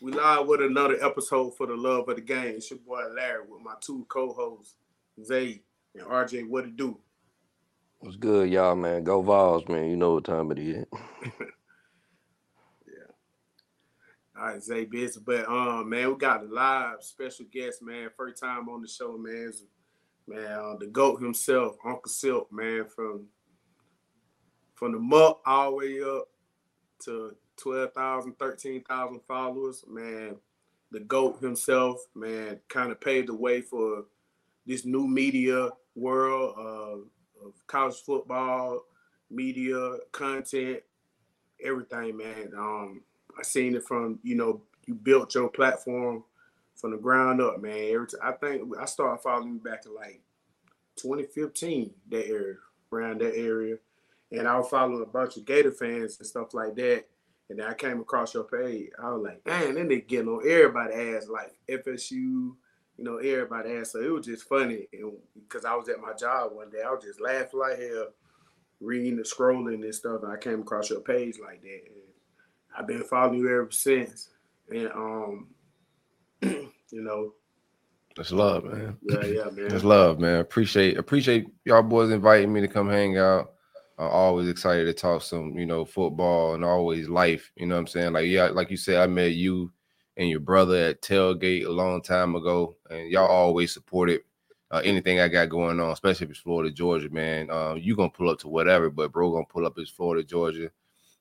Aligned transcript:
We 0.00 0.12
live 0.12 0.46
with 0.46 0.60
another 0.60 1.02
episode 1.02 1.56
for 1.56 1.66
the 1.66 1.74
love 1.74 2.08
of 2.10 2.16
the 2.16 2.22
game. 2.22 2.56
It's 2.56 2.70
your 2.70 2.78
boy 2.80 3.04
Larry 3.14 3.44
with 3.48 3.62
my 3.62 3.72
two 3.80 4.04
co-hosts, 4.10 4.74
Zay 5.24 5.62
and 5.94 6.04
RJ. 6.04 6.46
What 6.48 6.64
it 6.64 6.76
do? 6.76 6.98
What's 8.00 8.16
good, 8.16 8.50
y'all, 8.50 8.74
man? 8.74 9.02
Go 9.02 9.22
Vols, 9.22 9.66
man. 9.66 9.88
You 9.88 9.96
know 9.96 10.12
what 10.12 10.24
time 10.24 10.50
it 10.52 10.58
is. 10.58 10.84
yeah. 12.86 13.10
All 14.38 14.46
right, 14.46 14.62
Zay 14.62 14.84
busy. 14.84 15.20
But 15.24 15.48
um, 15.48 15.88
man, 15.88 16.10
we 16.10 16.16
got 16.16 16.42
a 16.44 16.46
live 16.46 17.02
special 17.02 17.46
guest, 17.50 17.80
man. 17.80 18.10
First 18.14 18.42
time 18.42 18.68
on 18.68 18.82
the 18.82 18.88
show, 18.88 19.16
man. 19.16 19.46
It's, 19.48 19.62
man, 20.28 20.52
uh, 20.52 20.74
the 20.78 20.86
GOAT 20.88 21.22
himself, 21.22 21.76
Uncle 21.82 22.10
Silk, 22.10 22.52
man, 22.52 22.84
from 22.94 23.24
from 24.74 24.92
the 24.92 24.98
muck 24.98 25.40
all 25.46 25.70
the 25.70 25.76
way 25.76 26.02
up 26.02 26.28
to 27.04 27.34
12,000, 27.56 28.38
13,000 28.38 29.20
followers, 29.26 29.84
man, 29.88 30.36
the 30.90 31.00
GOAT 31.00 31.40
himself, 31.40 31.98
man, 32.14 32.58
kind 32.68 32.92
of 32.92 33.00
paved 33.00 33.28
the 33.28 33.34
way 33.34 33.60
for 33.60 34.04
this 34.66 34.84
new 34.84 35.06
media 35.06 35.70
world 35.94 36.54
of, 36.56 37.00
college 37.66 37.96
football, 37.96 38.80
media, 39.30 39.96
content, 40.12 40.80
everything, 41.62 42.16
man. 42.16 42.50
Um, 42.56 43.02
I 43.38 43.42
seen 43.42 43.74
it 43.74 43.84
from, 43.84 44.18
you 44.22 44.34
know, 44.34 44.62
you 44.86 44.94
built 44.94 45.34
your 45.34 45.50
platform 45.50 46.24
from 46.74 46.92
the 46.92 46.96
ground 46.96 47.42
up, 47.42 47.60
man. 47.60 47.90
Every 47.92 48.06
I 48.22 48.32
think 48.32 48.72
I 48.80 48.86
started 48.86 49.22
following 49.22 49.54
you 49.54 49.58
back 49.58 49.84
in 49.84 49.94
like 49.94 50.22
2015, 50.96 51.90
that 52.10 52.26
area, 52.26 52.54
around 52.92 53.20
that 53.20 53.36
area. 53.36 53.76
And 54.32 54.48
I 54.48 54.56
was 54.56 54.68
following 54.68 55.02
a 55.02 55.06
bunch 55.06 55.36
of 55.36 55.44
Gator 55.44 55.72
fans 55.72 56.18
and 56.18 56.26
stuff 56.26 56.54
like 56.54 56.74
that. 56.76 57.04
And 57.50 57.58
then 57.58 57.66
I 57.66 57.74
came 57.74 58.00
across 58.00 58.34
your 58.34 58.44
page. 58.44 58.90
I 59.02 59.10
was 59.10 59.22
like, 59.22 59.44
man, 59.46 59.74
then 59.74 59.88
they 59.88 60.00
getting 60.00 60.28
on 60.28 60.48
everybody 60.48 60.94
ass 60.94 61.28
like 61.28 61.54
FSU, 61.68 62.10
you 62.12 62.56
know, 62.98 63.18
everybody 63.18 63.72
ass. 63.72 63.92
So 63.92 64.00
it 64.00 64.12
was 64.12 64.26
just 64.26 64.48
funny. 64.48 64.86
And 64.92 65.12
because 65.34 65.64
I 65.64 65.74
was 65.74 65.88
at 65.88 66.00
my 66.00 66.14
job 66.14 66.52
one 66.54 66.70
day, 66.70 66.82
I 66.84 66.90
was 66.90 67.04
just 67.04 67.20
laughing 67.20 67.60
like 67.60 67.78
hell, 67.78 68.08
reading 68.80 69.14
and 69.14 69.24
scrolling 69.26 69.82
and 69.82 69.94
stuff. 69.94 70.22
And 70.22 70.32
I 70.32 70.36
came 70.36 70.60
across 70.60 70.88
your 70.88 71.00
page 71.00 71.36
like 71.38 71.60
that. 71.62 71.82
And 71.86 72.02
I've 72.76 72.86
been 72.86 73.04
following 73.04 73.40
you 73.40 73.48
ever 73.48 73.70
since. 73.70 74.30
And 74.70 74.88
um, 74.92 75.48
you 76.42 76.70
know. 76.92 77.34
That's 78.16 78.32
love, 78.32 78.64
man. 78.64 78.96
Yeah, 79.02 79.24
yeah, 79.26 79.44
man. 79.50 79.68
That's 79.68 79.84
love, 79.84 80.20
man. 80.20 80.38
Appreciate 80.38 80.96
appreciate 80.96 81.46
y'all 81.64 81.82
boys 81.82 82.10
inviting 82.10 82.52
me 82.52 82.60
to 82.60 82.68
come 82.68 82.88
hang 82.88 83.18
out. 83.18 83.53
I'm 83.98 84.08
always 84.08 84.48
excited 84.48 84.84
to 84.86 84.92
talk 84.92 85.22
some, 85.22 85.56
you 85.56 85.66
know, 85.66 85.84
football 85.84 86.54
and 86.54 86.64
always 86.64 87.08
life. 87.08 87.50
You 87.56 87.66
know 87.66 87.76
what 87.76 87.82
I'm 87.82 87.86
saying? 87.86 88.12
Like, 88.12 88.26
yeah, 88.26 88.46
like 88.46 88.70
you 88.70 88.76
said, 88.76 88.96
I 88.96 89.06
met 89.06 89.32
you 89.32 89.72
and 90.16 90.28
your 90.28 90.40
brother 90.40 90.76
at 90.76 91.02
tailgate 91.02 91.66
a 91.66 91.70
long 91.70 92.02
time 92.02 92.34
ago, 92.34 92.76
and 92.90 93.10
y'all 93.10 93.26
always 93.26 93.72
supported 93.72 94.22
uh, 94.70 94.82
anything 94.84 95.20
I 95.20 95.28
got 95.28 95.48
going 95.48 95.78
on, 95.78 95.90
especially 95.90 96.24
if 96.24 96.30
it's 96.32 96.40
Florida, 96.40 96.70
Georgia, 96.72 97.08
man. 97.10 97.50
Uh, 97.50 97.74
you 97.74 97.94
gonna 97.94 98.10
pull 98.10 98.30
up 98.30 98.40
to 98.40 98.48
whatever, 98.48 98.90
but 98.90 99.12
bro 99.12 99.30
gonna 99.30 99.44
pull 99.44 99.66
up 99.66 99.76
his 99.76 99.90
Florida, 99.90 100.24
Georgia. 100.24 100.70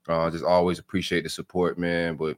Uh, 0.07 0.29
just 0.29 0.44
always 0.44 0.79
appreciate 0.79 1.23
the 1.23 1.29
support, 1.29 1.77
man. 1.77 2.16
But 2.16 2.38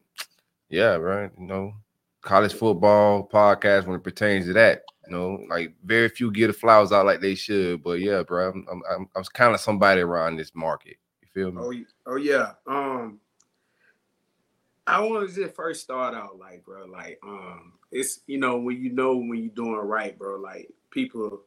yeah, 0.69 0.95
right, 0.95 1.31
you 1.39 1.45
know, 1.45 1.73
college 2.21 2.53
football 2.53 3.27
podcast 3.31 3.85
when 3.85 3.95
it 3.95 4.03
pertains 4.03 4.45
to 4.47 4.53
that. 4.53 4.83
You 5.07 5.13
know, 5.13 5.45
like 5.49 5.73
very 5.83 6.09
few 6.09 6.31
get 6.31 6.47
the 6.47 6.53
flowers 6.53 6.91
out 6.91 7.05
like 7.05 7.21
they 7.21 7.35
should. 7.35 7.83
But 7.83 7.99
yeah, 7.99 8.23
bro, 8.23 8.49
I'm 8.49 8.67
I'm, 8.71 8.81
I'm, 8.89 9.09
I'm 9.15 9.23
kind 9.33 9.53
of 9.53 9.59
somebody 9.59 10.01
around 10.01 10.37
this 10.37 10.53
market. 10.55 10.97
You 11.21 11.27
feel 11.33 11.51
me? 11.51 11.85
Oh, 12.07 12.13
oh 12.13 12.15
yeah. 12.17 12.53
Um, 12.67 13.19
I 14.87 14.99
want 15.01 15.27
to 15.27 15.35
just 15.35 15.55
first 15.55 15.81
start 15.81 16.13
out 16.13 16.37
like, 16.37 16.63
bro, 16.63 16.85
like, 16.85 17.19
um, 17.23 17.73
it's 17.91 18.21
you 18.27 18.37
know 18.37 18.57
when 18.57 18.81
you 18.81 18.91
know 18.91 19.15
when 19.15 19.39
you're 19.39 19.53
doing 19.53 19.75
right, 19.75 20.17
bro. 20.17 20.37
Like 20.37 20.69
people, 20.91 21.41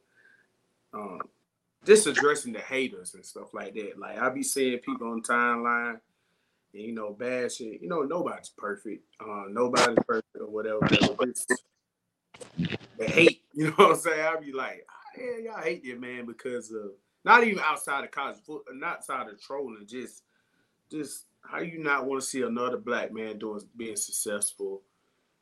um, 0.93 1.21
just 1.84 2.06
addressing 2.06 2.53
the 2.53 2.60
haters 2.60 3.15
and 3.15 3.25
stuff 3.25 3.54
like 3.54 3.75
that. 3.75 3.99
Like 3.99 4.19
I 4.19 4.28
be 4.31 4.43
seeing 4.43 4.78
people 4.78 5.09
on 5.12 5.22
timeline 5.22 6.00
and, 6.75 6.83
you 6.83 6.93
know, 6.93 7.12
bad 7.12 7.53
shit. 7.53 7.81
You 7.81 7.88
know, 7.88 8.03
nobody's 8.03 8.50
perfect. 8.50 9.04
Uh, 9.21 9.44
nobody's 9.50 9.99
perfect 10.06 10.37
or 10.41 10.49
whatever. 10.49 10.81
The 12.99 13.06
hate, 13.06 13.43
you 13.59 13.65
know 13.65 13.73
what 13.73 13.91
I'm 13.91 13.97
saying? 13.97 14.25
I'd 14.25 14.41
be 14.41 14.53
like, 14.53 14.87
ah, 14.89 15.21
yeah, 15.21 15.51
y'all 15.51 15.63
hate 15.63 15.83
that 15.83 16.01
man 16.01 16.27
because 16.27 16.71
of 16.71 16.93
not 17.25 17.43
even 17.43 17.59
outside 17.59 18.05
of 18.05 18.13
college 18.13 18.39
foot, 18.47 18.63
not 18.73 18.99
outside 18.99 19.29
of 19.29 19.43
trolling, 19.43 19.85
just 19.85 20.23
just 20.89 21.25
how 21.43 21.59
you 21.59 21.83
not 21.83 22.07
want 22.07 22.23
to 22.23 22.27
see 22.27 22.43
another 22.43 22.77
black 22.77 23.13
man 23.13 23.37
doing 23.37 23.61
being 23.77 23.97
successful 23.97 24.83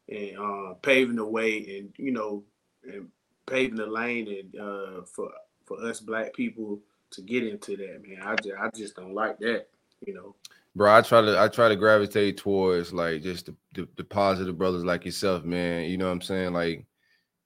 and 0.09 0.39
uh, 0.39 0.73
paving 0.81 1.17
the 1.17 1.27
way 1.27 1.79
and 1.79 1.93
you 1.99 2.11
know 2.11 2.43
and 2.85 3.09
paving 3.45 3.77
the 3.77 3.87
lane 3.87 4.29
and 4.29 4.61
uh, 4.63 5.03
for 5.05 5.31
for 5.67 5.85
us 5.85 6.01
black 6.01 6.33
people 6.33 6.81
to 7.11 7.21
get 7.21 7.47
into 7.47 7.77
that 7.77 8.03
man. 8.03 8.23
I 8.23 8.35
just 8.37 8.57
I 8.59 8.71
just 8.75 8.97
don't 8.97 9.15
like 9.15 9.39
that, 9.41 9.67
you 10.07 10.15
know. 10.15 10.35
Bro, 10.75 10.95
I 10.95 11.03
try 11.03 11.21
to 11.21 11.39
I 11.39 11.49
try 11.49 11.69
to 11.69 11.77
gravitate 11.77 12.39
towards 12.39 12.95
like 12.95 13.23
just 13.23 13.45
the, 13.45 13.55
the, 13.75 13.87
the 13.97 14.05
positive 14.05 14.57
brothers 14.57 14.85
like 14.85 15.05
yourself, 15.05 15.45
man. 15.45 15.91
You 15.91 15.99
know 15.99 16.07
what 16.07 16.13
I'm 16.13 16.23
saying? 16.23 16.55
Like 16.55 16.87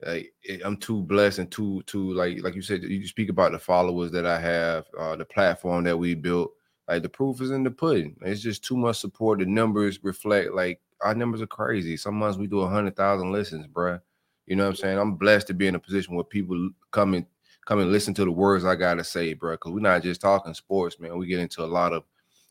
like 0.07 0.33
I'm 0.65 0.77
too 0.77 1.03
blessed 1.03 1.39
and 1.41 1.51
too 1.51 1.83
too 1.87 2.13
like 2.15 2.43
like 2.43 2.55
you 2.55 2.63
said 2.63 2.83
you 2.83 3.07
speak 3.07 3.29
about 3.29 3.53
the 3.53 3.59
followers 3.59 4.11
that 4.13 4.27
I 4.27 4.41
have, 4.41 4.87
uh, 4.99 5.17
the 5.17 5.25
platform 5.25 5.85
that 5.85 5.97
we 5.97 6.15
built. 6.15 6.53
Like 6.89 7.03
the 7.03 7.09
proof 7.09 7.41
is 7.41 7.51
in 7.51 7.63
the 7.63 7.71
pudding. 7.71 8.17
It's 8.23 8.41
just 8.41 8.65
too 8.65 8.77
much 8.77 8.99
support. 8.99 9.39
The 9.39 9.47
numbers 9.47 10.03
reflect 10.03 10.53
like 10.53 10.81
our 11.03 11.15
numbers 11.15 11.41
are 11.43 11.47
crazy. 11.47 11.97
Some 11.97 12.17
months 12.17 12.39
we 12.39 12.47
do 12.47 12.61
a 12.61 12.69
hundred 12.69 12.97
thousand 12.97 13.33
listens, 13.33 13.67
bro. 13.67 13.99
You 14.47 14.57
know 14.57 14.65
what 14.65 14.71
I'm 14.71 14.77
saying? 14.77 14.99
I'm 14.99 15.15
blessed 15.15 15.47
to 15.49 15.55
be 15.55 15.69
in 15.69 15.77
a 15.77 15.79
position 15.79 16.15
where 16.15 16.25
people 16.25 16.71
come 16.91 17.15
and 17.15 17.27
come 17.67 17.79
and 17.79 17.93
listen 17.93 18.15
to 18.15 18.25
the 18.25 18.33
words 18.33 18.65
I 18.65 18.75
gotta 18.75 19.05
say, 19.05 19.35
bro. 19.35 19.53
Because 19.53 19.73
we're 19.73 19.81
not 19.81 20.03
just 20.03 20.21
talking 20.21 20.55
sports, 20.55 20.99
man. 20.99 21.17
We 21.17 21.27
get 21.27 21.39
into 21.39 21.63
a 21.63 21.67
lot 21.67 21.93
of 21.93 22.05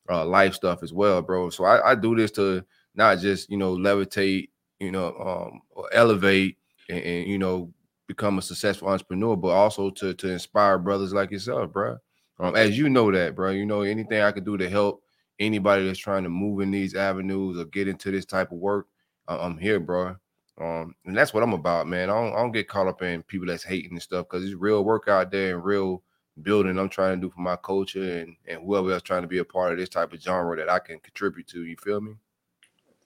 uh, 0.09 0.25
life 0.25 0.53
stuff 0.53 0.83
as 0.83 0.93
well, 0.93 1.21
bro. 1.21 1.49
So 1.49 1.65
I, 1.65 1.91
I 1.91 1.95
do 1.95 2.15
this 2.15 2.31
to 2.31 2.63
not 2.95 3.19
just 3.19 3.49
you 3.49 3.57
know 3.57 3.75
levitate, 3.75 4.49
you 4.79 4.91
know, 4.91 5.07
um, 5.17 5.61
or 5.71 5.89
elevate 5.93 6.57
and, 6.89 6.99
and, 6.99 7.27
you 7.27 7.37
know 7.37 7.73
become 8.07 8.39
a 8.39 8.41
successful 8.41 8.89
entrepreneur, 8.89 9.35
but 9.35 9.49
also 9.49 9.91
to 9.91 10.13
to 10.15 10.29
inspire 10.29 10.79
brothers 10.79 11.13
like 11.13 11.31
yourself, 11.31 11.71
bro. 11.71 11.97
Um, 12.39 12.55
as 12.55 12.77
you 12.77 12.89
know 12.89 13.11
that, 13.11 13.35
bro. 13.35 13.51
You 13.51 13.65
know 13.65 13.81
anything 13.81 14.21
I 14.21 14.31
could 14.31 14.45
do 14.45 14.57
to 14.57 14.69
help 14.69 15.03
anybody 15.39 15.85
that's 15.85 15.99
trying 15.99 16.23
to 16.23 16.29
move 16.29 16.61
in 16.61 16.71
these 16.71 16.95
avenues 16.95 17.57
or 17.57 17.65
get 17.65 17.87
into 17.87 18.11
this 18.11 18.25
type 18.25 18.51
of 18.51 18.57
work, 18.57 18.87
I'm 19.27 19.57
here, 19.57 19.79
bro. 19.79 20.15
Um, 20.59 20.93
and 21.05 21.15
that's 21.15 21.33
what 21.33 21.43
I'm 21.43 21.53
about, 21.53 21.87
man. 21.87 22.09
I 22.09 22.13
don't, 22.13 22.33
I 22.33 22.37
don't 22.37 22.51
get 22.51 22.67
caught 22.67 22.87
up 22.87 23.01
in 23.01 23.23
people 23.23 23.47
that's 23.47 23.63
hating 23.63 23.91
and 23.91 24.01
stuff 24.01 24.27
because 24.29 24.43
it's 24.43 24.59
real 24.59 24.83
work 24.83 25.07
out 25.07 25.31
there 25.31 25.55
and 25.55 25.63
real 25.63 26.03
building 26.41 26.77
I'm 26.77 26.89
trying 26.89 27.19
to 27.19 27.27
do 27.27 27.33
for 27.33 27.41
my 27.41 27.55
culture 27.55 28.19
and, 28.19 28.35
and 28.47 28.61
whoever 28.65 28.91
else 28.91 29.01
trying 29.01 29.21
to 29.21 29.27
be 29.27 29.37
a 29.37 29.45
part 29.45 29.71
of 29.71 29.77
this 29.77 29.89
type 29.89 30.11
of 30.11 30.21
genre 30.21 30.57
that 30.57 30.69
I 30.69 30.79
can 30.79 30.99
contribute 30.99 31.47
to. 31.49 31.63
You 31.63 31.77
feel 31.77 32.01
me? 32.01 32.13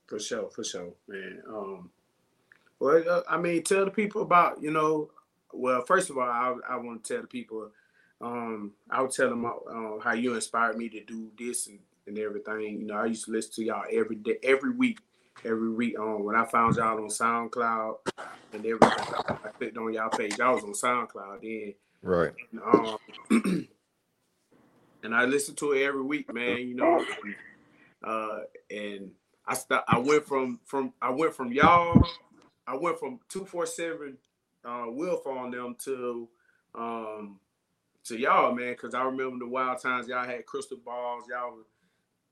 For 0.07 0.19
sure, 0.19 0.49
for 0.49 0.63
sure, 0.63 0.93
man. 1.07 1.41
Um, 1.47 1.91
well, 2.83 3.01
uh, 3.09 3.21
I 3.29 3.37
mean, 3.37 3.63
tell 3.63 3.85
the 3.85 3.91
people 3.91 4.23
about, 4.23 4.61
you 4.61 4.69
know, 4.69 5.09
well, 5.53 5.85
first 5.85 6.09
of 6.09 6.17
all, 6.17 6.27
I, 6.29 6.53
I 6.69 6.75
want 6.75 7.01
to 7.01 7.13
tell 7.13 7.21
the 7.21 7.27
people, 7.29 7.71
um, 8.19 8.73
I 8.91 9.01
would 9.01 9.11
tell 9.11 9.29
them 9.29 9.45
uh, 9.45 9.99
how 10.03 10.13
you 10.13 10.33
inspired 10.35 10.77
me 10.77 10.89
to 10.89 11.01
do 11.05 11.31
this 11.39 11.67
and, 11.67 11.79
and 12.07 12.19
everything. 12.19 12.81
You 12.81 12.87
know, 12.87 12.95
I 12.95 13.05
used 13.05 13.23
to 13.25 13.31
listen 13.31 13.53
to 13.53 13.63
y'all 13.63 13.85
every 13.89 14.17
day, 14.17 14.35
every 14.43 14.71
week, 14.71 14.99
every 15.45 15.69
week. 15.69 15.97
Um, 15.97 16.25
when 16.25 16.35
I 16.35 16.43
found 16.43 16.75
y'all 16.75 16.97
on 16.97 17.07
SoundCloud 17.07 17.99
and 18.51 18.65
everything, 18.65 18.79
I, 18.81 19.31
I 19.31 19.47
clicked 19.57 19.77
on 19.77 19.93
y'all 19.93 20.09
page. 20.09 20.37
I 20.41 20.49
was 20.49 20.65
on 20.65 20.73
SoundCloud 20.73 21.41
then. 21.41 21.73
Right. 22.01 22.33
And, 22.51 22.61
um, 22.61 22.97
and 25.03 25.15
I 25.15 25.23
listened 25.23 25.57
to 25.59 25.71
it 25.71 25.83
every 25.83 26.03
week, 26.03 26.33
man. 26.33 26.57
You 26.67 26.75
know, 26.75 27.05
and, 27.23 27.35
uh, 28.03 28.39
and 28.69 29.11
I 29.47 29.53
st- 29.53 29.83
I 29.87 29.99
went 29.99 30.25
from 30.25 30.59
from 30.65 30.91
I 31.01 31.11
went 31.11 31.33
from 31.33 31.53
y'all 31.53 32.05
I 32.67 32.75
went 32.75 32.99
from 32.99 33.19
two 33.29 33.45
four 33.45 33.65
seven 33.65 34.17
uh 34.65 34.85
Will 34.87 35.21
on 35.25 35.51
them 35.51 35.75
to 35.83 36.27
um 36.75 37.39
to 38.05 38.17
y'all, 38.17 38.53
man, 38.53 38.73
because 38.73 38.93
I 38.93 39.03
remember 39.03 39.39
the 39.39 39.49
wild 39.49 39.81
times 39.81 40.07
y'all 40.07 40.25
had 40.25 40.45
crystal 40.45 40.77
balls, 40.83 41.23
y'all 41.29 41.57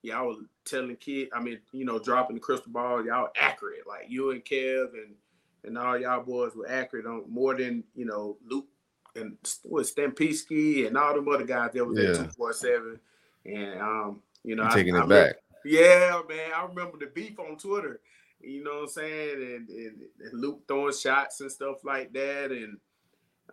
y'all 0.03 0.27
was 0.27 0.37
telling 0.65 0.95
kids, 0.95 1.31
I 1.33 1.41
mean, 1.41 1.59
you 1.71 1.85
know, 1.85 1.99
dropping 1.99 2.35
the 2.35 2.41
crystal 2.41 2.71
ball, 2.71 3.05
y'all 3.05 3.29
accurate. 3.39 3.87
Like 3.87 4.05
you 4.09 4.31
and 4.31 4.43
Kev 4.43 4.93
and 4.93 5.15
and 5.63 5.77
all 5.77 5.97
y'all 5.97 6.23
boys 6.23 6.55
were 6.55 6.69
accurate 6.69 7.05
on 7.05 7.23
more 7.29 7.55
than, 7.55 7.83
you 7.95 8.05
know, 8.05 8.37
Luke 8.45 8.67
and 9.15 9.37
what 9.63 9.85
Stampisky 9.85 10.87
and 10.87 10.97
all 10.97 11.13
them 11.13 11.27
other 11.27 11.45
guys 11.45 11.71
that 11.73 11.85
was 11.85 11.99
yeah. 11.99 12.09
at 12.09 12.15
two 12.15 12.31
four 12.31 12.53
seven. 12.53 12.99
And 13.45 13.79
um, 13.79 14.21
you 14.43 14.55
know, 14.55 14.63
You're 14.63 14.71
taking 14.71 14.95
I, 14.95 14.99
it 14.99 15.03
I 15.03 15.07
back. 15.07 15.35
yeah, 15.63 16.21
man. 16.27 16.51
I 16.55 16.65
remember 16.65 16.97
the 16.97 17.07
beef 17.07 17.39
on 17.39 17.57
Twitter 17.57 17.99
you 18.43 18.63
know 18.63 18.75
what 18.75 18.81
I'm 18.83 18.87
saying? 18.89 19.35
And, 19.35 19.69
and, 19.69 20.01
and 20.19 20.41
Luke 20.41 20.61
throwing 20.67 20.93
shots 20.93 21.41
and 21.41 21.51
stuff 21.51 21.83
like 21.83 22.13
that. 22.13 22.51
And 22.51 22.77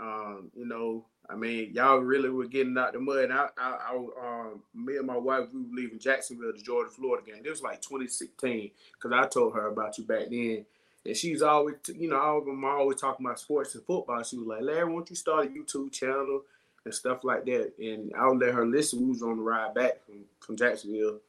um, 0.00 0.50
you 0.54 0.66
know, 0.66 1.04
I 1.30 1.34
mean, 1.34 1.72
y'all 1.74 1.98
really 1.98 2.30
were 2.30 2.46
getting 2.46 2.78
out 2.78 2.92
the 2.92 3.00
mud. 3.00 3.24
And 3.24 3.32
I, 3.32 3.48
I, 3.58 3.76
I 3.90 3.94
um, 3.94 4.62
me 4.74 4.96
and 4.96 5.06
my 5.06 5.16
wife, 5.16 5.48
we 5.52 5.60
were 5.60 5.74
leaving 5.74 5.98
Jacksonville 5.98 6.52
to 6.52 6.62
Georgia, 6.62 6.90
Florida 6.90 7.30
game. 7.30 7.42
It 7.44 7.50
was 7.50 7.62
like 7.62 7.82
2016 7.82 8.70
because 8.94 9.12
I 9.12 9.26
told 9.26 9.54
her 9.54 9.68
about 9.68 9.98
you 9.98 10.04
back 10.04 10.30
then. 10.30 10.64
And 11.04 11.16
she's 11.16 11.42
always, 11.42 11.76
you 11.94 12.08
know, 12.08 12.16
I'm 12.16 12.64
always 12.64 13.00
talking 13.00 13.24
about 13.24 13.40
sports 13.40 13.74
and 13.74 13.84
football. 13.84 14.22
She 14.22 14.36
was 14.36 14.46
like, 14.46 14.62
Larry, 14.62 14.90
won't 14.90 15.10
you 15.10 15.16
start 15.16 15.46
a 15.46 15.48
YouTube 15.48 15.92
channel 15.92 16.42
and 16.84 16.94
stuff 16.94 17.24
like 17.24 17.44
that? 17.46 17.72
And 17.78 18.12
I 18.18 18.26
would 18.26 18.40
let 18.40 18.54
her 18.54 18.66
listen. 18.66 19.00
We 19.00 19.10
was 19.10 19.22
on 19.22 19.36
the 19.36 19.42
ride 19.42 19.74
back 19.74 20.04
from, 20.04 20.24
from 20.40 20.56
Jacksonville 20.56 21.20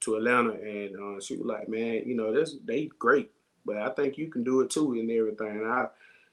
to 0.00 0.16
Atlanta. 0.16 0.52
And 0.52 0.96
uh, 0.96 1.20
she 1.20 1.36
was 1.36 1.46
like, 1.46 1.68
man, 1.68 2.02
you 2.06 2.16
know, 2.16 2.32
this 2.32 2.56
they 2.64 2.90
great. 2.98 3.30
But 3.64 3.76
I 3.76 3.90
think 3.90 4.18
you 4.18 4.28
can 4.28 4.42
do 4.42 4.60
it 4.62 4.70
too 4.70 4.92
and 4.92 5.10
everything. 5.10 5.48
And 5.48 5.66
I 5.66 5.86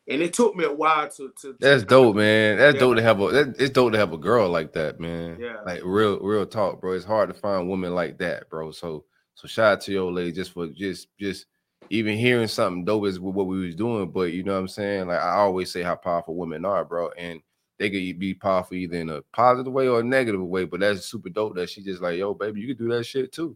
and 0.09 0.21
it 0.21 0.33
took 0.33 0.55
me 0.55 0.63
a 0.63 0.71
while 0.71 1.09
to. 1.09 1.33
to, 1.41 1.53
to 1.53 1.57
That's 1.59 1.83
dope, 1.83 2.15
man. 2.15 2.57
That's 2.57 2.75
yeah. 2.75 2.79
dope 2.79 2.95
to 2.95 3.01
have 3.01 3.19
a. 3.19 3.31
That, 3.31 3.55
it's 3.59 3.71
dope 3.71 3.91
to 3.91 3.97
have 3.97 4.13
a 4.13 4.17
girl 4.17 4.49
like 4.49 4.71
that, 4.73 4.99
man. 4.99 5.37
Yeah. 5.39 5.61
Like 5.65 5.81
real, 5.83 6.19
real 6.19 6.45
talk, 6.45 6.79
bro. 6.79 6.93
It's 6.93 7.03
hard 7.03 7.29
to 7.29 7.33
find 7.33 7.69
women 7.69 7.93
like 7.93 8.17
that, 8.19 8.49
bro. 8.49 8.71
So, 8.71 9.03
so 9.35 9.47
shout 9.47 9.73
out 9.73 9.81
to 9.81 9.91
your 9.91 10.11
lady 10.11 10.31
just 10.31 10.51
for 10.53 10.67
just, 10.67 11.09
just 11.19 11.45
even 11.89 12.17
hearing 12.17 12.47
something 12.47 12.85
dope 12.85 13.05
is 13.05 13.19
what 13.19 13.47
we 13.47 13.65
was 13.65 13.75
doing. 13.75 14.09
But 14.09 14.31
you 14.31 14.43
know 14.43 14.53
what 14.53 14.59
I'm 14.59 14.67
saying? 14.69 15.07
Like 15.07 15.19
I 15.19 15.31
always 15.35 15.71
say 15.71 15.83
how 15.83 15.95
powerful 15.95 16.35
women 16.35 16.63
are, 16.63 16.85
bro, 16.85 17.09
and 17.17 17.41
they 17.79 17.89
could 17.89 18.19
be 18.19 18.33
powerful 18.33 18.75
either 18.75 18.97
in 18.97 19.09
a 19.09 19.21
positive 19.33 19.71
way 19.71 19.87
or 19.87 19.99
a 19.99 20.03
negative 20.03 20.41
way. 20.41 20.65
But 20.65 20.79
that's 20.79 21.05
super 21.05 21.29
dope 21.29 21.55
that 21.55 21.69
she 21.69 21.83
just 21.83 22.01
like, 22.01 22.17
yo, 22.17 22.33
baby, 22.33 22.61
you 22.61 22.67
could 22.67 22.79
do 22.79 22.89
that 22.89 23.05
shit 23.05 23.31
too. 23.31 23.55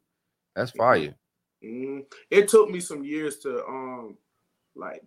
That's 0.56 0.72
fire. 0.72 1.16
Mm-hmm. 1.64 2.02
It 2.30 2.48
took 2.48 2.70
me 2.70 2.80
some 2.80 3.04
years 3.04 3.38
to 3.40 3.64
um 3.66 4.18
like 4.76 5.04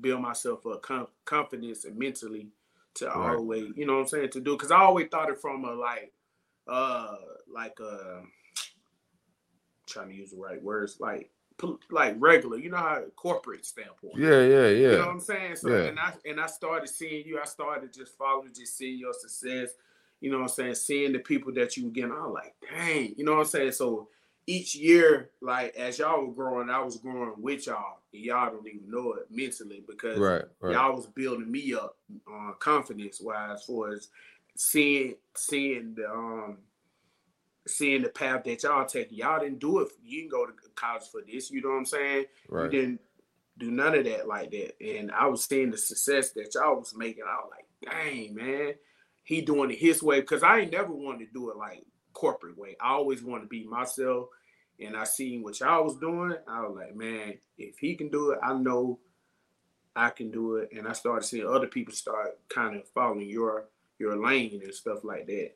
build 0.00 0.22
myself 0.22 0.66
up 0.66 0.82
com- 0.82 1.08
confidence 1.24 1.84
and 1.84 1.96
mentally 1.96 2.48
to 2.94 3.06
right. 3.06 3.36
always, 3.36 3.72
you 3.76 3.86
know 3.86 3.94
what 3.94 4.00
I'm 4.00 4.08
saying, 4.08 4.30
to 4.30 4.40
do 4.40 4.56
because 4.56 4.70
I 4.70 4.78
always 4.78 5.08
thought 5.10 5.30
it 5.30 5.40
from 5.40 5.64
a 5.64 5.72
like 5.72 6.12
uh 6.66 7.16
like 7.52 7.76
uh 7.80 8.20
trying 9.86 10.08
to 10.08 10.14
use 10.14 10.30
the 10.30 10.38
right 10.38 10.62
words 10.62 10.96
like 11.00 11.30
like 11.90 12.16
regular, 12.18 12.58
you 12.58 12.70
know 12.70 12.76
how 12.76 13.02
corporate 13.16 13.64
standpoint. 13.64 14.16
Yeah, 14.16 14.40
yeah, 14.40 14.68
yeah. 14.68 14.68
You 14.68 14.90
know 14.92 14.98
what 14.98 15.08
I'm 15.08 15.20
saying? 15.20 15.56
So 15.56 15.68
yeah. 15.68 15.84
and 15.84 15.98
I 15.98 16.12
and 16.26 16.40
I 16.40 16.46
started 16.46 16.88
seeing 16.88 17.26
you, 17.26 17.40
I 17.40 17.44
started 17.44 17.92
just 17.92 18.16
following, 18.16 18.52
just 18.54 18.76
seeing 18.76 18.98
your 18.98 19.12
success, 19.12 19.70
you 20.20 20.30
know 20.30 20.38
what 20.38 20.44
I'm 20.44 20.48
saying, 20.48 20.74
seeing 20.74 21.12
the 21.12 21.20
people 21.20 21.52
that 21.54 21.76
you 21.76 21.84
were 21.84 21.90
getting, 21.90 22.12
I'm 22.12 22.32
like, 22.32 22.54
dang, 22.68 23.14
you 23.16 23.24
know 23.24 23.32
what 23.32 23.40
I'm 23.40 23.46
saying? 23.46 23.72
So 23.72 24.08
each 24.46 24.74
year, 24.74 25.30
like 25.40 25.74
as 25.76 25.98
y'all 25.98 26.26
were 26.26 26.32
growing, 26.32 26.70
I 26.70 26.80
was 26.80 26.96
growing 26.96 27.34
with 27.38 27.66
y'all, 27.66 27.98
and 28.12 28.22
y'all 28.22 28.50
don't 28.50 28.66
even 28.66 28.90
know 28.90 29.14
it 29.14 29.26
mentally 29.30 29.82
because 29.86 30.18
right, 30.18 30.42
right. 30.60 30.72
y'all 30.72 30.96
was 30.96 31.06
building 31.06 31.50
me 31.50 31.74
up 31.74 31.96
uh, 32.30 32.52
confidence 32.58 33.20
wise 33.20 33.62
for 33.64 33.92
as 33.92 34.08
seeing 34.56 35.14
seeing 35.34 35.94
the 35.94 36.10
um 36.10 36.58
seeing 37.66 38.02
the 38.02 38.08
path 38.08 38.44
that 38.44 38.62
y'all 38.62 38.86
taking. 38.86 39.18
Y'all 39.18 39.40
didn't 39.40 39.58
do 39.58 39.80
it. 39.80 39.88
You 40.02 40.20
didn't 40.20 40.32
go 40.32 40.46
to 40.46 40.52
college 40.74 41.04
for 41.10 41.22
this. 41.26 41.50
You 41.50 41.62
know 41.62 41.70
what 41.70 41.76
I'm 41.76 41.86
saying? 41.86 42.24
Right. 42.48 42.72
You 42.72 42.80
didn't 42.80 43.00
do 43.58 43.70
none 43.70 43.94
of 43.94 44.04
that 44.04 44.28
like 44.28 44.50
that. 44.50 44.74
And 44.80 45.10
I 45.12 45.26
was 45.26 45.44
seeing 45.44 45.70
the 45.70 45.78
success 45.78 46.32
that 46.32 46.54
y'all 46.54 46.78
was 46.78 46.94
making. 46.96 47.24
I 47.24 47.36
was 47.36 47.50
like, 47.50 47.92
dang 47.92 48.34
man, 48.34 48.74
he 49.22 49.40
doing 49.40 49.70
it 49.70 49.78
his 49.78 50.02
way. 50.02 50.20
Cause 50.22 50.42
I 50.42 50.60
ain't 50.60 50.72
never 50.72 50.92
wanted 50.92 51.26
to 51.26 51.32
do 51.32 51.50
it 51.50 51.56
like 51.56 51.84
corporate 52.12 52.58
way. 52.58 52.76
I 52.80 52.90
always 52.90 53.22
want 53.22 53.42
to 53.42 53.48
be 53.48 53.64
myself. 53.64 54.28
And 54.80 54.96
I 54.96 55.04
seen 55.04 55.42
what 55.42 55.60
y'all 55.60 55.84
was 55.84 55.96
doing. 55.96 56.34
I 56.48 56.62
was 56.62 56.76
like, 56.76 56.96
man, 56.96 57.34
if 57.58 57.78
he 57.78 57.94
can 57.94 58.08
do 58.08 58.32
it, 58.32 58.40
I 58.42 58.54
know 58.54 58.98
I 59.94 60.10
can 60.10 60.32
do 60.32 60.56
it. 60.56 60.70
And 60.76 60.88
I 60.88 60.92
started 60.92 61.24
seeing 61.24 61.46
other 61.46 61.68
people 61.68 61.94
start 61.94 62.38
kind 62.48 62.76
of 62.76 62.88
following 62.88 63.28
your 63.28 63.66
your 63.98 64.16
lane 64.16 64.60
and 64.62 64.74
stuff 64.74 65.04
like 65.04 65.26
that. 65.26 65.52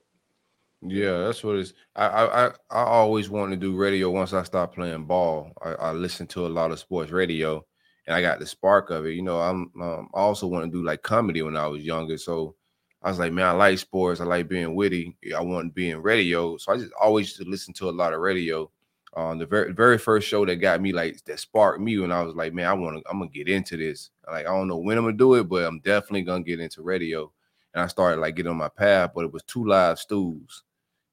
Yeah, 0.81 1.19
that's 1.19 1.43
what 1.43 1.57
it's. 1.57 1.73
I 1.97 2.07
I 2.07 2.47
I 2.71 2.83
always 2.85 3.29
wanted 3.29 3.61
to 3.61 3.67
do 3.67 3.77
radio. 3.77 4.11
Once 4.11 4.33
I 4.33 4.45
stopped 4.45 4.77
playing 4.77 5.07
ball, 5.07 5.53
I, 5.63 5.71
I 5.73 5.93
listened 5.93 6.31
to 6.31 6.47
a 6.47 6.49
lot 6.49 6.71
of 6.71 6.79
sports 6.79 7.11
radio, 7.11 7.67
and 8.07 8.15
I 8.15 8.21
got 8.23 8.39
the 8.39 8.47
spark 8.47 8.91
of 8.91 9.05
it. 9.05 9.15
You 9.15 9.23
know, 9.23 9.41
I'm 9.41 9.73
um, 9.83 10.09
I 10.15 10.21
also 10.21 10.47
want 10.47 10.65
to 10.67 10.71
do 10.71 10.85
like 10.85 11.03
comedy 11.03 11.43
when 11.43 11.57
I 11.57 11.67
was 11.67 11.83
younger. 11.83 12.17
So 12.17 12.55
I 13.03 13.09
was 13.11 13.19
like, 13.19 13.33
man, 13.33 13.47
I 13.47 13.51
like 13.53 13.79
sports. 13.79 14.21
I 14.21 14.25
like 14.25 14.49
being 14.49 14.77
witty. 14.77 15.17
I 15.37 15.41
want 15.43 15.67
to 15.69 15.73
be 15.73 15.91
in 15.91 16.01
radio. 16.01 16.57
So 16.59 16.73
I 16.73 16.77
just 16.77 16.93
always 17.01 17.27
used 17.27 17.39
to 17.43 17.51
listen 17.51 17.75
to 17.75 17.89
a 17.89 17.91
lot 17.91 18.13
of 18.15 18.21
radio. 18.21 18.71
Um, 19.17 19.39
the 19.39 19.47
very 19.47 19.73
very 19.73 19.99
first 19.99 20.29
show 20.29 20.47
that 20.47 20.57
got 20.57 20.81
me 20.81 20.93
like 20.93 21.25
that 21.25 21.41
sparked 21.41 21.81
me 21.81 21.99
when 21.99 22.13
I 22.13 22.23
was 22.23 22.37
like, 22.37 22.53
man, 22.55 22.67
I 22.69 22.75
want 22.75 22.99
to, 22.99 23.11
I'm 23.11 23.19
gonna 23.19 23.31
get 23.33 23.49
into 23.49 23.77
this. 23.77 24.11
Like 24.31 24.47
I 24.47 24.51
don't 24.51 24.69
know 24.69 24.79
when 24.79 24.97
I'm 24.97 25.05
gonna 25.05 25.17
do 25.17 25.35
it, 25.35 25.49
but 25.49 25.65
I'm 25.65 25.81
definitely 25.81 26.23
gonna 26.23 26.45
get 26.45 26.61
into 26.61 26.83
radio. 26.83 27.33
And 27.75 27.83
I 27.83 27.89
started 27.89 28.21
like 28.21 28.37
getting 28.37 28.51
on 28.51 28.57
my 28.59 28.69
path, 28.69 29.11
but 29.13 29.25
it 29.25 29.33
was 29.33 29.43
two 29.43 29.65
live 29.67 29.99
stews. 29.99 30.63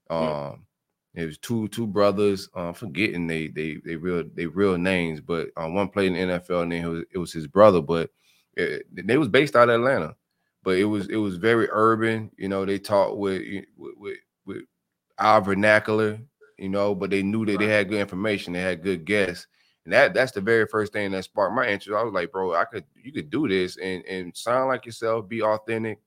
Um, 0.09 0.65
it 1.13 1.25
was 1.25 1.37
two 1.37 1.67
two 1.69 1.87
brothers. 1.87 2.49
Um, 2.55 2.73
forgetting 2.73 3.27
they 3.27 3.47
they 3.47 3.77
they 3.85 3.95
real 3.95 4.23
they 4.33 4.45
real 4.45 4.77
names, 4.77 5.21
but 5.21 5.49
um, 5.57 5.73
one 5.73 5.89
played 5.89 6.13
in 6.13 6.27
the 6.29 6.39
NFL 6.39 6.63
and 6.63 6.71
then 6.71 6.83
it 6.83 6.87
was, 6.87 7.03
it 7.13 7.17
was 7.17 7.33
his 7.33 7.47
brother, 7.47 7.81
but 7.81 8.11
it, 8.55 8.85
they 8.93 9.17
was 9.17 9.27
based 9.27 9.55
out 9.55 9.69
of 9.69 9.75
Atlanta 9.75 10.15
but 10.65 10.79
it 10.79 10.83
was 10.85 11.07
it 11.07 11.17
was 11.17 11.37
very 11.37 11.69
urban. 11.71 12.31
You 12.37 12.49
know, 12.49 12.65
they 12.65 12.79
talked 12.79 13.15
with 13.15 13.41
with 13.77 13.93
with, 13.97 14.17
with 14.45 14.63
our 15.17 15.39
vernacular. 15.39 16.19
You 16.57 16.69
know, 16.69 16.95
but 16.95 17.09
they 17.09 17.21
knew 17.21 17.45
that 17.45 17.59
they 17.59 17.67
had 17.67 17.89
good 17.89 17.99
information. 17.99 18.53
They 18.53 18.61
had 18.61 18.81
good 18.81 19.05
guests, 19.05 19.45
and 19.83 19.93
that 19.93 20.13
that's 20.13 20.31
the 20.31 20.41
very 20.41 20.65
first 20.65 20.91
thing 20.91 21.11
that 21.11 21.23
sparked 21.23 21.55
my 21.55 21.67
interest. 21.67 21.97
I 21.97 22.03
was 22.03 22.13
like, 22.13 22.31
bro, 22.31 22.55
I 22.55 22.65
could 22.65 22.83
you 22.95 23.11
could 23.13 23.29
do 23.29 23.47
this 23.47 23.77
and 23.77 24.03
and 24.05 24.35
sound 24.35 24.69
like 24.69 24.85
yourself, 24.85 25.29
be 25.29 25.43
authentic, 25.43 25.99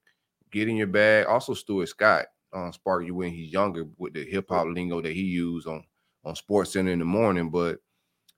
get 0.50 0.68
in 0.68 0.76
your 0.76 0.86
bag. 0.88 1.26
Also, 1.26 1.54
Stuart 1.54 1.88
Scott 1.88 2.26
um, 2.52 2.72
sparked 2.72 3.06
you 3.06 3.14
when 3.14 3.32
he's 3.32 3.52
younger 3.52 3.86
with 3.98 4.14
the 4.14 4.24
hip 4.24 4.46
hop 4.48 4.66
lingo 4.68 5.00
that 5.00 5.12
he 5.12 5.22
used 5.22 5.66
on 5.66 5.84
on 6.24 6.34
SportsCenter 6.34 6.90
in 6.90 6.98
the 6.98 7.04
morning, 7.04 7.50
but 7.50 7.78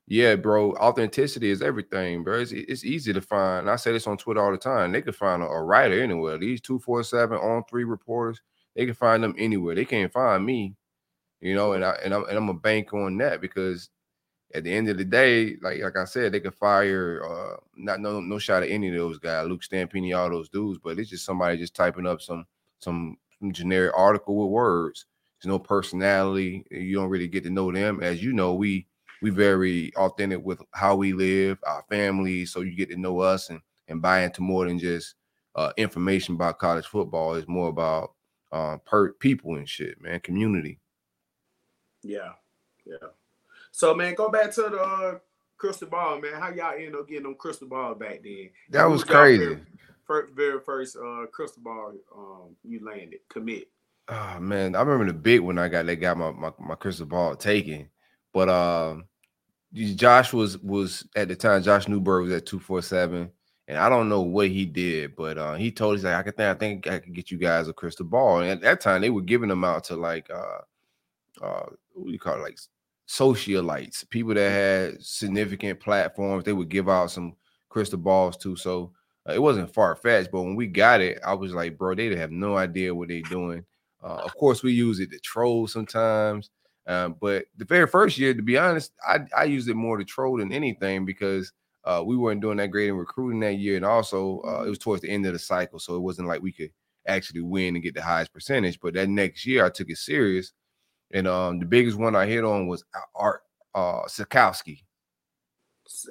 yeah, 0.07 0.35
bro, 0.35 0.73
authenticity 0.73 1.51
is 1.51 1.61
everything, 1.61 2.23
bro. 2.23 2.39
It's, 2.41 2.51
it's 2.51 2.83
easy 2.83 3.13
to 3.13 3.21
find. 3.21 3.69
I 3.69 3.75
say 3.77 3.91
this 3.93 4.07
on 4.07 4.17
Twitter 4.17 4.41
all 4.41 4.51
the 4.51 4.57
time. 4.57 4.91
They 4.91 5.01
can 5.01 5.13
find 5.13 5.41
a, 5.41 5.45
a 5.45 5.63
writer 5.63 6.01
anywhere. 6.01 6.37
These 6.37 6.61
247 6.61 7.37
On3 7.37 7.89
reporters, 7.89 8.41
they 8.75 8.85
can 8.85 8.93
find 8.93 9.23
them 9.23 9.35
anywhere. 9.37 9.75
They 9.75 9.85
can't 9.85 10.11
find 10.11 10.45
me, 10.45 10.75
you 11.39 11.55
know, 11.55 11.73
and 11.73 11.85
I 11.85 11.91
and 12.03 12.13
I'm 12.13 12.25
and 12.25 12.37
I'm 12.37 12.49
a 12.49 12.53
bank 12.53 12.93
on 12.93 13.17
that 13.19 13.41
because 13.41 13.89
at 14.53 14.65
the 14.65 14.73
end 14.73 14.89
of 14.89 14.97
the 14.97 15.05
day, 15.05 15.55
like 15.61 15.81
like 15.81 15.97
I 15.97 16.05
said, 16.05 16.33
they 16.33 16.39
could 16.41 16.55
fire 16.55 17.23
uh 17.23 17.57
not 17.77 18.01
no 18.01 18.19
no 18.19 18.37
shot 18.37 18.63
at 18.63 18.69
any 18.69 18.89
of 18.89 18.95
those 18.95 19.17
guys, 19.17 19.47
Luke 19.47 19.61
Stampini, 19.63 20.17
all 20.17 20.29
those 20.29 20.49
dudes, 20.49 20.79
but 20.83 20.99
it's 20.99 21.09
just 21.09 21.25
somebody 21.25 21.57
just 21.57 21.75
typing 21.75 22.07
up 22.07 22.21
some, 22.21 22.45
some 22.79 23.17
generic 23.51 23.93
article 23.95 24.35
with 24.35 24.49
words. 24.49 25.05
There's 25.41 25.49
no 25.49 25.59
personality. 25.59 26.65
You 26.69 26.95
don't 26.95 27.09
really 27.09 27.27
get 27.27 27.43
to 27.45 27.49
know 27.49 27.71
them. 27.71 28.01
As 28.03 28.23
you 28.23 28.33
know, 28.33 28.53
we 28.53 28.87
we 29.21 29.29
very 29.29 29.93
authentic 29.95 30.43
with 30.43 30.61
how 30.71 30.95
we 30.95 31.13
live, 31.13 31.59
our 31.65 31.83
families, 31.89 32.51
so 32.51 32.61
you 32.61 32.75
get 32.75 32.89
to 32.89 32.97
know 32.97 33.19
us 33.19 33.49
and 33.49 33.59
and 33.87 34.01
buy 34.01 34.23
into 34.23 34.41
more 34.41 34.67
than 34.67 34.79
just 34.79 35.15
uh, 35.55 35.71
information 35.77 36.35
about 36.35 36.59
college 36.59 36.85
football. 36.85 37.35
It's 37.35 37.47
more 37.47 37.69
about 37.69 38.13
uh, 38.51 38.77
per 38.85 39.13
people 39.13 39.55
and 39.55 39.67
shit, 39.67 40.01
man, 40.01 40.19
community. 40.19 40.79
Yeah, 42.03 42.33
yeah. 42.85 43.09
So 43.71 43.93
man, 43.95 44.15
go 44.15 44.29
back 44.29 44.51
to 44.53 44.61
the 44.61 44.81
uh, 44.81 45.19
crystal 45.57 45.87
ball, 45.87 46.19
man. 46.19 46.33
How 46.33 46.49
y'all 46.49 46.73
end 46.77 46.95
up 46.95 47.07
getting 47.07 47.23
them 47.23 47.35
crystal 47.35 47.67
ball 47.67 47.95
back 47.95 48.21
then? 48.23 48.49
That 48.69 48.85
was 48.85 49.03
crazy. 49.03 49.59
First, 50.11 50.33
very 50.33 50.59
first 50.59 50.97
uh, 50.97 51.25
crystal 51.31 51.63
ball 51.63 51.93
um, 52.13 52.55
you 52.65 52.85
landed 52.85 53.21
commit. 53.29 53.69
Oh 54.09 54.39
man, 54.41 54.75
I 54.75 54.81
remember 54.81 55.05
the 55.05 55.17
big 55.17 55.39
when 55.39 55.57
I 55.57 55.69
got 55.69 55.85
they 55.85 55.95
got 55.95 56.17
my, 56.17 56.31
my, 56.31 56.51
my 56.59 56.75
crystal 56.75 57.05
ball 57.05 57.33
taken. 57.37 57.87
But 58.33 58.49
um 58.49 59.05
Josh 59.73 60.33
was 60.33 60.57
was 60.57 61.07
at 61.15 61.29
the 61.29 61.35
time. 61.37 61.63
Josh 61.63 61.87
Newberg 61.87 62.23
was 62.23 62.33
at 62.33 62.45
two 62.45 62.59
four 62.59 62.81
seven, 62.81 63.31
and 63.69 63.77
I 63.77 63.87
don't 63.87 64.09
know 64.09 64.19
what 64.19 64.49
he 64.49 64.65
did, 64.65 65.15
but 65.15 65.37
uh, 65.37 65.53
he 65.53 65.71
told 65.71 65.95
us 65.95 66.03
like 66.03 66.15
I 66.15 66.23
could 66.23 66.35
think 66.35 66.49
I 66.49 66.59
think 66.59 66.87
I 66.87 66.99
could 66.99 67.13
get 67.13 67.31
you 67.31 67.37
guys 67.37 67.69
a 67.69 67.73
crystal 67.73 68.05
ball. 68.05 68.41
And 68.41 68.49
at 68.49 68.61
that 68.63 68.81
time, 68.81 68.99
they 68.99 69.11
were 69.11 69.21
giving 69.21 69.47
them 69.47 69.63
out 69.63 69.85
to 69.85 69.95
like 69.95 70.29
uh 70.29 70.59
uh 71.41 71.67
what 71.93 72.07
do 72.07 72.11
you 72.11 72.19
call 72.19 72.35
it 72.35 72.41
like 72.41 72.59
socialites, 73.07 74.09
people 74.09 74.33
that 74.33 74.49
had 74.49 75.01
significant 75.01 75.79
platforms. 75.79 76.43
They 76.43 76.51
would 76.51 76.67
give 76.67 76.89
out 76.89 77.11
some 77.11 77.37
crystal 77.69 77.97
balls 77.97 78.35
too. 78.35 78.57
So 78.57 78.91
uh, 79.27 79.33
it 79.33 79.41
wasn't 79.41 79.73
far 79.73 79.95
fetched, 79.95 80.31
but 80.31 80.41
when 80.41 80.55
we 80.55 80.67
got 80.67 81.01
it, 81.01 81.19
I 81.25 81.33
was 81.33 81.53
like, 81.53 81.77
bro, 81.77 81.95
they 81.95 82.15
have 82.15 82.31
no 82.31 82.57
idea 82.57 82.93
what 82.95 83.09
they're 83.09 83.21
doing. 83.21 83.65
Uh, 84.03 84.21
of 84.23 84.35
course, 84.35 84.63
we 84.63 84.71
use 84.71 84.99
it 84.99 85.11
to 85.11 85.19
troll 85.19 85.67
sometimes. 85.67 86.49
Um, 86.87 87.15
but 87.21 87.45
the 87.57 87.65
very 87.65 87.87
first 87.87 88.17
year, 88.17 88.33
to 88.33 88.41
be 88.41 88.57
honest, 88.57 88.91
I, 89.07 89.19
I 89.37 89.43
used 89.43 89.69
it 89.69 89.75
more 89.75 89.97
to 89.97 90.03
troll 90.03 90.37
than 90.37 90.51
anything 90.51 91.05
because 91.05 91.53
uh, 91.83 92.01
we 92.05 92.17
weren't 92.17 92.41
doing 92.41 92.57
that 92.57 92.71
great 92.71 92.89
in 92.89 92.95
recruiting 92.95 93.39
that 93.41 93.57
year, 93.57 93.75
and 93.75 93.85
also 93.85 94.41
uh, 94.41 94.63
it 94.63 94.69
was 94.69 94.79
towards 94.79 95.01
the 95.01 95.09
end 95.09 95.25
of 95.25 95.33
the 95.33 95.39
cycle, 95.39 95.79
so 95.79 95.95
it 95.95 96.01
wasn't 96.01 96.27
like 96.27 96.41
we 96.41 96.51
could 96.51 96.71
actually 97.07 97.41
win 97.41 97.75
and 97.75 97.83
get 97.83 97.93
the 97.93 98.01
highest 98.01 98.33
percentage. 98.33 98.79
But 98.79 98.93
that 98.95 99.09
next 99.09 99.45
year, 99.45 99.65
I 99.65 99.69
took 99.69 99.89
it 99.89 99.97
serious, 99.97 100.53
and 101.11 101.27
um, 101.27 101.59
the 101.59 101.65
biggest 101.65 101.97
one 101.97 102.15
I 102.15 102.25
hit 102.25 102.43
on 102.43 102.67
was 102.67 102.83
Art 103.15 103.41
uh, 103.75 104.07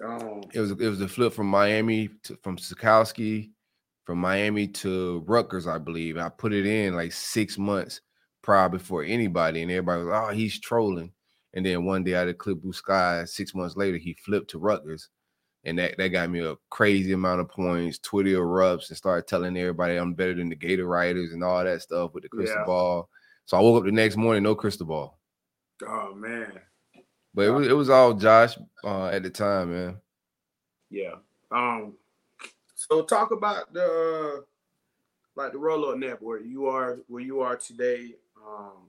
Um, 0.03 0.43
it 0.53 0.61
was 0.61 0.71
it 0.73 0.89
was 0.89 1.01
a 1.01 1.09
flip 1.09 1.33
from 1.33 1.49
Miami 1.49 2.09
to, 2.25 2.37
from 2.43 2.57
Sitkowski 2.57 3.51
from 4.11 4.19
Miami 4.19 4.67
to 4.67 5.23
Rutgers, 5.29 5.69
I 5.69 5.79
believe. 5.79 6.19
I 6.19 6.29
put 6.31 6.53
it 6.53 6.67
in 6.67 6.97
like 6.97 7.13
six 7.13 7.57
months 7.57 8.01
prior 8.43 8.69
before 8.69 9.05
anybody, 9.05 9.63
and 9.63 9.71
everybody 9.71 10.03
was, 10.03 10.13
oh, 10.13 10.35
he's 10.35 10.59
trolling. 10.59 11.13
And 11.55 11.65
then 11.65 11.85
one 11.85 12.03
day 12.03 12.17
out 12.17 12.27
of 12.27 12.37
Clear 12.37 12.57
Blue 12.57 12.73
Sky, 12.73 13.25
six 13.25 13.55
months 13.55 13.77
later, 13.77 13.99
he 13.99 14.15
flipped 14.15 14.51
to 14.51 14.59
Rutgers. 14.59 15.11
And 15.63 15.79
that, 15.79 15.97
that 15.99 16.09
got 16.09 16.29
me 16.29 16.41
a 16.41 16.57
crazy 16.71 17.13
amount 17.13 17.41
of 17.41 17.51
points. 17.51 18.01
Twitter 18.01 18.31
erupts 18.31 18.89
and 18.89 18.97
started 18.97 19.29
telling 19.29 19.57
everybody 19.57 19.95
I'm 19.95 20.15
better 20.15 20.35
than 20.35 20.49
the 20.49 20.57
Gator 20.57 20.87
Riders 20.87 21.33
and 21.33 21.45
all 21.45 21.63
that 21.63 21.81
stuff 21.81 22.13
with 22.13 22.25
the 22.25 22.31
crystal 22.31 22.59
yeah. 22.59 22.65
ball. 22.65 23.09
So 23.45 23.59
I 23.59 23.61
woke 23.61 23.79
up 23.79 23.85
the 23.85 23.93
next 23.93 24.17
morning, 24.17 24.43
no 24.43 24.57
crystal 24.57 24.87
ball. 24.87 25.21
Oh 25.87 26.15
man. 26.17 26.61
But 27.35 27.47
it 27.47 27.51
was 27.51 27.69
it 27.69 27.77
was 27.77 27.91
all 27.91 28.15
Josh 28.15 28.57
uh, 28.85 29.07
at 29.07 29.23
the 29.23 29.31
time, 29.31 29.73
man. 29.73 29.97
Yeah. 30.91 31.15
Um. 31.51 31.95
So 32.75 33.03
talk 33.03 33.31
about 33.31 33.73
the 33.73 33.85
uh, 33.85 34.41
like 35.37 35.53
the 35.53 35.59
roll 35.59 35.91
up 35.91 36.23
where 36.23 36.41
You 36.41 36.67
are 36.67 36.99
where 37.07 37.23
you 37.23 37.41
are 37.41 37.57
today. 37.57 38.15
Um, 38.47 38.89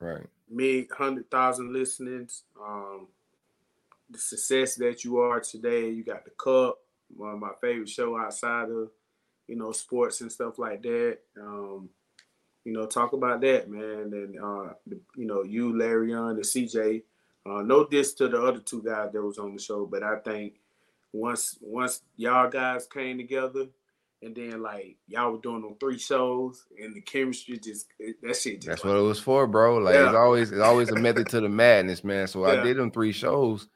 right. 0.00 0.26
Me 0.50 0.88
hundred 0.90 1.30
thousand 1.30 1.72
listenings. 1.72 2.42
Um, 2.60 3.06
the 4.10 4.18
success 4.18 4.74
that 4.76 5.04
you 5.04 5.18
are 5.18 5.40
today. 5.40 5.90
You 5.90 6.02
got 6.02 6.24
the 6.24 6.30
cup. 6.30 6.78
One 7.16 7.34
of 7.34 7.40
my 7.40 7.52
favorite 7.60 7.88
show 7.88 8.18
outside 8.18 8.68
of 8.70 8.90
you 9.46 9.56
know 9.56 9.70
sports 9.72 10.20
and 10.20 10.32
stuff 10.32 10.58
like 10.58 10.82
that. 10.82 11.18
Um, 11.40 11.88
you 12.64 12.72
know, 12.72 12.86
talk 12.86 13.12
about 13.12 13.40
that, 13.40 13.70
man. 13.70 14.12
And 14.12 14.38
uh, 14.38 14.74
you 15.16 15.26
know, 15.26 15.44
you, 15.44 15.76
Larry 15.76 16.14
on 16.14 16.36
the 16.36 16.42
CJ. 16.42 17.02
Uh, 17.46 17.62
no 17.62 17.86
diss 17.86 18.12
to 18.14 18.28
the 18.28 18.40
other 18.40 18.60
two 18.60 18.82
guys 18.82 19.10
that 19.12 19.22
was 19.22 19.38
on 19.38 19.54
the 19.54 19.60
show, 19.60 19.86
but 19.86 20.02
I 20.02 20.16
think 20.18 20.54
once 21.12 21.58
once 21.62 22.02
y'all 22.16 22.50
guys 22.50 22.86
came 22.86 23.16
together, 23.16 23.66
and 24.22 24.34
then 24.34 24.62
like 24.62 24.96
y'all 25.08 25.32
were 25.32 25.38
doing 25.38 25.62
them 25.62 25.76
three 25.80 25.98
shows, 25.98 26.66
and 26.78 26.94
the 26.94 27.00
chemistry 27.00 27.58
just 27.58 27.88
that 28.22 28.36
shit. 28.36 28.56
Just 28.56 28.66
That's 28.66 28.84
like, 28.84 28.92
what 28.92 29.00
it 29.00 29.04
was 29.04 29.18
for, 29.18 29.46
bro. 29.46 29.78
Like 29.78 29.94
yeah. 29.94 30.08
it's 30.08 30.16
always 30.16 30.52
it's 30.52 30.60
always 30.60 30.90
a 30.90 30.96
method 30.96 31.28
to 31.28 31.40
the 31.40 31.48
madness, 31.48 32.04
man. 32.04 32.26
So 32.26 32.46
yeah. 32.46 32.60
I 32.60 32.62
did 32.62 32.76
them 32.76 32.90
three 32.90 33.12
shows. 33.12 33.68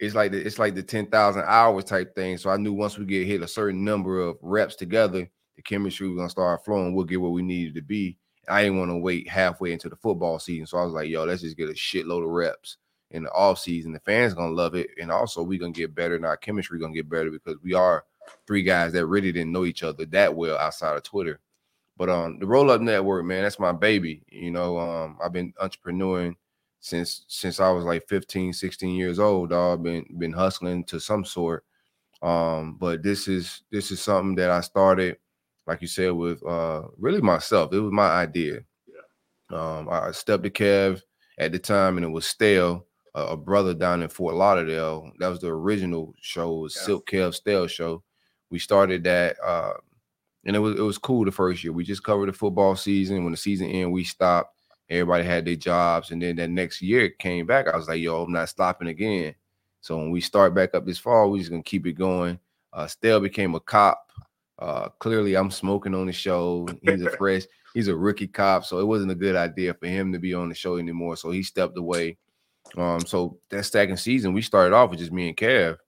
It's 0.00 0.16
like 0.16 0.32
the, 0.32 0.44
it's 0.44 0.58
like 0.58 0.74
the 0.74 0.82
ten 0.82 1.06
thousand 1.06 1.44
hours 1.46 1.84
type 1.84 2.16
thing. 2.16 2.36
So 2.36 2.50
I 2.50 2.56
knew 2.56 2.72
once 2.72 2.98
we 2.98 3.04
get 3.04 3.28
hit 3.28 3.42
a 3.42 3.48
certain 3.48 3.84
number 3.84 4.20
of 4.20 4.36
reps 4.42 4.74
together, 4.74 5.30
the 5.54 5.62
chemistry 5.62 6.08
was 6.08 6.16
gonna 6.16 6.28
start 6.28 6.64
flowing. 6.64 6.94
We'll 6.94 7.04
get 7.04 7.20
where 7.20 7.30
we 7.30 7.42
needed 7.42 7.76
to 7.76 7.82
be. 7.82 8.18
I 8.48 8.64
didn't 8.64 8.78
want 8.78 8.90
to 8.90 8.98
wait 8.98 9.28
halfway 9.28 9.72
into 9.72 9.88
the 9.88 9.96
football 9.96 10.38
season. 10.38 10.66
So 10.66 10.78
I 10.78 10.84
was 10.84 10.92
like, 10.92 11.08
yo, 11.08 11.24
let's 11.24 11.40
just 11.40 11.56
get 11.56 11.70
a 11.70 11.72
shitload 11.72 12.24
of 12.24 12.30
reps 12.30 12.76
in 13.10 13.24
the 13.24 13.30
off 13.32 13.58
season. 13.58 13.92
The 13.92 14.00
fans 14.00 14.34
gonna 14.34 14.52
love 14.52 14.74
it. 14.74 14.90
And 15.00 15.10
also 15.10 15.42
we 15.42 15.58
gonna 15.58 15.72
get 15.72 15.94
better 15.94 16.16
and 16.16 16.26
our 16.26 16.36
chemistry 16.36 16.78
gonna 16.78 16.94
get 16.94 17.08
better 17.08 17.30
because 17.30 17.56
we 17.62 17.74
are 17.74 18.04
three 18.46 18.62
guys 18.62 18.92
that 18.92 19.06
really 19.06 19.32
didn't 19.32 19.52
know 19.52 19.64
each 19.64 19.82
other 19.82 20.04
that 20.06 20.34
well 20.34 20.56
outside 20.58 20.96
of 20.96 21.02
Twitter. 21.02 21.40
But 21.96 22.08
um 22.08 22.38
the 22.38 22.46
roll 22.46 22.70
up 22.70 22.80
network, 22.80 23.24
man, 23.24 23.42
that's 23.42 23.58
my 23.58 23.72
baby. 23.72 24.22
You 24.28 24.50
know, 24.50 24.78
um, 24.78 25.18
I've 25.22 25.32
been 25.32 25.52
entrepreneuring 25.60 26.34
since 26.80 27.24
since 27.28 27.60
I 27.60 27.70
was 27.70 27.84
like 27.84 28.08
15, 28.08 28.52
16 28.52 28.94
years 28.94 29.18
old. 29.18 29.52
I've 29.52 29.82
been 29.82 30.06
been 30.18 30.32
hustling 30.32 30.84
to 30.84 31.00
some 31.00 31.24
sort. 31.24 31.64
Um, 32.22 32.76
but 32.78 33.02
this 33.02 33.28
is 33.28 33.62
this 33.70 33.90
is 33.90 34.00
something 34.00 34.34
that 34.36 34.50
I 34.50 34.60
started 34.60 35.18
like 35.66 35.80
you 35.80 35.88
said, 35.88 36.12
with 36.12 36.44
uh 36.44 36.82
really 36.98 37.20
myself. 37.20 37.72
It 37.72 37.80
was 37.80 37.92
my 37.92 38.08
idea. 38.08 38.60
Yeah. 38.86 39.58
Um, 39.58 39.88
I 39.88 40.10
stepped 40.12 40.44
to 40.44 40.50
Kev 40.50 41.02
at 41.38 41.52
the 41.52 41.58
time, 41.58 41.96
and 41.96 42.04
it 42.04 42.10
was 42.10 42.26
Stale, 42.26 42.86
a, 43.14 43.22
a 43.28 43.36
brother 43.36 43.74
down 43.74 44.02
in 44.02 44.08
Fort 44.08 44.34
Lauderdale. 44.34 45.10
That 45.18 45.28
was 45.28 45.40
the 45.40 45.48
original 45.48 46.14
show, 46.20 46.64
yeah. 46.64 46.82
Silk 46.82 47.08
Kev 47.08 47.34
Stale 47.34 47.66
show. 47.66 48.02
We 48.50 48.58
started 48.58 49.04
that, 49.04 49.36
uh, 49.44 49.74
and 50.44 50.54
it 50.54 50.58
was 50.58 50.78
it 50.78 50.82
was 50.82 50.98
cool 50.98 51.24
the 51.24 51.32
first 51.32 51.64
year. 51.64 51.72
We 51.72 51.84
just 51.84 52.04
covered 52.04 52.28
the 52.28 52.32
football 52.32 52.76
season. 52.76 53.24
When 53.24 53.32
the 53.32 53.36
season 53.36 53.68
ended, 53.68 53.92
we 53.92 54.04
stopped. 54.04 54.50
Everybody 54.90 55.24
had 55.24 55.46
their 55.46 55.56
jobs, 55.56 56.10
and 56.10 56.20
then 56.20 56.36
that 56.36 56.50
next 56.50 56.82
year 56.82 57.06
it 57.06 57.18
came 57.18 57.46
back. 57.46 57.68
I 57.68 57.76
was 57.76 57.88
like, 57.88 58.00
"Yo, 58.00 58.22
I'm 58.22 58.32
not 58.32 58.48
stopping 58.50 58.88
again." 58.88 59.34
So 59.80 59.96
when 59.96 60.10
we 60.10 60.20
start 60.20 60.54
back 60.54 60.74
up 60.74 60.86
this 60.86 60.98
fall, 60.98 61.30
we're 61.30 61.38
just 61.38 61.50
gonna 61.50 61.62
keep 61.62 61.86
it 61.86 61.94
going. 61.94 62.38
Uh, 62.72 62.86
Stale 62.86 63.20
became 63.20 63.54
a 63.54 63.60
cop 63.60 64.04
uh, 64.58 64.88
clearly, 64.98 65.34
I'm 65.34 65.50
smoking 65.50 65.94
on 65.94 66.06
the 66.06 66.12
show. 66.12 66.68
He's 66.82 67.02
a 67.02 67.10
fresh, 67.18 67.42
he's 67.74 67.88
a 67.88 67.96
rookie 67.96 68.28
cop, 68.28 68.64
so 68.64 68.78
it 68.78 68.86
wasn't 68.86 69.12
a 69.12 69.16
good 69.16 69.36
idea 69.36 69.74
for 69.74 69.86
him 69.86 70.12
to 70.12 70.18
be 70.18 70.34
on 70.34 70.48
the 70.48 70.54
show 70.54 70.76
anymore. 70.76 71.16
So 71.16 71.30
he 71.30 71.42
stepped 71.42 71.76
away. 71.76 72.18
Um, 72.76 73.00
so 73.00 73.38
that 73.50 73.64
second 73.64 73.98
season, 73.98 74.32
we 74.32 74.42
started 74.42 74.74
off 74.74 74.90
with 74.90 74.98
just 74.98 75.12
me 75.12 75.28
and 75.28 75.36
Kev, 75.36 75.78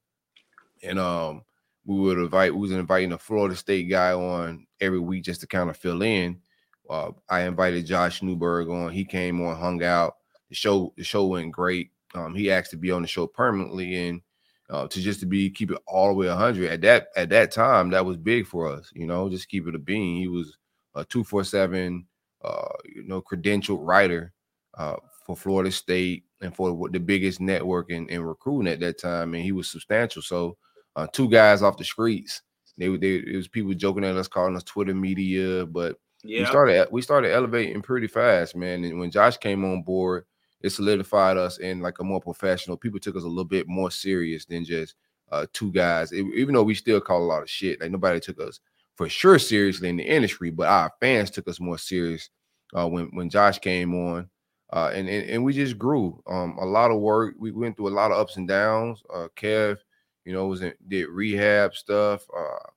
and 0.82 0.98
um, 0.98 1.42
we 1.84 1.98
would 1.98 2.18
invite, 2.18 2.54
we 2.54 2.60
was 2.60 2.72
inviting 2.72 3.12
a 3.12 3.18
Florida 3.18 3.56
State 3.56 3.90
guy 3.90 4.12
on 4.12 4.66
every 4.80 5.00
week 5.00 5.24
just 5.24 5.40
to 5.40 5.46
kind 5.46 5.70
of 5.70 5.76
fill 5.76 6.02
in. 6.02 6.40
Uh, 6.88 7.10
I 7.28 7.42
invited 7.42 7.86
Josh 7.86 8.22
Newberg 8.22 8.68
on. 8.68 8.92
He 8.92 9.04
came 9.04 9.44
on, 9.44 9.56
hung 9.56 9.82
out. 9.82 10.16
The 10.48 10.54
show, 10.54 10.92
the 10.96 11.02
show 11.02 11.26
went 11.26 11.50
great. 11.50 11.90
Um, 12.14 12.34
he 12.34 12.50
asked 12.50 12.70
to 12.70 12.76
be 12.76 12.92
on 12.92 13.02
the 13.02 13.08
show 13.08 13.26
permanently, 13.26 14.08
and 14.08 14.22
uh, 14.70 14.86
to 14.88 15.00
just 15.00 15.20
to 15.20 15.26
be 15.26 15.50
keep 15.50 15.70
it 15.70 15.78
all 15.86 16.08
the 16.08 16.14
way 16.14 16.28
100 16.28 16.70
at 16.70 16.80
that 16.80 17.08
at 17.16 17.28
that 17.28 17.52
time 17.52 17.90
that 17.90 18.04
was 18.04 18.16
big 18.16 18.46
for 18.46 18.72
us 18.72 18.90
you 18.94 19.06
know 19.06 19.28
just 19.28 19.48
keep 19.48 19.66
it 19.68 19.74
a 19.74 19.78
bean 19.78 20.16
he 20.16 20.26
was 20.26 20.56
a 20.96 21.04
247 21.04 22.04
uh 22.44 22.68
you 22.84 23.04
know 23.04 23.22
credentialed 23.22 23.86
writer 23.86 24.32
uh 24.76 24.96
for 25.24 25.36
Florida 25.36 25.70
State 25.70 26.24
and 26.40 26.54
for 26.54 26.88
the 26.90 27.00
biggest 27.00 27.40
network 27.40 27.90
in, 27.90 28.08
in 28.08 28.22
recruiting 28.22 28.72
at 28.72 28.80
that 28.80 28.98
time 28.98 29.34
and 29.34 29.42
he 29.42 29.52
was 29.52 29.70
substantial 29.70 30.22
so 30.22 30.56
uh, 30.96 31.06
two 31.12 31.28
guys 31.28 31.62
off 31.62 31.76
the 31.76 31.84
streets 31.84 32.42
they, 32.78 32.94
they 32.96 33.16
it 33.16 33.36
was 33.36 33.48
people 33.48 33.72
joking 33.74 34.04
at 34.04 34.16
us 34.16 34.28
calling 34.28 34.56
us 34.56 34.62
Twitter 34.62 34.94
media 34.94 35.64
but 35.66 35.96
yeah. 36.22 36.40
we 36.40 36.46
started 36.46 36.88
we 36.90 37.02
started 37.02 37.32
elevating 37.32 37.82
pretty 37.82 38.06
fast 38.06 38.54
man 38.56 38.84
and 38.84 38.98
when 38.98 39.10
Josh 39.10 39.36
came 39.36 39.64
on 39.64 39.82
board 39.82 40.24
it 40.62 40.70
solidified 40.70 41.36
us 41.36 41.58
in 41.58 41.80
like 41.80 41.98
a 42.00 42.04
more 42.04 42.20
professional. 42.20 42.76
People 42.76 43.00
took 43.00 43.16
us 43.16 43.24
a 43.24 43.28
little 43.28 43.44
bit 43.44 43.68
more 43.68 43.90
serious 43.90 44.44
than 44.44 44.64
just 44.64 44.94
uh, 45.30 45.46
two 45.52 45.70
guys. 45.72 46.12
It, 46.12 46.24
even 46.34 46.54
though 46.54 46.62
we 46.62 46.74
still 46.74 47.00
call 47.00 47.22
a 47.22 47.24
lot 47.24 47.42
of 47.42 47.50
shit, 47.50 47.80
like 47.80 47.90
nobody 47.90 48.20
took 48.20 48.40
us 48.40 48.60
for 48.96 49.08
sure 49.08 49.38
seriously 49.38 49.88
in 49.88 49.96
the 49.96 50.04
industry, 50.04 50.50
but 50.50 50.68
our 50.68 50.92
fans 51.00 51.30
took 51.30 51.48
us 51.48 51.60
more 51.60 51.78
serious 51.78 52.30
uh, 52.74 52.88
when 52.88 53.06
when 53.12 53.30
Josh 53.30 53.58
came 53.58 53.94
on. 53.94 54.28
Uh, 54.72 54.90
and, 54.92 55.08
and 55.08 55.30
and 55.30 55.44
we 55.44 55.52
just 55.52 55.78
grew. 55.78 56.22
Um, 56.26 56.58
a 56.58 56.64
lot 56.64 56.90
of 56.90 57.00
work. 57.00 57.36
We 57.38 57.52
went 57.52 57.76
through 57.76 57.88
a 57.88 57.90
lot 57.90 58.10
of 58.10 58.18
ups 58.18 58.36
and 58.36 58.48
downs. 58.48 59.02
Uh, 59.12 59.28
Kev, 59.36 59.78
you 60.24 60.32
know, 60.32 60.46
was 60.46 60.62
in, 60.62 60.74
did 60.88 61.08
rehab 61.08 61.74
stuff. 61.74 62.26
Uh, 62.36 62.70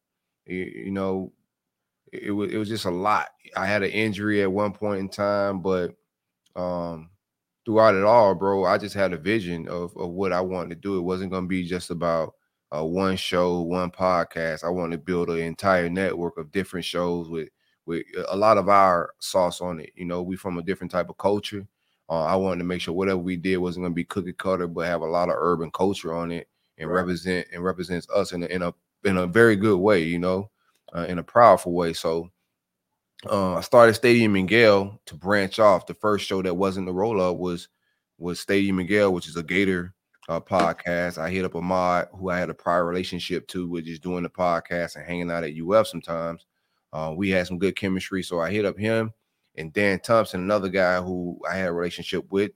you, 0.45 0.91
know, 0.91 1.31
it, 2.11 2.31
was 2.31 2.51
it 2.51 2.57
was 2.57 2.69
just 2.69 2.85
a 2.85 2.91
lot. 2.91 3.29
I 3.55 3.65
had 3.65 3.83
an 3.83 3.89
injury 3.89 4.41
at 4.43 4.51
one 4.51 4.71
point 4.71 4.99
in 4.99 5.09
time, 5.09 5.61
but 5.61 5.95
um, 6.55 7.09
throughout 7.65 7.95
it 7.95 8.03
all, 8.03 8.35
bro, 8.35 8.65
I 8.65 8.77
just 8.77 8.95
had 8.95 9.13
a 9.13 9.17
vision 9.17 9.67
of, 9.67 9.95
of 9.97 10.11
what 10.11 10.33
I 10.33 10.41
wanted 10.41 10.69
to 10.69 10.75
do. 10.75 10.97
It 10.97 11.03
wasn't 11.03 11.31
going 11.31 11.43
to 11.43 11.49
be 11.49 11.65
just 11.65 11.89
about 11.89 12.35
uh, 12.75 12.83
one 12.83 13.15
show, 13.15 13.61
one 13.61 13.91
podcast. 13.91 14.63
I 14.63 14.69
wanted 14.69 14.97
to 14.97 15.03
build 15.03 15.29
an 15.29 15.39
entire 15.39 15.89
network 15.89 16.37
of 16.37 16.51
different 16.51 16.85
shows 16.85 17.29
with 17.29 17.49
with 17.85 18.03
a 18.27 18.35
lot 18.35 18.59
of 18.59 18.69
our 18.69 19.11
sauce 19.19 19.61
on 19.61 19.79
it. 19.79 19.91
You 19.95 20.05
know, 20.05 20.21
we 20.21 20.35
from 20.35 20.59
a 20.59 20.63
different 20.63 20.91
type 20.91 21.09
of 21.09 21.17
culture. 21.17 21.67
Uh, 22.09 22.23
I 22.23 22.35
wanted 22.35 22.59
to 22.59 22.63
make 22.63 22.81
sure 22.81 22.93
whatever 22.93 23.19
we 23.19 23.35
did 23.35 23.57
wasn't 23.57 23.83
going 23.83 23.91
to 23.91 23.95
be 23.95 24.03
cookie 24.03 24.33
cutter, 24.33 24.67
but 24.67 24.87
have 24.87 25.01
a 25.01 25.05
lot 25.05 25.29
of 25.29 25.35
urban 25.37 25.69
culture 25.71 26.13
on 26.13 26.31
it 26.31 26.47
and 26.77 26.89
right. 26.89 26.95
represent 26.95 27.47
and 27.53 27.63
represents 27.63 28.09
us 28.09 28.31
in 28.31 28.43
a, 28.43 28.45
in 28.47 28.61
a 28.63 28.73
in 29.03 29.17
a 29.17 29.27
very 29.27 29.55
good 29.55 29.77
way. 29.77 30.03
You 30.03 30.19
know, 30.19 30.49
uh, 30.95 31.05
in 31.07 31.19
a 31.19 31.23
powerful 31.23 31.73
way. 31.73 31.93
So 31.93 32.31
uh, 33.29 33.55
I 33.55 33.61
started 33.61 33.93
Stadium 33.93 34.33
Miguel 34.33 34.99
to 35.05 35.15
branch 35.15 35.59
off. 35.59 35.85
The 35.85 35.93
first 35.93 36.25
show 36.25 36.41
that 36.41 36.55
wasn't 36.55 36.87
the 36.87 36.93
roll 36.93 37.21
up 37.21 37.37
was 37.37 37.67
was 38.17 38.39
Stadium 38.39 38.77
Miguel, 38.77 39.13
which 39.13 39.27
is 39.27 39.35
a 39.35 39.43
Gator 39.43 39.93
uh, 40.29 40.39
podcast. 40.39 41.17
I 41.17 41.29
hit 41.29 41.45
up 41.45 41.55
a 41.55 41.61
mod 41.61 42.07
who 42.13 42.29
I 42.29 42.39
had 42.39 42.49
a 42.49 42.53
prior 42.53 42.85
relationship 42.85 43.47
to, 43.49 43.67
with 43.67 43.85
just 43.85 44.03
doing 44.03 44.23
the 44.23 44.29
podcast 44.29 44.95
and 44.95 45.05
hanging 45.05 45.31
out 45.31 45.43
at 45.43 45.53
UF 45.55 45.87
sometimes. 45.87 46.45
Uh, 46.91 47.13
we 47.15 47.29
had 47.29 47.47
some 47.47 47.59
good 47.59 47.75
chemistry, 47.75 48.23
so 48.23 48.39
I 48.39 48.51
hit 48.51 48.65
up 48.65 48.77
him 48.77 49.13
and 49.55 49.73
Dan 49.73 49.99
Thompson, 49.99 50.41
another 50.41 50.69
guy 50.69 51.01
who 51.01 51.39
I 51.49 51.55
had 51.55 51.69
a 51.69 51.73
relationship 51.73 52.31
with. 52.31 52.51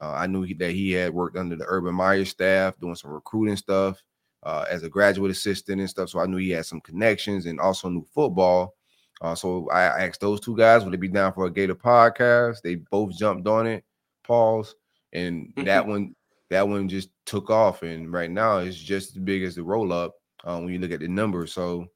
Uh, 0.00 0.12
I 0.12 0.26
knew 0.26 0.42
he, 0.42 0.54
that 0.54 0.70
he 0.70 0.92
had 0.92 1.12
worked 1.12 1.36
under 1.36 1.56
the 1.56 1.64
Urban 1.66 1.94
Meyer 1.94 2.24
staff, 2.24 2.78
doing 2.80 2.94
some 2.94 3.10
recruiting 3.10 3.56
stuff 3.56 4.02
uh, 4.44 4.64
as 4.70 4.82
a 4.82 4.88
graduate 4.88 5.30
assistant 5.30 5.80
and 5.80 5.90
stuff. 5.90 6.10
So 6.10 6.20
I 6.20 6.26
knew 6.26 6.36
he 6.36 6.50
had 6.50 6.66
some 6.66 6.80
connections 6.80 7.46
and 7.46 7.60
also 7.60 7.88
knew 7.88 8.06
football. 8.14 8.74
Uh, 9.20 9.34
so 9.34 9.68
I 9.70 9.82
asked 9.82 10.20
those 10.20 10.40
two 10.40 10.56
guys, 10.56 10.84
would 10.84 10.92
they 10.92 10.98
be 10.98 11.08
down 11.08 11.32
for 11.32 11.46
a 11.46 11.50
Gator 11.50 11.74
podcast? 11.74 12.62
They 12.62 12.76
both 12.76 13.16
jumped 13.18 13.48
on 13.48 13.66
it. 13.66 13.84
Pause. 14.22 14.74
And 15.12 15.52
that 15.56 15.86
one, 15.86 16.14
that 16.50 16.66
one 16.66 16.88
just 16.88 17.10
took 17.26 17.50
off. 17.50 17.82
And 17.82 18.12
right 18.12 18.30
now 18.30 18.58
it's 18.58 18.78
just 18.78 19.16
as 19.16 19.22
big 19.22 19.42
as 19.42 19.56
the 19.56 19.64
roll 19.64 19.92
up 19.92 20.14
uh, 20.44 20.58
when 20.58 20.72
you 20.72 20.78
look 20.78 20.92
at 20.92 21.00
the 21.00 21.08
numbers. 21.08 21.52
So 21.52 21.86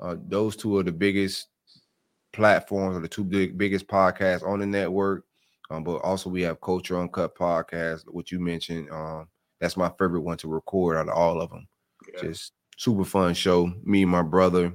uh, 0.00 0.16
those 0.26 0.56
two 0.56 0.78
are 0.78 0.82
the 0.82 0.92
biggest 0.92 1.48
platforms 2.32 2.96
or 2.96 3.00
the 3.00 3.08
two 3.08 3.24
big 3.24 3.58
biggest 3.58 3.86
podcasts 3.86 4.46
on 4.46 4.60
the 4.60 4.66
network. 4.66 5.24
Um, 5.70 5.84
but 5.84 5.96
also 5.98 6.28
we 6.28 6.42
have 6.42 6.60
Culture 6.60 6.98
Uncut 6.98 7.36
podcast, 7.36 8.02
which 8.06 8.32
you 8.32 8.40
mentioned. 8.40 8.90
Um, 8.90 9.28
that's 9.60 9.76
my 9.76 9.90
favorite 9.98 10.22
one 10.22 10.36
to 10.38 10.48
record 10.48 10.96
out 10.96 11.08
of 11.08 11.14
all 11.14 11.40
of 11.40 11.50
them. 11.50 11.68
Yeah. 12.12 12.22
Just 12.22 12.52
super 12.76 13.04
fun 13.04 13.34
show. 13.34 13.72
Me 13.84 14.02
and 14.02 14.10
my 14.10 14.22
brother 14.22 14.72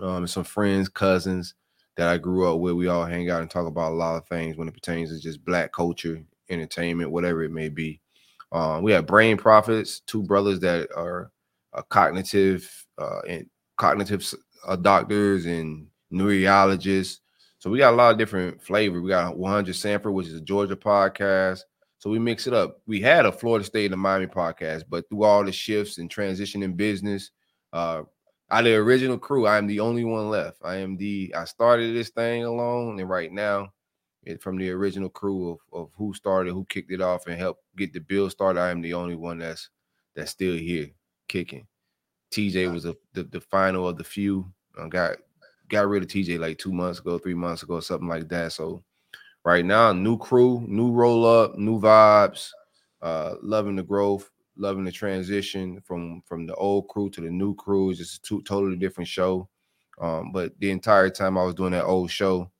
um, 0.00 0.18
and 0.18 0.30
some 0.30 0.44
friends, 0.44 0.88
cousins 0.88 1.54
that 1.96 2.08
I 2.08 2.16
grew 2.16 2.50
up 2.50 2.60
with. 2.60 2.74
We 2.74 2.86
all 2.86 3.04
hang 3.04 3.28
out 3.28 3.42
and 3.42 3.50
talk 3.50 3.66
about 3.66 3.92
a 3.92 3.96
lot 3.96 4.16
of 4.16 4.26
things 4.28 4.56
when 4.56 4.68
it 4.68 4.74
pertains 4.74 5.10
to 5.10 5.20
just 5.20 5.44
black 5.44 5.72
culture, 5.72 6.22
entertainment, 6.48 7.10
whatever 7.10 7.42
it 7.42 7.50
may 7.50 7.68
be. 7.68 8.00
Um, 8.52 8.82
we 8.82 8.92
have 8.92 9.06
brain 9.06 9.36
Profits, 9.36 10.00
two 10.00 10.22
brothers 10.22 10.60
that 10.60 10.88
are 10.96 11.30
uh, 11.74 11.82
cognitive 11.82 12.86
uh, 12.96 13.20
and 13.28 13.50
cognitive 13.76 14.32
uh, 14.66 14.76
doctors 14.76 15.44
and 15.44 15.86
neurologists. 16.10 17.20
So 17.58 17.70
we 17.70 17.78
got 17.78 17.92
a 17.92 17.96
lot 17.96 18.12
of 18.12 18.18
different 18.18 18.62
flavor. 18.62 19.00
We 19.00 19.10
got 19.10 19.36
100 19.36 19.74
Sanford, 19.74 20.12
which 20.12 20.28
is 20.28 20.34
a 20.34 20.40
Georgia 20.40 20.76
podcast. 20.76 21.62
So 21.98 22.10
we 22.10 22.20
mix 22.20 22.46
it 22.46 22.54
up. 22.54 22.80
We 22.86 23.00
had 23.00 23.26
a 23.26 23.32
Florida 23.32 23.64
State 23.64 23.90
and 23.90 24.00
Miami 24.00 24.26
podcast, 24.26 24.84
but 24.88 25.08
through 25.08 25.24
all 25.24 25.44
the 25.44 25.50
shifts 25.50 25.98
and 25.98 26.08
transition 26.08 26.62
in 26.62 26.74
business, 26.74 27.32
uh, 27.72 28.02
out 28.50 28.60
of 28.60 28.64
the 28.64 28.76
original 28.76 29.18
crew, 29.18 29.46
I 29.46 29.58
am 29.58 29.66
the 29.66 29.80
only 29.80 30.04
one 30.04 30.30
left. 30.30 30.58
I 30.64 30.76
am 30.76 30.96
the 30.96 31.34
I 31.36 31.44
started 31.44 31.94
this 31.94 32.10
thing 32.10 32.44
alone, 32.44 32.98
and 32.98 33.08
right 33.08 33.30
now, 33.30 33.72
it, 34.22 34.40
from 34.42 34.56
the 34.56 34.70
original 34.70 35.10
crew 35.10 35.50
of, 35.50 35.58
of 35.72 35.90
who 35.96 36.14
started, 36.14 36.52
who 36.52 36.64
kicked 36.66 36.90
it 36.90 37.02
off, 37.02 37.26
and 37.26 37.38
helped 37.38 37.62
get 37.76 37.92
the 37.92 38.00
bill 38.00 38.30
started, 38.30 38.60
I 38.60 38.70
am 38.70 38.80
the 38.80 38.94
only 38.94 39.16
one 39.16 39.38
that's 39.38 39.68
that's 40.14 40.30
still 40.30 40.56
here 40.56 40.88
kicking. 41.28 41.66
TJ 42.30 42.72
was 42.72 42.86
a, 42.86 42.96
the 43.12 43.24
the 43.24 43.40
final 43.40 43.86
of 43.86 43.98
the 43.98 44.04
few. 44.04 44.50
I 44.80 44.88
got 44.88 45.16
got 45.68 45.88
rid 45.88 46.02
of 46.02 46.08
TJ 46.08 46.38
like 46.38 46.58
two 46.58 46.72
months 46.72 47.00
ago, 47.00 47.18
three 47.18 47.34
months 47.34 47.62
ago, 47.62 47.80
something 47.80 48.08
like 48.08 48.28
that. 48.28 48.52
So 48.52 48.82
right 49.44 49.64
now, 49.64 49.92
new 49.92 50.18
crew, 50.18 50.64
new 50.68 50.92
roll 50.92 51.26
up, 51.26 51.56
new 51.56 51.80
vibes, 51.80 52.50
uh, 53.02 53.34
loving 53.42 53.76
the 53.76 53.82
growth, 53.82 54.30
loving 54.56 54.84
the 54.84 54.92
transition 54.92 55.80
from 55.84 56.22
from 56.26 56.46
the 56.46 56.54
old 56.54 56.88
crew 56.88 57.10
to 57.10 57.20
the 57.20 57.30
new 57.30 57.54
crew. 57.54 57.90
It's 57.90 57.98
just 57.98 58.16
a 58.16 58.22
two, 58.22 58.42
totally 58.42 58.76
different 58.76 59.08
show. 59.08 59.48
Um, 60.00 60.30
but 60.32 60.52
the 60.60 60.70
entire 60.70 61.10
time 61.10 61.36
I 61.36 61.44
was 61.44 61.54
doing 61.54 61.72
that 61.72 61.84
old 61.84 62.10
show, 62.10 62.50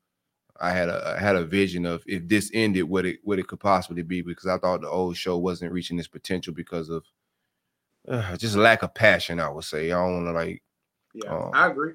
I 0.61 0.71
had 0.71 0.88
a 0.88 1.15
I 1.17 1.21
had 1.21 1.37
a 1.37 1.45
vision 1.45 1.87
of 1.87 2.03
if 2.07 2.27
this 2.27 2.50
ended, 2.53 2.85
what 2.85 3.07
it 3.07 3.21
what 3.23 3.38
it 3.38 3.47
could 3.47 3.61
possibly 3.61 4.03
be 4.03 4.23
because 4.23 4.47
I 4.47 4.59
thought 4.59 4.81
the 4.81 4.88
old 4.88 5.17
show 5.17 5.38
wasn't 5.38 5.73
reaching 5.73 5.99
its 5.99 6.09
potential 6.09 6.53
because 6.53 6.88
of 6.88 7.05
uh, 8.09 8.37
just 8.37 8.57
lack 8.57 8.83
of 8.83 8.95
passion. 8.95 9.41
I 9.41 9.49
would 9.50 9.65
say 9.65 9.93
I 9.93 9.97
don't 9.97 10.25
want 10.25 10.27
to 10.27 10.33
like. 10.33 10.62
Yeah, 11.15 11.31
um, 11.31 11.50
I 11.55 11.69
agree. 11.69 11.93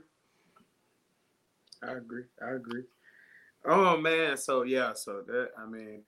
I 1.87 1.93
agree. 1.93 2.23
I 2.41 2.51
agree. 2.51 2.83
Oh 3.65 3.97
man, 3.97 4.37
so 4.37 4.63
yeah, 4.63 4.93
so 4.93 5.21
that 5.27 5.49
I 5.57 5.65
mean, 5.65 6.03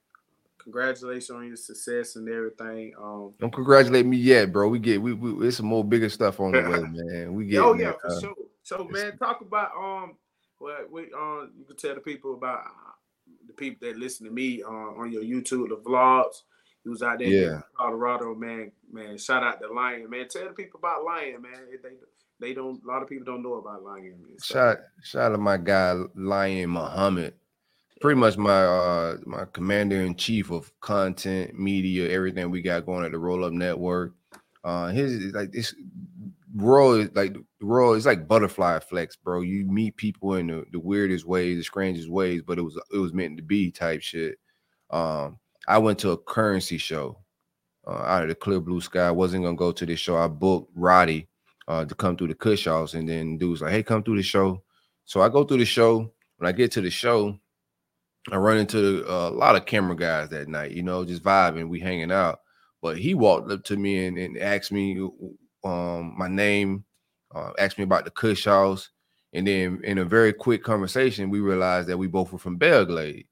congratulations 0.58 1.30
on 1.30 1.46
your 1.46 1.56
success 1.56 2.16
and 2.16 2.28
everything. 2.28 2.92
Um, 3.00 3.32
don't 3.40 3.52
congratulate 3.52 4.04
me 4.04 4.16
yet, 4.16 4.52
bro. 4.52 4.68
We 4.68 4.78
get 4.78 5.00
we, 5.00 5.14
we 5.14 5.46
it's 5.46 5.56
some 5.58 5.66
more 5.66 5.84
bigger 5.84 6.08
stuff 6.08 6.40
on 6.40 6.52
the 6.52 6.62
way, 6.62 6.80
man. 6.90 7.34
We 7.34 7.46
get. 7.46 7.60
Oh 7.60 7.74
yeah, 7.74 7.92
for 7.92 8.08
uh, 8.08 8.20
sure. 8.20 8.34
So 8.62 8.84
man, 8.90 9.16
talk 9.16 9.40
about 9.40 9.70
um, 9.76 10.16
what 10.58 10.90
we 10.90 11.04
um, 11.16 11.52
you 11.58 11.64
can 11.64 11.76
tell 11.76 11.94
the 11.94 12.00
people 12.00 12.34
about 12.34 12.60
uh, 12.66 12.92
the 13.46 13.52
people 13.52 13.88
that 13.88 13.96
listen 13.96 14.26
to 14.26 14.32
me 14.32 14.62
uh, 14.62 14.68
on 14.68 15.12
your 15.12 15.22
YouTube, 15.22 15.68
the 15.68 15.76
vlogs. 15.76 16.42
He 16.82 16.90
was 16.90 17.02
out 17.02 17.18
there 17.18 17.28
yeah. 17.28 17.56
in 17.56 17.62
Colorado, 17.76 18.34
man. 18.34 18.70
Man, 18.92 19.18
shout 19.18 19.42
out 19.42 19.60
to 19.60 19.72
Lion, 19.72 20.08
man. 20.08 20.28
Tell 20.28 20.44
the 20.44 20.50
people 20.50 20.78
about 20.78 21.04
Lion, 21.04 21.42
man. 21.42 21.66
They 21.70 21.88
they 22.40 22.54
don't. 22.54 22.82
A 22.84 22.86
lot 22.86 23.02
of 23.02 23.08
people 23.08 23.24
don't 23.24 23.42
know 23.42 23.54
about 23.54 23.82
Lion. 23.82 24.18
Shout 24.42 24.78
shout 25.02 25.22
out 25.22 25.28
to 25.30 25.38
my 25.38 25.56
guy 25.56 25.94
Lion 26.14 26.70
Muhammad. 26.70 27.34
Pretty 28.00 28.20
much 28.20 28.36
my 28.36 28.64
uh 28.64 29.16
my 29.24 29.46
commander 29.52 30.02
in 30.02 30.14
chief 30.16 30.50
of 30.50 30.70
content, 30.80 31.58
media, 31.58 32.10
everything 32.10 32.50
we 32.50 32.60
got 32.60 32.84
going 32.84 33.04
at 33.04 33.12
the 33.12 33.18
Roll 33.18 33.44
Up 33.44 33.52
Network. 33.52 34.14
Uh, 34.64 34.88
his 34.88 35.32
like 35.32 35.52
this 35.52 35.74
Royal 36.54 36.94
is 36.94 37.10
like 37.14 37.36
Royal 37.60 37.94
is 37.94 38.04
like 38.04 38.28
butterfly 38.28 38.80
flex, 38.80 39.16
bro. 39.16 39.40
You 39.40 39.64
meet 39.64 39.96
people 39.96 40.34
in 40.34 40.48
the, 40.48 40.64
the 40.72 40.80
weirdest 40.80 41.24
ways, 41.24 41.56
the 41.56 41.64
strangest 41.64 42.10
ways, 42.10 42.42
but 42.42 42.58
it 42.58 42.62
was 42.62 42.78
it 42.92 42.98
was 42.98 43.14
meant 43.14 43.38
to 43.38 43.42
be 43.42 43.70
type 43.70 44.02
shit. 44.02 44.38
Um, 44.90 45.38
I 45.66 45.78
went 45.78 45.98
to 46.00 46.10
a 46.10 46.18
Curren$y 46.18 46.76
show 46.76 47.18
uh, 47.86 48.02
out 48.02 48.22
of 48.22 48.28
the 48.28 48.34
clear 48.34 48.60
blue 48.60 48.80
sky. 48.80 49.08
I 49.08 49.10
wasn't 49.10 49.44
gonna 49.44 49.56
go 49.56 49.72
to 49.72 49.86
this 49.86 50.00
show. 50.00 50.16
I 50.16 50.28
booked 50.28 50.70
Roddy 50.74 51.28
uh, 51.68 51.84
to 51.84 51.94
come 51.94 52.16
through 52.16 52.34
the 52.34 52.62
House, 52.64 52.94
and 52.94 53.08
then 53.08 53.38
dude's 53.38 53.62
like, 53.62 53.72
"Hey, 53.72 53.82
come 53.82 54.02
through 54.02 54.16
the 54.16 54.22
show." 54.22 54.62
So 55.04 55.20
I 55.20 55.28
go 55.28 55.44
through 55.44 55.58
the 55.58 55.64
show. 55.64 56.12
When 56.38 56.48
I 56.48 56.52
get 56.52 56.72
to 56.72 56.80
the 56.80 56.90
show, 56.90 57.38
I 58.30 58.36
run 58.36 58.58
into 58.58 59.04
uh, 59.08 59.28
a 59.28 59.30
lot 59.30 59.56
of 59.56 59.66
camera 59.66 59.96
guys 59.96 60.28
that 60.30 60.48
night. 60.48 60.72
You 60.72 60.82
know, 60.82 61.04
just 61.04 61.22
vibing, 61.22 61.68
we 61.68 61.80
hanging 61.80 62.12
out. 62.12 62.40
But 62.82 62.98
he 62.98 63.14
walked 63.14 63.50
up 63.50 63.64
to 63.64 63.76
me 63.76 64.06
and, 64.06 64.18
and 64.18 64.38
asked 64.38 64.70
me 64.70 65.08
um, 65.64 66.14
my 66.16 66.28
name, 66.28 66.84
uh, 67.34 67.52
asked 67.58 67.78
me 67.78 67.84
about 67.84 68.04
the 68.04 68.42
House, 68.44 68.90
and 69.32 69.46
then 69.46 69.80
in 69.84 69.98
a 69.98 70.04
very 70.04 70.32
quick 70.32 70.62
conversation, 70.62 71.30
we 71.30 71.40
realized 71.40 71.88
that 71.88 71.98
we 71.98 72.06
both 72.06 72.32
were 72.32 72.38
from 72.38 72.56
Belle 72.56 72.84
Glade. 72.84 73.26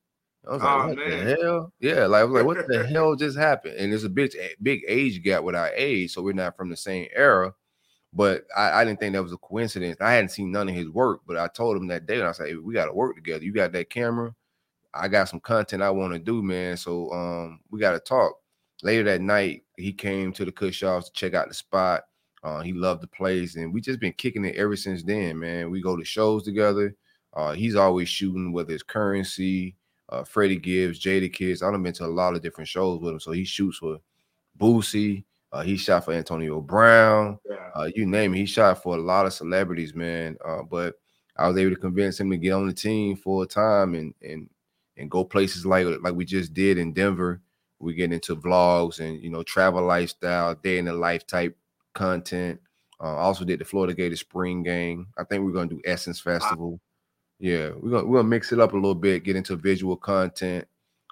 I 0.46 0.52
was 0.52 0.62
like, 0.62 0.70
oh, 0.70 0.88
what 0.88 0.98
man. 0.98 1.10
the 1.10 1.36
hell? 1.40 1.72
Yeah, 1.80 2.06
like 2.06 2.20
I 2.20 2.24
was 2.24 2.34
like, 2.34 2.44
what 2.44 2.68
the 2.68 2.86
hell 2.92 3.16
just 3.16 3.38
happened? 3.38 3.76
And 3.76 3.90
there's 3.90 4.04
a 4.04 4.10
big, 4.10 4.32
big 4.60 4.82
age 4.86 5.22
gap 5.22 5.42
with 5.42 5.54
our 5.54 5.70
age, 5.74 6.12
so 6.12 6.22
we're 6.22 6.34
not 6.34 6.56
from 6.56 6.68
the 6.68 6.76
same 6.76 7.08
era. 7.14 7.54
But 8.14 8.44
I, 8.56 8.80
I, 8.80 8.84
didn't 8.84 9.00
think 9.00 9.12
that 9.14 9.22
was 9.22 9.32
a 9.32 9.38
coincidence. 9.38 9.96
I 10.00 10.12
hadn't 10.12 10.28
seen 10.28 10.52
none 10.52 10.68
of 10.68 10.74
his 10.74 10.88
work, 10.88 11.22
but 11.26 11.36
I 11.36 11.48
told 11.48 11.76
him 11.76 11.88
that 11.88 12.06
day, 12.06 12.20
and 12.20 12.28
I 12.28 12.32
said, 12.32 12.46
hey, 12.46 12.54
we 12.54 12.72
got 12.72 12.86
to 12.86 12.92
work 12.92 13.16
together. 13.16 13.42
You 13.44 13.52
got 13.52 13.72
that 13.72 13.90
camera. 13.90 14.32
I 14.94 15.08
got 15.08 15.28
some 15.28 15.40
content 15.40 15.82
I 15.82 15.90
want 15.90 16.12
to 16.12 16.20
do, 16.20 16.40
man. 16.40 16.76
So 16.76 17.10
um, 17.10 17.60
we 17.70 17.80
got 17.80 17.92
to 17.92 17.98
talk. 17.98 18.34
Later 18.82 19.02
that 19.04 19.20
night, 19.20 19.64
he 19.76 19.92
came 19.92 20.32
to 20.34 20.44
the 20.44 20.52
Kush 20.52 20.82
House 20.82 21.06
to 21.06 21.12
check 21.12 21.34
out 21.34 21.48
the 21.48 21.54
spot. 21.54 22.02
Uh, 22.44 22.60
he 22.60 22.72
loved 22.72 23.02
the 23.02 23.08
place, 23.08 23.56
and 23.56 23.72
we 23.72 23.80
just 23.80 23.98
been 23.98 24.12
kicking 24.12 24.44
it 24.44 24.56
ever 24.56 24.76
since 24.76 25.02
then, 25.02 25.38
man. 25.38 25.70
We 25.70 25.80
go 25.80 25.96
to 25.96 26.04
shows 26.04 26.44
together. 26.44 26.94
Uh, 27.32 27.52
he's 27.52 27.74
always 27.74 28.08
shooting, 28.08 28.52
whether 28.52 28.72
it's 28.72 28.82
Curren$y, 28.82 29.74
uh, 30.10 30.22
Freddie 30.22 30.58
Gibbs, 30.58 31.00
Jadakiss. 31.00 31.62
I've 31.62 31.82
been 31.82 31.92
to 31.94 32.04
a 32.04 32.06
lot 32.06 32.34
of 32.34 32.42
different 32.42 32.68
shows 32.68 33.00
with 33.00 33.14
him. 33.14 33.20
So 33.20 33.32
he 33.32 33.44
shoots 33.44 33.78
for 33.78 33.98
Boosie. 34.58 35.24
Uh, 35.54 35.62
he 35.62 35.76
shot 35.76 36.04
for 36.04 36.12
Antonio 36.12 36.60
Brown. 36.60 37.38
Yeah. 37.48 37.70
Uh, 37.76 37.88
you 37.94 38.06
name 38.06 38.34
it. 38.34 38.38
He 38.38 38.46
shot 38.46 38.82
for 38.82 38.96
a 38.96 39.00
lot 39.00 39.24
of 39.24 39.32
celebrities, 39.32 39.94
man. 39.94 40.36
Uh, 40.44 40.62
but 40.64 40.96
I 41.36 41.46
was 41.46 41.56
able 41.56 41.70
to 41.70 41.80
convince 41.80 42.18
him 42.18 42.28
to 42.32 42.36
get 42.36 42.50
on 42.50 42.66
the 42.66 42.72
team 42.72 43.14
full 43.14 43.46
time 43.46 43.94
and 43.94 44.12
and 44.20 44.50
and 44.96 45.08
go 45.08 45.24
places 45.24 45.64
like 45.64 45.86
like 46.02 46.14
we 46.14 46.24
just 46.24 46.54
did 46.54 46.76
in 46.76 46.92
Denver. 46.92 47.40
We 47.78 47.94
get 47.94 48.12
into 48.12 48.34
vlogs 48.34 48.98
and 48.98 49.22
you 49.22 49.30
know 49.30 49.44
travel 49.44 49.84
lifestyle, 49.84 50.56
day 50.56 50.78
in 50.78 50.86
the 50.86 50.92
life 50.92 51.24
type 51.24 51.56
content. 51.94 52.60
Uh, 53.00 53.14
also 53.16 53.44
did 53.44 53.60
the 53.60 53.64
Florida 53.64 53.94
Gator 53.94 54.16
Spring 54.16 54.64
Game. 54.64 55.06
I 55.16 55.22
think 55.22 55.44
we're 55.44 55.52
gonna 55.52 55.68
do 55.68 55.80
Essence 55.84 56.18
Festival. 56.18 56.80
Yeah, 57.38 57.70
we're 57.78 57.90
gonna 57.90 58.06
we're 58.06 58.18
gonna 58.18 58.28
mix 58.28 58.50
it 58.50 58.58
up 58.58 58.72
a 58.72 58.76
little 58.76 58.94
bit, 58.96 59.22
get 59.22 59.36
into 59.36 59.54
visual 59.54 59.96
content. 59.96 60.66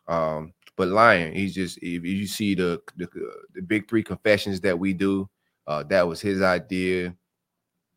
Um, 0.09 0.53
but 0.77 0.89
Lion, 0.89 1.35
he's 1.35 1.55
just 1.55 1.79
if 1.79 2.05
you 2.05 2.27
see 2.27 2.55
the 2.55 2.81
the, 2.97 3.09
the 3.55 3.63
big 3.63 3.89
three 3.89 4.03
confessions 4.03 4.61
that 4.63 4.79
we 4.79 4.93
do, 4.93 5.29
uh, 5.67 5.83
that 5.85 6.07
was 6.07 6.21
his 6.21 6.43
idea. 6.43 7.15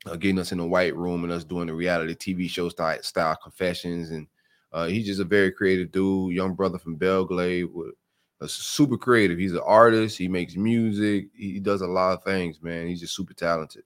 Uh, 0.05 0.15
getting 0.15 0.37
us 0.37 0.51
in 0.51 0.59
the 0.59 0.67
white 0.67 0.95
room 0.95 1.23
and 1.23 1.33
us 1.33 1.43
doing 1.43 1.65
the 1.65 1.73
reality 1.73 2.13
TV 2.13 2.47
show 2.47 2.69
style, 2.69 3.01
style 3.01 3.35
confessions, 3.41 4.11
and 4.11 4.27
uh, 4.71 4.85
he's 4.85 5.07
just 5.07 5.19
a 5.19 5.25
very 5.25 5.51
creative 5.51 5.91
dude, 5.91 6.35
young 6.35 6.53
brother 6.53 6.77
from 6.77 6.95
Belle 6.95 7.25
Glade, 7.25 7.73
with 7.73 7.95
a 8.41 8.47
super 8.47 8.97
creative. 8.97 9.39
He's 9.39 9.53
an 9.53 9.61
artist. 9.65 10.17
He 10.17 10.27
makes 10.27 10.55
music. 10.55 11.29
He 11.33 11.59
does 11.59 11.81
a 11.81 11.87
lot 11.87 12.13
of 12.13 12.23
things, 12.23 12.61
man. 12.61 12.87
He's 12.87 12.99
just 12.99 13.15
super 13.15 13.33
talented. 13.33 13.83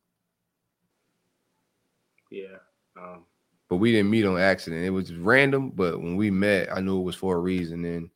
Yeah. 2.29 2.57
Um, 2.97 3.25
but 3.69 3.77
we 3.77 3.91
didn't 3.91 4.09
meet 4.09 4.25
on 4.25 4.39
accident. 4.39 4.83
It 4.83 4.89
was 4.89 5.13
random, 5.13 5.69
but 5.69 6.01
when 6.01 6.15
we 6.15 6.31
met, 6.31 6.75
I 6.75 6.81
knew 6.81 6.99
it 6.99 7.03
was 7.03 7.15
for 7.15 7.35
a 7.35 7.39
reason. 7.39 7.85
And 7.85 8.09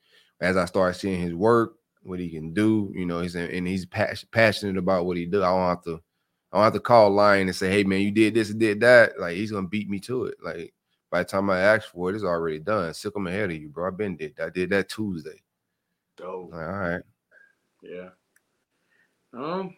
as 0.43 0.57
I 0.57 0.65
start 0.65 0.97
seeing 0.97 1.21
his 1.21 1.33
work, 1.33 1.77
what 2.03 2.19
he 2.19 2.29
can 2.29 2.53
do, 2.53 2.91
you 2.93 3.05
know, 3.05 3.21
he's 3.21 3.35
and 3.35 3.65
he's 3.65 3.85
passionate 3.85 4.77
about 4.77 5.05
what 5.05 5.15
he 5.15 5.25
does. 5.25 5.41
I 5.41 5.49
don't 5.49 5.69
have 5.69 5.83
to, 5.83 6.01
I 6.51 6.57
don't 6.57 6.63
have 6.65 6.73
to 6.73 6.81
call 6.81 7.11
Lion 7.11 7.47
and 7.47 7.55
say, 7.55 7.71
"Hey, 7.71 7.85
man, 7.85 8.01
you 8.01 8.11
did 8.11 8.33
this 8.33 8.49
and 8.49 8.59
did 8.59 8.81
that." 8.81 9.17
Like 9.17 9.35
he's 9.35 9.51
gonna 9.51 9.67
beat 9.67 9.89
me 9.89 9.99
to 10.01 10.25
it. 10.25 10.35
Like 10.43 10.73
by 11.09 11.19
the 11.19 11.29
time 11.29 11.49
I 11.49 11.59
ask 11.61 11.89
for 11.89 12.09
it, 12.09 12.15
it's 12.15 12.25
already 12.25 12.59
done. 12.59 12.93
Sick 12.93 13.15
him 13.15 13.27
ahead 13.27 13.51
of 13.51 13.55
you, 13.55 13.69
bro. 13.69 13.87
I've 13.87 13.95
been 13.95 14.17
did. 14.17 14.37
I 14.39 14.49
did 14.49 14.69
that 14.71 14.89
Tuesday. 14.89 15.41
Dope. 16.17 16.51
Like, 16.51 16.67
all 16.67 16.73
right. 16.73 17.01
Yeah. 17.81 18.09
Um. 19.33 19.75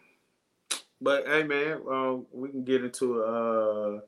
But 1.00 1.28
hey, 1.28 1.44
man, 1.44 1.80
um, 1.88 2.26
we 2.32 2.48
can 2.48 2.64
get 2.64 2.84
into 2.84 3.22
uh 3.22 4.00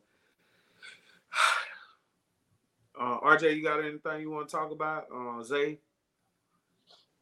uh, 3.00 3.20
RJ, 3.20 3.56
you 3.56 3.62
got 3.62 3.78
anything 3.78 4.22
you 4.22 4.30
want 4.30 4.48
to 4.48 4.56
talk 4.56 4.72
about? 4.72 5.06
Uh, 5.14 5.40
Zay? 5.44 5.78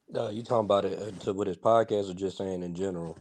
No, 0.09 0.31
you 0.31 0.43
talking 0.43 0.65
about 0.65 0.85
it 0.85 0.99
uh, 1.27 1.33
with 1.35 1.49
his 1.49 1.57
podcast 1.57 2.11
or 2.11 2.15
just 2.15 2.39
saying 2.39 2.63
in 2.63 2.75
general? 2.75 3.19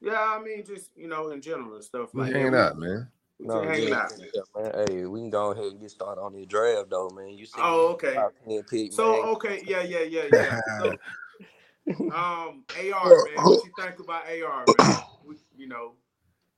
Yeah, 0.00 0.36
I 0.38 0.42
mean, 0.42 0.64
just 0.64 0.90
you 0.96 1.08
know, 1.08 1.30
in 1.30 1.40
general 1.40 1.74
and 1.74 1.84
stuff 1.84 2.10
like. 2.14 2.32
Hanging 2.32 2.54
out, 2.54 2.78
man. 2.78 3.08
No, 3.38 3.62
hanging 3.62 3.88
yeah, 3.88 4.00
out. 4.00 4.12
Yeah, 4.18 4.62
man. 4.62 4.86
Hey, 4.88 5.06
we 5.06 5.20
can 5.20 5.30
go 5.30 5.50
ahead 5.50 5.64
and 5.64 5.80
get 5.80 5.90
started 5.90 6.20
on 6.20 6.34
the 6.34 6.44
draft, 6.44 6.90
though, 6.90 7.10
man. 7.10 7.30
You 7.30 7.46
see? 7.46 7.58
Oh, 7.58 7.88
okay. 7.92 8.16
Pick, 8.68 8.92
so, 8.92 9.12
man. 9.12 9.20
okay, 9.30 9.62
yeah, 9.66 9.82
yeah, 9.82 10.02
yeah, 10.02 10.22
yeah. 10.32 10.60
So, 10.78 10.90
um, 12.14 12.64
AR, 12.76 13.08
man, 13.08 13.34
what 13.36 13.64
you 13.64 13.72
think 13.78 13.98
about 13.98 14.24
AR, 14.24 14.64
man? 14.78 14.96
We, 15.24 15.36
you 15.56 15.68
know, 15.68 15.92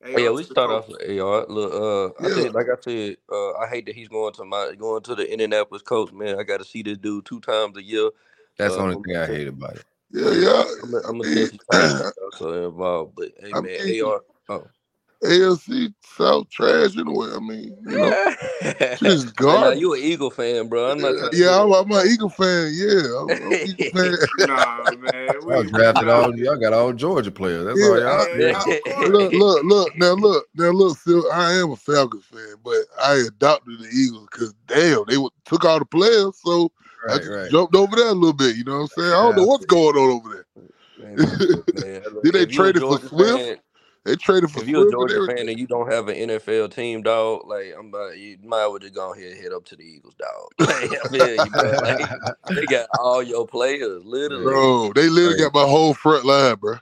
Oh, 0.05 0.18
yeah, 0.18 0.31
we 0.31 0.42
start 0.42 0.70
off 0.70 0.88
with 0.88 1.01
AR. 1.01 1.46
Look, 1.48 1.72
uh, 1.72 2.22
yeah. 2.22 2.35
I 2.35 2.35
think, 2.35 2.55
like 2.55 2.66
I 2.66 2.81
said, 2.81 3.16
uh, 3.31 3.53
I 3.53 3.68
hate 3.68 3.87
that 3.87 3.94
he's 3.94 4.09
going 4.09 4.33
to 4.35 4.44
my 4.44 4.75
going 4.77 5.01
to 5.05 5.14
the 5.14 5.31
Indianapolis 5.31 5.83
Colts. 5.83 6.12
Man, 6.12 6.40
I 6.40 6.42
got 6.42 6.59
to 6.59 6.64
see 6.64 6.83
this 6.83 6.98
dude 6.98 7.25
two 7.25 7.38
times 7.38 7.77
a 7.77 7.83
year. 7.83 8.11
That's 8.59 8.75
uh, 8.75 8.77
the 8.77 8.83
only 8.83 9.03
thing 9.03 9.17
I 9.17 9.27
hate 9.27 9.49
about 9.49 9.77
it. 9.77 9.85
Yeah, 10.12 10.31
yeah. 10.33 10.65
I'm, 11.09 11.19
gonna 11.19 11.25
say 11.25 11.59
so 12.37 12.69
involved, 12.69 13.15
but 13.17 13.33
hey, 13.41 13.51
I 13.55 13.61
man, 13.61 13.85
mean, 13.85 14.05
AR. 14.05 14.21
Oh. 14.51 14.67
AFC 15.23 15.95
South 16.03 16.49
trash 16.51 16.97
in 16.97 17.07
a 17.07 17.12
way. 17.12 17.29
I 17.33 17.38
mean, 17.38 17.77
you 17.87 17.99
know, 17.99 18.35
just 18.97 19.37
garbage. 19.37 19.79
you 19.79 19.95
an 19.95 20.01
Eagle 20.01 20.31
fan, 20.31 20.69
bro? 20.69 20.91
I'm 20.91 20.99
not. 20.99 21.33
Yeah, 21.33 21.62
I'm, 21.62 21.73
I'm, 21.73 21.91
an 21.93 22.07
Eagle 22.09 22.29
fan. 22.29 22.73
Yeah, 22.75 23.21
I'm, 23.21 23.31
I'm 23.31 23.53
Eagle 23.53 23.91
fan. 23.95 24.17
nah, 24.49 24.91
man. 24.99 25.35
Y'all 25.47 25.62
drafted 25.62 26.09
all. 26.09 26.37
Y'all 26.37 26.57
got 26.57 26.73
all 26.73 26.93
Georgia 26.93 27.31
players. 27.31 27.67
That's 27.67 27.79
yeah, 27.79 27.87
all 27.87 28.01
y'all. 28.01 28.38
Yeah, 28.38 29.09
look, 29.09 29.33
look, 29.33 29.62
look. 29.65 29.97
Now, 29.97 30.12
look, 30.15 30.45
now, 30.55 30.71
look. 30.71 30.99
Still, 30.99 31.31
I 31.33 31.53
am 31.55 31.71
a 31.71 31.77
Falcons 31.77 32.25
fan, 32.25 32.57
but 32.65 32.79
I 33.01 33.23
adopted 33.29 33.79
the 33.79 33.88
Eagles 33.88 34.29
because 34.31 34.53
damn, 34.67 35.05
they 35.07 35.17
took 35.45 35.65
all 35.65 35.79
the 35.79 35.85
players, 35.85 36.37
so 36.43 36.73
right, 37.07 37.15
I 37.15 37.19
just 37.19 37.31
right. 37.31 37.51
jumped 37.51 37.75
over 37.75 37.97
there 37.97 38.09
a 38.09 38.12
little 38.12 38.33
bit. 38.33 38.57
You 38.57 38.65
know 38.65 38.75
what 38.75 38.81
I'm 38.83 38.88
saying? 38.88 39.12
I 39.12 39.23
don't 39.23 39.37
know 39.37 39.47
what's 39.47 39.67
going 39.67 39.97
on 39.97 40.11
over 40.11 40.29
there. 40.29 40.47
Man, 40.99 41.17
man, 41.75 42.03
Did 42.23 42.35
they 42.35 42.47
trade 42.47 42.77
it 42.77 42.81
for 42.81 42.99
Swift? 42.99 43.38
Fan, 43.38 43.57
they 44.05 44.17
traded 44.17 44.51
for. 44.51 44.62
If 44.62 44.69
you're 44.69 44.88
a 44.88 44.91
Georgia 44.91 45.27
fan 45.27 45.49
and 45.49 45.59
you 45.59 45.67
don't 45.67 45.91
have 45.91 46.09
an 46.09 46.17
NFL 46.17 46.75
team, 46.75 47.03
dog, 47.03 47.47
like 47.47 47.73
I'm 47.79 47.88
about, 47.88 48.19
you 48.19 48.37
might 48.43 48.67
well 48.67 48.79
just 48.79 48.95
go 48.95 49.12
ahead 49.12 49.33
and 49.33 49.41
head 49.41 49.53
up 49.53 49.65
to 49.67 49.77
the 49.77 49.85
Eagles, 49.85 50.15
dog. 50.15 50.49
like, 50.59 50.69
I 50.69 51.35
you. 51.35 51.51
Like, 51.53 52.57
they 52.57 52.67
got 52.71 52.88
all 52.99 53.23
your 53.23 53.47
players, 53.47 54.05
literally. 54.05 54.45
Bro, 54.45 54.93
they 54.95 55.09
literally 55.09 55.38
got 55.38 55.55
my 55.55 55.65
whole 55.65 55.95
front 55.95 56.25
line, 56.25 56.57
bro. 56.57 56.77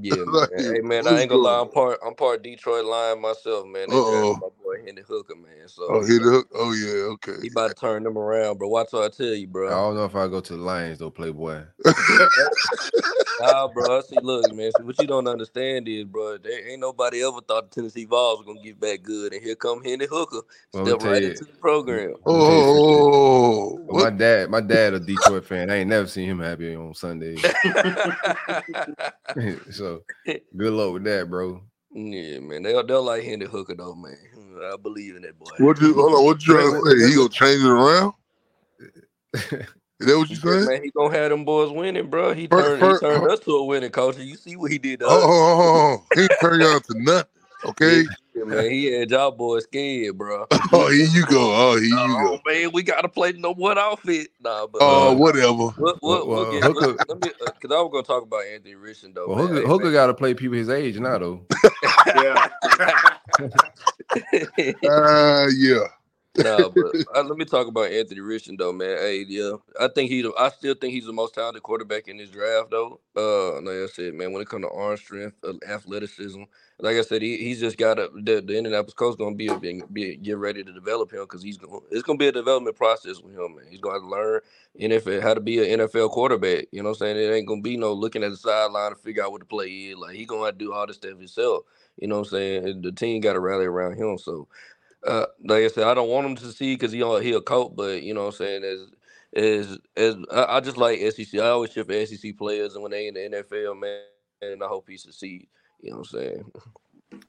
Yeah, 0.00 0.16
man. 0.26 0.48
hey 0.56 0.80
man, 0.80 1.06
I 1.06 1.20
ain't 1.20 1.30
gonna 1.30 1.42
lie. 1.42 1.60
I'm 1.60 1.70
part. 1.70 1.98
I'm 2.06 2.14
part 2.14 2.42
Detroit 2.42 2.84
Lion 2.84 3.20
myself, 3.20 3.66
man. 3.66 3.90
They 3.90 3.96
my 3.96 4.48
boy 4.70 4.84
Hendon 4.84 5.04
Hooker, 5.06 5.34
man. 5.34 5.68
So 5.68 5.86
oh, 5.88 6.00
Hendon 6.00 6.32
Hook. 6.32 6.48
Oh 6.54 6.72
yeah, 6.72 7.12
okay. 7.12 7.36
He 7.42 7.48
about 7.48 7.68
to 7.68 7.74
turn 7.74 8.02
them 8.02 8.18
around, 8.18 8.58
bro. 8.58 8.68
Watch 8.68 8.92
what 8.92 9.04
I 9.04 9.08
tell 9.08 9.34
you, 9.34 9.46
bro. 9.46 9.68
I 9.68 9.72
don't 9.72 9.96
know 9.96 10.04
if 10.04 10.14
I 10.14 10.28
go 10.28 10.40
to 10.40 10.56
the 10.56 10.62
Lions 10.62 10.98
though, 10.98 11.10
Playboy. 11.10 11.62
nah, 13.40 13.68
bro. 13.68 14.00
See, 14.02 14.20
look, 14.20 14.52
man. 14.54 14.72
See, 14.72 14.82
what 14.82 14.98
you 15.00 15.06
don't 15.06 15.26
understand 15.26 15.88
is, 15.88 16.04
bro, 16.04 16.38
there 16.38 16.68
ain't 16.68 16.80
nobody 16.80 17.22
ever 17.22 17.40
thought 17.40 17.70
the 17.70 17.74
Tennessee 17.74 18.04
Vols 18.04 18.38
was 18.38 18.46
gonna 18.46 18.62
get 18.62 18.80
back 18.80 19.02
good, 19.02 19.32
and 19.32 19.42
here 19.42 19.54
come 19.54 19.82
Hendon 19.82 20.08
Hooker, 20.10 20.42
well, 20.72 20.86
step 20.86 21.02
right 21.02 21.22
you. 21.22 21.30
into 21.30 21.44
the 21.44 21.52
program. 21.52 22.14
Oh, 22.26 23.78
well, 23.88 24.04
my 24.04 24.10
dad, 24.10 24.50
my 24.50 24.60
dad, 24.60 24.94
a 24.94 25.00
Detroit 25.00 25.44
fan. 25.44 25.70
I 25.70 25.76
ain't 25.76 25.90
never 25.90 26.06
seen 26.06 26.28
him 26.28 26.40
happy 26.40 26.74
on 26.74 26.94
Sunday. 26.94 27.36
so 29.70 30.02
good 30.56 30.72
luck 30.72 30.92
with 30.94 31.04
that, 31.04 31.28
bro. 31.28 31.62
Yeah, 31.92 32.38
man. 32.38 32.62
They'll 32.62 32.86
they'll 32.86 33.02
like 33.02 33.24
Hendon 33.24 33.50
Hooker 33.50 33.74
though, 33.74 33.94
man. 33.94 34.16
I 34.56 34.76
believe 34.76 35.16
in 35.16 35.22
that 35.22 35.38
boy. 35.38 35.50
What 35.58 35.80
you 35.80 35.94
hold 35.94 36.14
on, 36.14 36.24
what 36.24 36.46
you 36.46 36.54
trying 36.54 36.72
to 36.72 37.00
say? 37.00 37.08
He 37.08 37.16
gonna 37.16 37.28
change 37.28 37.62
it 37.62 37.68
around? 37.68 38.12
Is 40.00 40.06
that 40.06 40.16
what 40.16 40.30
you 40.30 40.36
saying? 40.36 40.64
Man, 40.64 40.82
he 40.82 40.90
gonna 40.90 41.14
have 41.14 41.30
them 41.30 41.44
boys 41.44 41.70
winning, 41.70 42.08
bro. 42.08 42.32
He 42.32 42.48
turned, 42.48 42.80
first, 42.80 43.02
he 43.02 43.08
turned 43.08 43.30
us 43.30 43.40
to 43.40 43.56
a 43.56 43.64
winning 43.64 43.90
culture. 43.90 44.22
You 44.22 44.36
see 44.36 44.56
what 44.56 44.70
he 44.70 44.78
did? 44.78 45.02
Oh, 45.02 45.08
oh, 45.10 45.20
oh, 45.22 46.04
oh, 46.16 46.20
he 46.20 46.26
turned 46.40 46.62
y'all 46.62 46.80
to 46.80 46.94
nothing. 47.02 47.28
Okay. 47.66 48.04
Yeah, 48.34 48.44
man, 48.44 48.70
he 48.70 48.86
had 48.86 49.10
y'all 49.10 49.30
boys 49.30 49.64
scared, 49.64 50.16
bro. 50.16 50.46
oh, 50.72 50.90
here 50.90 51.06
you 51.06 51.26
go. 51.26 51.52
Oh, 51.54 51.76
here 51.76 51.84
you 51.84 51.96
oh, 51.98 52.38
go. 52.38 52.50
man, 52.50 52.70
we 52.72 52.82
gotta 52.82 53.08
play 53.08 53.32
no 53.32 53.52
one 53.52 53.76
outfit. 53.76 54.28
Nah, 54.40 54.66
but 54.66 54.80
oh, 54.80 55.10
uh, 55.10 55.14
whatever. 55.14 55.74
We'll, 55.76 55.98
we'll, 56.00 56.26
we'll 56.26 56.52
get, 56.52 56.64
Hooker, 56.64 57.04
let 57.08 57.22
me, 57.22 57.30
uh, 57.46 57.50
cause 57.50 57.70
I 57.70 57.82
was 57.82 57.90
gonna 57.92 58.02
talk 58.02 58.22
about 58.22 58.44
Anthony 58.46 58.76
Richardson 58.76 59.12
though. 59.14 59.28
Well, 59.28 59.46
Hooker, 59.46 59.66
Hooker 59.66 59.92
got 59.92 60.06
to 60.06 60.14
play 60.14 60.32
people 60.32 60.56
his 60.56 60.70
age 60.70 60.98
now 60.98 61.18
though. 61.18 61.46
yeah. 62.06 62.48
Uh, 64.88 65.46
yeah 65.56 65.86
nah, 66.36 66.68
but 66.68 66.94
uh, 67.14 67.22
let 67.22 67.36
me 67.36 67.44
talk 67.44 67.66
about 67.66 67.90
Anthony 67.90 68.20
Richardson 68.20 68.56
though, 68.56 68.72
man. 68.72 68.98
Hey, 68.98 69.24
yeah, 69.28 69.54
I 69.80 69.88
think 69.88 70.10
he, 70.10 70.28
I 70.38 70.50
still 70.50 70.74
think 70.74 70.94
he's 70.94 71.06
the 71.06 71.12
most 71.12 71.34
talented 71.34 71.62
quarterback 71.62 72.08
in 72.08 72.18
this 72.18 72.30
draft 72.30 72.70
though. 72.70 73.00
Uh, 73.16 73.56
like 73.60 73.74
I 73.74 73.86
said, 73.92 74.14
man, 74.14 74.32
when 74.32 74.40
it 74.40 74.48
comes 74.48 74.64
to 74.64 74.70
arm 74.70 74.96
strength, 74.96 75.36
uh, 75.44 75.54
athleticism, 75.68 76.42
like 76.78 76.96
I 76.96 77.02
said, 77.02 77.22
he, 77.22 77.36
he's 77.38 77.60
just 77.60 77.76
got 77.76 77.94
to 77.94 78.10
the, 78.14 78.40
the 78.40 78.56
Indianapolis 78.56 78.94
coach 78.94 79.18
gonna 79.18 79.34
be, 79.34 79.48
be, 79.60 79.82
be 79.92 80.16
get 80.16 80.38
ready 80.38 80.62
to 80.62 80.72
develop 80.72 81.12
him 81.12 81.22
because 81.22 81.42
he's 81.42 81.58
gonna. 81.58 81.78
it's 81.90 82.04
gonna 82.04 82.16
be 82.16 82.28
a 82.28 82.32
development 82.32 82.76
process 82.76 83.20
with 83.20 83.34
him, 83.34 83.56
man. 83.56 83.66
He's 83.68 83.80
gonna 83.80 83.96
have 83.96 84.02
to 84.02 84.08
learn 84.08 84.40
NFL 84.80 85.22
how 85.22 85.34
to 85.34 85.40
be 85.40 85.58
an 85.58 85.80
NFL 85.80 86.10
quarterback. 86.10 86.66
You 86.70 86.82
know 86.82 86.90
what 86.90 87.02
I'm 87.02 87.06
saying? 87.06 87.16
It 87.16 87.34
ain't 87.34 87.48
gonna 87.48 87.60
be 87.60 87.76
no 87.76 87.92
looking 87.92 88.22
at 88.22 88.30
the 88.30 88.36
sideline 88.36 88.92
to 88.92 88.96
figure 88.96 89.24
out 89.24 89.32
what 89.32 89.40
the 89.40 89.46
play 89.46 89.66
is. 89.68 89.96
Like 89.96 90.14
he 90.14 90.26
gonna 90.26 90.46
have 90.46 90.58
to 90.58 90.64
do 90.64 90.72
all 90.72 90.86
this 90.86 90.96
stuff 90.96 91.18
himself. 91.18 91.64
You 92.00 92.08
know 92.08 92.18
what 92.18 92.28
I'm 92.28 92.30
saying? 92.30 92.82
The 92.82 92.92
team 92.92 93.20
got 93.20 93.34
to 93.34 93.40
rally 93.40 93.66
around 93.66 93.98
him. 93.98 94.18
So 94.18 94.48
uh, 95.06 95.26
like 95.44 95.64
I 95.64 95.68
said, 95.68 95.86
I 95.86 95.94
don't 95.94 96.08
want 96.08 96.26
him 96.26 96.36
to 96.36 96.52
see 96.52 96.74
because 96.74 96.92
he 96.92 96.98
he 96.98 97.32
a 97.32 97.40
coach, 97.40 97.72
but 97.74 98.02
you 98.02 98.14
know 98.14 98.26
what 98.26 98.40
I'm 98.40 98.46
saying 98.46 98.64
as 98.64 98.86
as 99.34 99.78
as 99.96 100.16
I, 100.32 100.56
I 100.56 100.60
just 100.60 100.76
like 100.76 101.00
SEC. 101.12 101.40
I 101.40 101.48
always 101.48 101.70
cheer 101.70 101.84
for 101.84 102.06
SEC 102.06 102.36
players, 102.36 102.74
and 102.74 102.82
when 102.82 102.92
they 102.92 103.08
in 103.08 103.14
the 103.14 103.20
NFL, 103.20 103.78
man, 103.78 104.00
and 104.42 104.62
I 104.62 104.66
hope 104.66 104.88
he 104.88 104.96
succeed. 104.96 105.48
You 105.80 105.90
know 105.90 105.98
what 105.98 106.12
I'm 106.12 106.20
saying? 106.20 106.52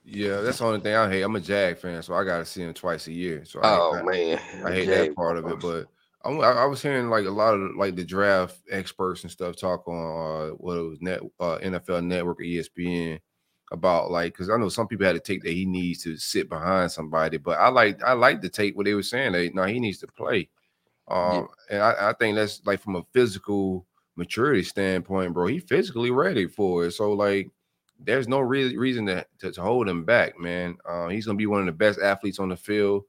Yeah, 0.03 0.41
that's 0.41 0.60
the 0.60 0.65
only 0.65 0.79
thing 0.79 0.95
I 0.95 1.10
hate. 1.10 1.21
I'm 1.21 1.36
a 1.36 1.39
Jag 1.39 1.77
fan, 1.77 2.01
so 2.03 2.13
I 2.13 2.23
gotta 2.23 2.45
see 2.45 2.62
him 2.62 2.73
twice 2.73 3.07
a 3.07 3.13
year. 3.13 3.45
So 3.45 3.60
oh 3.63 3.97
I, 3.97 4.03
man, 4.03 4.39
I 4.65 4.71
hate 4.71 4.88
Jag 4.88 5.10
that 5.10 5.15
part 5.15 5.38
of 5.38 5.47
it. 5.47 5.60
But 5.60 5.88
I, 6.23 6.29
I, 6.29 6.65
was 6.65 6.81
hearing 6.81 7.10
like 7.10 7.25
a 7.25 7.31
lot 7.31 7.53
of 7.55 7.75
like 7.75 7.95
the 7.95 8.03
draft 8.03 8.57
experts 8.69 9.23
and 9.23 9.31
stuff 9.31 9.55
talk 9.55 9.88
on 9.88 9.95
uh, 9.95 10.53
what 10.55 10.77
it 10.77 10.81
was 10.81 11.01
net 11.01 11.21
uh, 11.39 11.57
NFL 11.60 12.05
Network 12.05 12.41
or 12.41 12.43
ESPN 12.43 13.19
about 13.71 14.12
like 14.12 14.34
because 14.34 14.49
I 14.49 14.57
know 14.57 14.69
some 14.69 14.88
people 14.88 15.05
had 15.05 15.13
to 15.13 15.19
take 15.19 15.43
that 15.43 15.53
he 15.53 15.65
needs 15.65 16.03
to 16.03 16.17
sit 16.17 16.49
behind 16.49 16.91
somebody, 16.91 17.38
but 17.38 17.57
I 17.60 17.69
like 17.69 18.03
I 18.03 18.13
like 18.13 18.41
to 18.41 18.49
take 18.49 18.75
what 18.75 18.86
they 18.86 18.93
were 18.93 19.03
saying 19.03 19.31
that 19.34 19.55
no, 19.55 19.63
he 19.63 19.79
needs 19.79 19.99
to 19.99 20.07
play. 20.07 20.49
Um, 21.07 21.47
yeah. 21.69 21.75
and 21.75 21.84
I, 21.84 22.10
I, 22.10 22.13
think 22.13 22.36
that's 22.36 22.62
like 22.65 22.79
from 22.79 22.95
a 22.95 23.03
physical 23.12 23.86
maturity 24.15 24.63
standpoint, 24.63 25.34
bro. 25.34 25.47
He 25.47 25.60
physically 25.60 26.12
ready 26.12 26.47
for 26.47 26.86
it. 26.86 26.91
So 26.91 27.12
like 27.12 27.49
there's 27.99 28.27
no 28.27 28.39
re- 28.39 28.77
reason 28.77 29.07
to, 29.07 29.25
to, 29.39 29.51
to, 29.51 29.62
hold 29.62 29.89
him 29.89 30.05
back, 30.05 30.39
man. 30.39 30.77
Uh, 30.88 31.07
he's 31.07 31.25
gonna 31.25 31.38
be 31.38 31.47
one 31.47 31.60
of 31.60 31.65
the 31.65 31.71
best 31.71 31.99
athletes 31.99 32.39
on 32.39 32.49
the 32.49 32.55
field 32.55 33.03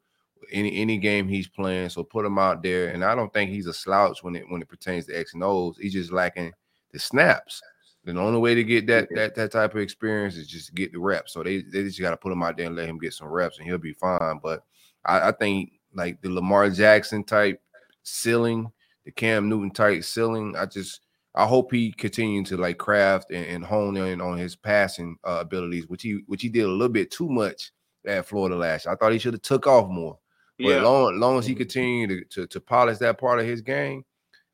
any 0.51 0.77
any 0.77 0.98
game 0.98 1.29
he's 1.29 1.48
playing. 1.48 1.88
So 1.90 2.03
put 2.03 2.25
him 2.27 2.38
out 2.38 2.62
there. 2.62 2.88
And 2.88 3.05
I 3.05 3.14
don't 3.14 3.33
think 3.33 3.51
he's 3.51 3.66
a 3.66 3.75
slouch 3.75 4.22
when 4.22 4.37
it 4.37 4.48
when 4.48 4.62
it 4.62 4.68
pertains 4.68 5.07
to 5.07 5.18
X 5.18 5.35
and 5.35 5.42
O's. 5.42 5.79
He's 5.79 5.92
just 5.92 6.12
lacking 6.12 6.53
the 6.92 6.98
snaps. 6.98 7.62
The 8.05 8.19
only 8.19 8.41
way 8.41 8.55
to 8.55 8.65
get 8.65 8.87
that 8.88 9.09
that 9.15 9.35
that 9.37 9.53
type 9.53 9.75
of 9.75 9.81
experience 9.81 10.37
is 10.37 10.49
just 10.49 10.69
to 10.69 10.73
get 10.73 10.93
the 10.93 10.99
reps. 10.99 11.33
So 11.33 11.43
they 11.43 11.62
they 11.62 11.85
just 11.85 12.01
got 12.01 12.11
to 12.11 12.17
put 12.17 12.33
him 12.33 12.43
out 12.43 12.57
there 12.57 12.67
and 12.67 12.75
let 12.75 12.88
him 12.88 12.99
get 12.99 13.12
some 13.12 13.29
reps, 13.29 13.59
and 13.59 13.67
he'll 13.67 13.79
be 13.79 13.93
fine. 13.93 14.41
But 14.43 14.65
I, 15.05 15.29
I 15.29 15.33
think 15.33 15.73
like 15.95 16.21
the 16.21 16.31
Lamar 16.31 16.69
Jackson 16.71 17.23
type 17.23 17.61
ceiling, 18.03 18.73
the 19.05 19.12
Cam 19.12 19.49
Newton 19.49 19.71
type 19.71 20.03
ceiling. 20.03 20.57
I 20.57 20.67
just 20.67 21.01
I 21.35 21.47
hope 21.47 21.73
he 21.73 21.93
continues 21.93 22.49
to 22.49 22.57
like 22.57 22.79
craft 22.79 23.31
and, 23.31 23.47
and 23.47 23.65
hone 23.65 23.97
in 23.97 24.21
on 24.21 24.37
his 24.37 24.57
passing 24.57 25.17
uh, 25.25 25.38
abilities, 25.41 25.87
which 25.88 26.03
he 26.03 26.23
which 26.27 26.43
he 26.43 26.49
did 26.49 26.65
a 26.65 26.69
little 26.69 26.88
bit 26.88 27.11
too 27.11 27.29
much 27.29 27.71
at 28.05 28.27
Florida 28.27 28.57
last. 28.57 28.85
Year. 28.87 28.95
I 28.95 28.97
thought 28.97 29.12
he 29.12 29.19
should 29.19 29.35
have 29.35 29.43
took 29.43 29.67
off 29.67 29.88
more. 29.88 30.19
But 30.59 30.69
yeah. 30.69 30.83
long, 30.83 31.19
long 31.19 31.38
as 31.38 31.47
he 31.47 31.53
mm-hmm. 31.53 31.59
continued 31.59 32.31
to, 32.31 32.43
to, 32.43 32.47
to 32.47 32.61
polish 32.61 32.99
that 32.99 33.19
part 33.19 33.41
of 33.41 33.47
his 33.47 33.62
game, 33.62 34.05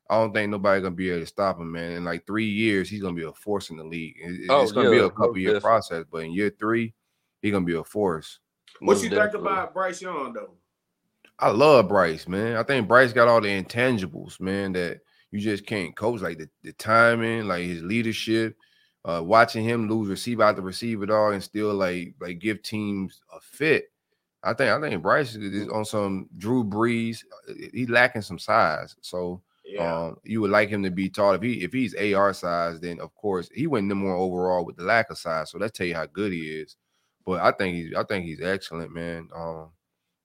I 0.09 0.15
don't 0.15 0.33
think 0.33 0.49
nobody 0.49 0.81
gonna 0.81 0.95
be 0.95 1.11
able 1.11 1.21
to 1.21 1.27
stop 1.27 1.59
him, 1.59 1.71
man. 1.71 1.91
In 1.91 2.03
like 2.03 2.25
three 2.25 2.49
years, 2.49 2.89
he's 2.89 3.01
gonna 3.01 3.15
be 3.15 3.23
a 3.23 3.33
force 3.33 3.69
in 3.69 3.77
the 3.77 3.83
league. 3.83 4.15
It, 4.19 4.49
oh, 4.49 4.63
it's 4.63 4.71
gonna 4.71 4.89
yeah, 4.89 5.01
be 5.01 5.05
a 5.05 5.09
couple 5.09 5.37
year 5.37 5.61
process, 5.61 6.03
but 6.11 6.23
in 6.23 6.31
year 6.31 6.51
three, 6.57 6.93
he's 7.41 7.51
gonna 7.51 7.65
be 7.65 7.75
a 7.75 7.83
force. 7.83 8.39
What 8.79 8.93
most 8.95 9.03
you 9.03 9.09
definitely. 9.09 9.31
think 9.31 9.41
about 9.41 9.73
Bryce 9.73 10.01
Young 10.01 10.33
though? 10.33 10.53
I 11.37 11.49
love 11.51 11.87
Bryce, 11.87 12.27
man. 12.27 12.57
I 12.57 12.63
think 12.63 12.87
Bryce 12.87 13.13
got 13.13 13.27
all 13.27 13.39
the 13.39 13.47
intangibles, 13.47 14.39
man, 14.41 14.73
that 14.73 15.01
you 15.31 15.39
just 15.39 15.65
can't 15.65 15.95
coach, 15.95 16.21
like 16.21 16.37
the, 16.37 16.49
the 16.63 16.73
timing, 16.73 17.47
like 17.47 17.63
his 17.63 17.83
leadership, 17.83 18.57
uh, 19.05 19.21
watching 19.23 19.63
him 19.63 19.87
lose 19.87 20.09
receive 20.09 20.41
out 20.41 20.55
the 20.55 20.61
receive 20.61 21.03
it 21.03 21.11
all 21.11 21.31
and 21.31 21.43
still 21.43 21.73
like 21.73 22.15
like 22.19 22.39
give 22.39 22.63
teams 22.63 23.21
a 23.31 23.39
fit. 23.39 23.91
I 24.43 24.53
think 24.53 24.71
I 24.71 24.81
think 24.81 25.01
Bryce 25.01 25.35
is 25.35 25.69
on 25.69 25.85
some 25.85 26.29
Drew 26.37 26.63
Brees. 26.63 27.23
Uh, 27.47 27.53
he's 27.73 27.89
lacking 27.89 28.21
some 28.23 28.39
size, 28.39 28.95
so 29.01 29.41
yeah. 29.69 30.05
Um, 30.05 30.17
you 30.23 30.41
would 30.41 30.51
like 30.51 30.69
him 30.69 30.83
to 30.83 30.91
be 30.91 31.09
tall. 31.09 31.33
If 31.33 31.41
he 31.41 31.63
if 31.63 31.71
he's 31.71 31.95
AR 31.95 32.33
size, 32.33 32.79
then 32.79 32.99
of 32.99 33.13
course 33.15 33.49
he 33.53 33.67
went 33.67 33.87
number 33.87 34.07
one 34.07 34.19
overall 34.19 34.65
with 34.65 34.77
the 34.77 34.83
lack 34.83 35.09
of 35.09 35.17
size. 35.17 35.51
So 35.51 35.57
that 35.59 35.73
tell 35.73 35.87
you 35.87 35.95
how 35.95 36.05
good 36.05 36.31
he 36.31 36.39
is. 36.39 36.75
But 37.25 37.41
I 37.41 37.51
think 37.51 37.75
he's 37.75 37.93
I 37.95 38.03
think 38.03 38.25
he's 38.25 38.41
excellent, 38.41 38.93
man. 38.93 39.29
Um, 39.35 39.71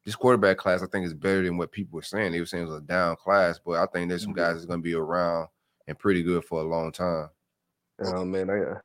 this 0.05 0.17
quarterback 0.17 0.59
class 0.59 0.83
I 0.83 0.87
think 0.87 1.07
is 1.07 1.15
better 1.15 1.43
than 1.43 1.59
what 1.59 1.73
people 1.73 1.97
were 1.97 2.03
saying. 2.03 2.33
They 2.33 2.41
were 2.41 2.47
saying 2.47 2.65
it 2.65 2.71
was 2.71 2.79
a 2.79 2.83
down 2.83 3.17
class, 3.17 3.61
but 3.65 3.79
I 3.79 3.87
think 3.87 4.09
there's 4.09 4.23
some 4.23 4.33
mm-hmm. 4.33 4.41
guys 4.41 4.55
that's 4.55 4.67
gonna 4.67 4.83
be 4.83 4.95
around 4.95 5.49
and 5.87 5.99
pretty 5.99 6.23
good 6.23 6.45
for 6.45 6.61
a 6.61 6.65
long 6.65 6.93
time. 6.93 7.29
Oh 8.03 8.25
man, 8.25 8.51
I 8.51 8.81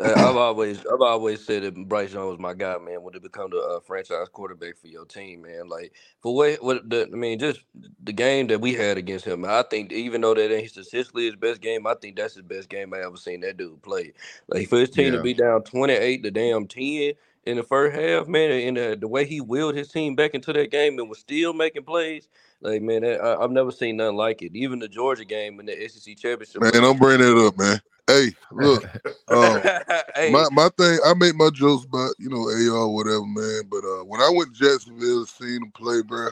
I've 0.00 0.16
always 0.36 0.80
I've 0.80 1.00
always 1.00 1.44
said 1.44 1.62
that 1.62 1.88
Bryce 1.88 2.12
Young 2.12 2.28
was 2.28 2.38
my 2.38 2.54
guy, 2.54 2.76
man. 2.78 3.02
When 3.02 3.14
it 3.14 3.22
become 3.22 3.50
the 3.50 3.58
uh, 3.58 3.80
franchise 3.80 4.28
quarterback 4.32 4.78
for 4.78 4.88
your 4.88 5.04
team, 5.04 5.42
man. 5.42 5.68
Like 5.68 5.92
for 6.20 6.34
what 6.34 6.62
what 6.62 6.88
the, 6.88 7.08
I 7.12 7.16
mean, 7.16 7.38
just 7.38 7.60
the 8.02 8.12
game 8.12 8.46
that 8.48 8.60
we 8.60 8.74
had 8.74 8.96
against 8.96 9.24
him. 9.24 9.44
I 9.44 9.62
think 9.62 9.92
even 9.92 10.20
though 10.22 10.34
that 10.34 10.54
ain't 10.54 10.70
statistically 10.70 11.26
his 11.26 11.36
best 11.36 11.60
game, 11.60 11.86
I 11.86 11.94
think 11.94 12.16
that's 12.16 12.34
his 12.34 12.44
best 12.44 12.68
game 12.68 12.94
I 12.94 13.00
ever 13.00 13.16
seen 13.16 13.40
that 13.40 13.56
dude 13.56 13.82
play. 13.82 14.12
Like 14.48 14.68
for 14.68 14.78
his 14.78 14.90
team 14.90 15.12
yeah. 15.12 15.18
to 15.18 15.22
be 15.22 15.34
down 15.34 15.62
twenty 15.62 15.94
eight 15.94 16.22
to 16.22 16.30
damn 16.30 16.66
ten 16.66 17.12
in 17.46 17.56
the 17.56 17.62
first 17.62 17.94
half, 17.94 18.26
man, 18.26 18.50
and 18.50 18.76
the, 18.76 18.96
the 18.98 19.08
way 19.08 19.26
he 19.26 19.42
willed 19.42 19.74
his 19.74 19.88
team 19.88 20.16
back 20.16 20.34
into 20.34 20.52
that 20.54 20.70
game 20.70 20.98
and 20.98 21.10
was 21.10 21.18
still 21.18 21.52
making 21.52 21.84
plays, 21.84 22.26
like 22.62 22.80
man, 22.80 23.04
I, 23.04 23.40
have 23.40 23.50
never 23.50 23.70
seen 23.70 23.98
nothing 23.98 24.16
like 24.16 24.40
it. 24.40 24.56
Even 24.56 24.78
the 24.78 24.88
Georgia 24.88 25.26
game 25.26 25.60
in 25.60 25.66
the 25.66 25.88
SEC 25.88 26.16
championship. 26.16 26.62
Man, 26.62 26.82
I'm 26.82 26.96
bringing 26.96 27.26
it 27.26 27.46
up, 27.46 27.58
man. 27.58 27.80
Hey, 28.14 28.30
look, 28.52 28.84
um, 29.28 29.62
hey. 30.14 30.30
my 30.30 30.46
my 30.52 30.68
thing. 30.78 30.98
I 31.04 31.14
make 31.14 31.34
my 31.34 31.50
jokes 31.52 31.84
about 31.84 32.14
you 32.18 32.28
know 32.28 32.48
AR 32.48 32.88
whatever, 32.88 33.26
man. 33.26 33.62
But 33.68 33.84
uh, 33.84 34.04
when 34.04 34.20
I 34.20 34.30
went 34.32 34.54
to 34.54 34.60
Jacksonville, 34.60 35.26
seen 35.26 35.62
him 35.62 35.72
play, 35.72 36.02
bro, 36.02 36.28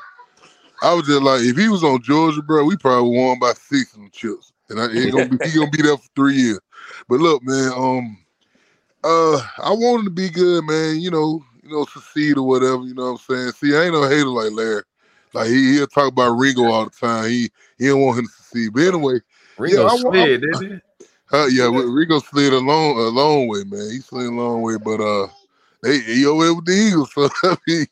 I 0.82 0.94
was 0.94 1.06
just 1.06 1.22
like, 1.22 1.42
if 1.42 1.56
he 1.56 1.68
was 1.68 1.82
on 1.82 2.02
Georgia, 2.02 2.42
bro, 2.42 2.64
we 2.64 2.76
probably 2.76 3.16
won 3.16 3.38
by 3.38 3.52
six 3.54 3.94
in 3.96 4.04
the 4.04 4.10
chips, 4.10 4.52
and 4.68 4.80
I, 4.80 4.92
he 4.92 5.10
gonna 5.10 5.28
be 5.28 5.48
he 5.48 5.56
gonna 5.56 5.70
be 5.70 5.82
there 5.82 5.96
for 5.96 6.08
three 6.14 6.36
years. 6.36 6.60
But 7.08 7.20
look, 7.20 7.42
man, 7.42 7.72
um, 7.72 8.18
uh, 9.02 9.38
I 9.58 9.70
want 9.70 10.00
him 10.00 10.04
to 10.04 10.10
be 10.10 10.28
good, 10.28 10.64
man. 10.64 11.00
You 11.00 11.10
know, 11.10 11.42
you 11.62 11.70
know, 11.70 11.84
succeed 11.86 12.38
or 12.38 12.46
whatever. 12.46 12.84
You 12.84 12.94
know 12.94 13.12
what 13.12 13.20
I'm 13.28 13.36
saying? 13.36 13.52
See, 13.52 13.76
I 13.76 13.84
ain't 13.84 13.94
no 13.94 14.08
hater 14.08 14.26
like 14.26 14.52
Larry. 14.52 14.82
Like 15.34 15.48
he 15.48 15.74
he'll 15.74 15.86
talk 15.88 16.12
about 16.12 16.36
Ringo 16.36 16.64
all 16.64 16.84
the 16.84 16.90
time. 16.90 17.28
He 17.28 17.50
he 17.78 17.88
don't 17.88 18.02
want 18.02 18.20
him 18.20 18.26
to 18.26 18.32
succeed. 18.32 18.72
But 18.72 18.82
anyway, 18.82 19.20
Ringo 19.58 19.88
yeah, 19.88 19.96
slid, 19.96 20.40
didn't 20.42 20.70
he? 20.70 20.80
Uh, 21.32 21.46
yeah, 21.46 21.64
Ringo 21.64 22.18
slid 22.18 22.52
a 22.52 22.58
long 22.58 22.98
a 22.98 23.08
long 23.08 23.48
way, 23.48 23.64
man. 23.64 23.90
He 23.90 24.00
slid 24.00 24.26
a 24.26 24.30
long 24.30 24.62
way, 24.62 24.76
but 24.82 25.00
uh. 25.00 25.28
Hey, 25.84 25.98
he 25.98 26.26
over 26.26 26.44
there 26.44 26.54
with 26.54 26.64
the 26.64 26.72
Eagles, 26.74 27.12
so 27.12 27.28
I 27.42 27.56
mean, 27.66 27.86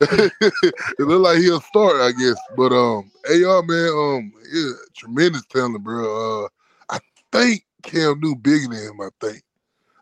it 0.00 1.00
look 1.00 1.20
like 1.20 1.38
he'll 1.38 1.60
start, 1.60 1.96
I 1.96 2.12
guess. 2.12 2.36
But 2.56 2.70
um, 2.70 3.10
AR 3.28 3.62
man, 3.64 3.88
um, 3.88 4.32
yeah, 4.52 4.70
tremendous 4.94 5.44
talent, 5.46 5.82
bro. 5.82 6.44
Uh, 6.44 6.48
I 6.88 6.98
think 7.32 7.64
Cam 7.82 8.20
Newton 8.20 8.38
bigger 8.40 8.68
than 8.68 8.84
him. 8.84 9.00
I 9.00 9.08
think. 9.20 9.42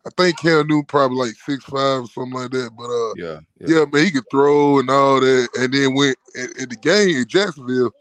I 0.07 0.11
think 0.17 0.39
Cam 0.39 0.67
Newton 0.67 0.85
probably 0.85 1.17
like 1.17 1.35
six 1.37 1.65
five 1.65 2.03
or 2.03 2.07
something 2.07 2.39
like 2.39 2.51
that. 2.51 2.71
But 2.77 2.91
uh, 2.91 3.15
yeah, 3.17 3.41
yeah, 3.61 3.79
yeah 3.79 3.85
man, 3.91 4.05
he 4.05 4.11
could 4.11 4.31
throw 4.31 4.79
and 4.79 4.91
all 4.91 5.21
that. 5.21 5.49
And 5.59 5.73
then 5.73 5.95
went 5.95 6.19
in, 6.35 6.69
the 6.69 6.77
game 6.77 7.17
in 7.17 7.27
Jacksonville, 7.27 7.93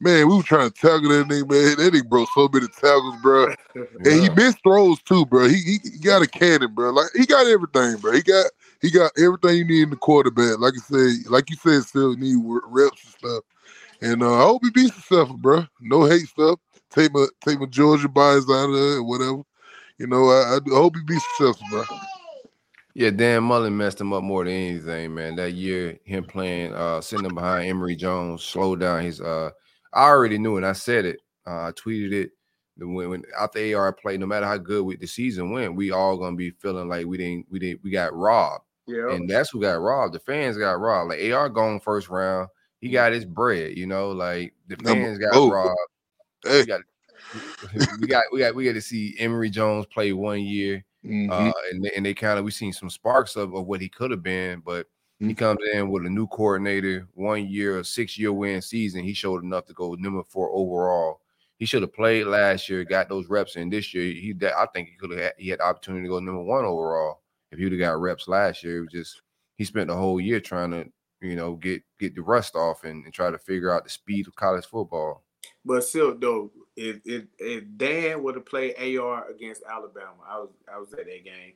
man, 0.00 0.28
we 0.28 0.36
were 0.36 0.42
trying 0.42 0.70
to 0.70 0.74
tackle 0.74 1.08
that 1.10 1.28
nigga, 1.28 1.48
man. 1.48 1.76
That 1.76 1.92
nigga 1.92 2.08
broke 2.08 2.28
so 2.34 2.48
many 2.52 2.66
tackles, 2.68 3.16
bro. 3.22 3.48
yeah. 3.48 3.54
And 4.04 4.20
he 4.22 4.28
missed 4.30 4.62
throws 4.62 5.00
too, 5.02 5.26
bro. 5.26 5.46
He, 5.46 5.56
he, 5.56 5.78
he 5.82 5.98
got 5.98 6.22
a 6.22 6.26
cannon, 6.26 6.74
bro. 6.74 6.90
Like 6.90 7.10
he 7.14 7.26
got 7.26 7.46
everything, 7.46 7.98
bro. 7.98 8.12
He 8.12 8.22
got 8.22 8.46
he 8.80 8.90
got 8.90 9.12
everything 9.18 9.58
you 9.58 9.64
need 9.64 9.82
in 9.82 9.90
the 9.90 9.96
quarterback. 9.96 10.58
Like 10.58 10.74
I 10.74 10.80
said, 10.80 11.30
like 11.30 11.50
you 11.50 11.56
said, 11.56 11.82
still 11.82 12.16
need 12.16 12.36
reps 12.42 13.04
and 13.04 13.14
stuff. 13.18 13.44
And 14.00 14.22
uh, 14.22 14.34
I 14.34 14.42
hope 14.42 14.62
he 14.64 14.70
be 14.70 14.86
successful, 14.86 15.36
bro. 15.36 15.66
No 15.80 16.06
hate 16.06 16.26
stuff. 16.26 16.58
Take 16.90 17.12
my 17.12 17.26
take 17.44 17.60
my 17.60 17.66
Georgia 17.66 18.08
bias 18.08 18.48
out 18.50 18.70
of 18.70 18.74
it 18.74 18.96
or 18.96 19.02
whatever. 19.02 19.42
You 19.98 20.06
know, 20.06 20.30
I, 20.30 20.56
I 20.56 20.60
hope 20.70 20.96
he 20.96 21.02
be 21.02 21.18
successful, 21.18 21.66
bro. 21.70 21.84
Yeah, 22.94 23.10
Dan 23.10 23.44
Mullen 23.44 23.76
messed 23.76 24.00
him 24.00 24.12
up 24.12 24.24
more 24.24 24.44
than 24.44 24.52
anything, 24.52 25.14
man. 25.14 25.36
That 25.36 25.52
year, 25.52 25.98
him 26.04 26.24
playing, 26.24 26.74
uh, 26.74 27.00
sitting 27.00 27.32
behind 27.34 27.68
Emory 27.68 27.94
Jones, 27.94 28.42
slowed 28.42 28.80
down 28.80 29.04
his 29.04 29.20
uh 29.20 29.50
I 29.92 30.04
already 30.04 30.38
knew 30.38 30.56
and 30.56 30.66
I 30.66 30.72
said 30.72 31.04
it. 31.04 31.20
Uh, 31.46 31.68
I 31.68 31.72
tweeted 31.72 32.12
it. 32.12 32.30
When, 32.76 33.10
when 33.10 33.22
after 33.38 33.76
AR 33.76 33.92
played, 33.92 34.20
no 34.20 34.26
matter 34.26 34.46
how 34.46 34.56
good 34.56 34.84
we, 34.84 34.96
the 34.96 35.06
season 35.06 35.50
went, 35.50 35.74
we 35.74 35.90
all 35.90 36.16
gonna 36.16 36.36
be 36.36 36.50
feeling 36.50 36.88
like 36.88 37.06
we 37.06 37.18
didn't, 37.18 37.46
we 37.50 37.58
didn't, 37.58 37.82
we 37.82 37.90
got 37.90 38.14
robbed. 38.14 38.64
Yeah. 38.86 39.12
And 39.12 39.28
that's 39.28 39.50
who 39.50 39.60
got 39.60 39.80
robbed. 39.80 40.14
The 40.14 40.20
fans 40.20 40.56
got 40.56 40.80
robbed. 40.80 41.10
Like 41.10 41.32
AR 41.32 41.48
gone 41.48 41.80
first 41.80 42.08
round. 42.08 42.48
He 42.80 42.88
mm. 42.88 42.92
got 42.92 43.12
his 43.12 43.24
bread, 43.24 43.76
you 43.76 43.86
know, 43.86 44.10
like 44.12 44.54
the 44.68 44.76
fans 44.76 45.18
got 45.18 45.30
oh. 45.34 45.50
robbed. 45.50 45.76
Hey. 46.42 46.60
We 46.60 46.66
got 46.66 46.80
we 48.00 48.06
got 48.06 48.24
we 48.32 48.38
got 48.38 48.54
we 48.54 48.64
got 48.64 48.72
to 48.72 48.80
see 48.80 49.14
Emory 49.18 49.50
Jones 49.50 49.84
play 49.84 50.14
one 50.14 50.40
year. 50.40 50.82
Mm-hmm. 51.04 51.30
Uh, 51.30 51.52
and 51.70 51.84
they, 51.84 51.90
and 51.94 52.06
they 52.06 52.14
kind 52.14 52.38
of 52.38 52.46
we 52.46 52.50
seen 52.50 52.72
some 52.72 52.88
sparks 52.88 53.36
of, 53.36 53.54
of 53.54 53.66
what 53.66 53.82
he 53.82 53.90
could 53.90 54.10
have 54.10 54.22
been, 54.22 54.60
but 54.60 54.86
he 55.28 55.34
comes 55.34 55.60
in 55.74 55.90
with 55.90 56.06
a 56.06 56.10
new 56.10 56.26
coordinator, 56.26 57.06
one 57.14 57.46
year, 57.46 57.84
six 57.84 58.18
year 58.18 58.32
win 58.32 58.62
season. 58.62 59.04
He 59.04 59.12
showed 59.12 59.44
enough 59.44 59.66
to 59.66 59.74
go 59.74 59.94
number 59.98 60.22
four 60.24 60.50
overall. 60.50 61.20
He 61.58 61.66
should 61.66 61.82
have 61.82 61.92
played 61.92 62.26
last 62.26 62.70
year, 62.70 62.84
got 62.84 63.10
those 63.10 63.28
reps 63.28 63.56
in 63.56 63.68
this 63.68 63.92
year. 63.92 64.04
He, 64.04 64.34
I 64.42 64.66
think 64.72 64.88
he 64.88 64.96
could 64.96 65.10
have. 65.18 65.32
He 65.36 65.50
had 65.50 65.58
the 65.58 65.64
opportunity 65.64 66.04
to 66.04 66.08
go 66.08 66.18
number 66.20 66.42
one 66.42 66.64
overall 66.64 67.20
if 67.52 67.58
he 67.58 67.64
would 67.64 67.72
have 67.72 67.80
got 67.80 68.00
reps 68.00 68.28
last 68.28 68.64
year. 68.64 68.78
It 68.78 68.80
was 68.80 68.92
just 68.92 69.22
he 69.58 69.64
spent 69.64 69.88
the 69.88 69.94
whole 69.94 70.18
year 70.18 70.40
trying 70.40 70.70
to, 70.70 70.86
you 71.20 71.36
know, 71.36 71.54
get 71.56 71.82
get 71.98 72.14
the 72.14 72.22
rust 72.22 72.56
off 72.56 72.84
and, 72.84 73.04
and 73.04 73.12
try 73.12 73.30
to 73.30 73.38
figure 73.38 73.70
out 73.70 73.84
the 73.84 73.90
speed 73.90 74.26
of 74.26 74.34
college 74.36 74.64
football. 74.64 75.22
But 75.66 75.84
still, 75.84 76.16
though, 76.18 76.50
if 76.76 77.00
if, 77.04 77.24
if 77.38 77.64
Dan 77.76 78.22
would 78.22 78.36
have 78.36 78.46
played 78.46 78.98
AR 78.98 79.28
against 79.28 79.64
Alabama, 79.70 80.16
I 80.26 80.38
was 80.38 80.50
I 80.74 80.78
was 80.78 80.94
at 80.94 81.04
that 81.04 81.24
game. 81.24 81.52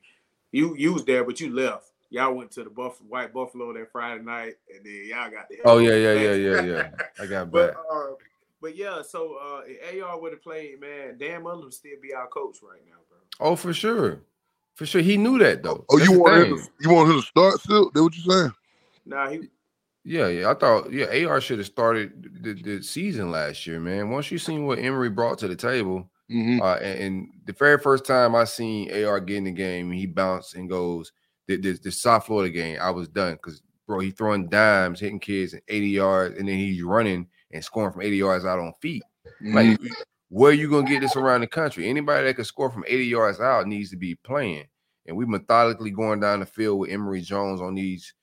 You 0.52 0.76
you 0.76 0.92
was 0.92 1.06
there, 1.06 1.24
but 1.24 1.40
you 1.40 1.50
left 1.50 1.93
y'all 2.10 2.34
went 2.34 2.50
to 2.52 2.64
the 2.64 2.70
Buff- 2.70 3.02
White 3.08 3.32
Buffalo 3.32 3.72
that 3.72 3.90
Friday 3.90 4.22
night, 4.22 4.54
and 4.74 4.84
then 4.84 5.02
y'all 5.06 5.30
got 5.30 5.48
the. 5.48 5.58
Oh 5.64 5.78
yeah, 5.78 5.94
yeah, 5.94 6.12
yeah, 6.12 6.34
yeah, 6.34 6.62
yeah. 6.64 6.90
I 7.20 7.26
got 7.26 7.50
but, 7.50 7.74
back. 7.74 7.82
Uh, 7.92 8.10
but 8.60 8.76
yeah, 8.76 9.02
so 9.02 9.36
uh, 9.36 9.60
if 9.66 10.02
AR 10.02 10.18
would 10.18 10.32
have 10.32 10.42
played, 10.42 10.80
man, 10.80 11.18
Dan 11.18 11.42
Mullen 11.42 11.64
would 11.64 11.74
still 11.74 12.00
be 12.00 12.14
our 12.14 12.26
coach 12.28 12.58
right 12.62 12.80
now, 12.86 12.96
bro. 13.08 13.18
Oh, 13.40 13.56
for 13.56 13.74
sure, 13.74 14.20
for 14.74 14.86
sure. 14.86 15.02
He 15.02 15.16
knew 15.16 15.38
that 15.38 15.62
though. 15.62 15.84
Oh, 15.90 15.98
That's 15.98 16.10
you 16.10 16.18
want 16.18 16.46
him? 16.46 16.56
To, 16.56 16.64
you 16.80 16.90
want 16.90 17.10
him 17.10 17.20
to 17.20 17.26
start 17.26 17.60
still? 17.60 17.90
That 17.90 18.02
what 18.02 18.16
you 18.16 18.22
saying? 18.22 18.52
Nah, 19.04 19.28
he. 19.30 19.48
Yeah, 20.04 20.28
yeah. 20.28 20.50
I 20.50 20.54
thought 20.54 20.92
yeah, 20.92 21.26
AR 21.26 21.40
should 21.40 21.58
have 21.58 21.66
started 21.66 22.38
the, 22.42 22.54
the 22.54 22.82
season 22.82 23.30
last 23.30 23.66
year, 23.66 23.80
man. 23.80 24.10
Once 24.10 24.30
you 24.30 24.38
seen 24.38 24.66
what 24.66 24.78
Emory 24.78 25.10
brought 25.10 25.38
to 25.38 25.48
the 25.48 25.56
table, 25.56 26.10
mm-hmm. 26.30 26.60
uh, 26.60 26.76
and, 26.76 27.00
and, 27.00 27.28
the 27.46 27.52
very 27.52 27.78
first 27.78 28.06
time 28.06 28.34
I 28.34 28.44
seen 28.44 28.90
AR 29.04 29.20
get 29.20 29.36
in 29.36 29.44
the 29.44 29.50
game, 29.50 29.90
he 29.92 30.06
bounced 30.06 30.54
and 30.54 30.68
goes 30.68 31.12
the, 31.46 31.56
the, 31.56 31.72
the 31.72 31.90
South 31.90 32.26
Florida 32.26 32.50
game, 32.50 32.78
I 32.80 32.90
was 32.90 33.08
done 33.08 33.34
because 33.34 33.62
bro, 33.86 33.98
he 34.00 34.10
throwing 34.10 34.48
dimes, 34.48 35.00
hitting 35.00 35.20
kids 35.20 35.54
at 35.54 35.62
80 35.68 35.88
yards, 35.88 36.38
and 36.38 36.48
then 36.48 36.56
he's 36.56 36.82
running 36.82 37.26
and 37.52 37.64
scoring 37.64 37.92
from 37.92 38.02
80 38.02 38.16
yards 38.16 38.44
out 38.44 38.58
on 38.58 38.72
feet. 38.80 39.02
Like, 39.40 39.78
where 40.28 40.52
you 40.52 40.70
gonna 40.70 40.88
get 40.88 41.00
this 41.00 41.16
around 41.16 41.42
the 41.42 41.46
country? 41.46 41.88
Anybody 41.88 42.24
that 42.24 42.34
can 42.34 42.44
score 42.44 42.70
from 42.70 42.84
80 42.86 43.04
yards 43.04 43.40
out 43.40 43.66
needs 43.66 43.90
to 43.90 43.96
be 43.96 44.14
playing. 44.16 44.66
And 45.06 45.16
we 45.16 45.26
methodically 45.26 45.90
going 45.90 46.20
down 46.20 46.40
the 46.40 46.46
field 46.46 46.80
with 46.80 46.90
Emory 46.90 47.20
Jones 47.20 47.60
on 47.60 47.74
these 47.74 48.14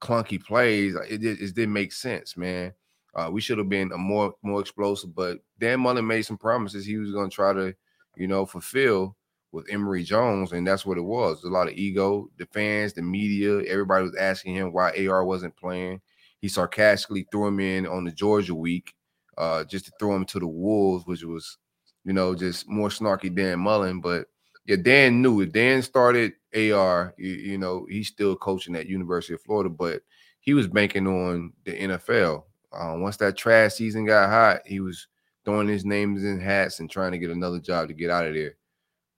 clunky 0.00 0.42
plays. 0.42 0.94
It, 1.08 1.24
it, 1.24 1.40
it 1.40 1.54
didn't 1.54 1.72
make 1.72 1.92
sense, 1.92 2.36
man. 2.36 2.72
Uh, 3.14 3.28
we 3.32 3.40
should 3.40 3.58
have 3.58 3.68
been 3.68 3.90
a 3.92 3.98
more 3.98 4.34
more 4.42 4.60
explosive, 4.60 5.14
but 5.14 5.38
Dan 5.58 5.80
Mullen 5.80 6.06
made 6.06 6.22
some 6.22 6.38
promises 6.38 6.86
he 6.86 6.96
was 6.96 7.10
to 7.10 7.28
try 7.28 7.52
to, 7.52 7.74
you 8.16 8.28
know, 8.28 8.46
fulfill 8.46 9.16
with 9.52 9.66
Emory 9.70 10.02
Jones, 10.02 10.52
and 10.52 10.66
that's 10.66 10.84
what 10.84 10.98
it 10.98 11.02
was. 11.02 11.42
A 11.44 11.48
lot 11.48 11.68
of 11.68 11.74
ego. 11.74 12.30
The 12.36 12.46
fans, 12.46 12.92
the 12.92 13.02
media, 13.02 13.60
everybody 13.62 14.04
was 14.04 14.16
asking 14.16 14.54
him 14.54 14.72
why 14.72 15.06
AR 15.06 15.24
wasn't 15.24 15.56
playing. 15.56 16.00
He 16.40 16.48
sarcastically 16.48 17.26
threw 17.30 17.46
him 17.46 17.60
in 17.60 17.86
on 17.86 18.04
the 18.04 18.12
Georgia 18.12 18.54
week, 18.54 18.94
uh, 19.36 19.64
just 19.64 19.86
to 19.86 19.92
throw 19.98 20.14
him 20.14 20.24
to 20.26 20.38
the 20.38 20.46
wolves, 20.46 21.06
which 21.06 21.24
was, 21.24 21.58
you 22.04 22.12
know, 22.12 22.34
just 22.34 22.68
more 22.68 22.88
snarky 22.88 23.34
Dan 23.34 23.58
Mullen. 23.60 24.00
But 24.00 24.26
yeah, 24.66 24.76
Dan 24.76 25.22
knew 25.22 25.40
it. 25.40 25.52
Dan 25.52 25.82
started 25.82 26.34
AR. 26.54 27.14
You, 27.16 27.30
you 27.30 27.58
know, 27.58 27.86
he's 27.88 28.08
still 28.08 28.36
coaching 28.36 28.76
at 28.76 28.86
University 28.86 29.34
of 29.34 29.42
Florida, 29.42 29.70
but 29.70 30.02
he 30.40 30.54
was 30.54 30.68
banking 30.68 31.06
on 31.06 31.52
the 31.64 31.72
NFL. 31.72 32.44
Uh, 32.70 32.94
once 32.98 33.16
that 33.16 33.36
trash 33.36 33.74
season 33.74 34.04
got 34.04 34.28
hot, 34.28 34.60
he 34.66 34.80
was 34.80 35.08
throwing 35.44 35.68
his 35.68 35.84
names 35.86 36.22
in 36.24 36.38
hats 36.38 36.80
and 36.80 36.90
trying 36.90 37.12
to 37.12 37.18
get 37.18 37.30
another 37.30 37.58
job 37.58 37.88
to 37.88 37.94
get 37.94 38.10
out 38.10 38.26
of 38.26 38.34
there. 38.34 38.54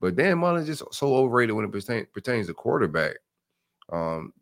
But 0.00 0.16
Dan 0.16 0.38
Mullen's 0.38 0.66
just 0.66 0.82
so 0.94 1.14
overrated 1.14 1.54
when 1.54 1.64
it 1.64 1.72
pertain, 1.72 2.06
pertains 2.12 2.46
to 2.46 2.54
quarterback. 2.54 3.16
Um, 3.92 4.32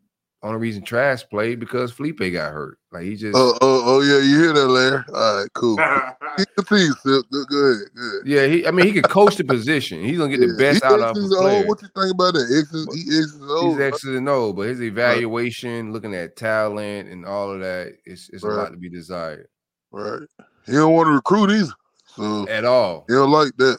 only 0.41 0.57
reason 0.57 0.83
Trask 0.83 1.29
played 1.29 1.59
because 1.59 1.91
Feleipe 1.91 2.31
got 2.31 2.53
hurt. 2.53 2.77
Like 2.93 3.03
he 3.03 3.17
just. 3.17 3.35
Oh, 3.35 3.57
oh, 3.61 3.83
oh 3.85 4.01
yeah, 4.01 4.19
you 4.19 4.39
hear 4.39 4.53
that, 4.53 4.67
Larry? 4.67 5.03
All 5.13 5.41
right, 5.41 5.49
cool. 5.53 5.75
Continue, 6.55 6.93
Go, 7.03 7.21
go 7.31 7.57
ahead, 7.57 7.87
good. 7.93 8.25
Yeah, 8.25 8.45
he. 8.45 8.65
I 8.65 8.71
mean, 8.71 8.85
he 8.85 8.93
could 8.93 9.09
coach 9.09 9.35
the 9.35 9.43
position. 9.43 10.01
He's 10.01 10.17
gonna 10.17 10.29
get 10.29 10.39
yeah. 10.39 10.53
the 10.53 10.57
best 10.57 10.83
he 10.83 10.89
out 10.89 11.01
of 11.01 11.15
his 11.17 11.27
player. 11.27 11.65
What 11.67 11.81
you 11.81 11.89
think 11.93 12.13
about 12.13 12.35
that? 12.35 12.57
X's, 12.57 12.87
he 12.95 13.17
X's 13.17 13.37
O's, 13.41 13.73
He's 13.73 13.81
X's 13.81 14.15
and 14.15 14.29
O's, 14.29 14.53
but 14.53 14.67
his 14.69 14.81
evaluation, 14.81 15.87
right. 15.87 15.93
looking 15.93 16.15
at 16.15 16.37
talent 16.37 17.09
and 17.09 17.25
all 17.25 17.51
of 17.51 17.59
that, 17.59 17.95
it's 18.05 18.29
it's 18.29 18.43
right. 18.43 18.53
a 18.53 18.55
lot 18.55 18.71
to 18.71 18.77
be 18.77 18.89
desired. 18.89 19.47
Right. 19.91 20.21
He 20.65 20.71
don't 20.71 20.93
want 20.93 21.07
to 21.07 21.13
recruit 21.13 21.51
either. 21.51 21.73
So 22.15 22.47
at 22.47 22.63
all. 22.63 23.05
He 23.09 23.13
don't 23.13 23.31
like 23.31 23.51
that. 23.57 23.77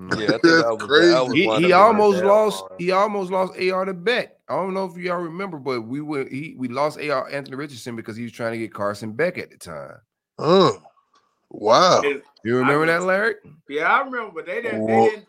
Mm. 0.00 0.18
Yeah, 0.18 0.26
I 0.26 0.38
think 0.38 0.42
was, 0.42 0.82
crazy. 0.82 1.46
Was 1.46 1.60
he, 1.60 1.66
he 1.66 1.72
almost 1.72 2.22
lost. 2.24 2.64
He 2.78 2.90
almost 2.90 3.30
lost 3.30 3.52
AR 3.60 3.84
to 3.84 3.94
Beck. 3.94 4.36
I 4.48 4.56
don't 4.56 4.74
know 4.74 4.86
if 4.86 4.96
y'all 4.96 5.18
remember, 5.18 5.58
but 5.58 5.82
we 5.82 6.00
were 6.00 6.28
he 6.28 6.54
we 6.58 6.68
lost 6.68 6.98
AR 7.00 7.30
Anthony 7.30 7.56
Richardson 7.56 7.94
because 7.94 8.16
he 8.16 8.24
was 8.24 8.32
trying 8.32 8.52
to 8.52 8.58
get 8.58 8.74
Carson 8.74 9.12
Beck 9.12 9.38
at 9.38 9.50
the 9.50 9.56
time. 9.56 9.96
Oh, 10.38 10.82
wow! 11.50 12.02
You 12.44 12.56
remember 12.56 12.86
that, 12.86 13.04
Larry? 13.04 13.36
Yeah, 13.68 13.84
I 13.84 14.00
remember, 14.00 14.32
but 14.34 14.46
they 14.46 14.62
didn't. 14.62 14.86
They 14.86 15.08
didn't. 15.10 15.26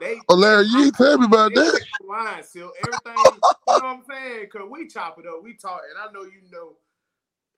They, 0.00 0.18
oh, 0.28 0.34
Larry, 0.34 0.66
you 0.66 0.84
ain't 0.84 0.94
tell 0.94 1.18
me 1.18 1.26
about 1.26 1.54
that. 1.54 1.80
Line, 2.06 2.42
still 2.42 2.72
everything. 2.80 3.14
you 3.16 3.24
know 3.24 3.56
what 3.64 3.84
I'm 3.84 4.02
saying? 4.08 4.48
Cause 4.50 4.62
we 4.70 4.86
chop 4.86 5.18
it 5.18 5.26
up, 5.26 5.42
we 5.42 5.54
talk, 5.54 5.80
and 5.88 5.98
I 5.98 6.12
know 6.12 6.24
you 6.24 6.42
know 6.50 6.76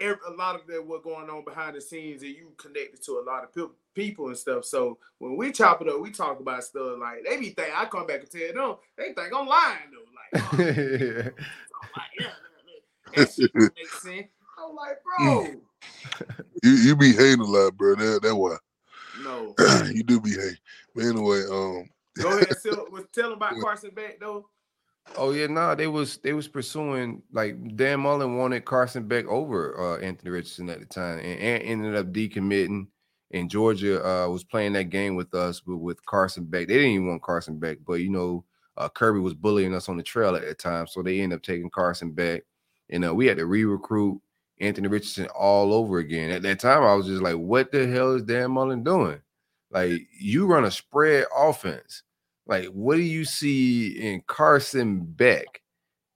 a 0.01 0.33
lot 0.37 0.55
of 0.55 0.67
that 0.67 0.85
what 0.85 1.03
going 1.03 1.29
on 1.29 1.45
behind 1.45 1.77
the 1.77 1.81
scenes 1.81 2.23
and 2.23 2.33
you 2.33 2.53
connected 2.57 3.03
to 3.05 3.13
a 3.19 3.25
lot 3.25 3.45
of 3.45 3.55
people 3.55 3.73
people 3.95 4.29
and 4.29 4.37
stuff. 4.37 4.65
So 4.65 4.99
when 5.19 5.37
we 5.37 5.53
chop 5.53 5.83
it 5.83 5.89
up, 5.89 6.01
we 6.01 6.11
talk 6.11 6.41
about 6.41 6.65
stuff 6.65 6.99
like 6.99 7.25
they 7.29 7.37
be 7.37 7.51
think 7.51 7.73
I 7.75 7.85
come 7.87 8.07
back 8.07 8.21
and 8.21 8.31
tell 8.31 8.69
them 8.69 8.77
they 8.97 9.13
think 9.13 9.35
I'm 9.35 9.47
lying 9.47 9.79
though. 9.93 10.39
Like, 10.39 10.53
oh. 10.53 10.57
like, 11.97 12.11
yeah, 12.19 12.27
that 13.17 13.33
shit 13.33 13.53
don't 13.53 13.77
sense. 14.01 14.29
I'm 14.59 14.75
like, 14.75 14.99
bro. 15.19 15.47
you 16.63 16.71
you 16.71 16.97
be 16.97 17.13
hating 17.13 17.41
a 17.41 17.45
lot, 17.45 17.77
bro. 17.77 17.95
That 17.95 18.21
that 18.23 18.37
why. 18.37 18.57
No. 19.23 19.55
you 19.93 20.03
do 20.03 20.21
be 20.21 20.31
hating. 20.31 20.57
But 20.95 21.05
anyway, 21.05 21.43
um. 21.51 21.89
Go 22.17 22.37
ahead, 22.37 22.49
Tell, 22.63 22.87
Was 22.91 23.05
tell 23.13 23.33
about 23.33 23.59
Carson 23.61 23.91
Beck 23.95 24.21
though. 24.21 24.49
Oh 25.17 25.33
yeah, 25.33 25.47
no, 25.47 25.55
nah, 25.55 25.75
they 25.75 25.87
was 25.87 26.19
they 26.19 26.33
was 26.33 26.49
pursuing 26.49 27.23
like 27.33 27.77
Dan 27.77 28.01
Mullen 28.01 28.37
wanted 28.37 28.65
Carson 28.65 29.07
Beck 29.09 29.27
over 29.27 29.79
uh, 29.79 29.99
Anthony 29.99 30.31
Richardson 30.31 30.71
at 30.71 30.81
the 30.81 30.87
time, 30.87 31.19
and, 31.19 31.41
and 31.41 31.63
ended 31.63 31.97
up 31.97 32.13
decommitting. 32.13 32.87
And 33.33 33.51
Georgia 33.51 34.05
uh, 34.05 34.29
was 34.29 34.45
playing 34.45 34.73
that 34.75 34.85
game 34.85 35.15
with 35.15 35.35
us 35.35 35.65
with, 35.67 35.79
with 35.79 36.05
Carson 36.07 36.45
Beck. 36.45 36.69
They 36.69 36.75
didn't 36.75 36.91
even 36.91 37.09
want 37.09 37.23
Carson 37.23 37.59
Beck, 37.59 37.79
but 37.87 37.95
you 37.95 38.11
know 38.11 38.45
uh, 38.77 38.89
Kirby 38.89 39.21
was 39.21 39.35
bullying 39.35 39.75
us 39.75 39.89
on 39.89 39.97
the 39.97 40.03
trail 40.03 40.35
at 40.37 40.43
that 40.43 40.59
time, 40.59 40.87
so 40.87 41.03
they 41.03 41.21
ended 41.21 41.39
up 41.39 41.43
taking 41.43 41.71
Carson 41.71 42.13
Beck. 42.13 42.43
And 42.91 43.05
uh, 43.05 43.15
we 43.15 43.27
had 43.27 43.37
to 43.39 43.47
re-recruit 43.47 44.21
Anthony 44.61 44.89
Richardson 44.89 45.27
all 45.29 45.73
over 45.73 45.99
again. 45.99 46.31
At 46.31 46.43
that 46.43 46.61
time, 46.61 46.83
I 46.83 46.95
was 46.95 47.07
just 47.07 47.23
like, 47.23 47.37
"What 47.37 47.73
the 47.73 47.87
hell 47.87 48.15
is 48.15 48.23
Dan 48.23 48.53
Mullen 48.53 48.83
doing? 48.85 49.21
Like, 49.71 50.09
you 50.19 50.47
run 50.47 50.65
a 50.65 50.71
spread 50.71 51.27
offense." 51.37 52.03
Like, 52.47 52.67
what 52.69 52.97
do 52.97 53.03
you 53.03 53.25
see 53.25 53.89
in 53.99 54.23
Carson 54.27 55.01
Beck 55.01 55.63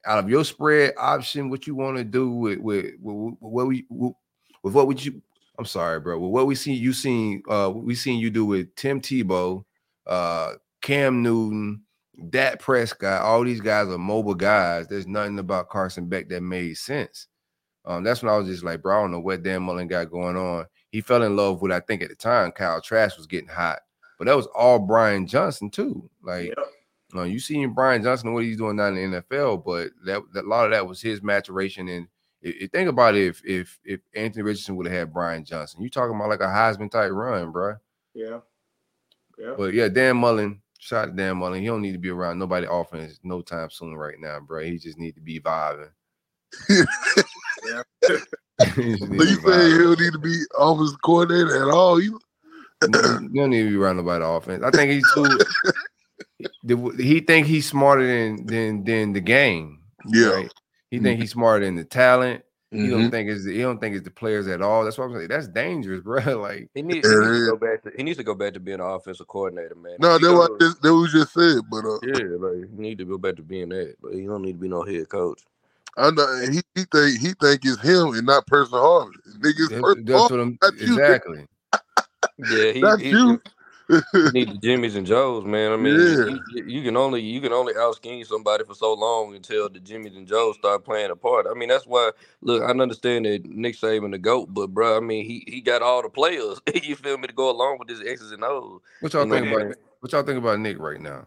out 0.07 0.19
of 0.19 0.29
your 0.29 0.45
spread 0.45 0.95
option? 0.99 1.51
What 1.51 1.67
you 1.67 1.75
want 1.75 1.97
to 1.97 2.05
do 2.05 2.31
with 2.31 2.59
with, 2.59 2.95
with, 3.01 3.35
what 3.41 3.67
we 3.67 3.87
with, 3.89 4.15
with 4.63 4.75
what 4.75 4.87
would 4.87 5.05
you? 5.05 5.23
I'm 5.59 5.65
sorry, 5.65 6.01
bro. 6.01 6.19
With 6.19 6.33
what 6.33 6.47
we 6.47 6.55
see 6.55 6.73
you 6.73 6.93
seen, 6.93 7.43
uh, 7.49 7.71
we 7.73 7.95
seen 7.95 8.19
you 8.19 8.31
do 8.31 8.45
with 8.45 8.75
Tim 8.75 9.01
Tebow, 9.01 9.65
uh, 10.07 10.55
Cam 10.83 11.23
Newton, 11.23 11.83
Dak 12.31 12.59
Prescott. 12.59 13.23
All 13.23 13.45
these 13.45 13.61
guys 13.61 13.89
are 13.89 13.99
mobile 13.99 14.35
guys. 14.35 14.89
There's 14.89 15.07
nothing 15.07 15.39
about 15.39 15.69
Carson 15.69 16.09
Beck 16.09 16.29
that 16.31 16.43
made 16.43 16.77
sense. 16.77 17.29
Um, 17.85 18.03
that's 18.03 18.23
when 18.23 18.33
I 18.33 18.37
was 18.37 18.49
just 18.49 18.65
like, 18.65 18.83
bro, 18.83 18.97
I 18.97 19.03
don't 19.03 19.13
know 19.13 19.21
what 19.21 19.43
Dan 19.43 19.63
Mullen 19.63 19.89
got 19.89 20.11
going 20.11 20.37
on. 20.37 20.67
He 20.91 21.01
fell 21.01 21.23
in 21.23 21.37
love 21.37 21.61
with, 21.61 21.73
I 21.73 21.81
think 21.81 22.03
at 22.03 22.09
the 22.09 22.15
time, 22.15 22.51
Kyle 22.53 22.81
Trask 22.81 23.17
was 23.17 23.27
getting 23.27 23.49
hot. 23.49 23.81
But 24.19 24.27
that 24.27 24.37
was 24.37 24.47
all 24.55 24.79
Brian 24.79 25.27
Johnson 25.27 25.71
too. 25.71 26.09
Like 26.23 26.49
yep. 26.49 26.59
uh, 27.15 27.23
you 27.23 27.39
seen 27.39 27.73
Brian 27.73 28.03
Johnson 28.03 28.33
what 28.33 28.45
he's 28.45 28.57
doing 28.57 28.77
now 28.77 28.87
in 28.87 29.11
the 29.11 29.23
NFL, 29.23 29.65
but 29.65 29.91
that, 30.05 30.23
that 30.33 30.45
a 30.45 30.49
lot 30.49 30.67
of 30.67 30.71
that 30.71 30.87
was 30.87 31.01
his 31.01 31.23
maturation. 31.23 31.89
And 31.89 32.09
if, 32.41 32.57
if, 32.63 32.71
think 32.71 32.89
about 32.89 33.15
it, 33.15 33.27
if 33.27 33.43
if 33.45 33.79
if 33.85 34.01
Anthony 34.15 34.43
Richardson 34.43 34.77
would 34.77 34.87
have 34.87 34.97
had 34.97 35.13
Brian 35.13 35.45
Johnson, 35.45 35.83
you 35.83 35.91
talking 35.91 36.15
about 36.15 36.29
like 36.29 36.41
a 36.41 36.45
Heisman 36.45 36.91
type 36.91 37.11
run, 37.13 37.51
bro. 37.51 37.77
Yeah. 38.15 38.41
Yeah. 39.39 39.55
But 39.57 39.75
yeah, 39.75 39.89
Dan 39.89 40.17
Mullen, 40.17 40.63
shout 40.79 41.09
out 41.09 41.11
to 41.11 41.17
Dan 41.17 41.39
Mullen. 41.39 41.61
He 41.61 41.67
don't 41.67 41.83
need 41.83 41.93
to 41.93 41.99
be 41.99 42.11
around 42.11 42.39
nobody 42.39 42.67
offense 42.71 43.19
no 43.23 43.43
time 43.43 43.71
soon 43.71 43.95
right 43.97 44.19
now, 44.19 44.41
bro. 44.41 44.63
He 44.63 44.79
just 44.79 44.99
need 44.99 45.15
to 45.17 45.21
be 45.21 45.41
vibing. 45.41 45.91
yeah. 46.71 47.83
so 48.61 48.81
you 48.81 48.97
say 48.97 49.71
he 49.71 49.79
don't 49.79 50.01
need 50.01 50.13
to 50.13 50.21
be 50.21 50.37
offensive 50.59 51.03
coordinator 51.03 51.69
at 51.69 51.75
all? 51.75 52.01
You 52.01 52.21
you 52.93 53.41
don't 53.41 53.51
need 53.51 53.65
to 53.65 53.71
be 53.71 53.77
running 53.77 54.05
by 54.05 54.19
the 54.19 54.27
offense. 54.27 54.63
I 54.65 54.71
think 54.71 54.93
he's 54.93 55.13
too. 55.15 55.39
he 57.03 57.21
think 57.21 57.47
he's 57.47 57.67
smarter 57.67 58.07
than 58.07 58.47
than 58.47 58.85
than 58.85 59.13
the 59.13 59.21
game. 59.21 59.81
Yeah, 60.07 60.29
right? 60.29 60.53
he 60.91 60.97
mm-hmm. 60.97 61.05
think 61.05 61.21
he's 61.21 61.31
smarter 61.31 61.65
than 61.65 61.77
the 61.77 61.85
talent. 61.85 62.45
Mm-hmm. 62.73 62.85
He 62.85 62.91
don't 62.91 63.01
mm-hmm. 63.01 63.11
think 63.11 63.31
it's 63.31 63.47
he 63.47 63.61
don't 63.61 63.79
think 63.79 63.95
it's 63.95 64.05
the 64.05 64.11
players 64.11 64.49
at 64.49 64.61
all. 64.61 64.85
That's 64.85 64.99
what 64.99 65.05
I'm 65.05 65.15
saying. 65.15 65.29
That's 65.29 65.49
dangerous, 65.49 66.01
bro. 66.05 66.21
Like 66.41 66.69
he 66.75 66.83
needs, 66.83 67.09
he 67.09 67.17
needs 67.17 67.47
to 67.47 67.51
go 67.51 67.57
back 67.57 67.83
to 67.83 67.93
he 67.97 68.03
needs 68.03 68.19
to 68.19 68.25
go 68.25 68.35
back 68.35 68.55
to 68.55 68.61
being 68.61 68.81
an 68.81 68.87
offensive 68.87 69.29
coordinator, 69.29 69.77
man. 69.77 69.97
No, 70.01 70.19
that 70.19 70.33
what 70.33 70.59
that 70.59 70.95
was 70.95 71.13
just 71.13 71.33
said, 71.33 71.63
but 71.71 71.85
uh, 71.85 71.99
yeah, 72.03 72.37
like 72.39 72.71
he 72.71 72.77
need 72.77 72.99
to 72.99 73.05
go 73.05 73.19
back 73.19 73.37
to 73.37 73.43
being 73.43 73.69
that, 73.69 73.97
but 74.03 74.15
he 74.15 74.27
don't 74.27 74.43
need 74.43 74.55
to 74.55 74.59
be 74.59 74.69
no 74.69 74.83
head 74.83 75.09
coach. 75.09 75.43
I 75.97 76.11
know 76.11 76.47
he, 76.51 76.61
he 76.75 76.85
think 76.91 77.21
he 77.21 77.33
think 77.35 77.61
it's 77.65 77.81
him 77.81 78.15
and 78.15 78.27
not 78.27 78.47
Percy 78.47 78.73
Harvin. 78.73 79.13
Niggas, 79.39 79.71
that's, 79.71 80.11
that's 80.11 80.31
what 80.31 80.41
I'm 80.41 80.59
exactly. 80.81 81.47
Yeah, 82.39 82.73
he, 82.73 82.81
That's 82.81 83.03
he, 83.03 83.11
you. 83.11 83.41
he 84.13 84.31
need 84.31 84.49
the 84.49 84.59
Jimmys 84.67 84.97
and 84.97 85.07
Joes, 85.07 85.45
man. 85.45 85.73
I 85.73 85.77
mean, 85.77 85.95
yeah. 85.95 86.37
you, 86.55 86.65
you, 86.65 86.83
can 86.83 86.97
only 86.97 87.21
you 87.21 87.41
can 87.41 87.53
only 87.53 87.75
out 87.77 87.99
somebody 88.27 88.65
for 88.65 88.75
so 88.75 88.95
long 88.95 89.35
until 89.35 89.69
the 89.69 89.79
Jimmys 89.79 90.17
and 90.17 90.27
Joes 90.27 90.57
start 90.57 90.85
playing 90.85 91.11
a 91.11 91.17
part. 91.17 91.47
I 91.51 91.55
mean, 91.55 91.69
that's 91.69 91.87
why. 91.87 92.13
Look, 92.41 92.63
I 92.63 92.71
understand 92.71 93.27
that 93.27 93.45
Nick 93.45 93.77
Saban 93.77 94.13
the 94.13 94.19
goat, 94.19 94.49
but 94.53 94.69
bro, 94.69 94.97
I 94.97 95.01
mean, 95.01 95.27
he 95.27 95.45
he 95.47 95.61
got 95.61 95.83
all 95.83 96.03
the 96.03 96.09
players. 96.09 96.61
you 96.83 96.97
feel 96.97 97.19
me 97.19 97.27
to 97.27 97.35
go 97.35 97.51
along 97.51 97.79
with 97.79 97.89
his 97.89 98.01
X's 98.01 98.33
and 98.33 98.43
O's. 98.43 98.81
What 99.01 99.13
y'all 99.13 99.27
you 99.27 99.33
think 99.33 99.53
about? 99.53 99.77
What 100.01 100.13
y'all 100.13 100.23
think 100.23 100.39
about 100.39 100.61
Nick 100.61 100.79
right 100.79 101.01
now? 101.01 101.27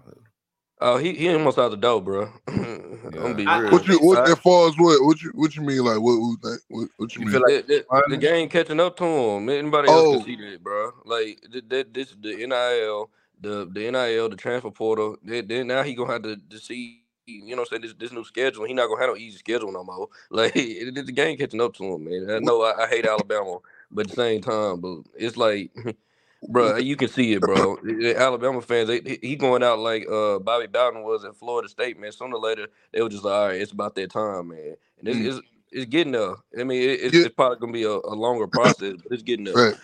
Oh, 0.80 0.98
he 0.98 1.14
he 1.14 1.34
almost 1.34 1.58
out 1.58 1.72
the 1.72 1.78
door, 1.78 2.02
bro. 2.02 2.32
I'm 2.48 3.10
gonna 3.10 3.34
be 3.34 3.46
real. 3.46 3.72
What 3.72 3.88
you 3.88 3.98
what 4.00 4.30
as 4.30 4.38
far 4.40 4.70
as 4.70 4.76
what 4.78 5.04
what 5.04 5.22
you 5.22 5.32
what 5.34 5.56
you 5.56 5.64
mean 5.64 5.84
like 5.84 6.00
what 6.00 6.20
what, 6.20 6.60
what, 6.68 6.90
what 6.98 7.16
you, 7.16 7.22
you 7.22 7.32
mean? 7.32 7.42
Like 7.42 7.68
the, 7.68 7.86
the, 7.90 8.04
the, 8.10 8.18
game 8.18 8.48
catching 8.48 8.80
up 8.80 8.96
to 8.98 9.06
him. 9.06 9.50
Anybody 9.50 9.90
else 9.90 10.08
oh. 10.08 10.18
can 10.18 10.26
see 10.26 10.36
that, 10.36 10.64
bro? 10.64 10.92
Like 11.04 11.44
that 11.70 11.94
this 11.94 12.16
the 12.22 12.36
NIL, 12.36 13.10
the 13.42 13.68
the 13.72 13.92
NIL, 13.92 14.30
the 14.30 14.36
transfer 14.36 14.70
portal. 14.70 15.18
Then 15.24 15.68
now 15.68 15.82
he 15.82 15.96
gonna 15.96 16.14
have 16.14 16.24
to, 16.24 16.38
to 16.38 16.60
see. 16.60 17.02
You 17.30 17.42
know, 17.42 17.64
what 17.64 17.74
I'm 17.74 17.82
saying 17.82 17.82
this 17.82 17.94
this 17.96 18.12
new 18.14 18.24
schedule. 18.24 18.64
He 18.66 18.74
not 18.74 18.88
gonna 18.88 19.02
have 19.02 19.10
no 19.10 19.18
easy 19.18 19.38
schedule 19.38 19.72
no 19.72 19.84
more. 19.84 20.08
Like 20.30 20.54
it, 20.56 20.94
the 20.94 21.12
game 21.12 21.38
catching 21.38 21.60
up 21.60 21.74
to 21.74 21.84
him, 21.84 22.06
man. 22.06 22.30
I 22.30 22.40
know 22.40 22.62
I, 22.62 22.86
I 22.86 22.88
hate 22.88 23.06
Alabama, 23.06 23.58
but 23.92 24.06
at 24.06 24.10
the 24.12 24.16
same 24.16 24.42
time, 24.42 24.80
but 24.80 25.00
it's 25.18 25.36
like 25.36 25.72
bro. 26.48 26.78
You 26.88 26.96
can 26.96 27.08
see 27.08 27.34
it, 27.34 27.42
bro. 27.42 27.78
Alabama 28.16 28.62
fans, 28.62 28.88
they, 28.88 29.20
he 29.22 29.36
going 29.36 29.64
out 29.64 29.80
like 29.80 30.10
uh, 30.10 30.40
Bobby 30.40 30.68
Bowden 30.68 31.04
was 31.04 31.26
at 31.26 31.36
Florida 31.36 31.70
State, 31.70 32.00
man. 32.00 32.12
Sooner 32.12 32.36
or 32.36 32.42
later, 32.42 32.68
they 32.92 33.02
were 33.02 33.10
just 33.10 33.24
like, 33.24 33.34
all 33.34 33.48
right, 33.48 33.62
it's 33.62 33.72
about 33.72 33.96
that 33.96 34.12
time, 34.12 34.50
man. 34.50 34.76
And 35.00 35.08
it's, 35.08 35.18
mm. 35.18 35.28
it's, 35.28 35.48
it's, 35.72 35.86
getting 35.86 36.14
there. 36.14 36.36
I 36.60 36.64
mean, 36.64 36.82
it, 36.82 37.00
it's, 37.02 37.14
yeah. 37.14 37.26
it's, 37.26 37.36
probably 37.36 37.60
gonna 37.60 37.74
be 37.74 37.84
a, 37.84 37.92
a, 37.92 38.16
longer 38.16 38.48
process, 38.48 38.96
but 39.02 39.12
it's 39.12 39.24
getting 39.24 39.46
there. 39.46 39.54
Right. 39.54 39.76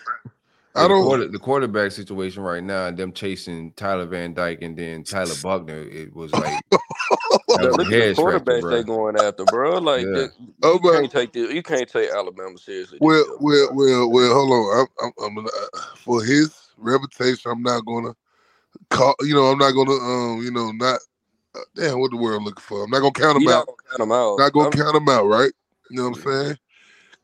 I 0.76 0.88
don't. 0.88 1.02
The, 1.02 1.06
quarter, 1.06 1.28
the, 1.28 1.38
quarterback 1.38 1.92
situation 1.92 2.42
right 2.42 2.62
now, 2.62 2.90
them 2.90 3.12
chasing 3.12 3.72
Tyler 3.72 4.06
Van 4.06 4.34
Dyke 4.34 4.62
and 4.62 4.76
then 4.76 5.04
Tyler 5.04 5.34
Buchner, 5.40 5.82
it 5.82 6.14
was 6.14 6.32
like 6.32 6.62
look 7.60 7.80
at 7.80 7.88
the 7.90 8.14
quarterbacks 8.16 8.70
they 8.70 8.82
going 8.82 9.16
after, 9.16 9.44
bro. 9.44 9.78
Like 9.78 10.04
yeah. 10.04 10.12
the, 10.12 10.32
you 10.38 10.54
oh, 10.62 10.78
can't 10.78 11.10
take 11.10 11.32
the, 11.32 11.54
you 11.54 11.62
can't 11.62 11.88
take 11.88 12.10
Alabama 12.10 12.58
seriously. 12.58 12.98
Well, 13.00 13.24
well, 13.40 13.68
well, 13.72 14.10
well. 14.10 14.34
Hold 14.34 14.50
on. 14.50 14.86
I'm, 15.00 15.12
I'm, 15.20 15.38
I'm 15.38 15.46
uh, 15.46 15.80
for 15.96 16.22
his 16.24 16.54
reputation. 16.76 17.50
I'm 17.50 17.62
not 17.62 17.84
gonna 17.84 18.14
call. 18.90 19.14
You 19.20 19.34
know, 19.34 19.44
I'm 19.44 19.58
not 19.58 19.72
gonna. 19.72 19.92
Um, 19.92 20.42
you 20.42 20.50
know, 20.50 20.72
not. 20.72 21.00
Uh, 21.54 21.60
damn, 21.76 22.00
what 22.00 22.10
the 22.10 22.16
world 22.16 22.42
looking 22.42 22.62
for? 22.62 22.84
I'm 22.84 22.90
not 22.90 23.00
gonna 23.00 23.12
count 23.12 23.40
him 23.40 23.48
out. 23.48 23.68
Count 23.90 24.02
him 24.02 24.12
out. 24.12 24.38
Not 24.38 24.52
gonna 24.52 24.66
I'm, 24.66 24.72
count 24.72 24.96
him 24.96 25.08
out, 25.08 25.26
right? 25.26 25.52
You 25.90 25.98
know 25.98 26.10
what 26.10 26.18
I'm 26.18 26.22
saying? 26.24 26.58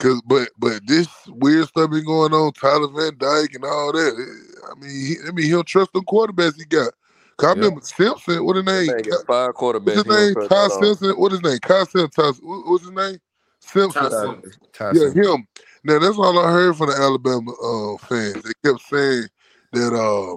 Cause, 0.00 0.22
but, 0.26 0.48
but 0.58 0.86
this 0.86 1.08
weird 1.28 1.68
stuff 1.68 1.90
been 1.90 2.04
going 2.04 2.32
on, 2.32 2.52
Tyler 2.52 2.88
Van 2.88 3.16
Dyke 3.18 3.54
and 3.54 3.64
all 3.64 3.92
that. 3.92 4.14
Eh, 4.18 4.70
I 4.70 4.80
mean, 4.80 4.90
he, 4.90 5.16
I 5.28 5.30
mean, 5.30 5.44
he 5.44 5.50
don't 5.52 5.66
trust 5.66 5.92
the 5.92 6.00
quarterbacks 6.00 6.56
he 6.56 6.64
got. 6.64 6.92
Cause 7.36 7.50
I 7.50 7.52
remember 7.54 7.80
Simpson. 7.80 8.44
What 8.44 8.56
his 8.56 8.64
name? 8.66 8.88
Five 9.26 9.54
quarterbacks. 9.54 9.96
What's 9.96 10.08
his 10.08 10.36
name? 10.36 10.48
Ty 10.48 10.68
Simpson. 10.68 11.10
What 11.12 11.32
his 11.32 11.42
name? 11.42 11.58
Kyle 11.58 11.86
Simpson. 11.86 12.34
what's 12.42 12.84
his 12.84 12.92
name? 12.92 13.18
Simpson. 13.60 14.42
Ty 14.72 14.92
yeah, 14.94 15.10
him. 15.10 15.46
Now 15.84 15.98
that's 15.98 16.18
all 16.18 16.38
I 16.38 16.50
heard 16.50 16.76
from 16.76 16.90
the 16.90 16.96
Alabama 16.96 17.52
uh, 17.52 17.96
fans. 18.06 18.42
They 18.42 18.52
kept 18.64 18.82
saying 18.82 19.28
that 19.72 19.94
uh, 19.94 20.36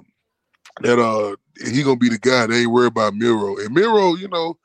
that 0.80 0.98
uh, 0.98 1.36
he 1.70 1.82
gonna 1.82 1.96
be 1.96 2.08
the 2.08 2.18
guy. 2.18 2.46
They 2.46 2.60
ain't 2.60 2.70
worried 2.70 2.88
about 2.88 3.14
Miro. 3.14 3.56
And 3.58 3.74
Milroe, 3.74 4.14
you 4.14 4.28
know, 4.28 4.56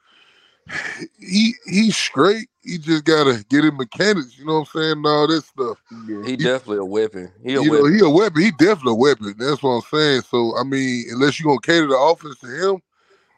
he 1.19 1.53
he's 1.65 1.95
straight. 1.95 2.49
He 2.69 2.77
just 2.77 3.03
gotta 3.03 3.43
get 3.49 3.65
in 3.65 3.75
mechanics. 3.77 4.37
You 4.37 4.45
know 4.45 4.59
what 4.59 4.69
I'm 4.75 4.81
saying? 4.81 5.03
All 5.05 5.27
this 5.27 5.45
stuff. 5.45 5.81
Yeah, 6.07 6.23
he, 6.23 6.31
he 6.31 6.37
definitely 6.37 6.77
a 6.77 6.85
weapon. 6.85 7.31
He 7.43 7.55
a 7.55 7.61
you 7.61 7.71
weapon. 7.71 7.85
Know, 7.85 7.93
he 7.93 7.99
a 8.05 8.09
weapon. 8.09 8.41
He 8.41 8.51
definitely 8.51 8.91
a 8.91 8.95
weapon. 8.95 9.35
That's 9.37 9.63
what 9.63 9.71
I'm 9.71 9.81
saying. 9.81 10.21
So 10.21 10.55
I 10.57 10.63
mean, 10.63 11.05
unless 11.11 11.39
you 11.39 11.45
gonna 11.45 11.61
cater 11.61 11.87
the 11.87 11.97
offense 11.97 12.39
to 12.39 12.47
him, 12.47 12.81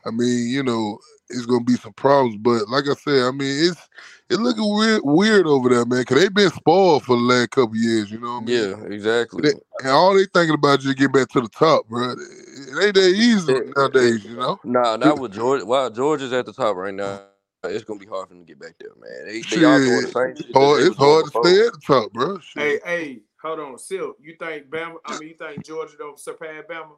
I 0.06 0.12
mean, 0.12 0.50
you 0.50 0.64
know, 0.64 1.00
it's 1.30 1.46
gonna 1.46 1.64
be 1.64 1.76
some 1.76 1.94
problems. 1.94 2.38
But 2.38 2.68
like 2.68 2.86
I 2.90 2.94
said, 2.94 3.24
I 3.24 3.32
mean, 3.32 3.70
it's 3.70 3.88
it's 4.30 4.40
looking 4.40 4.74
weird, 4.74 5.02
weird 5.04 5.46
over 5.46 5.70
there, 5.70 5.86
man. 5.86 6.04
Cause 6.06 6.20
they've 6.20 6.34
been 6.34 6.52
spoiled 6.52 7.04
for 7.04 7.16
the 7.16 7.22
last 7.22 7.52
couple 7.52 7.76
years. 7.76 8.12
You 8.12 8.20
know 8.20 8.40
what 8.40 8.44
I 8.44 8.46
mean? 8.46 8.70
Yeah, 8.70 8.94
exactly. 8.94 9.42
They, 9.44 9.60
and 9.84 9.92
all 9.92 10.14
they 10.14 10.26
thinking 10.26 10.56
about 10.56 10.80
is 10.80 10.86
just 10.86 10.98
get 10.98 11.14
back 11.14 11.30
to 11.30 11.42
the 11.42 11.50
top, 11.50 11.88
bro. 11.88 12.12
It 12.12 12.84
ain't 12.84 12.96
that 12.96 13.14
easy 13.16 13.60
nowadays, 13.76 14.26
you 14.26 14.36
know. 14.36 14.60
Nah, 14.64 14.98
not 14.98 15.20
with 15.20 15.34
George. 15.34 15.64
Wow, 15.64 15.90
George 15.90 16.22
is 16.22 16.34
at 16.34 16.46
the 16.46 16.54
top 16.54 16.76
right 16.76 16.94
now 16.94 17.22
it's 17.64 17.84
gonna 17.84 18.00
be 18.00 18.06
hard 18.06 18.28
for 18.28 18.34
them 18.34 18.46
to 18.46 18.48
get 18.48 18.60
back 18.60 18.76
there, 18.80 18.90
man. 19.00 19.28
They, 19.28 19.42
they 19.42 19.66
all 19.66 19.78
doing 19.78 20.02
the 20.02 20.08
same 20.08 20.36
shit. 20.36 20.56
Hard, 20.56 20.82
it's 20.84 20.98
hard 20.98 21.26
to 21.26 21.30
stay 21.30 21.68
at 21.68 21.74
the 21.74 21.80
top, 21.86 22.12
bro. 22.12 22.40
Shit. 22.40 22.64
Hey, 22.64 22.80
hey, 22.84 23.20
hold 23.42 23.60
on, 23.60 23.78
Silk. 23.78 24.18
You 24.22 24.36
think 24.38 24.70
Bama? 24.70 24.96
I 25.06 25.20
mean, 25.20 25.30
you 25.30 25.36
think 25.36 25.66
Georgia 25.66 25.96
don't 25.98 26.20
surpass 26.20 26.64
Bama? 26.70 26.98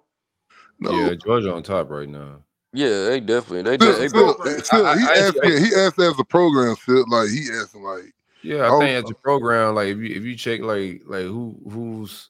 No. 0.80 0.91
Yeah, 0.91 1.16
Georgia 1.16 1.53
on 1.53 1.64
top 1.64 1.89
right 1.89 2.07
now. 2.07 2.43
Yeah, 2.72 3.05
they 3.05 3.20
definitely. 3.20 3.61
They, 3.64 3.76
still, 3.76 3.99
they, 3.99 4.07
still, 4.07 4.64
still, 4.64 4.86
I, 4.86 4.97
he 4.97 5.05
I, 5.05 5.28
asked. 5.28 5.39
I, 5.43 5.47
he 5.47 5.76
asked 5.76 5.99
as 5.99 6.20
a 6.20 6.24
program, 6.24 6.76
still, 6.76 7.05
like 7.09 7.30
he 7.30 7.49
asked 7.53 7.76
like. 7.76 8.14
Yeah, 8.41 8.64
I 8.64 8.70
oh, 8.70 8.80
think 8.80 9.05
as 9.05 9.11
a 9.11 9.14
program, 9.14 9.76
like 9.76 9.88
if 9.88 9.97
you 9.99 10.16
if 10.16 10.24
you 10.24 10.36
check 10.36 10.61
like 10.61 11.01
like 11.05 11.24
who 11.24 11.57
who's 11.70 12.30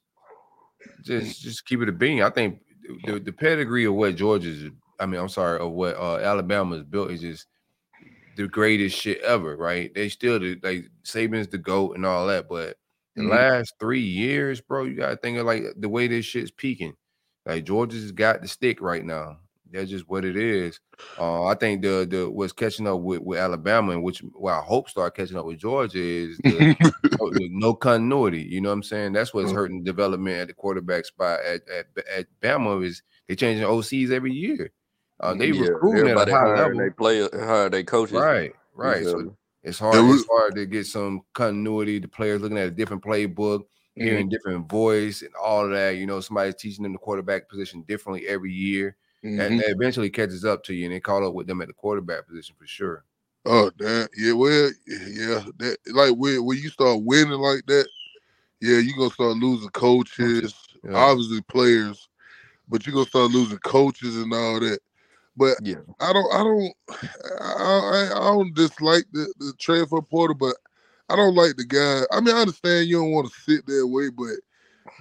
just 1.03 1.41
just 1.41 1.65
keep 1.65 1.81
it 1.81 1.89
a 1.89 1.91
bean. 1.91 2.21
I 2.21 2.29
think 2.29 2.59
the, 3.05 3.19
the 3.19 3.31
pedigree 3.31 3.86
of 3.86 3.93
what 3.93 4.15
Georgia's, 4.15 4.69
I 4.99 5.05
mean, 5.05 5.19
I'm 5.19 5.29
sorry, 5.29 5.59
of 5.59 5.71
what 5.71 5.95
uh, 5.95 6.17
Alabama 6.17 6.75
is 6.75 6.84
built 6.84 7.11
is 7.11 7.21
just 7.21 7.47
the 8.36 8.47
greatest 8.47 8.97
shit 8.97 9.21
ever, 9.21 9.55
right? 9.55 9.93
They 9.93 10.09
still 10.09 10.39
the, 10.39 10.59
like 10.63 10.86
Saban's 11.03 11.47
the 11.47 11.57
goat 11.57 11.95
and 11.95 12.05
all 12.05 12.27
that, 12.27 12.49
but 12.49 12.77
the 13.15 13.21
mm-hmm. 13.21 13.31
last 13.31 13.73
three 13.79 14.01
years, 14.01 14.61
bro, 14.61 14.86
you 14.86 14.95
gotta 14.95 15.17
think 15.17 15.38
of 15.38 15.45
like 15.45 15.63
the 15.77 15.89
way 15.89 16.07
this 16.07 16.25
shit's 16.25 16.51
peaking. 16.51 16.93
Like 17.45 17.65
Georgia's 17.65 18.11
got 18.11 18.41
the 18.41 18.47
stick 18.47 18.81
right 18.81 19.03
now. 19.03 19.38
That's 19.71 19.89
just 19.89 20.07
what 20.07 20.23
it 20.23 20.38
is. 20.38 20.79
Uh, 21.17 21.45
I 21.45 21.55
think 21.55 21.81
the 21.81 22.07
the 22.09 22.29
what's 22.29 22.53
catching 22.53 22.88
up 22.88 22.99
with, 22.99 23.21
with 23.21 23.39
Alabama 23.39 23.93
and 23.93 24.03
which 24.03 24.23
well 24.36 24.59
I 24.59 24.63
hope 24.63 24.88
start 24.88 25.15
catching 25.15 25.36
up 25.38 25.45
with 25.45 25.57
Georgia 25.57 25.99
is 25.99 26.38
the, 26.38 26.75
no, 27.19 27.31
the 27.31 27.49
no, 27.51 27.73
continuity. 27.73 28.43
You 28.43 28.61
know 28.61 28.69
what 28.69 28.73
I'm 28.73 28.84
saying? 28.84 29.13
That's 29.13 29.34
what's 29.34 29.51
mm. 29.51 29.55
hurting 29.55 29.84
development 29.84 30.38
at 30.38 30.47
the 30.47 30.53
quarterback 30.53 31.05
spot 31.05 31.39
at 31.43 31.61
at, 31.69 31.86
at 32.15 32.27
Bama 32.41 32.86
is 32.86 33.01
they 33.27 33.36
changing 33.36 33.65
OCs 33.65 34.11
every 34.11 34.31
year. 34.31 34.71
Uh, 35.20 35.34
they 35.34 35.47
yeah, 35.47 35.68
recruiting 35.68 36.09
at 36.09 36.28
a 36.28 36.32
high 36.32 36.53
level. 36.55 36.80
They 36.80 36.89
play 36.89 37.28
hire 37.32 37.70
they 37.70 37.84
coaches. 37.84 38.16
Right, 38.16 38.53
right. 38.74 39.03
So 39.03 39.36
it's 39.64 39.80
hard. 39.80 39.95
It's 39.95 40.28
hard 40.30 40.55
to 40.55 40.66
get 40.66 40.86
some 40.86 41.22
continuity. 41.34 41.99
The 41.99 42.07
players 42.07 42.41
looking 42.41 42.57
at 42.57 42.68
a 42.68 42.72
different 42.72 43.03
playbook, 43.03 43.59
mm-hmm. 43.59 44.03
hearing 44.03 44.30
different 44.30 44.70
voice, 44.70 45.22
and 45.22 45.32
all 45.41 45.66
of 45.66 45.72
that. 45.72 45.97
You 45.97 46.05
know, 46.05 46.20
somebody's 46.20 46.55
teaching 46.55 46.84
them 46.84 46.93
the 46.93 46.99
quarterback 46.99 47.49
position 47.49 47.84
differently 47.88 48.28
every 48.28 48.51
year. 48.51 48.97
Mm-hmm. 49.24 49.39
And 49.39 49.59
that 49.59 49.70
eventually 49.70 50.09
catches 50.09 50.43
up 50.43 50.64
to 50.66 50.74
you, 50.74 50.86
and 50.86 50.93
they 50.93 50.99
call 50.99 51.26
up 51.26 51.34
with 51.34 51.47
them 51.47 51.61
at 51.61 51.68
the 51.68 51.74
quarterback 51.74 52.28
position 52.28 52.55
for 52.59 52.68
sure. 52.68 53.05
Oh 53.45 53.70
damn, 53.78 54.07
yeah, 54.18 54.34
well, 54.34 54.72
yeah, 54.88 55.43
that 55.57 55.78
like 55.88 56.14
when 56.16 56.45
when 56.45 56.57
you 56.57 56.70
start 56.70 57.03
winning 57.03 57.39
like 57.39 57.66
that, 57.68 57.88
yeah, 58.61 58.80
you 58.80 58.93
are 58.93 58.97
gonna 58.97 59.09
start 59.11 59.38
losing 59.38 59.70
coaches, 59.70 60.53
yeah. 60.84 60.95
obviously 60.95 61.41
players, 61.41 62.07
but 62.70 62.86
you 62.86 62.93
are 62.93 62.95
gonna 62.95 63.05
start 63.07 63.32
losing 63.32 63.57
coaches 63.59 64.16
and 64.16 64.34
all 64.34 64.61
that. 64.61 64.80
But 65.36 65.57
yeah, 65.61 65.81
I 65.99 66.13
don't, 66.13 66.34
I 66.34 66.43
don't, 66.43 66.73
I, 67.41 68.09
I, 68.13 68.17
I 68.17 68.23
don't 68.34 68.53
dislike 68.53 69.05
the, 69.11 69.34
the 69.39 69.53
transfer 69.59 70.01
portal, 70.01 70.36
but 70.36 70.55
I 71.09 71.15
don't 71.15 71.36
like 71.36 71.55
the 71.57 71.65
guy. 71.65 72.03
I 72.15 72.21
mean, 72.21 72.36
I 72.36 72.41
understand 72.41 72.88
you 72.88 72.97
don't 72.97 73.11
want 73.11 73.31
to 73.31 73.41
sit 73.41 73.65
that 73.65 73.88
way, 73.88 74.09
but 74.09 74.36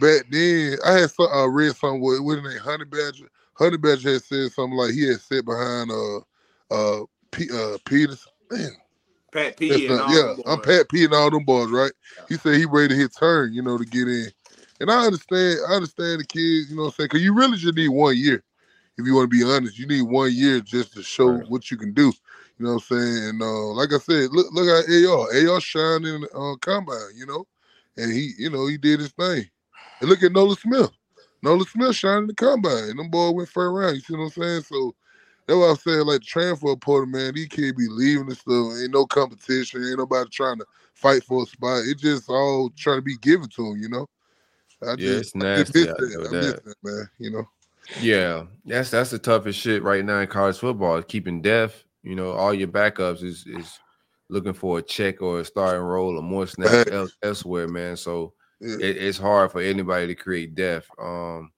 back 0.00 0.24
then 0.30 0.78
I 0.84 0.92
had 1.00 1.10
some, 1.10 1.28
I 1.32 1.44
read 1.44 1.76
something 1.76 2.00
with 2.00 2.20
what 2.20 2.42
name 2.42 2.58
Honey 2.58 2.84
Badger 2.84 3.28
Honey 3.54 3.76
Badger 3.76 4.12
had 4.14 4.22
said 4.22 4.52
something 4.52 4.76
like 4.76 4.92
he 4.92 5.08
had 5.08 5.20
sat 5.20 5.44
behind 5.44 5.90
uh 5.90 6.18
uh 6.70 7.04
P, 7.30 7.48
uh 7.52 7.78
Peters. 7.84 8.26
Man. 8.50 8.70
Pat 9.32 9.56
P. 9.56 9.86
yeah, 9.86 10.34
I'm 10.46 10.60
Pat 10.60 10.88
P. 10.90 11.04
and 11.04 11.14
all 11.14 11.30
them 11.30 11.44
boys, 11.44 11.70
right? 11.70 11.92
Yeah. 12.18 12.24
He 12.28 12.36
said 12.36 12.56
he 12.56 12.66
ready 12.66 12.88
to 12.88 12.94
hit 12.94 13.16
turn, 13.16 13.54
you 13.54 13.62
know, 13.62 13.78
to 13.78 13.84
get 13.84 14.06
in. 14.06 14.26
And 14.80 14.90
I 14.90 15.06
understand, 15.06 15.60
I 15.68 15.74
understand 15.74 16.20
the 16.20 16.26
kids, 16.26 16.70
you 16.70 16.76
know 16.76 16.82
what 16.82 16.88
I'm 16.88 16.94
saying? 16.94 17.08
Because 17.10 17.22
you 17.22 17.34
really 17.34 17.56
just 17.56 17.74
need 17.74 17.88
one 17.88 18.16
year. 18.16 18.44
If 18.98 19.06
you 19.06 19.14
want 19.14 19.30
to 19.30 19.36
be 19.36 19.44
honest, 19.44 19.78
you 19.78 19.86
need 19.86 20.02
one 20.02 20.32
year 20.34 20.60
just 20.60 20.92
to 20.94 21.02
show 21.02 21.28
right. 21.28 21.48
what 21.48 21.70
you 21.70 21.76
can 21.76 21.92
do. 21.92 22.12
You 22.58 22.66
know 22.66 22.74
what 22.74 22.84
I'm 22.90 22.98
saying? 22.98 23.28
And 23.30 23.42
uh, 23.42 23.72
like 23.72 23.92
I 23.92 23.98
said, 23.98 24.30
look 24.32 24.52
look 24.52 24.68
at 24.68 24.90
AR. 24.90 25.54
AR 25.54 25.60
shining 25.60 26.24
uh, 26.34 26.54
combine, 26.60 27.16
you 27.16 27.26
know, 27.26 27.46
and 27.96 28.12
he, 28.12 28.32
you 28.38 28.50
know, 28.50 28.66
he 28.66 28.76
did 28.76 29.00
his 29.00 29.12
thing. 29.12 29.48
And 30.00 30.10
look 30.10 30.22
at 30.22 30.32
Nolan 30.32 30.56
Smith. 30.56 30.90
Nolan 31.42 31.66
Smith 31.66 31.96
shining 31.96 32.26
the 32.26 32.34
combine. 32.34 32.90
And 32.90 32.98
them 32.98 33.10
boy 33.10 33.30
went 33.30 33.48
first 33.48 33.72
round. 33.72 33.96
You 33.96 34.00
see 34.02 34.14
what 34.14 34.24
I'm 34.24 34.30
saying? 34.30 34.62
So 34.62 34.94
that's 35.46 35.56
what 35.56 35.70
I'm 35.70 35.76
saying. 35.76 36.06
Like 36.06 36.20
the 36.20 36.26
transfer 36.26 36.76
portal, 36.76 37.06
man, 37.06 37.34
these 37.34 37.48
kids 37.48 37.76
be 37.76 37.88
leaving 37.88 38.28
and 38.28 38.36
stuff. 38.36 38.74
Ain't 38.80 38.92
no 38.92 39.06
competition. 39.06 39.84
Ain't 39.84 39.98
nobody 39.98 40.28
trying 40.30 40.58
to 40.58 40.66
fight 40.94 41.24
for 41.24 41.42
a 41.42 41.46
spot. 41.46 41.84
It 41.86 41.98
just 41.98 42.28
all 42.28 42.70
trying 42.76 42.98
to 42.98 43.02
be 43.02 43.16
given 43.16 43.48
to 43.48 43.62
them, 43.62 43.80
you 43.80 43.88
know. 43.88 44.06
I 44.82 44.90
yeah, 44.90 44.96
just, 44.96 45.20
it's 45.20 45.34
nasty. 45.34 45.82
I, 45.82 45.92
that. 45.94 46.60
that, 46.64 46.74
man. 46.82 47.08
You 47.18 47.30
know. 47.30 47.48
Yeah, 48.00 48.44
that's 48.64 48.90
that's 48.90 49.10
the 49.10 49.18
toughest 49.18 49.58
shit 49.58 49.82
right 49.82 50.04
now 50.04 50.20
in 50.20 50.28
college 50.28 50.58
football. 50.58 50.96
Is 50.96 51.04
keeping 51.06 51.42
deaf. 51.42 51.84
You 52.02 52.14
know, 52.14 52.32
all 52.32 52.54
your 52.54 52.68
backups 52.68 53.22
is 53.22 53.46
is 53.46 53.78
looking 54.28 54.54
for 54.54 54.78
a 54.78 54.82
check 54.82 55.20
or 55.20 55.40
a 55.40 55.44
starting 55.44 55.82
role 55.82 56.16
or 56.16 56.22
more 56.22 56.46
snaps 56.46 57.16
elsewhere, 57.22 57.68
man. 57.68 57.96
So 57.96 58.32
it, 58.60 58.96
it's 58.96 59.18
hard 59.18 59.52
for 59.52 59.60
anybody 59.60 60.06
to 60.06 60.14
create 60.14 60.54
depth. 60.54 60.88
Um, 60.98 61.52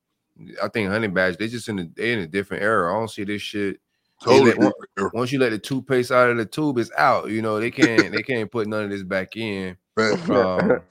I 0.62 0.68
think 0.68 0.91
Honey 0.91 1.09
Badge 1.09 1.37
they 1.37 1.49
just 1.49 1.68
in 1.68 1.78
a 1.78 1.87
they 1.95 2.12
in 2.12 2.20
a 2.20 2.26
different 2.26 2.62
era. 2.62 2.93
I 2.93 2.99
don't 2.99 3.11
see 3.11 3.24
this 3.24 3.43
shit. 3.43 3.80
Totally. 4.22 4.53
Let, 4.55 5.12
once 5.12 5.32
you 5.32 5.39
let 5.39 5.51
the 5.51 5.59
toothpaste 5.59 6.11
out 6.11 6.30
of 6.30 6.37
the 6.37 6.47
tube, 6.47 6.78
it's 6.78 6.91
out. 6.97 7.30
You 7.30 7.43
know 7.43 7.61
they 7.61 7.70
can't 7.70 8.12
they 8.12 8.22
can't 8.22 8.51
put 8.51 8.66
none 8.66 8.85
of 8.85 8.91
this 8.91 9.03
back 9.03 9.37
in. 9.37 9.76
Um, 10.28 10.80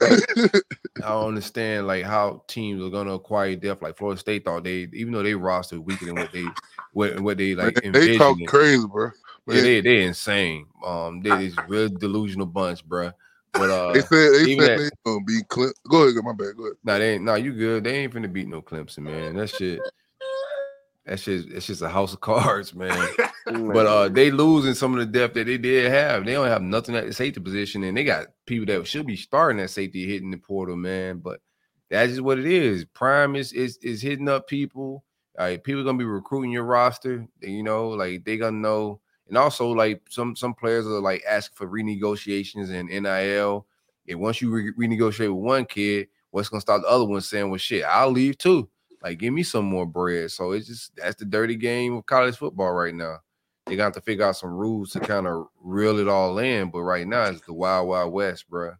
I 1.02 1.08
don't 1.08 1.28
understand 1.28 1.86
like 1.86 2.04
how 2.04 2.42
teams 2.46 2.82
are 2.82 2.88
gonna 2.88 3.14
acquire 3.14 3.54
depth. 3.56 3.82
Like 3.82 3.96
Florida 3.96 4.18
State 4.18 4.44
thought 4.44 4.64
they, 4.64 4.88
even 4.92 5.12
though 5.12 5.22
they 5.22 5.34
roster 5.34 5.80
weaker 5.80 6.06
than 6.06 6.16
what 6.16 6.32
they 6.32 6.44
what, 6.92 7.20
what 7.20 7.36
they 7.36 7.54
like. 7.54 7.80
They 7.92 8.16
talk 8.16 8.38
crazy, 8.48 8.86
bro. 8.86 9.10
Yeah, 9.46 9.60
they 9.60 9.80
they 9.82 10.04
insane. 10.04 10.66
Um, 10.84 11.20
they 11.20 11.46
is 11.46 11.58
real 11.68 11.88
delusional 11.88 12.46
bunch, 12.46 12.84
bro. 12.86 13.12
But 13.52 13.70
uh, 13.70 13.92
they 13.92 14.00
said 14.00 14.32
they 14.32 14.56
said 14.58 14.78
they 14.78 14.90
gonna 15.04 15.24
beat 15.24 15.48
Clemson. 15.48 15.72
Go 15.88 16.02
ahead, 16.02 16.24
my 16.24 16.32
bad. 16.32 16.56
Go 16.56 16.64
ahead. 16.64 16.76
Nah, 16.82 16.98
they 16.98 17.14
ain't. 17.14 17.24
Nah, 17.24 17.34
you 17.34 17.52
good. 17.52 17.84
They 17.84 17.96
ain't 17.96 18.14
finna 18.14 18.32
beat 18.32 18.48
no 18.48 18.62
Clemson, 18.62 19.00
man. 19.00 19.36
That 19.36 19.48
shit. 19.48 19.80
That 21.06 21.20
shit. 21.20 21.52
It's 21.52 21.66
just 21.66 21.82
a 21.82 21.88
house 21.88 22.14
of 22.14 22.20
cards, 22.20 22.74
man. 22.74 23.08
but 23.46 23.86
uh, 23.86 24.08
they 24.08 24.30
losing 24.30 24.74
some 24.74 24.94
of 24.94 25.00
the 25.00 25.06
depth 25.06 25.34
that 25.34 25.46
they 25.46 25.58
did 25.58 25.90
have. 25.90 26.24
They 26.24 26.32
don't 26.32 26.48
have 26.48 26.62
nothing 26.62 26.96
at 26.96 27.06
the 27.06 27.12
safety 27.12 27.40
position, 27.40 27.84
and 27.84 27.96
they 27.96 28.04
got 28.04 28.28
people 28.46 28.66
that 28.66 28.86
should 28.86 29.06
be 29.06 29.16
starting 29.16 29.60
at 29.60 29.70
safety 29.70 30.06
hitting 30.06 30.30
the 30.30 30.38
portal, 30.38 30.76
man. 30.76 31.18
But 31.18 31.40
that's 31.90 32.10
just 32.10 32.22
what 32.22 32.38
it 32.38 32.46
is. 32.46 32.84
Prime 32.86 33.36
is 33.36 33.52
is 33.52 33.76
is 33.78 34.00
hitting 34.00 34.28
up 34.28 34.48
people. 34.48 35.04
All 35.38 35.46
right, 35.46 35.62
people 35.62 35.84
gonna 35.84 35.98
be 35.98 36.04
recruiting 36.04 36.52
your 36.52 36.64
roster. 36.64 37.26
You 37.40 37.62
know, 37.62 37.88
like 37.88 38.24
they 38.24 38.38
gonna 38.38 38.56
know 38.56 39.00
and 39.28 39.38
also, 39.38 39.70
like 39.70 40.02
some 40.08 40.36
some 40.36 40.54
players 40.54 40.86
are 40.86 41.00
like 41.00 41.24
asking 41.28 41.56
for 41.56 41.68
renegotiations 41.68 42.70
and 42.70 42.88
NIL. 42.88 43.66
And 44.08 44.20
once 44.20 44.42
you 44.42 44.50
re- 44.50 44.72
renegotiate 44.78 45.34
with 45.34 45.44
one 45.44 45.64
kid, 45.64 46.08
what's 46.30 46.48
gonna 46.48 46.60
stop 46.60 46.82
the 46.82 46.88
other 46.88 47.06
one 47.06 47.22
saying, 47.22 47.48
"Well, 47.48 47.58
shit, 47.58 47.84
I'll 47.84 48.10
leave 48.10 48.36
too." 48.36 48.68
Like, 49.04 49.18
give 49.18 49.34
me 49.34 49.42
some 49.42 49.66
more 49.66 49.84
bread. 49.84 50.30
So 50.30 50.52
it's 50.52 50.66
just 50.66 50.96
that's 50.96 51.16
the 51.16 51.26
dirty 51.26 51.56
game 51.56 51.94
of 51.94 52.06
college 52.06 52.38
football 52.38 52.72
right 52.72 52.94
now. 52.94 53.18
They 53.66 53.76
got 53.76 53.92
to 53.94 54.00
figure 54.00 54.24
out 54.24 54.36
some 54.36 54.50
rules 54.50 54.92
to 54.92 55.00
kind 55.00 55.26
of 55.26 55.46
reel 55.60 55.98
it 55.98 56.08
all 56.08 56.38
in. 56.38 56.70
But 56.70 56.82
right 56.82 57.06
now, 57.06 57.24
it's 57.24 57.42
the 57.42 57.52
wild, 57.52 57.88
wild 57.88 58.12
west, 58.12 58.48
bro. 58.48 58.72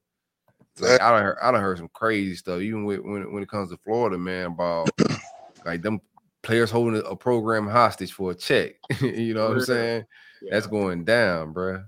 Like 0.80 1.00
I 1.00 1.10
don't 1.10 1.22
heard, 1.22 1.38
I 1.42 1.50
don't 1.50 1.60
heard 1.60 1.78
some 1.78 1.90
crazy 1.92 2.34
stuff. 2.36 2.60
Even 2.60 2.84
with, 2.84 3.00
when 3.00 3.32
when 3.32 3.42
it 3.42 3.48
comes 3.50 3.70
to 3.70 3.76
Florida, 3.76 4.16
man, 4.16 4.46
about 4.46 4.88
like 5.66 5.82
them 5.82 6.00
players 6.42 6.70
holding 6.70 7.02
a 7.04 7.14
program 7.14 7.68
hostage 7.68 8.12
for 8.12 8.30
a 8.30 8.34
check. 8.34 8.76
you 9.00 9.34
know 9.34 9.48
what 9.48 9.58
I'm 9.58 9.64
saying? 9.64 10.04
That's 10.50 10.66
going 10.66 11.04
down, 11.04 11.52
bro. 11.52 11.84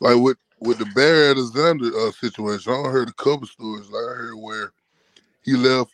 Like 0.00 0.16
with 0.16 0.38
with 0.60 0.78
the 0.78 0.86
Barry 0.94 1.28
Alexander 1.28 1.86
uh, 1.86 2.10
situation, 2.12 2.72
I 2.72 2.88
heard 2.88 3.10
a 3.10 3.12
couple 3.12 3.46
stories. 3.46 3.88
Like 3.88 4.04
I 4.04 4.14
heard 4.14 4.36
where 4.36 4.72
he 5.42 5.54
left, 5.54 5.93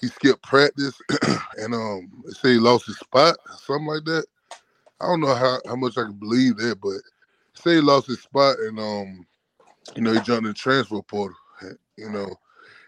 he 0.00 0.08
skipped 0.08 0.42
practice, 0.42 0.98
and 1.58 1.74
um, 1.74 2.10
they 2.24 2.32
say 2.32 2.52
he 2.54 2.58
lost 2.58 2.86
his 2.86 2.98
spot, 2.98 3.36
something 3.58 3.86
like 3.86 4.04
that. 4.04 4.24
I 5.00 5.06
don't 5.06 5.20
know 5.20 5.34
how, 5.34 5.60
how 5.66 5.76
much 5.76 5.98
I 5.98 6.02
can 6.02 6.14
believe 6.14 6.56
that, 6.58 6.80
but 6.80 7.00
say 7.54 7.76
he 7.76 7.80
lost 7.80 8.06
his 8.06 8.20
spot, 8.20 8.56
and 8.58 8.78
um, 8.78 9.26
you 9.94 10.02
know, 10.02 10.12
he 10.12 10.20
jumped 10.20 10.44
in 10.44 10.48
the 10.48 10.54
transfer 10.54 11.00
portal, 11.02 11.36
you 11.96 12.10
know, 12.10 12.28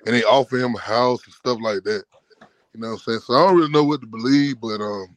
and 0.07 0.15
they 0.15 0.23
offer 0.25 0.59
him 0.59 0.75
a 0.75 0.79
house 0.81 1.25
and 1.25 1.35
stuff 1.35 1.59
like 1.61 1.83
that. 1.85 2.05
You 2.75 2.81
know 2.81 2.89
what 2.89 2.93
I'm 2.95 2.99
saying? 3.01 3.21
So 3.21 3.35
I 3.35 3.47
don't 3.47 3.57
really 3.57 3.73
know 3.73 3.85
what 3.85 4.01
to 4.03 4.07
believe, 4.07 4.61
but 4.61 4.81
um, 4.81 5.17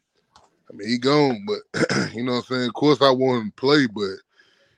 I 0.70 0.76
mean, 0.76 0.88
he 0.88 0.98
gone, 0.98 1.46
but 1.46 1.90
you 2.14 2.24
know 2.24 2.34
what 2.34 2.38
I'm 2.40 2.44
saying? 2.44 2.68
Of 2.70 2.74
course, 2.74 3.02
I 3.02 3.12
want 3.12 3.42
him 3.42 3.52
to 3.52 3.56
play, 3.56 3.88
but 3.88 4.16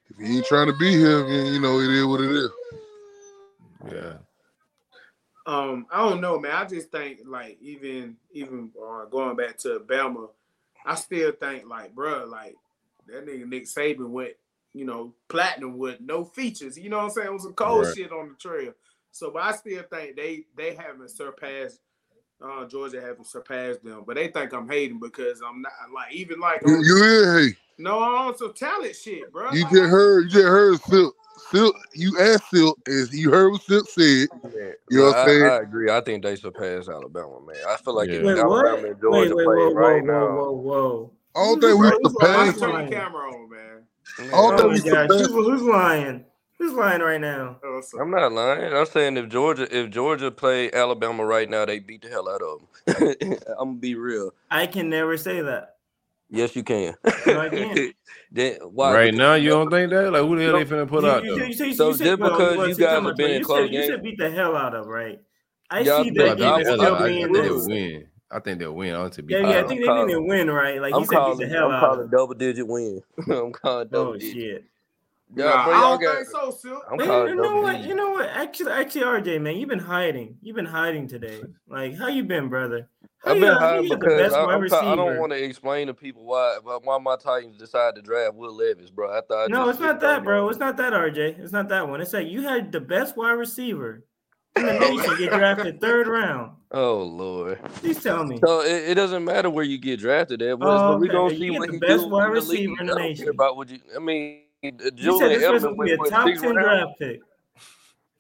if 0.10 0.18
he 0.18 0.38
ain't 0.38 0.46
trying 0.46 0.68
to 0.68 0.78
be 0.78 0.92
here, 0.92 1.24
then 1.24 1.54
you 1.54 1.60
know 1.60 1.80
it 1.80 1.92
is 1.92 2.06
what 2.06 2.22
it 2.22 2.32
is. 2.32 2.50
Yeah. 3.92 4.14
Um, 5.46 5.88
I 5.92 5.98
don't 6.08 6.22
know, 6.22 6.40
man. 6.40 6.52
I 6.52 6.66
just 6.66 6.92
think 6.92 7.20
like 7.26 7.58
even 7.62 8.16
even 8.32 8.72
uh, 8.82 9.06
going 9.06 9.36
back 9.36 9.58
to 9.60 9.82
Bama, 9.86 10.30
I 10.86 10.96
still 10.96 11.32
think 11.34 11.68
like, 11.68 11.94
bro, 11.94 12.26
like 12.26 12.56
that 13.08 13.26
nigga 13.26 13.48
Nick 13.48 13.66
Saban 13.66 14.10
went, 14.10 14.34
you 14.74 14.86
know, 14.86 15.14
platinum 15.28 15.78
with 15.78 16.00
no 16.00 16.24
features. 16.24 16.78
You 16.78 16.90
know 16.90 16.98
what 16.98 17.06
I'm 17.06 17.10
saying? 17.12 17.28
It 17.28 17.34
was 17.34 17.44
some 17.44 17.54
cold 17.54 17.86
right. 17.86 17.96
shit 17.96 18.12
on 18.12 18.30
the 18.30 18.36
trail. 18.36 18.74
So, 19.12 19.32
but 19.32 19.44
I 19.44 19.52
still 19.52 19.84
think 19.92 20.16
they 20.16 20.46
they 20.56 20.76
haven't 20.76 21.10
surpassed 21.10 21.80
uh, 22.44 22.66
Georgia 22.66 23.02
haven't 23.02 23.28
surpassed 23.28 23.84
them, 23.84 24.04
but 24.06 24.16
they 24.16 24.28
think 24.28 24.54
I'm 24.54 24.68
hating 24.68 25.00
because 25.00 25.42
I'm 25.42 25.62
not 25.62 25.72
like 25.94 26.14
even 26.14 26.40
like 26.40 26.62
you, 26.66 26.84
you 26.84 27.34
hate. 27.38 27.56
No, 27.78 28.00
on 28.00 28.38
some 28.38 28.54
talent 28.54 28.96
shit, 28.96 29.32
bro. 29.32 29.52
You 29.52 29.64
like, 29.64 29.72
just 29.74 29.90
heard, 29.90 30.24
you 30.26 30.30
just 30.30 30.46
heard 30.46 30.82
Silk. 30.82 31.16
Silk, 31.54 31.76
you 31.94 32.20
asked 32.20 32.50
Silk, 32.50 32.80
is 32.88 33.14
you 33.14 33.30
heard 33.30 33.52
what 33.52 33.62
Silk 33.62 33.88
said. 33.88 34.28
Yeah. 34.44 34.72
You 34.90 34.98
know 34.98 35.06
what 35.06 35.18
I'm 35.18 35.28
saying? 35.28 35.44
I 35.44 35.58
agree. 35.58 35.92
I 35.92 36.02
think 36.02 36.24
they 36.24 36.36
surpass 36.36 36.90
Alabama, 36.90 37.40
man. 37.46 37.56
I 37.70 37.78
feel 37.78 37.96
like 37.96 38.10
yeah. 38.10 38.16
if 38.16 38.24
wait, 38.24 38.40
Alabama 38.40 38.76
what? 38.78 38.86
and 38.86 39.02
Georgia 39.02 39.36
wait, 39.36 39.46
wait, 39.46 39.46
whoa, 39.46 39.74
right 39.74 40.04
whoa, 40.04 40.12
now. 40.12 40.28
Whoa, 40.28 40.52
whoa, 40.52 40.52
whoa. 40.52 41.12
I 41.36 41.46
don't 41.46 41.62
think 41.62 41.80
we 41.80 42.10
surpass. 42.10 42.60
Turn 42.60 42.86
the 42.86 42.92
camera 42.92 43.32
on, 43.32 43.50
man. 43.50 43.84
I 44.20 44.24
don't 44.32 44.58
think 44.58 44.64
oh 44.64 44.70
we 44.70 44.78
surpass. 44.78 45.28
Who's 45.28 45.62
lying? 45.62 46.26
Who's 46.58 46.74
lying 46.74 47.02
right 47.02 47.22
now? 47.22 47.58
I'm 48.00 48.10
not 48.10 48.32
lying. 48.32 48.74
I'm 48.74 48.86
saying 48.86 49.18
if 49.18 49.30
Georgia 49.30 49.68
if 49.76 49.92
Georgia 49.92 50.32
play 50.32 50.72
Alabama 50.72 51.26
right 51.26 51.50
now, 51.50 51.66
they 51.66 51.80
beat 51.80 52.02
the 52.02 52.10
hell 52.10 52.30
out 52.30 52.42
of 52.42 52.62
them. 52.88 53.38
I'm 53.60 53.70
gonna 53.70 53.74
be 53.74 53.96
real. 53.96 54.32
I 54.50 54.66
can 54.66 54.90
never 54.90 55.18
say 55.18 55.42
that. 55.42 55.73
Yes, 56.34 56.56
you 56.56 56.64
can. 56.64 56.96
Right, 57.28 57.94
then, 58.32 58.56
why 58.72 58.92
right 58.92 59.14
now, 59.14 59.36
you 59.36 59.50
don't 59.50 59.70
think 59.70 59.92
that? 59.92 60.12
Like, 60.12 60.24
who 60.24 60.36
the 60.36 60.46
hell 60.46 60.54
they 60.54 60.66
finna 60.66 60.88
put 60.88 61.04
you, 61.04 61.10
out? 61.10 61.24
You, 61.24 61.36
you, 61.36 61.44
you, 61.44 61.46
you, 61.46 61.54
so 61.76 61.90
you 61.90 61.94
said, 61.94 62.06
just 62.06 62.20
because 62.20 62.58
well, 62.58 62.68
you 62.68 62.76
guys 62.76 63.04
have 63.04 63.16
been 63.16 63.44
close, 63.44 63.70
you 63.70 63.86
should 63.86 64.02
beat 64.02 64.18
the 64.18 64.32
hell 64.32 64.58
out 64.58 64.74
of 64.74 64.88
right. 64.88 65.22
I 65.70 65.82
Y'all 65.82 66.04
see 66.04 66.10
that. 66.10 66.42
I, 66.42 66.46
I, 66.46 66.56
I, 66.56 67.08
think 67.08 67.34
they'll 67.34 67.68
win. 67.68 68.08
I 68.32 68.40
think 68.40 68.60
they'll 68.60 68.74
win. 68.74 68.96
I 68.96 69.10
to 69.10 69.22
be 69.22 69.34
yeah, 69.36 69.48
yeah. 69.48 69.60
I 69.60 69.68
think 69.68 69.86
they 69.86 69.94
need 69.94 70.12
to 70.12 70.22
win, 70.22 70.50
right? 70.50 70.82
Like 70.82 70.96
I'm 70.96 71.02
he 71.02 71.06
said, 71.06 71.16
calling, 71.16 71.38
beat 71.38 71.50
the 71.50 71.54
hell 71.54 71.68
I'm 71.68 71.72
out. 71.72 71.84
I'm 71.84 71.90
calling 71.90 72.10
double 72.10 72.34
digit 72.34 72.68
win. 72.68 73.02
I'm 73.30 73.52
calling 73.52 73.88
double. 73.90 74.14
Oh 74.14 74.18
digit. 74.18 74.34
shit. 74.34 74.66
Yeah, 75.36 75.54
I 75.54 75.98
don't 75.98 76.00
think 76.00 76.28
so, 76.28 76.52
Sil. 76.52 76.82
You 76.98 77.36
know 77.36 77.62
what? 77.62 77.84
You 77.84 77.96
know 77.96 78.12
what? 78.12 78.30
Actually, 78.30 78.72
actually, 78.74 79.02
RJ, 79.02 79.42
man, 79.42 79.58
you've 79.58 79.70
been 79.70 79.80
hiding. 79.80 80.38
You've 80.42 80.56
been 80.56 80.66
hiding 80.66 81.08
today. 81.08 81.42
Like, 81.68 81.98
how 81.98 82.08
you 82.08 82.24
been, 82.24 82.50
brother? 82.50 82.90
I've 83.26 83.38
you, 83.38 83.42
been 83.46 83.54
hiding 83.54 83.90
because 83.90 84.34
I, 84.34 84.60
t- 84.60 84.76
I, 84.76 84.96
don't 84.96 85.18
want 85.18 85.32
to 85.32 85.42
explain 85.42 85.88
to 85.88 85.94
people 85.94 86.26
why 86.26 86.60
why 86.62 86.98
my 87.00 87.16
Titans 87.16 87.58
decided 87.58 87.96
to 87.96 88.02
draft 88.02 88.36
Will 88.36 88.54
Levis, 88.54 88.90
bro. 88.90 89.18
I 89.18 89.22
thought 89.22 89.50
no, 89.50 89.70
it's 89.70 89.80
not 89.80 90.00
that, 90.02 90.24
bro. 90.24 90.46
Him. 90.46 90.50
It's 90.52 90.60
not 90.60 90.78
that, 90.78 90.94
RJ. 90.94 91.40
It's 91.40 91.54
not 91.54 91.70
that 91.70 91.88
one. 91.88 92.02
It's 92.02 92.14
like 92.14 92.28
you 92.28 92.42
had 92.42 92.72
the 92.72 92.82
best 92.82 93.16
wide 93.16 93.32
receiver 93.32 94.04
in 94.58 94.66
the 94.66 94.74
nation 94.74 95.18
get 95.18 95.32
drafted 95.32 95.80
third 95.80 96.08
round. 96.08 96.52
Oh 96.72 97.02
Lord! 97.02 97.64
Please 97.76 98.04
tell 98.04 98.26
me. 98.26 98.40
So 98.46 98.62
it, 98.62 98.90
it 98.90 98.96
doesn't 98.96 99.24
matter 99.24 99.50
where 99.50 99.64
you 99.64 99.78
get 99.78 100.00
drafted 100.00 100.42
at, 100.42 100.58
oh, 100.60 100.94
okay. 100.94 101.00
we're 101.00 101.12
gonna 101.12 101.34
you 101.34 101.40
see 101.40 101.50
what 101.52 101.72
the 101.72 101.80
best 101.80 102.08
wide 102.10 102.26
receiver 102.26 102.76
in 102.82 102.88
the 102.88 102.96
nation. 102.96 103.30
About 103.30 103.56
what 103.56 103.70
you, 103.70 103.80
I 103.96 104.00
mean. 104.00 104.42
Julian 104.64 104.98
you 104.98 105.18
said 105.18 105.32
this 105.32 105.64
Edelman 105.64 105.78
was 105.78 105.88
be 105.88 105.94
a 105.94 105.98
top 105.98 106.26
ten 106.26 106.54
draft 106.54 106.92
pick. 107.00 107.20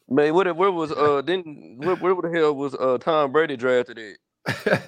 Man, 0.09 0.33
where, 0.33 0.53
where 0.53 0.71
was 0.71 0.91
uh 0.91 1.21
then 1.25 1.75
where, 1.77 1.95
where 1.95 2.15
the 2.31 2.37
hell 2.37 2.53
was 2.53 2.75
uh 2.75 2.97
Tom 2.99 3.31
Brady 3.31 3.55
drafted 3.55 3.97
at? 3.97 4.15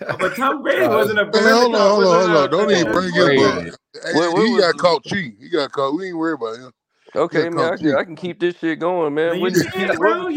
Oh, 0.09 0.17
but 0.19 0.35
Tom 0.35 0.61
Brady 0.61 0.87
wasn't 0.87 1.19
a 1.19 1.25
Brady. 1.25 1.47
Hold 1.47 1.75
on, 1.75 1.89
hold 1.89 2.05
on, 2.05 2.27
hold 2.27 2.37
on. 2.37 2.49
Don't 2.51 2.71
even 2.71 2.91
bring 2.91 3.13
him 3.13 3.39
up. 3.39 3.63
Hey, 4.03 4.43
he 4.43 4.59
got 4.59 4.77
caught 4.77 5.03
cheating. 5.05 5.37
He 5.39 5.49
got 5.49 5.71
caught. 5.71 5.95
We 5.95 6.07
ain't 6.07 6.17
worried 6.17 6.33
about 6.41 6.57
him. 6.57 6.71
Okay, 7.15 7.49
man, 7.49 7.73
I 7.73 7.77
can, 7.77 7.95
I 7.95 8.03
can 8.03 8.17
keep 8.17 8.41
this 8.41 8.57
shit 8.57 8.77
going, 8.79 9.13
man. 9.13 9.39
You 9.39 9.51
bro. 9.97 10.27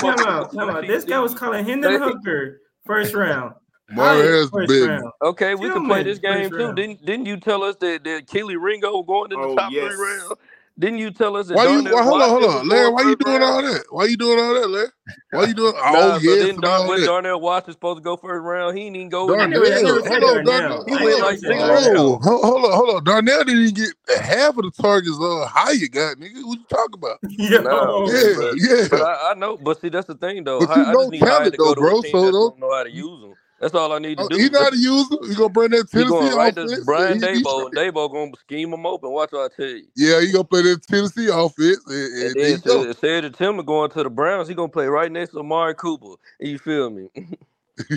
Come 0.00 0.26
on, 0.26 0.48
come 0.48 0.70
on. 0.70 0.86
This 0.86 1.04
guy 1.04 1.20
was 1.20 1.34
calling 1.34 1.64
Hendon 1.64 2.02
Hooker 2.02 2.60
first 2.84 3.14
round. 3.14 3.54
My 3.90 4.16
ass 4.16 4.50
big. 4.66 5.02
Okay, 5.22 5.54
we 5.54 5.70
can 5.70 5.86
play 5.86 6.02
this 6.02 6.18
game 6.18 6.50
too. 6.50 6.72
Didn't 6.74 7.04
didn't 7.04 7.26
you 7.26 7.36
tell 7.36 7.62
us 7.62 7.76
that, 7.76 8.04
that 8.04 8.26
Kelee 8.26 8.56
Ringo 8.60 9.02
going 9.02 9.32
in 9.32 9.40
the 9.40 9.48
oh, 9.48 9.56
top 9.56 9.72
yes. 9.72 9.94
three 9.94 10.18
round? 10.18 10.38
Didn't 10.80 10.98
you 10.98 11.10
tell 11.10 11.36
us 11.36 11.48
that? 11.48 11.56
Why 11.56 11.64
you, 11.64 11.84
Why 11.84 12.02
hold 12.02 12.22
on, 12.22 12.28
hold 12.30 12.44
on, 12.44 12.66
Larry? 12.66 12.90
Why 12.90 13.02
you 13.02 13.16
doing 13.16 13.42
round? 13.42 13.66
all 13.66 13.72
that? 13.72 13.84
Why 13.90 14.04
you 14.06 14.16
doing 14.16 14.38
all 14.38 14.54
that, 14.54 14.70
Larry? 14.70 14.88
Why 15.30 15.44
you 15.44 15.52
doing? 15.52 15.72
nah, 15.76 15.82
oh 15.84 16.18
yeah, 16.22 16.46
then 16.46 16.58
Dar- 16.58 16.88
when 16.88 17.04
Darnell 17.04 17.38
Watson's 17.38 17.74
supposed 17.74 17.98
to 17.98 18.02
go 18.02 18.16
first 18.16 18.42
round, 18.42 18.78
he 18.78 18.88
didn't 18.88 19.10
go. 19.10 19.28
Darnell, 19.28 19.62
hold 19.62 20.24
on, 20.24 20.44
Darnell. 20.46 20.84
He 20.86 21.20
like 21.20 21.38
six 21.38 21.54
oh, 21.54 22.18
hold 22.22 22.64
on, 22.64 22.72
hold 22.72 22.96
on. 22.96 23.04
Darnell 23.04 23.44
didn't 23.44 23.74
get 23.74 23.90
half 24.22 24.56
of 24.56 24.64
the 24.64 24.70
targets. 24.70 25.18
Uh, 25.20 25.46
how 25.46 25.70
you 25.70 25.86
got, 25.88 26.16
nigga? 26.16 26.42
What 26.44 26.58
you 26.58 26.64
talking 26.70 26.94
about? 26.94 27.18
yeah, 27.28 27.50
yeah, 27.50 28.34
but, 28.38 28.54
yeah. 28.56 28.88
But 28.88 29.02
I, 29.02 29.32
I 29.32 29.34
know, 29.34 29.58
but 29.58 29.82
see, 29.82 29.90
that's 29.90 30.06
the 30.06 30.14
thing 30.14 30.44
though. 30.44 30.60
But 30.60 30.76
you 30.76 30.82
I, 30.82 30.90
I 30.90 30.94
just 30.94 31.10
need 31.10 31.20
talent 31.20 31.52
to 31.52 31.58
go 31.58 31.74
to 31.74 31.80
bro. 31.80 32.00
So 32.00 32.30
don't 32.30 32.58
know 32.58 32.74
how 32.74 32.84
to 32.84 32.90
use 32.90 33.20
them. 33.20 33.34
That's 33.60 33.74
all 33.74 33.92
I 33.92 33.98
need 33.98 34.16
to 34.16 34.24
oh, 34.24 34.28
do. 34.28 34.38
He 34.38 34.48
not 34.48 34.62
how 34.62 34.70
to 34.70 34.76
use 34.76 35.08
them. 35.10 35.18
You 35.22 35.34
gonna 35.34 35.48
bring 35.50 35.70
that 35.72 35.90
Tennessee 35.90 36.14
he 36.14 36.20
gonna 36.20 36.34
right 36.34 36.52
offense? 36.52 36.70
This 36.70 36.84
Brian 36.84 37.20
Daboll. 37.20 37.70
Daboll 37.72 38.10
gonna 38.10 38.32
scheme 38.40 38.72
him 38.72 38.86
open. 38.86 39.10
Watch 39.10 39.32
what 39.32 39.52
I 39.52 39.54
tell 39.54 39.66
you. 39.66 39.84
Yeah, 39.94 40.20
he 40.22 40.32
gonna 40.32 40.44
play 40.44 40.62
that 40.62 40.82
Tennessee 40.82 41.28
offense. 41.28 41.78
And, 41.86 42.12
and, 42.14 42.36
and 42.36 42.62
then 42.62 42.94
said 42.94 43.20
to 43.22 43.30
Timmer 43.30 43.62
going 43.62 43.90
to 43.90 44.02
the 44.02 44.08
Browns, 44.08 44.48
he 44.48 44.54
gonna 44.54 44.68
play 44.68 44.86
right 44.86 45.12
next 45.12 45.32
to 45.32 45.40
Amari 45.40 45.74
Cooper. 45.74 46.14
You 46.40 46.58
feel 46.58 46.88
me? 46.88 47.10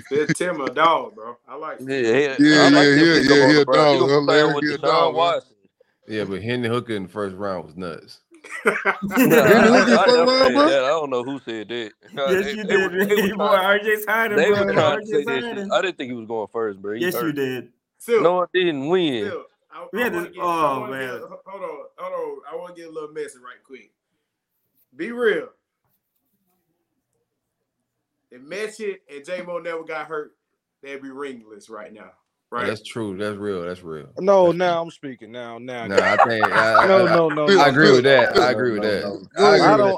Said 0.10 0.36
Timmer, 0.36 0.68
dog, 0.68 1.16
bro. 1.16 1.38
I 1.48 1.56
like. 1.56 1.80
Him. 1.80 1.90
Yeah, 1.90 1.98
yeah, 1.98 2.36
yeah, 2.40 2.64
like 2.64 2.74
yeah, 2.74 2.96
yeah, 2.96 3.52
yeah, 3.52 3.64
dog. 3.64 4.02
He 4.02 4.08
gonna 4.08 4.78
dog, 4.78 5.44
Yeah, 6.10 6.26
but 6.26 6.44
Hendon 6.44 6.72
Hooker 6.72 6.94
in 6.94 7.04
the 7.04 7.10
first 7.10 7.38
round 7.38 7.66
was 7.66 7.78
nuts. 7.78 8.20
I 8.66 8.98
don't 10.88 11.10
know 11.10 11.24
who 11.24 11.40
said 11.40 11.70
that. 11.70 11.92
Yes, 12.14 12.56
you 12.56 12.64
did. 12.64 12.92
RJ's 12.92 14.06
hiding. 14.08 14.40
I 14.40 15.82
didn't 15.82 15.98
think 15.98 16.10
he 16.10 16.14
was 16.14 16.28
going 16.28 16.48
first, 16.52 16.82
bro. 16.82 16.94
He 16.96 17.02
yes, 17.02 17.14
hurt. 17.14 17.28
you 17.28 17.32
did. 17.34 17.70
Still, 17.98 18.22
no, 18.22 18.42
I 18.42 18.46
didn't 18.54 18.88
win. 18.88 19.28
Still, 19.28 19.46
I, 19.72 19.88
I 19.94 20.10
this. 20.10 20.24
Get, 20.26 20.34
oh 20.40 20.88
man. 20.88 21.00
Get, 21.00 21.22
hold 21.22 21.64
on, 21.64 21.86
hold 21.98 22.14
on. 22.14 22.42
I 22.52 22.56
want 22.56 22.76
to 22.76 22.82
get 22.82 22.90
a 22.90 22.94
little 22.94 23.12
messy 23.14 23.40
right 23.40 23.64
quick. 23.66 23.92
Be 24.96 25.12
real. 25.12 25.50
If 28.30 28.42
Metchie 28.42 28.98
and 29.14 29.24
J 29.24 29.42
Mo 29.44 29.60
never 29.60 29.84
got 29.84 30.08
hurt, 30.08 30.36
they'd 30.82 31.02
be 31.02 31.12
ringless 31.12 31.70
right 31.70 31.94
now. 31.94 32.12
Right. 32.54 32.68
That's 32.68 32.84
true. 32.84 33.18
That's 33.18 33.36
real. 33.36 33.64
That's 33.64 33.82
real. 33.82 34.10
No, 34.20 34.46
That's 34.46 34.58
now 34.60 34.74
true. 34.74 34.82
I'm 34.84 34.92
speaking. 34.92 35.32
Now, 35.32 35.58
now. 35.58 35.88
No, 35.88 35.96
I 35.96 36.18
think. 36.18 36.46
I, 36.46 36.86
no, 36.86 37.08
no, 37.08 37.28
no. 37.30 37.60
I 37.60 37.70
agree 37.70 37.90
with 37.90 38.04
that. 38.04 38.38
I 38.38 38.52
agree 38.52 38.74
with 38.74 38.84
that. 38.84 39.00
I 39.40 39.76
don't. 39.76 39.98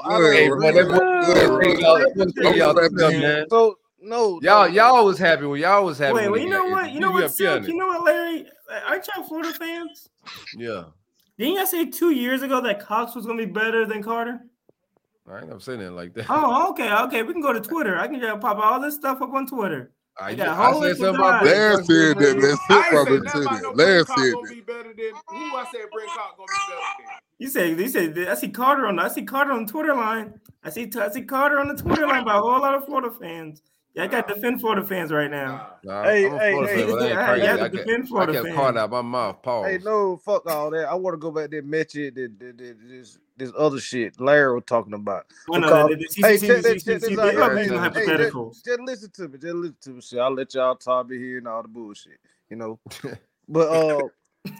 So 3.50 3.78
no, 4.00 4.40
y'all, 4.40 4.68
y'all 4.68 5.04
was 5.04 5.18
happy 5.18 5.44
when 5.44 5.60
y'all 5.60 5.84
was 5.84 5.98
happy. 5.98 6.14
Wait, 6.14 6.30
well, 6.30 6.40
you 6.40 6.48
know 6.48 6.64
what? 6.64 6.92
You 6.92 7.00
know 7.00 7.10
what? 7.10 7.30
Silk, 7.30 7.68
you 7.68 7.76
know 7.76 7.88
what, 7.88 8.04
Larry? 8.04 8.46
Aren't 8.88 9.06
y'all 9.14 9.24
Florida 9.24 9.52
fans? 9.52 10.08
Yeah. 10.56 10.84
Didn't 11.36 11.56
y'all 11.56 11.66
say 11.66 11.84
two 11.90 12.12
years 12.12 12.40
ago 12.40 12.62
that 12.62 12.80
Cox 12.80 13.14
was 13.14 13.26
gonna 13.26 13.36
be 13.36 13.52
better 13.52 13.84
than 13.84 14.02
Carter? 14.02 14.40
I 15.30 15.40
ain't 15.40 15.48
never 15.48 15.60
saying 15.60 15.82
it 15.82 15.90
like 15.90 16.14
that. 16.14 16.24
Oh, 16.30 16.70
okay, 16.70 16.90
okay. 16.90 17.22
We 17.22 17.34
can 17.34 17.42
go 17.42 17.52
to 17.52 17.60
Twitter. 17.60 17.98
I 17.98 18.08
can 18.08 18.18
just 18.18 18.40
pop 18.40 18.56
all 18.56 18.80
this 18.80 18.94
stuff 18.94 19.20
up 19.20 19.34
on 19.34 19.46
Twitter. 19.46 19.92
I, 20.18 20.30
I, 20.30 20.70
I 20.70 20.80
said 20.80 20.96
something 20.96 21.14
about 21.16 21.44
Larry 21.44 21.84
said 21.84 22.18
that. 22.18 22.38
Let's 22.38 22.60
hit 22.66 22.92
Last 22.94 23.32
Tennant. 23.32 23.76
Larry 23.76 24.04
said 24.04 24.16
that. 24.16 24.16
Who 24.16 24.16
I 24.16 24.24
said 24.24 24.34
gonna 24.34 24.54
be 24.54 24.60
better 24.60 24.94
than? 24.94 25.12
You 27.38 27.48
said 27.48 27.78
you 27.78 27.88
said 27.88 28.18
I 28.28 28.34
see 28.34 28.48
Carter 28.48 28.86
on 28.86 28.98
I 28.98 29.08
see 29.08 29.24
Carter 29.24 29.52
on 29.52 29.66
Twitter 29.66 29.94
line. 29.94 30.40
I 30.64 30.70
see 30.70 30.90
I 30.98 31.10
see 31.10 31.22
Carter 31.22 31.58
on 31.58 31.68
the 31.68 31.74
Twitter 31.74 32.06
line 32.06 32.24
by 32.24 32.36
a 32.36 32.40
whole 32.40 32.60
lot 32.60 32.74
of 32.74 32.86
Florida 32.86 33.10
fans. 33.10 33.62
Yeah, 33.96 34.04
I 34.04 34.06
got 34.08 34.28
to 34.28 34.34
defend 34.34 34.60
Florida 34.60 34.86
fans 34.86 35.10
right 35.10 35.30
now. 35.30 35.76
Nah, 35.82 36.02
hey, 36.02 36.26
I'm 36.26 36.38
hey, 36.38 36.52
hey, 36.52 36.86
fan, 36.86 36.98
hey, 36.98 37.12
I, 37.14 37.36
I, 37.36 37.64
I, 37.64 37.68
defend 37.68 38.06
Florida 38.06 38.32
I 38.32 38.42
kept 38.42 38.54
fans. 38.54 38.76
out 38.76 38.90
my 38.90 39.00
mouth. 39.00 39.40
Pause. 39.40 39.66
Hey, 39.66 39.78
no, 39.82 40.18
fuck 40.18 40.44
all 40.50 40.70
that. 40.72 40.86
I 40.86 40.94
want 40.94 41.14
to 41.14 41.18
go 41.18 41.30
back 41.30 41.48
there 41.50 41.60
and 41.60 41.70
match 41.70 41.94
it 41.94 42.14
this 43.36 43.52
other 43.56 43.80
shit 43.80 44.20
Larry 44.20 44.54
was 44.54 44.64
talking 44.66 44.94
about. 44.94 45.26
Hey. 45.52 45.60
Hey, 45.60 46.38
just, 46.38 46.56
listen 46.64 46.70
to 49.10 49.28
me. 49.28 49.38
Just 49.38 49.54
listen 49.54 49.76
to 49.82 49.90
me. 49.90 50.20
I'll 50.20 50.34
let 50.34 50.54
y'all 50.54 50.76
talk 50.76 51.08
me 51.08 51.18
here 51.18 51.38
and 51.38 51.48
all 51.48 51.62
the 51.62 51.68
bullshit. 51.68 52.18
You 52.50 52.56
know. 52.56 52.78
but 53.48 53.68
uh 53.68 54.02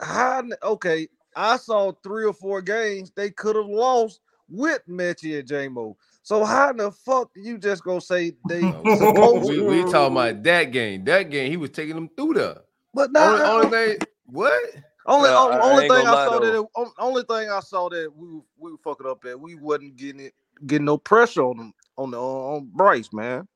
I, 0.00 0.42
okay, 0.62 1.08
I 1.36 1.56
saw 1.56 1.92
three 2.02 2.24
or 2.24 2.32
four 2.32 2.60
games 2.60 3.12
they 3.14 3.30
could 3.30 3.56
have 3.56 3.66
lost 3.66 4.20
with 4.48 4.80
Metchie 4.88 5.38
and 5.38 5.48
J-Mo. 5.48 5.96
So 6.22 6.44
how 6.44 6.70
in 6.70 6.76
the 6.76 6.90
fuck 6.90 7.30
you 7.34 7.58
just 7.58 7.84
gonna 7.84 8.00
say 8.00 8.34
they? 8.48 8.62
we, 8.62 9.60
we 9.60 9.82
talking 9.90 10.12
about 10.12 10.42
that 10.44 10.64
game. 10.64 11.04
That 11.04 11.30
game, 11.30 11.50
he 11.50 11.56
was 11.56 11.70
taking 11.70 11.94
them 11.94 12.10
through 12.16 12.34
the. 12.34 12.62
But 12.94 13.12
not 13.12 13.40
only, 13.40 13.46
only 13.46 13.66
uh, 13.66 13.70
thing, 13.70 13.98
what? 14.26 14.62
Only 15.06 15.30
only, 15.30 15.88
thing 15.88 16.06
I 16.06 16.26
saw 16.26 16.38
that 16.38 16.60
it, 16.60 16.90
only 16.98 17.22
thing 17.24 17.50
I 17.50 17.60
saw 17.60 17.88
that 17.88 18.12
we 18.14 18.40
we 18.56 18.72
were 18.72 18.78
fucking 18.84 19.06
up 19.06 19.24
at 19.24 19.38
we 19.38 19.56
wasn't 19.56 19.96
getting 19.96 20.20
it 20.20 20.34
getting 20.66 20.84
no 20.84 20.96
pressure 20.96 21.42
on 21.42 21.56
them 21.56 21.74
on 21.96 22.10
the 22.12 22.18
on 22.18 22.70
Bryce 22.72 23.12
man. 23.12 23.48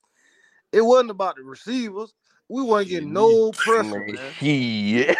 It 0.72 0.82
wasn't 0.82 1.10
about 1.10 1.36
the 1.36 1.42
receivers. 1.42 2.14
We 2.48 2.62
weren't 2.62 2.88
getting 2.88 3.12
no 3.12 3.50
pressure. 3.52 4.06
Man. 4.06 4.32
Yeah. 4.40 5.14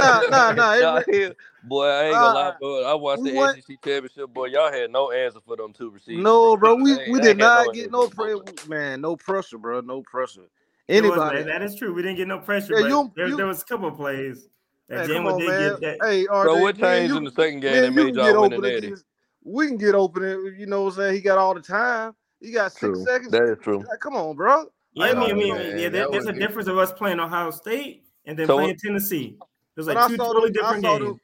nah, 0.00 0.22
nah, 0.30 0.52
nah. 0.52 1.02
It, 1.08 1.36
boy, 1.62 1.86
I 1.86 2.04
ain't 2.04 2.14
gonna 2.14 2.26
uh, 2.26 2.34
lie, 2.34 2.54
bro. 2.58 2.84
I 2.84 2.94
watched 2.94 3.24
the 3.24 3.52
SEC 3.54 3.82
championship, 3.84 4.32
boy. 4.32 4.46
Y'all 4.46 4.72
had 4.72 4.90
no 4.90 5.10
answer 5.10 5.40
for 5.46 5.56
them 5.56 5.74
two 5.74 5.90
receivers. 5.90 6.22
No, 6.22 6.56
bro. 6.56 6.76
We, 6.76 6.96
we 7.10 7.20
did 7.20 7.36
not 7.36 7.66
no 7.66 7.72
get 7.72 7.90
no 7.90 8.08
pressure, 8.08 8.42
man. 8.66 9.02
No 9.02 9.16
pressure, 9.16 9.58
bro. 9.58 9.80
No 9.80 10.02
pressure. 10.02 10.48
Anybody. 10.88 11.38
Was, 11.38 11.46
that 11.46 11.62
is 11.62 11.74
true. 11.74 11.92
We 11.92 12.02
didn't 12.02 12.16
get 12.16 12.28
no 12.28 12.38
pressure. 12.38 12.80
Yeah, 12.80 12.88
you, 12.88 13.12
there, 13.14 13.28
you, 13.28 13.36
there 13.36 13.46
was 13.46 13.62
a 13.62 13.64
couple 13.66 13.90
plays. 13.90 14.48
That 14.88 15.06
hey, 15.06 15.14
come 15.14 15.26
on, 15.26 15.46
man. 15.46 15.76
Hey, 15.80 16.26
RJ, 16.26 16.44
so 16.44 16.58
what 16.58 16.78
changed 16.78 17.10
you, 17.12 17.16
in 17.16 17.24
the 17.24 17.30
second 17.30 17.60
game 17.60 17.72
man, 17.72 17.82
that 17.82 17.90
made 17.92 18.14
y'all 18.14 18.42
win 18.42 18.52
and 18.52 18.66
Eddie? 18.66 18.94
We 19.42 19.66
can 19.66 19.78
get 19.78 19.94
open. 19.94 20.22
It, 20.22 20.58
you 20.58 20.66
know 20.66 20.82
what 20.82 20.94
I'm 20.94 20.96
saying? 20.96 21.14
He 21.14 21.20
got 21.20 21.38
all 21.38 21.54
the 21.54 21.60
time. 21.60 22.14
He 22.40 22.52
got 22.52 22.72
six 22.72 22.80
true. 22.80 23.04
seconds. 23.04 23.30
That 23.30 23.44
is 23.44 23.58
true. 23.62 23.78
Like, 23.78 24.00
come 24.00 24.14
on, 24.14 24.36
bro. 24.36 24.66
Yeah, 24.92 25.06
I 25.06 25.14
mean, 25.14 25.30
I 25.30 25.32
mean, 25.32 25.54
man, 25.54 25.78
yeah. 25.78 25.88
There, 25.88 26.10
there's 26.10 26.26
a 26.26 26.32
good. 26.32 26.40
difference 26.40 26.68
of 26.68 26.78
us 26.78 26.92
playing 26.92 27.18
Ohio 27.18 27.50
State 27.50 28.04
and 28.26 28.38
then 28.38 28.46
so, 28.46 28.56
playing 28.56 28.76
Tennessee. 28.76 29.36
There's 29.74 29.88
like 29.88 30.08
two 30.08 30.16
totally 30.16 30.50
different 30.50 30.82
games. 30.82 31.20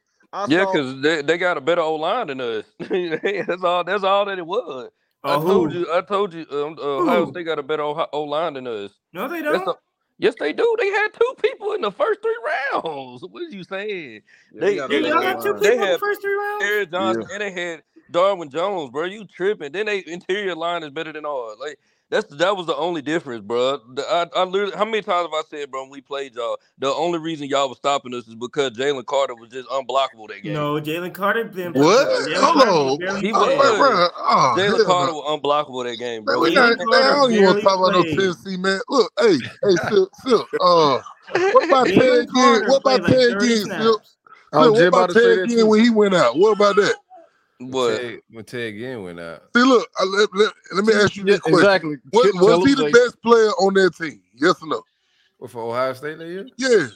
Yeah, 0.47 0.65
because 0.65 1.01
they, 1.01 1.21
they 1.21 1.37
got 1.37 1.57
a 1.57 1.61
better 1.61 1.81
O 1.81 1.95
line 1.95 2.27
than 2.27 2.41
us. 2.41 2.65
that's 2.79 3.63
all. 3.63 3.83
That's 3.83 4.03
all 4.03 4.25
that 4.25 4.39
it 4.39 4.45
was. 4.45 4.89
Uh, 5.23 5.39
I 5.39 5.41
told 5.41 5.73
you. 5.73 5.93
I 5.93 6.01
told 6.01 6.33
you. 6.33 6.45
Um, 6.51 6.77
uh, 6.79 7.03
Ohio 7.03 7.29
State 7.29 7.45
got 7.45 7.59
a 7.59 7.63
better 7.63 7.83
O 7.83 8.23
line 8.23 8.55
than 8.55 8.67
us. 8.67 8.91
No, 9.13 9.27
they 9.27 9.41
don't. 9.41 9.77
Yes, 10.21 10.35
they 10.39 10.53
do. 10.53 10.75
They 10.77 10.87
had 10.87 11.07
two 11.13 11.33
people 11.41 11.73
in 11.73 11.81
the 11.81 11.91
first 11.91 12.21
three 12.21 12.37
rounds. 12.45 13.23
What 13.23 13.41
are 13.41 13.49
you 13.49 13.63
saying? 13.63 14.21
They, 14.53 14.77
they, 14.77 14.87
they, 14.87 15.09
y'all 15.09 15.19
had 15.19 15.41
two 15.41 15.55
people 15.55 15.71
in 15.71 15.79
the 15.79 15.97
first 15.99 16.21
three 16.21 16.35
rounds. 16.35 16.63
Aaron 16.63 16.91
Johnson 16.91 17.25
yeah. 17.27 17.33
and 17.33 17.41
they 17.41 17.51
had 17.51 17.83
Dawand 18.11 18.51
Jones, 18.51 18.91
bro. 18.91 19.05
You 19.05 19.25
tripping? 19.25 19.71
Then 19.71 19.87
they 19.87 20.03
interior 20.05 20.53
line 20.53 20.83
is 20.83 20.91
better 20.91 21.11
than 21.11 21.25
ours. 21.25 21.57
Like 21.59 21.79
that's 22.11 22.27
that 22.35 22.57
was 22.57 22.67
the 22.67 22.75
only 22.75 23.01
difference, 23.01 23.41
bro. 23.41 23.79
The, 23.93 24.01
I, 24.03 24.27
I 24.35 24.43
literally, 24.43 24.75
how 24.75 24.83
many 24.83 25.01
times 25.01 25.29
have 25.29 25.33
I 25.33 25.43
said, 25.49 25.71
bro, 25.71 25.83
when 25.83 25.91
we 25.91 26.01
played 26.01 26.35
y'all, 26.35 26.57
the 26.77 26.93
only 26.93 27.19
reason 27.19 27.47
y'all 27.47 27.69
was 27.69 27.77
stopping 27.77 28.13
us 28.13 28.27
is 28.27 28.35
because 28.35 28.71
Jalen 28.71 29.05
Carter 29.05 29.33
was 29.33 29.49
just 29.49 29.69
unblockable 29.69 30.27
that 30.27 30.43
game. 30.43 30.51
No, 30.51 30.73
Jalen 30.73 31.13
Carter 31.13 31.45
been 31.45 31.71
What? 31.71 32.27
Jalen 32.27 32.35
Hold 32.35 32.99
on. 33.01 33.21
He 33.21 33.31
played. 33.31 33.57
was. 33.57 33.77
Bro, 33.77 34.09
oh, 34.17 34.55
Jalen 34.57 34.75
hell 34.75 34.85
Carter 34.85 35.13
was 35.13 35.39
unblockable 35.39 35.89
that 35.89 35.95
game, 35.95 36.25
Man, 36.25 36.35
bro. 36.35 36.39
we 36.41 36.53
not, 36.53 36.77
man, 36.77 36.87
I 36.91 37.11
don't 37.13 37.31
even 37.31 37.45
want 37.45 37.57
to 37.59 37.63
talk 37.63 37.79
about 37.79 37.93
no 37.93 38.03
Tennessee, 38.03 38.57
man. 38.57 38.81
Look, 38.89 39.13
hey, 39.17 39.37
hey, 39.63 39.75
Silk, 39.87 40.11
Silk, 40.25 40.49
uh, 40.59 40.99
what 41.31 41.65
about 41.65 41.87
Jalen 41.87 41.95
Ted 41.95 42.27
Ginn? 42.35 42.67
What 42.67 42.81
about 42.81 42.81
played 42.81 43.01
like 43.03 43.11
Ted 43.13 43.39
Ginn. 43.39 43.65
Silk? 43.67 44.03
I 44.51 44.57
was 44.57 44.65
Silk, 44.65 44.75
what 44.75 44.87
about 44.87 45.11
about 45.11 45.13
to 45.13 45.35
Ted 45.37 45.49
Ginn 45.49 45.67
when 45.67 45.81
he 45.81 45.89
went 45.89 46.13
out? 46.13 46.37
What 46.37 46.57
about 46.57 46.75
that? 46.75 46.95
But 47.69 47.97
Ted, 47.97 48.19
when 48.29 48.45
Ted 48.45 48.73
Ginn 48.75 49.03
went 49.03 49.19
out. 49.19 49.43
See, 49.55 49.61
look, 49.61 49.87
I, 49.99 50.03
let, 50.05 50.29
let, 50.33 50.53
let 50.73 50.85
me 50.85 50.93
ask 50.93 51.15
you 51.15 51.23
this 51.23 51.39
question. 51.39 51.59
exactly. 51.59 51.97
Was, 52.11 52.31
was 52.35 52.67
he 52.67 52.75
the 52.75 52.83
Zay. 52.83 52.91
best 52.91 53.21
player 53.21 53.49
on 53.49 53.73
that 53.75 53.95
team? 53.95 54.21
Yes 54.33 54.55
or 54.61 54.67
no? 54.67 54.81
What 55.37 55.51
for 55.51 55.61
Ohio 55.63 55.93
State 55.93 56.17
that 56.17 56.27
year? 56.27 56.47
Yeah. 56.57 56.87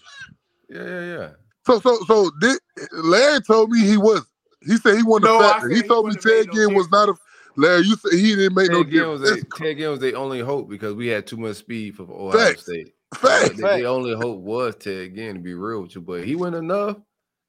Yeah, 0.70 0.84
yeah, 0.84 1.18
yeah. 1.18 1.30
So, 1.66 1.80
so, 1.80 2.00
so, 2.06 2.32
did, 2.42 2.60
Larry 2.92 3.42
told 3.42 3.70
me 3.72 3.86
he 3.86 3.98
was. 3.98 4.26
He 4.62 4.78
said 4.78 4.98
he 4.98 5.04
wasn't 5.04 5.26
No, 5.26 5.40
a 5.40 5.44
I 5.44 5.52
factor. 5.54 5.70
said 5.70 5.76
He 5.76 5.82
he 5.82 5.88
told 5.88 6.06
me 6.06 6.10
wouldn't 6.10 6.24
Ted 6.24 6.56
made 6.56 6.70
no 6.70 6.76
was 6.76 6.90
not 6.90 7.10
a. 7.10 7.16
Larry, 7.58 7.84
you 7.84 7.96
said 7.96 8.14
he 8.14 8.36
didn't 8.36 8.56
make 8.56 8.72
no 8.72 8.84
Ted 8.84 8.92
Ginn 8.92 9.08
was 9.10 9.22
difference. 9.22 9.46
Ted 9.58 9.78
Ginn 9.78 9.90
was 9.92 10.00
their 10.00 10.18
only 10.18 10.42
hope 10.42 10.70
because 10.70 10.94
we 10.96 11.08
had 11.08 11.26
too 11.28 11.38
much 11.38 11.58
speed 11.58 11.96
for 11.96 12.04
Ohio 12.04 12.32
Facts. 12.32 12.64
State. 12.64 12.94
Facts. 13.16 13.50
The, 13.56 13.62
the 13.62 13.86
only 13.86 14.14
hope 14.16 14.40
was 14.40 14.76
Ted 14.76 15.16
Ginn 15.16 15.36
to 15.36 15.40
be 15.40 15.54
real 15.54 15.84
with 15.84 15.96
you, 15.96 16.02
but 16.02 16.26
he 16.26 16.36
went 16.36 16.56
enough. 16.56 16.98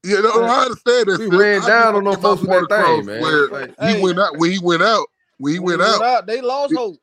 Yeah, 0.07 0.21
no, 0.21 0.43
I 0.45 0.63
understand 0.65 1.07
that. 1.09 1.19
We 1.19 1.31
Phil. 1.31 1.39
ran 1.39 1.63
I 1.63 1.67
down 1.67 1.95
on 1.97 2.05
them 2.05 2.13
get 2.15 2.23
my 2.23 2.29
folks 2.29 2.43
with 2.43 2.69
that 2.69 2.85
thing, 2.87 3.07
man. 3.07 3.21
Where 3.23 3.49
Like, 3.49 3.75
he 3.81 3.87
Hey. 3.87 4.01
went 4.03 4.19
out 4.21 4.37
when 4.39 4.51
he 4.53 4.59
went 4.59 4.83
out. 4.83 5.07
When 5.39 5.53
he 5.53 5.59
When 5.59 5.79
went 5.79 6.03
out, 6.03 6.27
they 6.27 6.41
lost 6.41 6.75
hope. 6.75 6.97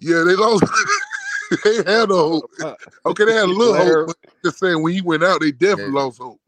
yeah, 0.00 0.22
they 0.24 0.34
lost. 0.36 0.64
they 1.64 1.76
had 1.76 2.08
no 2.08 2.28
hope. 2.28 2.50
Uh, 2.62 2.74
Okay, 3.06 3.24
they 3.24 3.32
had 3.34 3.44
a 3.44 3.46
little 3.46 3.74
hope, 3.74 4.06
but 4.08 4.16
just 4.44 4.58
saying 4.58 4.82
when 4.82 4.92
he 4.92 5.00
went 5.00 5.24
out, 5.24 5.40
they 5.40 5.52
definitely 5.52 5.94
Yeah. 5.94 6.00
lost 6.04 6.18
hope. 6.18 6.40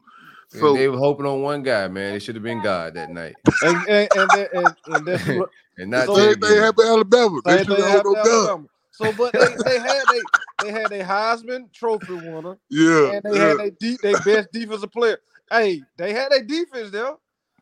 and 0.51 0.59
So 0.59 0.73
they 0.75 0.87
were 0.87 0.97
hoping 0.97 1.25
on 1.25 1.41
one 1.41 1.63
guy, 1.63 1.87
man. 1.87 2.13
It 2.15 2.19
should 2.21 2.35
have 2.35 2.43
been 2.43 2.61
God 2.61 2.93
that 2.95 3.09
night, 3.09 3.35
and 3.63 3.77
and 3.87 4.09
and, 4.15 4.29
that- 4.31 4.49
and, 4.53 4.67
and 4.87 5.05
that's 5.07 5.27
what 5.39 5.49
and 5.77 5.89
not 5.91 6.05
So- 6.07 6.15
same 6.17 6.33
Ted 6.35 6.41
thing 6.43 6.57
happened 6.61 6.87
Alabama. 6.89 7.39
They 7.45 7.51
same 7.57 7.65
should 7.65 7.75
thing 7.77 7.85
have 7.85 7.93
happened 7.95 8.13
no 8.15 8.23
God. 8.23 8.27
Alabama. 8.49 8.67
So, 8.91 9.13
but 9.13 9.33
they, 9.33 9.39
they 9.71 9.79
had 9.79 10.03
they 10.11 10.21
they 10.65 10.71
had 10.71 10.91
a 10.91 11.03
Heisman 11.03 11.71
Trophy 11.73 12.13
winner, 12.13 12.57
Yeah, 12.69 13.13
and 13.13 13.23
they 13.23 13.35
yeah. 13.39 13.47
had 13.47 13.57
their 13.57 13.69
de- 13.71 13.97
they 14.03 14.13
best 14.25 14.51
defensive 14.51 14.91
player. 14.91 15.17
Hey, 15.51 15.81
they 15.97 16.13
had 16.13 16.31
their 16.31 16.43
defense 16.43 16.91
there. 16.91 17.13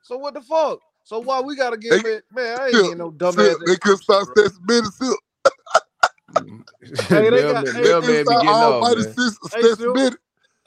So 0.04 0.18
what 0.18 0.36
the 0.36 0.42
fuck? 0.42 0.80
So 1.06 1.20
why 1.20 1.42
we 1.42 1.56
gotta 1.58 1.78
give 1.78 2.04
They- 2.04 2.18
it? 2.18 2.26
Man, 2.32 2.60
I 2.62 2.68
ain't 2.68 2.74
Phil, 2.76 2.96
no 2.96 3.12
dumbass. 3.18 3.36
Phil, 3.36 3.60
they 3.66 3.78
couldn't 3.78 4.04
stop 4.04 4.24
excuse, 4.24 4.46
Stetson 4.46 4.66
Bennett. 4.68 4.94
Phil. 5.00 5.18
Hey, 7.10 7.30
they 7.32 7.44
Mailman, 7.44 7.66
got- 7.66 7.68
hey, 7.76 7.82
They 7.84 7.90
mailman 7.90 8.02
couldn't 8.02 8.28
be 8.30 8.38
stop 8.38 8.42
getting 8.42 8.64
off, 8.64 8.84
Almighty 8.84 9.04
man. 9.04 9.18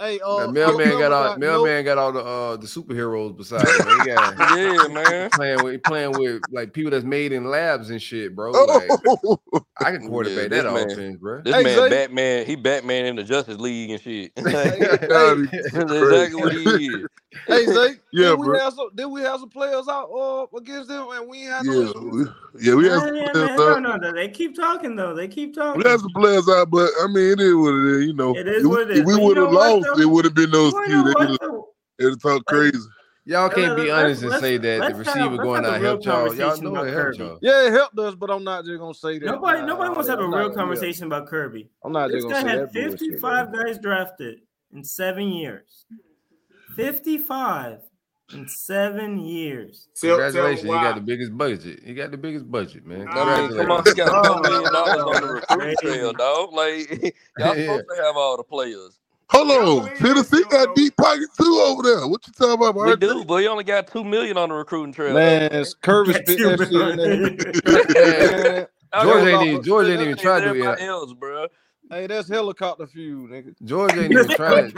Sis- 0.03 0.11
Hey, 0.11 0.17
Stetson 0.19 0.29
Phil. 0.29 0.53
Bennett. 0.53 0.57
Hey, 0.57 0.63
uh, 0.63 0.69
mailman 0.69 0.99
got 0.99 1.13
Alabama 1.13 1.31
all 1.31 1.39
mailman 1.39 1.85
got 1.85 1.99
all 1.99 2.13
the 2.13 2.21
uh 2.25 2.57
the 2.57 2.67
superheroes 2.67 3.37
beside 3.37 3.67
him. 3.67 3.87
He 3.89 4.03
got 4.03 4.39
yeah, 4.57 4.89
man. 4.89 5.31
playing 5.31 5.63
with 5.63 5.83
playing 5.85 6.15
with 6.17 6.43
like 6.51 6.73
people 6.73 6.91
that's 6.91 7.05
made 7.05 7.33
in 7.33 7.45
labs 7.45 7.91
and 7.91 8.01
shit, 8.03 8.35
bro. 8.35 8.53
Like 8.53 8.91
Oh, 8.91 9.41
I 9.79 9.93
can 9.93 10.01
quarterback 10.09 10.51
Yeah, 10.51 10.63
that 10.63 10.63
this 10.65 10.73
man- 10.73 10.91
offense, 10.91 11.17
bro. 11.19 11.43
This 11.43 11.55
Hey, 11.55 11.63
man 11.63 11.79
Zay. 11.79 11.89
Batman, 11.91 12.47
he 12.47 12.57
Batman 12.57 13.07
in 13.07 13.17
the 13.17 13.25
Justice 13.25 13.59
League 13.59 13.91
and 13.91 14.01
shit. 14.01 14.33
Hey, 14.37 14.79
God, 15.09 15.49
hey, 15.53 15.61
That's 15.73 15.93
exactly 15.93 16.43
what 16.43 16.53
he 16.53 16.87
is. 16.87 17.07
Hey, 17.47 17.67
Zay. 17.67 17.89
Yeah, 18.15 18.29
did 18.31 18.41
we 18.41 18.47
bro. 18.47 18.59
have 18.61 18.75
some? 18.75 18.89
Did 18.95 19.07
we 19.07 19.23
have 19.23 19.41
some 19.41 19.49
players 19.49 19.89
out 19.89 20.11
uh, 20.11 20.47
against 20.57 20.89
them, 20.89 21.07
and 21.13 21.27
we 21.27 21.39
ain't 21.45 21.53
had 21.53 21.65
yeah, 21.65 21.73
issues? 21.73 21.95
we, 21.95 22.63
yeah, 22.63 22.75
we 22.75 22.85
had 22.85 22.93
Yeah, 22.93 22.99
some 23.01 23.15
yeah, 23.17 23.31
players 23.33 23.49
man. 23.49 23.57
No, 23.57 23.69
out. 23.73 23.83
no, 23.83 23.97
no, 23.97 24.13
they 24.13 24.29
keep 24.29 24.55
talking 24.55 24.97
though. 24.97 25.15
They 25.15 25.29
keep 25.29 25.55
talking. 25.55 25.79
We 25.79 25.83
talking. 25.85 25.91
had 25.93 26.01
some 26.01 26.13
players 26.13 26.47
out, 26.51 26.71
but 26.71 26.91
I 27.03 27.07
mean, 27.07 27.31
it 27.33 27.41
is 27.41 27.55
what 27.55 27.75
it 27.75 27.87
is. 28.01 28.07
You 28.07 28.13
know, 28.13 28.37
It 28.37 28.47
is 28.47 28.67
what 28.67 28.91
it 28.91 28.99
if 28.99 29.07
we 29.07 29.17
would 29.17 29.39
have 29.39 29.51
lost, 29.51 29.87
though? 29.95 30.01
it 30.03 30.05
would 30.11 30.27
have 30.27 30.35
been 30.35 30.51
no 30.51 30.65
You 30.65 31.09
excuse. 31.09 31.39
know 31.41 31.69
They 31.99 32.05
would 32.05 32.13
have 32.13 32.21
talk 32.23 32.45
crazy. 32.47 32.79
Y'all 33.25 33.49
can't 33.49 33.77
be 33.77 33.85
Let's- 33.91 34.21
honest 34.21 34.23
and 34.25 34.33
say 34.35 34.57
that 34.59 34.63
the 34.63 34.79
let's 34.81 35.09
have- 35.09 35.17
receiver 35.31 35.43
going 35.43 35.65
out 35.65 35.81
helped 35.81 36.05
y'all. 36.05 36.35
Y'all 36.35 36.61
know 36.61 36.83
it 36.85 36.93
helped 36.93 37.19
y'all. 37.19 37.39
Yeah, 37.41 37.67
it 37.69 37.73
helped 37.73 37.99
us, 37.99 38.15
but 38.15 38.31
I'm 38.31 38.45
not 38.45 38.65
just 38.67 38.79
gonna 38.79 38.93
say 38.93 39.19
that. 39.21 39.25
Nobody, 39.25 39.61
Nah, 39.61 39.67
nobody 39.69 39.89
wants 39.91 40.07
to 40.07 40.11
have 40.11 40.21
a 40.21 40.25
I'm 40.25 40.35
real 40.35 40.51
conversation 40.51 41.07
about 41.07 41.29
Kirby. 41.29 41.71
I'm 41.85 41.93
not 41.93 42.11
This 42.11 42.25
just 42.25 42.35
guy 42.35 42.43
gonna 42.43 42.53
say 42.53 42.59
had 42.59 42.69
that 42.69 42.89
bullshit, 42.91 42.99
55 43.21 43.53
guys 43.55 43.79
drafted 43.79 44.41
in 44.75 44.85
seven 44.85 45.29
years. 45.29 45.87
55 46.77 47.79
in 48.35 48.49
seven 48.49 49.19
years. 49.19 49.89
Tell- 50.01 50.17
tell 50.17 50.19
me 50.19 50.33
Congratulations, 50.33 50.65
you 50.65 50.71
got 50.73 50.95
the 50.95 51.01
biggest 51.03 51.37
budget. 51.37 51.83
You 51.85 51.95
got 51.95 52.11
the 52.11 52.17
biggest 52.17 52.51
budget, 52.51 52.87
man. 52.87 53.07
I 53.11 53.49
mean, 53.49 53.57
come 53.59 53.71
on, 53.71 53.85
he 53.85 53.93
got 53.95 54.25
two 54.25 54.43
million 54.51 54.73
dollars 54.73 55.03
on 55.03 55.23
the 55.27 55.33
recruiting 55.51 55.77
trail, 55.83 56.13
dog. 56.13 56.53
Like 56.53 56.91
y'all 57.39 57.57
Yeah. 57.57 57.67
supposed 57.67 57.85
to 57.97 58.03
have 58.03 58.17
all 58.17 58.37
the 58.37 58.45
players. 58.45 58.99
Hold 59.31 59.51
on, 59.51 59.85
believe 59.85 59.99
Tennessee 59.99 60.45
got 60.51 60.75
deep 60.75 60.95
pockets 60.97 61.35
too 61.39 61.63
over 61.65 61.83
there. 61.83 62.07
What 62.07 62.27
you 62.27 62.33
talking 62.35 62.55
about? 62.67 62.75
We 62.75 62.97
do, 62.97 63.25
but 63.25 63.39
he 63.39 63.47
only 63.49 63.65
got 63.65 63.87
two 63.87 64.05
million 64.05 64.37
on 64.37 64.51
the 64.51 64.55
recruiting 64.55 64.93
trail. 64.93 65.15
Man, 65.15 65.51
it's 65.53 65.73
Kirby 65.73 66.13
Got 66.13 66.27
spit 66.27 66.39
that 66.39 66.59
shit 66.59 66.71
in 66.71 66.97
there. 66.97 66.97
million. 66.97 67.37
Man, 68.57 68.67
Y'all 68.93 69.05
George 69.05 69.27
ain't 69.29 69.43
even- 69.43 69.57
the 69.57 69.63
George 69.63 69.87
ain't 69.89 70.01
even 70.03 70.11
that 70.17 70.21
tried 70.21 70.41
to 70.41 70.45
do 70.45 70.51
everybody 70.51 70.83
it. 70.83 70.87
else, 70.87 71.13
bro. 71.15 71.47
Hey, 71.93 72.07
that's 72.07 72.29
helicopter 72.29 72.87
fuel, 72.87 73.29
nigga. 73.29 73.55
George 73.65 73.93
ain't 73.95 74.13
even 74.13 74.29
trying. 74.29 74.73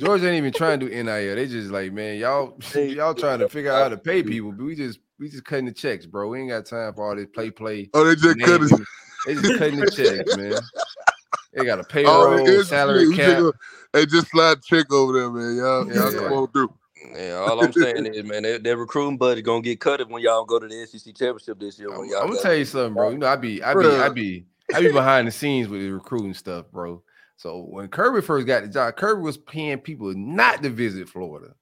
George 0.00 0.22
ain't 0.22 0.34
even 0.36 0.52
trying 0.52 0.80
to 0.80 0.88
do 0.88 1.02
NIL. 1.02 1.36
They 1.36 1.46
just 1.46 1.70
like, 1.70 1.92
man, 1.92 2.18
y'all, 2.18 2.58
y'all 2.74 3.14
trying 3.14 3.38
to 3.40 3.48
figure 3.48 3.72
out 3.72 3.82
how 3.82 3.88
to 3.90 3.96
pay 3.98 4.22
people, 4.22 4.52
but 4.52 4.64
we 4.64 4.74
just, 4.74 4.98
we 5.18 5.28
just 5.28 5.44
cutting 5.44 5.66
the 5.66 5.72
checks, 5.72 6.06
bro. 6.06 6.28
We 6.28 6.40
ain't 6.40 6.48
got 6.50 6.66
time 6.66 6.94
for 6.94 7.08
all 7.08 7.16
this 7.16 7.26
play, 7.32 7.50
play. 7.50 7.90
Oh, 7.94 8.04
they 8.04 8.16
just 8.16 8.40
cut 8.40 8.60
his. 8.62 8.70
They 9.26 9.34
just 9.34 9.58
cutting 9.58 9.80
the 9.80 9.90
checks, 9.90 10.36
man. 10.36 10.54
They 11.52 11.64
got 11.64 11.78
a 11.78 11.82
Oh, 11.82 11.84
payroll, 11.84 12.38
it's- 12.48 12.68
salary 12.68 13.08
we 13.08 13.16
just 13.16 13.28
cap. 13.28 13.38
go- 13.92 14.04
just 14.06 14.28
slide 14.30 14.58
a 14.58 14.60
check 14.60 14.92
over 14.92 15.12
there, 15.12 15.30
man. 15.30 15.56
Y'all, 15.56 15.86
Yeah, 15.88 15.94
y'all 15.94 16.12
yeah. 16.12 16.18
come 16.20 16.32
on 16.32 16.48
through. 16.52 16.74
Yeah, 17.16 17.32
all 17.46 17.64
I'm 17.64 17.72
saying 17.72 18.06
is, 18.14 18.24
man, 18.24 18.42
that, 18.44 18.62
that 18.62 18.76
recruiting 18.76 19.16
budget 19.18 19.44
gonna 19.44 19.62
get 19.62 19.80
cut 19.80 20.06
when 20.08 20.22
y'all 20.22 20.44
go 20.44 20.58
to 20.58 20.68
the 20.68 20.86
SEC 20.86 21.14
championship 21.14 21.58
this 21.58 21.78
year. 21.78 21.92
I'm, 21.92 22.04
y'all 22.06 22.22
I'm 22.22 22.28
gonna 22.28 22.40
tell 22.40 22.54
you 22.54 22.64
something, 22.64 22.94
bro. 22.94 23.10
You 23.10 23.18
know, 23.18 23.26
I 23.26 23.36
be, 23.36 23.62
I 23.62 23.74
be, 23.74 23.80
I 23.80 23.82
be, 23.82 23.96
I 23.96 24.08
be 24.08 24.44
behind 24.92 25.26
the 25.28 25.32
scenes 25.32 25.68
with 25.68 25.80
the 25.80 25.90
recruiting 25.90 26.34
stuff, 26.34 26.66
bro. 26.70 27.02
So 27.36 27.62
when 27.70 27.88
Kirby 27.88 28.20
first 28.20 28.46
got 28.46 28.62
the 28.62 28.68
job, 28.68 28.96
Kirby 28.96 29.22
was 29.22 29.38
paying 29.38 29.78
people 29.78 30.12
not 30.14 30.62
to 30.62 30.68
visit 30.70 31.08
Florida. 31.08 31.54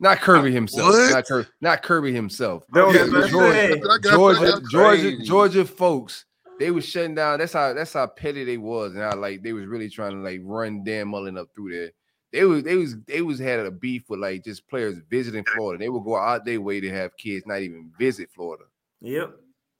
Not 0.00 0.20
Kirby 0.20 0.52
himself. 0.52 0.92
What? 0.92 1.10
Not 1.12 1.24
Kirby. 1.26 1.48
Not 1.60 1.82
Kirby 1.82 2.12
himself. 2.12 2.64
Don't 2.72 2.94
Yeah, 2.94 3.06
Georgia- 3.28 3.38
I 3.38 3.94
I 3.94 3.98
Georgia, 3.98 4.60
Georgia. 4.70 5.22
Georgia 5.24 5.64
folks, 5.64 6.24
they 6.58 6.70
was 6.70 6.84
shutting 6.84 7.14
down. 7.14 7.38
That's 7.38 7.52
how 7.52 7.72
that's 7.72 7.92
how 7.92 8.06
petty 8.06 8.44
they 8.44 8.58
was, 8.58 8.94
and 8.94 9.02
how 9.02 9.16
like 9.16 9.42
they 9.42 9.52
was 9.52 9.66
really 9.66 9.88
trying 9.88 10.12
to 10.12 10.18
like 10.18 10.40
run 10.44 10.84
Dan 10.84 11.08
Mullen 11.08 11.36
up 11.38 11.48
through 11.54 11.72
there. 11.72 11.90
They 12.32 12.44
was 12.44 12.62
they 12.62 12.76
was 12.76 12.96
they 13.06 13.22
was 13.22 13.38
had 13.38 13.60
a 13.60 13.70
beef 13.70 14.04
with 14.08 14.20
like 14.20 14.44
just 14.44 14.68
players 14.68 14.98
visiting 15.08 15.44
Florida. 15.54 15.82
They 15.82 15.88
would 15.88 16.04
go 16.04 16.16
out 16.16 16.44
their 16.44 16.60
way 16.60 16.80
to 16.80 16.90
have 16.90 17.16
kids 17.16 17.46
not 17.46 17.60
even 17.62 17.90
visit 17.98 18.28
Florida. 18.34 18.64
Yep. 19.00 19.34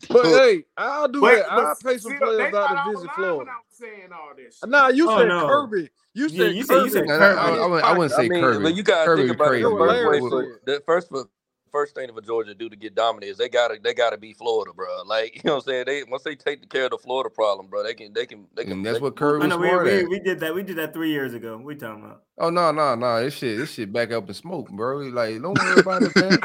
But 0.08 0.24
hey, 0.26 0.64
I'll 0.76 1.08
do 1.08 1.22
Wait, 1.22 1.36
that. 1.36 1.50
I'll 1.50 1.74
pay 1.74 1.98
some 1.98 2.12
see, 2.12 2.18
players 2.18 2.40
out 2.40 2.52
thought 2.52 2.76
I 2.76 2.84
to 2.84 2.90
visit 2.96 3.10
Florida. 3.16 3.50
I 3.50 3.54
was 3.54 3.64
saying 3.72 4.08
all 4.12 4.30
this. 4.36 4.58
shit. 4.60 4.70
Nah, 4.70 4.88
you 4.88 5.10
Oh, 5.10 5.18
said 5.18 5.28
no. 5.28 5.46
Kirby. 5.48 5.90
You 6.14 6.28
said 6.28 6.54
you 6.54 6.62
said- 6.62 6.74
you 6.74 6.80
Kirby. 6.82 6.90
said 6.90 7.06
No, 7.06 7.18
no, 7.18 7.24
I, 7.26 7.28
Kirby. 7.28 7.40
I 7.40 7.66
wouldn't, 7.66 7.84
I 7.84 7.92
wouldn't 7.98 8.12
say 8.14 8.24
I 8.26 8.28
mean, 8.28 8.40
Kirby. 8.40 8.62
but 8.62 8.74
you 8.76 8.82
gotta 8.84 9.04
Kirby 9.06 9.22
think 9.22 9.34
about 9.34 9.48
crazy, 9.48 9.66
it. 9.66 9.70
The 9.70 9.76
first 9.76 9.92
Larry 9.92 10.08
way 10.08 10.20
said. 10.20 10.30
for 10.30 10.60
the 10.66 10.82
first 10.86 11.08
for 11.08 11.24
first 11.70 11.94
thing 11.94 12.08
for 12.14 12.20
Georgia 12.20 12.50
to 12.50 12.54
do 12.54 12.68
to 12.68 12.76
get 12.76 12.94
dominant 12.94 13.30
is 13.32 13.38
they 13.38 13.48
gotta 13.48 13.78
they 13.82 13.94
gotta 13.94 14.16
be 14.18 14.32
Florida, 14.32 14.72
bro. 14.74 14.86
Like 15.06 15.34
you 15.36 15.40
know 15.44 15.56
what 15.56 15.64
I'm 15.64 15.70
saying? 15.70 15.84
They 15.86 16.04
once 16.04 16.22
they 16.22 16.34
take 16.34 16.68
care 16.70 16.84
of 16.84 16.90
the 16.92 16.98
Florida 16.98 17.30
problem, 17.30 17.68
bro, 17.68 17.82
they 17.82 17.94
can 17.94 18.12
they 18.12 18.26
can 18.26 18.46
they 18.54 18.64
can 18.64 18.72
And 18.72 18.86
that's 18.86 18.98
they 18.98 19.02
what 19.02 19.16
can- 19.16 19.26
Kirby 19.28 19.46
was 19.46 19.48
know 19.48 19.58
we, 19.58 20.02
we, 20.02 20.04
we 20.06 20.18
did 20.20 20.40
that. 20.40 20.54
We 20.54 20.62
did 20.62 20.76
that 20.76 20.92
three 20.92 21.10
years 21.10 21.34
ago. 21.34 21.56
We 21.62 21.74
talking 21.76 22.04
about. 22.04 22.22
Oh 22.40 22.50
no, 22.50 22.70
no, 22.70 22.94
no! 22.94 23.20
This 23.24 23.34
shit, 23.34 23.58
this 23.58 23.72
shit 23.72 23.92
back 23.92 24.12
up 24.12 24.28
in 24.28 24.34
smoke, 24.34 24.70
bro. 24.70 24.98
Like, 24.98 25.42
don't 25.42 25.58
worry 25.58 25.80
about 25.80 26.02
it, 26.04 26.14
man. 26.14 26.38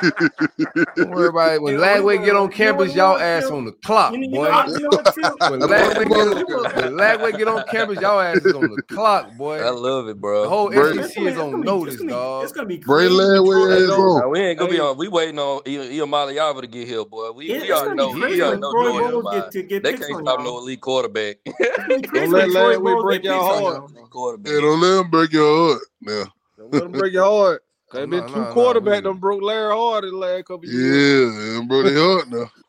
Don't 0.95 1.11
worry 1.11 1.28
about 1.28 1.53
it. 1.53 1.61
When 1.61 1.76
Yeah, 1.76 1.97
Lagway 1.99 2.19
we- 2.19 2.26
get 2.26 2.36
on 2.36 2.49
you 2.49 2.55
campus, 2.55 2.95
y'all 2.95 3.17
ass 3.19 3.45
on 3.45 3.65
the 3.65 3.74
clock, 3.74 4.11
You 4.13 4.17
know, 4.19 4.24
you 4.24 4.32
boy. 4.36 4.49
know, 4.49 4.65
you 4.76 4.80
know 4.80 4.89
what, 4.89 5.13
Phil? 5.13 5.36
When 5.51 5.59
Lagway 5.61 6.07
get 6.09 6.17
on, 6.17 6.84
when 6.84 6.93
Lagway 6.93 7.38
get 7.38 7.47
on 7.47 7.63
campus, 7.69 8.01
y'all 8.01 8.19
ass 8.19 8.38
is 8.38 8.53
on 8.55 8.71
the 8.76 8.82
clock, 8.84 9.36
boy. 9.38 9.59
I 9.59 9.69
love 9.69 10.07
it, 10.07 10.19
bro. 10.19 10.41
The 10.43 10.49
whole 10.49 10.69
Bray- 10.71 10.97
SEC 11.03 11.17
is 11.26 11.38
on 11.38 11.61
notice, 11.61 12.01
dog. 12.01 12.43
It's 12.43 12.53
gonna 12.53 12.65
be 12.67 12.78
Bray 12.78 13.05
crazy. 13.05 13.13
Landwehr 13.13 13.67
Troy- 13.67 13.76
is 13.76 13.89
on. 13.91 14.32
we 14.32 14.39
ain't 14.39 14.57
gonna 14.57 14.71
be 14.71 14.80
on. 14.80 14.97
We 14.97 15.07
waiting 15.14 15.39
on 15.39 15.61
Iamaleava 15.64 16.61
to 16.61 16.68
get 16.68 16.88
here, 16.88 17.05
boy. 17.05 17.32
We, 17.32 17.45
It- 17.49 17.61
we 17.61 17.72
already 17.72 17.95
know. 17.95 18.09
We 18.11 18.22
crazy 18.22 18.41
already 18.41 18.61
know 18.61 18.72
Troy 18.72 18.84
Georgia. 18.99 19.11
Bowles 19.22 19.34
get 19.34 19.51
to 19.51 19.64
get 19.64 19.84
They 19.84 19.93
can't 19.93 20.03
stop 20.26 20.39
no 20.41 20.57
elite 20.57 20.82
quarterback. 20.82 21.38
It's 21.45 21.78
gonna 21.88 22.01
be 22.01 22.07
crazy 22.07 22.26
Don't 22.26 22.32
let 22.32 22.49
Troy 22.51 22.59
Larry 22.61 22.78
Bowles 22.80 23.03
break 23.03 23.24
your 23.24 23.41
heart. 23.43 23.61
y'all. 23.64 24.39
Yeah, 24.45 24.59
don't 24.61 24.82
let 24.82 24.89
them 24.97 25.09
break 25.11 25.32
your 25.32 25.68
heart. 25.70 25.82
Now. 26.01 26.24
Don't 26.57 26.74
let 26.74 26.84
them 26.84 26.91
break 26.91 27.14
your 27.14 27.24
heart. 27.26 27.64
Cause 27.89 28.01
Oh, 28.01 28.07
been 28.07 28.20
no, 28.22 28.28
two 28.28 28.36
no, 28.36 28.43
no, 28.47 28.53
quarterback 28.53 28.95
we- 28.95 29.01
done 29.09 29.18
broke 29.20 29.41
Larry 29.43 29.72
Hard 29.74 30.03
in 30.05 30.11
the 30.11 30.18
last 30.18 30.45
couple 30.45 30.66
years. 30.66 31.34
Yeah, 31.36 31.53
them 31.53 31.68
broke 31.68 31.86
their 31.86 31.97
heart 32.03 32.30
now. 32.30 32.51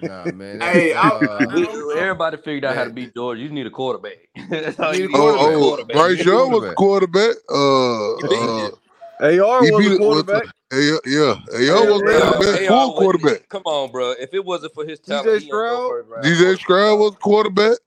Nah, 0.00 0.24
man. 0.32 0.60
Hey, 0.60 0.92
uh, 0.94 1.18
everybody 1.98 2.36
figured 2.38 2.64
out 2.64 2.76
how 2.76 2.84
to 2.84 2.90
beat 2.90 3.12
Georgia. 3.14 3.42
You 3.42 3.48
need 3.50 3.66
a 3.66 3.70
quarterback. 3.70 4.16
That's 4.48 4.78
all 4.78 4.94
You 4.94 5.02
you 5.02 5.08
need 5.08 5.14
need. 5.14 5.18
a 5.18 5.22
Oh, 5.22 5.34
quarterback. 5.36 5.56
oh, 5.56 5.60
Quarterback. 5.68 5.96
Bryce 5.96 6.24
Young 6.24 6.50
was 6.52 6.74
quarterback. 6.74 7.36
quarterback. 7.48 8.72
Uh, 8.72 8.76
He 9.20 9.26
beat 9.26 9.34
you. 9.34 9.44
AR 9.44 9.64
He 9.64 9.70
was 9.70 9.80
beat 9.84 9.90
a 9.90 9.94
it 9.94 9.98
with 10.00 10.26
quarterback. 10.26 10.44
A- 10.70 10.76
yeah, 11.06 11.72
AR 11.72 11.90
was 11.90 12.02
yeah. 12.02 12.30
the 12.30 12.36
best 12.40 12.68
full 12.68 12.88
was- 12.94 12.98
quarterback. 12.98 13.48
Come 13.48 13.62
on, 13.64 13.90
bro. 13.90 14.10
If 14.12 14.34
it 14.34 14.44
wasn't 14.44 14.74
for 14.74 14.84
his 14.86 15.00
DJ 15.00 15.06
talent, 15.06 15.26
he 15.26 15.32
ain't 15.34 15.42
Stroud? 15.44 15.76
go 15.76 16.02
first. 16.08 16.28
DJ 16.28 16.56
Stroud 16.58 16.98
was 16.98 17.16
quarterback. 17.20 17.78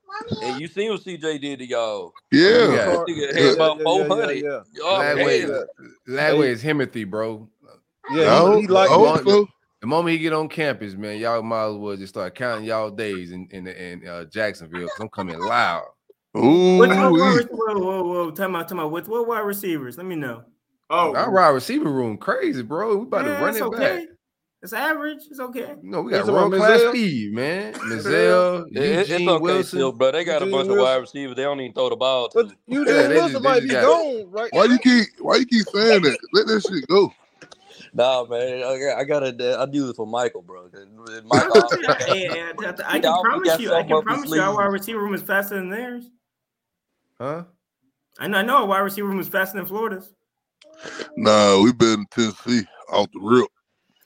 And 0.44 0.60
you 0.60 0.68
seen 0.68 0.92
what 0.92 1.02
CJ 1.02 1.42
did 1.42 1.60
to 1.60 1.66
y'all. 1.66 2.14
Yeah. 2.32 2.42
Yeah. 2.42 2.86
That 3.06 3.54
about 3.56 3.78
yeah, 3.78 3.84
four 3.84 4.00
yeah, 4.02 4.08
hundred. 4.08 4.38
yeah, 4.38 4.60
Oh, 4.84 5.00
that 5.00 5.16
damn. 5.16 6.38
way, 6.40 6.50
is 6.50 6.64
Himothy, 6.64 7.10
bro. 7.10 7.48
Yeah, 8.12 8.34
I 8.44 8.56
he, 8.56 8.62
he 8.62 8.68
like 8.68 8.90
I 8.90 8.94
hope. 8.94 9.50
The 9.82 9.88
moment 9.88 10.14
he 10.14 10.20
get 10.20 10.32
on 10.34 10.48
campus, 10.48 10.94
man, 10.94 11.18
y'all 11.18 11.42
might 11.42 11.66
as 11.66 11.76
well 11.76 11.98
just 11.98 12.14
start 12.14 12.36
counting 12.36 12.66
y'all 12.66 12.92
days 12.92 13.32
in 13.32 13.48
in, 13.50 13.66
in 13.68 14.08
uh, 14.08 14.26
Jacksonville 14.26 14.82
because 14.82 15.00
I'm 15.00 15.10
coming 15.10 15.40
loud. 15.40 15.86
Ooh, 16.38 16.78
what 16.78 16.90
wide 16.90 17.12
wee. 17.12 17.20
whoa, 17.20 17.80
whoa, 17.80 18.04
whoa, 18.04 18.32
time 18.32 18.56
out, 18.56 18.68
time 18.70 18.80
out. 18.80 18.92
What, 18.92 19.08
what 19.08 19.28
wide 19.28 19.40
receivers? 19.40 19.98
Let 19.98 20.06
me 20.06 20.16
know. 20.16 20.44
Oh, 20.94 21.16
Our 21.16 21.32
wide 21.32 21.50
receiver 21.50 21.90
room 21.90 22.18
crazy, 22.18 22.62
bro. 22.64 22.98
We 22.98 23.04
about 23.04 23.26
Yeah, 23.26 23.38
to 23.40 23.44
run 23.46 23.56
it 23.56 23.62
okay. 23.62 23.80
back. 24.00 24.08
It's 24.62 24.74
average. 24.74 25.22
It's 25.32 25.40
okay. 25.40 25.74
No, 25.82 26.02
we 26.02 26.12
got 26.12 26.20
talking 26.20 26.34
about 26.36 26.52
world 26.52 26.62
class 26.62 26.82
speed, 26.90 27.34
man. 27.34 27.74
Mizell, 27.76 28.68
It- 28.72 28.78
it- 28.78 29.00
it's 29.00 29.12
okay 29.12 29.38
Wilson. 29.40 29.64
still, 29.64 29.92
bro. 29.94 30.12
They 30.12 30.24
got 30.24 30.42
a 30.42 30.46
Eugene 30.46 30.52
bunch 30.60 30.70
of 30.70 30.78
wide 30.78 30.96
receivers. 30.98 31.36
They 31.36 31.44
don't 31.44 31.60
even 31.62 31.74
throw 31.74 31.90
the 31.90 31.96
ball 31.96 32.30
to. 32.30 32.44
But 32.44 32.56
Eugene 32.68 32.88
Yeah, 32.96 33.08
they 33.08 33.16
Wilson 33.16 33.32
just- 33.32 33.44
they 33.44 33.50
might 33.50 33.62
be 33.64 33.68
gone 33.70 34.30
right 34.32 34.50
Why 34.54 34.66
you 34.66 34.78
keep 34.78 35.08
why 35.20 35.36
you 35.38 35.46
keep 35.46 35.66
saying 35.74 36.02
that? 36.04 36.18
Let 36.34 36.46
that 36.48 36.62
shit 36.62 36.86
go. 36.88 37.12
Nah, 37.94 38.26
man. 38.26 38.64
I, 38.64 38.78
got- 38.80 38.98
I 39.00 39.04
gotta. 39.06 39.60
I 39.60 39.66
do 39.66 39.88
this 39.88 39.96
for 39.96 40.06
Michael, 40.06 40.42
bro. 40.44 40.70
I, 40.76 41.22
Michael, 41.26 41.64
I- 41.88 42.54
I- 42.60 42.76
I 42.86 43.00
can 43.00 43.22
promise 43.24 43.60
you. 43.60 43.74
I 43.74 43.84
can 43.84 44.02
promise 44.04 44.30
you, 44.30 44.42
our 44.42 44.54
wide 44.54 44.66
receiver 44.66 45.00
room 45.00 45.14
is 45.16 45.22
faster 45.24 45.56
than 45.56 45.70
theirs. 45.70 46.04
Huh? 47.20 47.46
I 48.20 48.28
know. 48.28 48.38
I 48.38 48.42
know. 48.44 48.58
Our 48.58 48.66
wide 48.68 48.80
receiver 48.80 49.08
room 49.08 49.20
is 49.20 49.28
faster 49.30 49.58
than 49.58 49.66
Florida's. 49.66 50.14
Nah, 51.18 51.62
we 51.62 51.72
been 51.74 52.02
in 52.02 52.06
Tennessee 52.12 52.66
off 52.92 53.08
the 53.14 53.20
rip. 53.20 53.48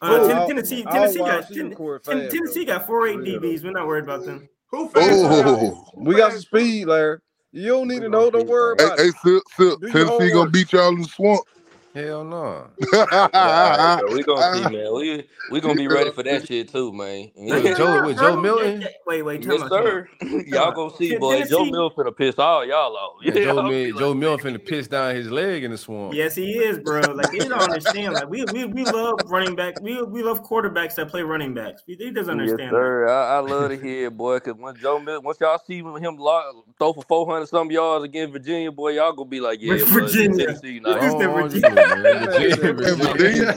Uh, 0.01 0.19
Oh, 0.21 0.27
Ten- 0.27 0.47
Tennessee, 0.47 0.83
Tennessee 0.83 1.21
wide 1.21 1.29
got 1.29 1.49
receiver 1.49 1.67
Ten- 1.69 1.77
core 1.77 1.99
Ten- 1.99 2.19
fast, 2.21 2.31
Tennessee 2.35 2.65
got 2.65 2.85
four 2.85 3.07
eight 3.07 3.19
DBs. 3.19 3.63
We're 3.63 3.71
not 3.71 3.87
worried 3.87 4.03
about 4.03 4.25
them. 4.25 4.47
who? 4.71 4.89
Oh, 4.95 5.85
We 5.95 6.15
got 6.15 6.33
some 6.33 6.41
speed, 6.41 6.85
Larry. 6.87 7.19
You 7.51 7.69
don't 7.69 7.87
need 7.87 8.01
to 8.01 8.09
know. 8.09 8.29
Don't 8.29 8.47
worry 8.47 8.75
hey, 8.77 8.85
about 8.85 8.99
hey, 8.99 9.05
it. 9.05 9.15
Sip, 9.23 9.43
Sip, 9.55 9.91
Tennessee 9.91 10.31
gonna 10.33 10.49
beat 10.49 10.73
y'all 10.73 10.89
in 10.89 11.01
the 11.01 11.07
swamp. 11.07 11.41
Hell 11.95 12.25
no. 12.25 12.67
Yeah, 12.91 14.01
we 14.11 14.21
gonna 14.23 14.53
see, 14.57 14.63
man. 14.75 14.93
We 14.93 15.23
we 15.49 15.61
gonna 15.61 15.75
be 15.75 15.87
ready 15.87 16.11
for 16.11 16.23
that 16.23 16.45
shit 16.45 16.67
too, 16.69 16.91
man. 16.91 17.31
With 17.37 17.77
Joe- 17.77 18.05
with 18.05 18.17
Joe 18.17 18.35
Milton? 18.39 18.85
Wait, 19.07 19.21
wait. 19.21 19.41
Time 19.43 19.51
Yes, 19.53 19.61
out, 19.61 19.69
time 19.69 19.79
out. 19.79 19.85
sir. 19.85 20.07
y'all 20.47 20.71
gonna 20.73 20.95
see, 20.97 21.11
Ten- 21.11 21.19
boy. 21.21 21.43
Joe 21.45 21.63
Milton 21.63 22.05
finna 22.05 22.17
piss 22.17 22.37
all 22.37 22.65
y'all 22.65 22.97
off. 22.97 23.13
Yeah, 23.23 23.33
Joe, 23.33 23.39
Y'all 23.41 23.63
Mil- 23.63 23.97
Joe 23.97 24.13
Milton 24.13 24.53
finna 24.55 24.65
piss 24.65 24.89
down 24.89 25.15
his 25.15 25.31
leg 25.31 25.63
in 25.63 25.71
the 25.71 25.77
swamp. 25.77 26.13
Yes, 26.13 26.35
he 26.35 26.51
is, 26.57 26.79
bro. 26.79 26.99
Like 26.99 27.31
they 27.31 27.37
don't 27.39 27.53
understand. 27.61 28.13
Like 28.15 28.29
we 28.29 28.43
we, 28.51 28.65
we 28.65 28.83
love 28.83 29.19
running 29.27 29.55
back. 29.55 29.79
We 29.81 30.01
we 30.03 30.21
love 30.21 30.43
quarterbacks 30.43 30.95
that 30.95 31.07
play 31.09 31.21
running 31.21 31.53
backs. 31.53 31.83
He, 31.87 31.95
he 31.95 32.11
doesn't 32.11 32.31
understand. 32.31 32.71
that. 32.71 32.75
sir. 32.75 33.07
I, 33.07 33.37
I 33.37 33.39
love 33.39 33.69
to 33.69 33.77
hear 33.77 34.07
it, 34.07 34.17
boy. 34.17 34.39
Cause 34.41 34.55
when 34.57 34.75
Joe 34.75 34.99
Milton, 34.99 35.23
once 35.23 35.37
y'all 35.39 35.61
see 35.65 35.77
him 35.77 36.17
lo- 36.17 36.65
throw 36.77 36.91
for 36.91 37.03
four 37.07 37.25
hundred 37.31 37.47
some 37.47 37.71
yards 37.71 38.03
against 38.03 38.33
Virginia, 38.33 38.69
boy, 38.71 38.89
y'all 38.91 39.13
gonna 39.13 39.29
be 39.29 39.39
like, 39.39 39.61
yeah, 39.61 39.75
With 39.75 39.85
boy, 39.85 40.01
Virginia. 40.01 40.47
Tennessee 40.47 40.81
Look 40.81 40.99
nice. 41.01 41.13
at 41.13 41.19
the 41.19 41.29
Oh, 41.31 41.41
Virginia. 41.47 41.84
Man. 41.89 42.25
Virginia, 42.25 42.73
Virginia. 42.73 43.53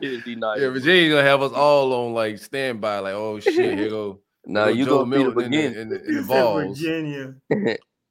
Virginia. 0.00 0.54
Yeah, 0.58 0.68
Virginia 0.70 1.10
gonna 1.10 1.22
have 1.22 1.42
us 1.42 1.52
all 1.52 1.92
on 1.92 2.14
like 2.14 2.38
standby, 2.38 2.98
like, 3.00 3.14
oh 3.14 3.40
shit, 3.40 3.54
here 3.78 3.88
go. 3.88 4.20
Now 4.44 4.66
here 4.66 4.74
go 4.74 4.78
you 4.78 4.84
Joe 4.84 5.04
gonna 5.04 5.16
be 5.16 5.24
the 5.24 5.40
in 5.40 5.50
the, 5.50 5.80
in 5.80 5.88
the, 5.88 6.04
in 6.04 6.14
the 6.16 6.22
balls. 6.22 6.78
Virginia. 6.78 7.34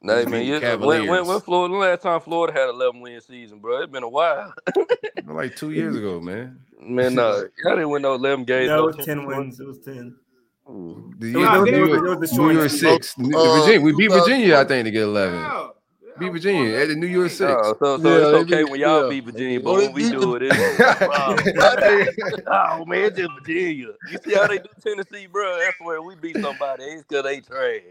Nah, 0.01 0.18
Beat 0.18 0.30
man, 0.30 0.61
the 0.61 0.78
when, 0.86 1.07
when, 1.07 1.26
when 1.26 1.39
Florida, 1.41 1.74
the 1.74 1.80
last 1.80 2.03
time 2.03 2.22
Florida 2.22 2.53
had 2.53 2.70
11 2.70 3.01
win 3.01 3.20
season, 3.22 3.57
bro, 3.57 3.82
it's 3.82 3.91
been 3.91 4.03
a 4.03 4.09
while. 4.09 4.53
Like 5.26 5.55
two 5.55 5.72
years 5.72 5.95
ago, 5.95 6.20
man. 6.20 6.59
Man, 6.80 7.16
no, 7.16 7.43
y'all 7.63 7.76
didn't 7.76 7.89
win 7.89 8.03
no 8.03 8.13
11 8.13 8.45
games. 8.45 8.68
No, 8.68 8.76
no 8.76 8.88
it 8.89 8.97
was 8.97 9.05
10 9.07 9.18
ten 9.18 9.26
wins. 9.26 9.59
It 9.59 9.66
was 9.66 9.80
ten. 9.80 10.16
The 10.68 11.30
year, 11.30 11.39
it 11.39 11.61
was, 11.61 11.72
New 11.72 11.76
it 11.76 11.82
was, 11.82 11.89
York, 11.89 12.05
it 12.05 12.20
was 12.20 12.30
the 12.30 12.36
New 12.36 12.43
short 12.43 12.53
Year's 12.53 12.72
season. 12.74 13.01
six. 13.01 13.16
Uh, 13.18 13.59
Virginia, 13.59 13.82
we 13.82 13.95
beat 13.95 14.11
Virginia, 14.11 14.57
I 14.57 14.66
think, 14.66 14.86
to 14.86 14.91
get 14.91 15.01
eleven. 15.03 15.39
Yeah. 15.39 15.68
Beat 16.20 16.32
Virginia 16.32 16.76
at 16.78 16.88
the 16.88 16.95
New 16.95 17.07
Year's 17.07 17.38
six. 17.38 17.51
Oh, 17.51 17.76
so, 17.80 17.97
so 18.01 18.09
Yeah, 18.09 18.16
it's 18.18 18.26
okay 18.53 18.63
beat- 18.63 18.72
when 18.72 18.80
y'all 18.80 19.03
yeah. 19.03 19.09
beat 19.09 19.24
Virginia, 19.26 19.59
but 19.59 19.70
Oh, 19.72 19.76
when 19.76 19.93
we 19.93 20.09
do 20.09 20.36
it, 20.36 20.43
it's 20.45 20.80
wow. 21.01 21.36
oh 22.80 22.86
man, 22.86 23.05
it's 23.05 23.18
just 23.18 23.32
Virginia. 23.39 23.88
You 24.11 24.18
see 24.24 24.34
how 24.34 24.47
they 24.47 24.57
do 24.59 24.70
Tennessee, 24.82 25.28
bro? 25.28 25.57
That's 25.59 25.76
where 25.82 26.01
we 26.01 26.16
beat 26.16 26.38
somebody. 26.39 26.84
It's 26.84 27.03
because 27.03 27.24
they 27.24 27.41
trash. 27.41 27.82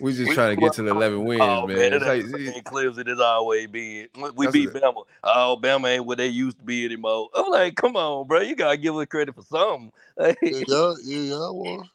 we 0.00 0.12
just 0.12 0.28
We- 0.28 0.34
trying 0.34 0.56
to 0.56 0.60
get 0.60 0.72
to 0.74 0.82
the 0.82 0.90
eleven 0.90 1.24
wins, 1.26 1.42
oh 1.42 1.66
man. 1.66 1.76
man, 1.76 1.92
It's 1.94 2.04
it 2.04 2.08
like, 2.08 2.24
ain't 2.40 2.56
in 2.56 2.62
Clemson. 2.64 3.08
It's 3.08 3.20
always 3.20 3.66
been. 3.68 4.08
We 4.36 4.46
beat 4.48 4.68
it. 4.70 4.74
Bama. 4.74 5.04
Oh, 5.24 5.58
Bama 5.60 5.88
ain't 5.88 6.06
what 6.06 6.18
they 6.18 6.28
used 6.28 6.58
to 6.58 6.64
be 6.64 6.84
anymore. 6.84 7.28
I'm 7.34 7.50
like, 7.50 7.74
come 7.76 7.96
on, 7.96 8.26
bro. 8.26 8.40
You 8.40 8.54
gotta 8.56 8.76
give 8.76 8.96
us 8.96 9.06
credit 9.06 9.34
for 9.34 9.42
something. 9.42 9.92
Yeah, 10.18 10.34
yeah, 10.42 10.94
yeah, 11.04 11.18
y'all 11.18 11.58
won. 11.58 11.88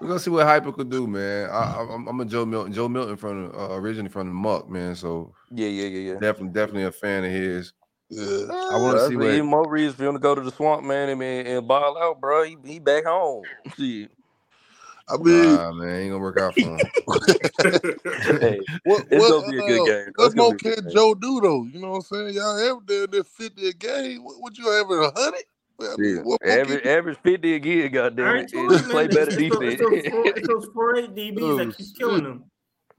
We're 0.00 0.08
gonna 0.08 0.20
see 0.20 0.30
what 0.30 0.46
Hyper 0.46 0.72
could 0.72 0.90
do, 0.90 1.06
man. 1.06 1.48
I, 1.50 1.74
I, 1.74 1.94
I'm, 1.94 2.06
I'm 2.06 2.20
a 2.20 2.24
Joe 2.24 2.44
Milton. 2.44 2.72
Joe 2.72 2.88
Milton 2.88 3.16
from 3.16 3.52
uh, 3.54 3.74
originally 3.76 4.10
from 4.10 4.28
the 4.28 4.34
Muck, 4.34 4.68
man. 4.68 4.94
So 4.94 5.32
yeah, 5.50 5.68
yeah, 5.68 5.86
yeah, 5.86 6.12
yeah. 6.12 6.18
definitely, 6.18 6.48
definitely 6.48 6.84
a 6.84 6.92
fan 6.92 7.24
of 7.24 7.30
his. 7.30 7.72
Yeah. 8.08 8.24
I 8.24 8.76
want 8.76 8.96
to 8.96 9.00
That's 9.00 9.08
see 9.08 9.14
even 9.14 9.50
what. 9.50 9.64
more 9.64 9.70
reason 9.70 9.94
for 9.94 10.04
him 10.04 10.14
to 10.14 10.20
go 10.20 10.34
to 10.34 10.40
the 10.40 10.52
swamp, 10.52 10.84
man, 10.84 11.08
and, 11.08 11.22
and 11.22 11.66
ball 11.66 11.98
out, 11.98 12.20
bro. 12.20 12.44
He, 12.44 12.56
he 12.64 12.78
back 12.78 13.04
home. 13.04 13.42
Shit. 13.76 14.10
I 15.08 15.16
mean, 15.18 15.54
Nah, 15.54 15.72
man, 15.72 16.00
ain't 16.00 16.10
gonna 16.10 16.22
work 16.22 16.38
out 16.40 16.54
for 16.54 16.60
him. 16.60 16.78
hey, 18.40 18.60
what, 18.84 19.06
it's 19.08 19.30
what, 19.30 19.30
gonna 19.30 19.50
be 19.52 19.58
a 19.58 19.60
good 19.60 19.80
uh, 19.80 19.84
game. 19.84 20.12
What 20.16 20.26
It's 20.26 20.34
gonna 20.34 20.48
more 20.48 20.56
be 20.56 20.68
a 20.68 20.74
good 20.74 20.84
can. 20.84 20.92
Joe 20.92 21.14
do 21.14 21.40
though? 21.40 21.64
You 21.64 21.80
know 21.80 21.90
what 21.90 21.96
I'm 21.96 22.02
saying? 22.02 22.34
Y'all 22.34 22.58
ever 22.58 22.80
did 22.84 23.12
this 23.12 23.28
50 23.28 23.68
a 23.68 23.72
game? 23.72 24.24
What, 24.24 24.40
what 24.40 24.58
you 24.58 24.68
having 24.68 24.98
a 24.98 25.10
hundred? 25.10 25.44
I 25.80 25.94
mean, 25.98 26.16
Yeah. 26.16 26.22
what 26.22 26.46
Average, 26.46 26.82
can 26.82 26.90
average 26.90 27.18
50 27.22 27.54
again, 27.54 27.84
I 27.84 27.88
goddamn 27.88 28.36
it. 28.36 28.52
told 28.52 28.72
And 28.72 28.80
you, 28.80 28.88
play 28.88 29.06
better 29.08 29.22
It's, 29.22 29.36
it's, 29.36 29.50
those- 29.54 29.60
defense. 29.60 29.80
it's, 29.80 30.48
those 30.48 30.66
four, 30.74 30.96
it's 30.96 31.06
those 31.06 31.14
eight 31.18 31.34
DBs 31.36 31.56
that 31.68 31.76
keep 31.76 31.96
killing 31.98 32.24
them. 32.24 32.44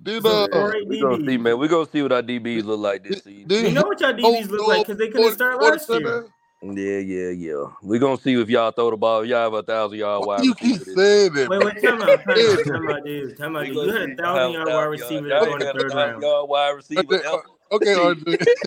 did 0.01 0.25
uh 0.25 0.47
four 0.51 0.75
We're 0.85 1.01
gonna 1.01 1.25
see, 1.25 1.37
man. 1.37 1.57
We're 1.59 1.67
gonna 1.67 1.89
see 1.89 2.01
what 2.03 2.11
our 2.11 2.21
DBs 2.21 2.63
look 2.65 2.79
like 2.79 3.03
this 3.03 3.23
season. 3.23 3.47
did 3.47 3.65
You 3.67 3.71
know 3.71 3.83
what 3.83 3.99
y'all 3.99 4.13
DBs 4.13 4.49
look 4.49 4.67
like 4.67 4.85
because 4.85 4.97
they 4.97 5.09
couldn't 5.09 5.33
start 5.33 5.61
last 5.61 5.89
year. 5.89 6.27
Yeah, 6.63 6.97
yeah, 6.97 7.29
yeah. 7.29 7.65
We're 7.83 7.99
gonna 7.99 8.17
see 8.17 8.33
if 8.33 8.49
y'all 8.49 8.71
throw 8.71 8.89
the 8.89 8.97
ball. 8.97 9.23
Y'all 9.23 9.43
have 9.43 9.53
a 9.53 9.61
thousand 9.61 9.99
yard 9.99 10.25
Why 10.25 10.37
wide 10.37 10.43
you 10.43 10.55
keep 10.55 10.79
this 10.79 10.95
saying 10.95 11.33
that? 11.33 11.49
Wait, 11.49 11.59
man? 11.59 11.65
wait, 11.65 11.83
time 11.83 12.01
out, 12.01 12.07
time 12.07 12.29
out, 12.29 12.65
time 12.65 12.89
out, 12.89 13.05
dude. 13.05 13.37
Time 13.37 13.55
out, 13.55 13.61
We 13.61 13.67
dude. 13.67 13.75
gonna 13.75 13.87
You 13.87 13.93
had 13.93 14.01
see 14.07 14.09
a 14.09 14.13
if 14.13 14.17
y'all 14.17 14.27
have 14.27 14.35
thousand 14.35 14.53
yard 14.53 14.67
wide 14.67 14.73
yard. 14.73 14.89
receiver 14.91 15.27
Y'all 15.27 15.29
that 15.29 15.39
go 15.39 15.45
in 15.45 15.51
ain't 15.51 15.59
the 15.59 15.65
had 15.67 15.75
a 15.75 15.79
third 15.79 15.91
thousand 15.91 16.09
round. 16.13 16.23
yard 16.23 16.49
wide 16.49 16.69
receiver 16.69 17.17
Okay, 17.71 17.91
ever. 17.93 18.15
RJ. 18.15 18.45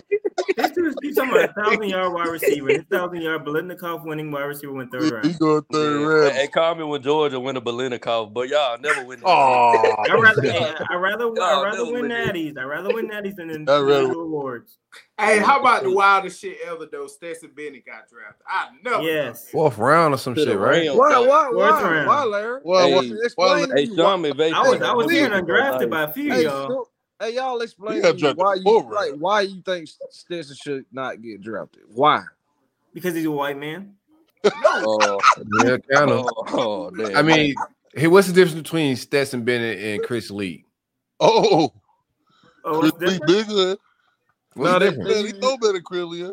This 0.57 0.71
dude's 0.71 0.95
he's 1.01 1.15
talking 1.15 1.31
about 1.31 1.49
a 1.49 1.53
thousand 1.53 1.89
yard 1.89 2.13
wide 2.13 2.27
receiver. 2.27 2.69
His 2.69 2.83
thousand 2.89 3.21
yard 3.21 3.45
Biletnikoff 3.45 4.03
winning 4.03 4.31
wide 4.31 4.43
receiver 4.45 4.73
went 4.73 4.91
third 4.91 5.11
round. 5.11 5.25
he 5.25 5.29
round. 5.31 5.39
going 5.39 5.61
third 5.71 6.01
Yeah. 6.01 6.07
round. 6.07 6.31
Hey, 6.35 6.47
call 6.47 6.75
me 6.75 6.83
when 6.83 7.01
Georgia 7.01 7.39
win 7.39 7.57
a 7.57 7.61
Biletnikoff, 7.61 8.33
but 8.33 8.49
y'all 8.49 8.77
never 8.79 9.05
win. 9.05 9.21
Oh, 9.23 9.95
I 10.09 10.13
rather, 10.15 10.41
I 10.89 10.95
rather, 10.95 11.25
I 11.41 11.63
rather 11.63 11.85
win 11.85 12.03
win 12.03 12.11
natties. 12.11 12.57
I 12.57 12.63
rather 12.63 12.93
win 12.93 13.09
natties 13.09 13.35
than 13.35 13.49
I'd 13.51 13.67
awards. 14.17 14.77
Hey, 15.19 15.39
how 15.39 15.59
about 15.59 15.83
the 15.83 15.91
wildest 15.91 16.41
shit 16.41 16.57
ever 16.65 16.87
though? 16.91 17.07
Stetson 17.07 17.51
Bennett 17.55 17.85
got 17.85 18.09
drafted. 18.09 18.45
I 18.47 18.69
never. 18.83 19.03
Yes. 19.03 19.49
Fourth 19.49 19.77
round 19.77 20.13
or 20.13 20.17
some 20.17 20.35
shit, 20.35 20.57
right? 20.57 20.85
Rams. 20.87 20.97
Why, 20.97 21.19
why, 21.19 21.43
Fourth 21.51 21.55
why, 21.57 21.91
round. 21.91 22.07
why, 22.07 22.23
Larry? 22.23 22.61
Well, 22.63 22.87
Hey, 22.87 22.93
well, 22.93 23.21
Explain 23.23 23.69
Hey, 23.75 23.85
me 23.85 23.95
Sean. 23.95 24.55
I 24.55 24.61
was, 24.61 24.71
said 24.71 24.83
I 24.83 24.93
was 24.93 25.07
that 25.07 25.13
getting 25.13 25.31
was 25.31 25.41
undrafted 25.43 25.89
by 25.89 26.03
a 26.03 26.11
few 26.11 26.33
y'all. 26.33 26.87
So- 27.21 27.27
hey, 27.27 27.35
y'all 27.35 27.61
explain 27.61 28.01
got 28.01 28.17
to 28.17 28.25
me 28.27 28.33
why 28.33 28.55
you 28.55 28.63
before, 28.63 28.91
like 28.93 29.11
why 29.17 29.41
you 29.41 29.61
think 29.61 29.89
Stetson 30.09 30.55
should 30.55 30.85
not 30.91 31.21
get 31.21 31.41
drafted? 31.41 31.83
Why? 31.93 32.23
Because 32.93 33.15
he's 33.15 33.25
a 33.25 33.31
white 33.31 33.57
man. 33.57 33.95
Oh, 34.65 35.19
Yeah, 35.63 35.77
kind 35.93 36.09
of. 36.11 36.27
oh, 36.35 36.91
oh. 36.97 37.13
I 37.15 37.21
mean, 37.21 37.53
hey, 37.93 38.07
what's 38.07 38.27
the 38.27 38.33
difference 38.33 38.59
between 38.59 38.95
Stetson 38.95 39.43
Bennett 39.43 39.77
and 39.79 40.03
Chris 40.03 40.31
Leak? 40.31 40.65
Oh, 41.19 41.71
Oh, 42.65 42.79
Chris 42.79 42.93
Leak 43.13 43.25
bigger. 43.27 43.77
What's 44.53 44.71
No, 44.71 44.73
the 44.73 44.79
they- 44.79 44.89
difference? 44.91 45.09
Man, 45.09 45.25
he 45.25 45.31
throw 45.33 45.57
better 45.57 45.73
than 45.73 45.83
Chris 45.83 46.03
Leak. 46.05 46.31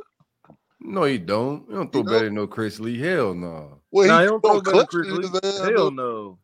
No, 0.80 1.05
he 1.05 1.18
don't. 1.18 1.66
He 1.68 1.74
don't 1.74 1.93
throw 1.93 2.01
You 2.01 2.05
better 2.05 2.18
don't? 2.20 2.24
than 2.26 2.34
no 2.36 2.47
Chris 2.47 2.80
Leak. 2.80 3.01
Hell 3.01 3.34
no. 3.34 3.80
Well, 3.91 4.07
Nah, 4.09 4.18
he 4.20 4.24
he 4.24 4.30
don't 4.30 4.41
throw 4.41 4.61
throw 4.61 4.72
better 4.72 5.05
than 5.05 5.30
Chris 5.30 5.59
in 5.61 5.66
Lee. 5.66 5.72
Hell 5.74 5.91
no. 5.91 6.39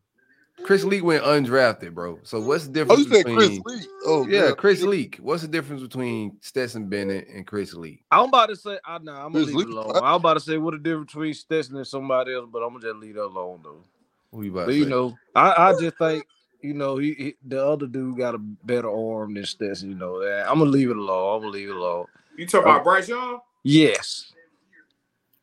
Chris 0.63 0.83
Leak 0.83 1.03
went 1.03 1.23
undrafted, 1.23 1.93
bro. 1.93 2.19
So 2.23 2.39
what's 2.41 2.67
the 2.67 2.69
Oh, 2.69 2.73
difference 2.73 2.99
you 3.01 3.15
said 3.15 3.25
between 3.25 3.61
Chris 3.63 3.77
Leak? 3.79 3.89
Oh, 4.05 4.25
Yeah, 4.27 4.47
God. 4.49 4.57
Chris 4.57 4.81
Leak. 4.81 5.17
What's 5.17 5.41
the 5.41 5.47
difference 5.47 5.81
between 5.81 6.37
Stetson 6.41 6.87
Bennett 6.87 7.27
and 7.27 7.45
Chris 7.45 7.73
Leak? 7.73 8.03
I'm 8.11 8.29
about 8.29 8.49
to 8.49 8.55
say, 8.55 8.79
I 8.85 8.97
nah, 8.99 9.25
I'm 9.25 9.33
gonna 9.33 9.45
Chris 9.45 9.55
leave 9.55 9.67
it 9.67 9.73
alone. 9.73 9.95
I'm 9.97 10.15
about 10.15 10.35
to 10.35 10.39
say 10.39 10.57
what 10.57 10.71
the 10.71 10.79
difference 10.79 11.11
between 11.13 11.33
Stetson 11.33 11.77
and 11.77 11.85
somebody 11.87 12.33
else, 12.33 12.47
but 12.51 12.63
I'm 12.63 12.69
gonna 12.69 12.81
just 12.81 12.95
leave 12.97 13.15
that 13.15 13.25
alone 13.25 13.61
though. 13.63 13.83
Who 14.31 14.43
you 14.43 14.51
about 14.51 14.65
But 14.67 14.71
to 14.71 14.77
you 14.77 14.83
say? 14.85 14.89
know, 14.89 15.17
I, 15.35 15.69
I 15.69 15.79
just 15.79 15.97
think 15.97 16.25
you 16.61 16.73
know 16.73 16.97
he, 16.97 17.13
he 17.13 17.35
the 17.45 17.63
other 17.63 17.85
dude 17.85 18.17
got 18.17 18.35
a 18.35 18.39
better 18.39 18.89
arm 18.89 19.33
than 19.35 19.45
Stetson. 19.45 19.89
You 19.89 19.95
know 19.95 20.19
that. 20.23 20.49
I'm 20.49 20.59
gonna 20.59 20.71
leave 20.71 20.89
it 20.89 20.97
alone. 20.97 21.35
I'm 21.35 21.41
gonna 21.41 21.51
leave 21.53 21.69
it 21.69 21.75
alone. 21.75 22.05
You 22.37 22.47
talking 22.47 22.69
about 22.69 22.81
uh, 22.81 22.83
Bryce 22.83 23.07
Young? 23.09 23.39
Yes. 23.63 24.31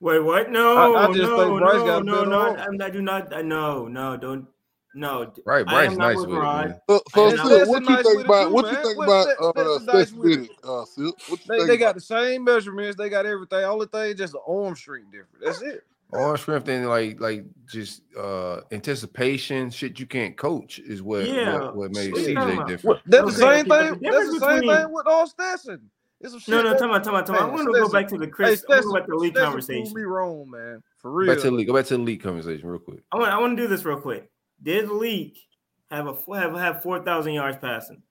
Wait, 0.00 0.18
what? 0.18 0.50
No, 0.50 0.94
I- 0.94 1.04
I 1.04 1.12
just 1.12 1.30
no, 1.30 1.36
think 1.36 1.58
Bryce 1.60 1.78
no, 1.78 1.86
got 1.86 2.00
a 2.00 2.04
no, 2.04 2.12
better 2.12 2.30
no. 2.30 2.40
arm. 2.40 2.80
I, 2.80 2.84
I 2.86 2.90
do 2.90 3.02
not. 3.02 3.32
I, 3.34 3.42
no, 3.42 3.86
no, 3.86 4.16
don't. 4.16 4.46
No, 4.94 5.32
right. 5.46 5.64
Bryce 5.64 5.96
nice 5.96 6.16
with 6.16 6.30
Rod. 6.30 6.70
it. 6.70 6.80
So, 6.88 7.02
so 7.14 7.36
Sil, 7.36 7.68
what 7.68 7.88
you 7.88 8.02
think 8.02 8.24
about 8.24 8.52
what 8.52 8.70
you 8.70 8.82
think 8.82 9.02
about 9.02 9.56
uh, 9.56 9.78
Stetson 9.78 10.20
Bennett? 10.20 10.50
Uh, 10.62 10.84
Sil, 10.84 11.16
what 11.28 11.40
you 11.46 11.58
they, 11.58 11.66
they 11.66 11.76
got 11.76 11.94
the 11.94 12.00
same 12.00 12.44
measurements. 12.44 12.96
They 12.96 13.08
got 13.08 13.24
everything. 13.24 13.64
Only 13.64 13.86
thing, 13.86 14.16
just 14.16 14.34
the 14.34 14.40
arm 14.46 14.76
strength 14.76 15.10
different. 15.10 15.44
That's 15.44 15.62
it. 15.62 15.84
Arm 16.12 16.36
strength 16.36 16.68
and 16.68 16.88
like 16.88 17.20
like 17.20 17.44
just 17.66 18.02
uh 18.18 18.60
anticipation 18.70 19.70
shit 19.70 19.98
you 19.98 20.04
can't 20.04 20.36
coach 20.36 20.78
is 20.78 21.02
what 21.02 21.26
yeah. 21.26 21.54
what, 21.54 21.76
what 21.76 21.90
made 21.92 22.12
CJ 22.12 22.66
different. 22.66 22.84
What, 22.84 23.00
that's 23.06 23.24
the 23.24 23.32
same 23.32 23.64
thing. 23.64 23.98
That's 24.02 24.38
the 24.38 24.40
same 24.40 24.68
thing 24.68 24.92
with 24.92 25.06
all 25.06 25.26
Stetson. 25.26 25.90
No, 26.46 26.62
no, 26.62 26.72
talk 26.74 26.82
about, 26.82 27.02
talk 27.02 27.08
about, 27.08 27.26
talk 27.26 27.36
about. 27.36 27.50
I 27.50 27.52
want 27.52 27.66
to 27.66 27.80
go 27.80 27.88
back 27.88 28.06
to 28.08 28.18
the 28.18 28.28
Chris. 28.28 28.50
Hey, 28.50 28.56
Stetson, 28.56 28.92
the 29.08 29.16
Leak 29.16 29.34
conversation. 29.34 29.92
Me 29.92 30.02
wrong, 30.02 30.48
man. 30.48 30.80
For 30.98 31.10
real. 31.10 31.26
Go 31.26 31.34
back 31.34 31.42
to 31.42 31.50
the 31.50 31.56
Leak. 31.56 31.66
Go 31.66 31.74
back 31.74 31.86
to 31.86 31.96
the 31.96 32.02
Leak 32.02 32.22
conversation 32.22 32.68
real 32.68 32.78
quick. 32.78 33.00
I 33.10 33.16
want. 33.16 33.32
I 33.32 33.38
want 33.40 33.56
to 33.56 33.62
do 33.62 33.66
this 33.66 33.84
real 33.84 34.00
quick. 34.00 34.30
Did 34.62 34.88
the 34.88 34.94
Leak 34.94 35.38
have 35.90 36.06
a 36.06 36.34
have 36.36 36.54
have 36.54 36.82
four 36.82 37.02
thousand 37.02 37.34
yards 37.34 37.58
passing? 37.58 38.02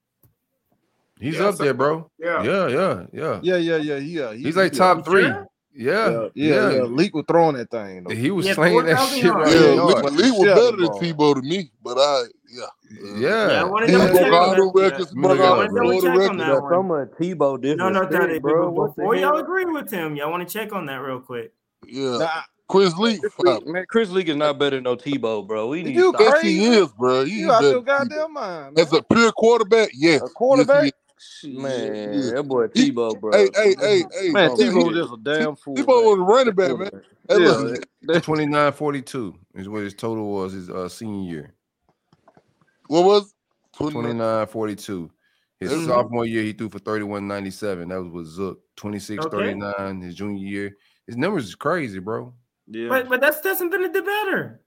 He's 1.19 1.37
yeah, 1.37 1.45
up 1.45 1.57
there, 1.57 1.73
bro. 1.73 2.09
Yeah, 2.19 2.43
yeah, 2.43 2.67
yeah, 2.67 3.05
yeah, 3.13 3.39
yeah, 3.41 3.55
yeah, 3.57 3.75
yeah. 3.77 3.95
yeah. 3.97 4.23
Uh, 4.23 4.31
He's 4.31 4.57
like 4.57 4.73
uh, 4.73 4.77
top 4.77 5.05
three. 5.05 5.23
Yeah. 5.23 5.45
Yeah, 5.73 6.09
yeah, 6.09 6.29
yeah. 6.33 6.69
yeah. 6.71 6.81
Leak 6.81 7.15
was 7.15 7.23
throwing 7.27 7.55
that 7.55 7.71
thing. 7.71 8.03
Though. 8.03 8.13
He 8.13 8.29
was 8.29 8.45
yeah, 8.45 8.53
slinging 8.55 8.85
that 8.87 9.09
shit. 9.09 9.31
Right 9.31 9.53
yeah, 9.53 9.81
Leak, 9.81 10.03
Leak 10.11 10.33
was 10.33 10.47
better 10.47 10.77
than 10.77 10.89
Tebow 10.99 11.35
to 11.35 11.41
me, 11.41 11.71
but 11.81 11.97
I, 11.97 12.23
yeah, 12.49 12.65
yeah. 13.15 13.51
yeah 13.51 13.61
I 13.61 13.63
want 13.63 13.85
to 13.87 13.91
double 13.93 14.13
check 14.13 14.33
on 14.33 14.49
that. 14.49 14.71
Records, 14.75 15.13
yeah. 15.15 15.27
Uh, 15.27 15.33
I 15.33 15.57
want 15.57 15.69
to 15.69 15.75
double 15.75 16.01
check 16.01 16.29
on 16.29 16.37
that 16.37 16.61
one. 16.61 16.71
Some 16.73 16.91
of 16.91 17.07
Tebow 17.17 17.61
different. 17.61 17.77
No, 17.77 17.89
no, 17.89 18.05
that, 18.05 18.41
bro. 18.41 18.87
Before 18.87 19.15
y'all 19.15 19.37
agree 19.37 19.65
with 19.65 19.89
him, 19.89 20.17
y'all 20.17 20.29
want 20.29 20.45
to 20.45 20.53
check 20.53 20.73
on 20.73 20.87
that 20.87 20.97
real 20.97 21.21
quick. 21.21 21.53
Yeah. 21.87 22.17
Nah, 22.17 22.41
Chris 22.71 22.97
Leak, 22.97 23.21
man, 23.65 23.85
Chris 23.89 24.09
Leak 24.11 24.29
is 24.29 24.37
not 24.37 24.57
better 24.57 24.77
than 24.77 24.85
no 24.85 24.95
Tebow, 24.95 25.45
bro. 25.45 25.67
We 25.67 25.83
need 25.83 25.93
you 25.93 26.15
yes, 26.17 26.41
he 26.41 26.63
is, 26.63 26.87
bro. 26.93 27.25
He 27.25 27.41
you 27.41 27.51
out 27.51 27.63
your 27.63 27.81
goddamn 27.81 28.31
mind. 28.31 28.75
Man. 28.75 28.85
As 28.85 28.93
a 28.93 29.03
pure 29.03 29.33
quarterback, 29.33 29.89
yes. 29.93 30.21
A 30.21 30.29
quarterback. 30.29 30.85
Yes, 30.85 30.93
Man, 31.43 32.13
yeah. 32.13 32.31
that 32.31 32.43
boy 32.47 32.67
Tebow, 32.67 33.19
bro. 33.19 33.33
Hey, 33.33 33.49
hey, 33.53 33.75
hey, 33.77 34.03
hey. 34.13 34.29
Man, 34.29 34.51
Tebow 34.51 34.93
just 34.93 35.11
a 35.11 35.17
damn 35.21 35.57
fool. 35.57 35.75
Tebow 35.75 35.85
was 35.87 36.19
a 36.19 36.21
running 36.21 36.55
back, 36.55 36.77
man. 36.77 37.03
Hey, 37.27 37.75
yeah, 38.13 38.19
29 38.21 38.71
42 38.71 39.35
is 39.55 39.67
what 39.67 39.83
his 39.83 39.93
total 39.93 40.31
was 40.31 40.53
his 40.53 40.69
uh, 40.69 40.87
senior 40.87 41.29
year. 41.29 41.53
What 42.87 43.03
was 43.03 43.33
29 43.73 44.47
42. 44.47 45.11
His 45.59 45.71
mm-hmm. 45.73 45.87
sophomore 45.87 46.25
year, 46.25 46.43
he 46.43 46.53
threw 46.53 46.69
for 46.69 46.79
31 46.79 47.27
97. 47.27 47.89
That 47.89 48.01
was 48.01 48.11
with 48.13 48.27
Zook. 48.27 48.61
26 48.77 49.25
okay. 49.25 49.37
39 49.37 50.01
his 50.01 50.15
junior 50.15 50.47
year. 50.47 50.77
His 51.05 51.17
numbers 51.17 51.45
is 51.45 51.55
crazy, 51.55 51.99
bro. 51.99 52.33
Yeah. 52.71 52.89
But 52.89 53.09
but 53.09 53.21
that's 53.21 53.41
doesn't 53.41 53.69
been 53.69 53.83
a 53.83 53.89
better. 53.89 54.61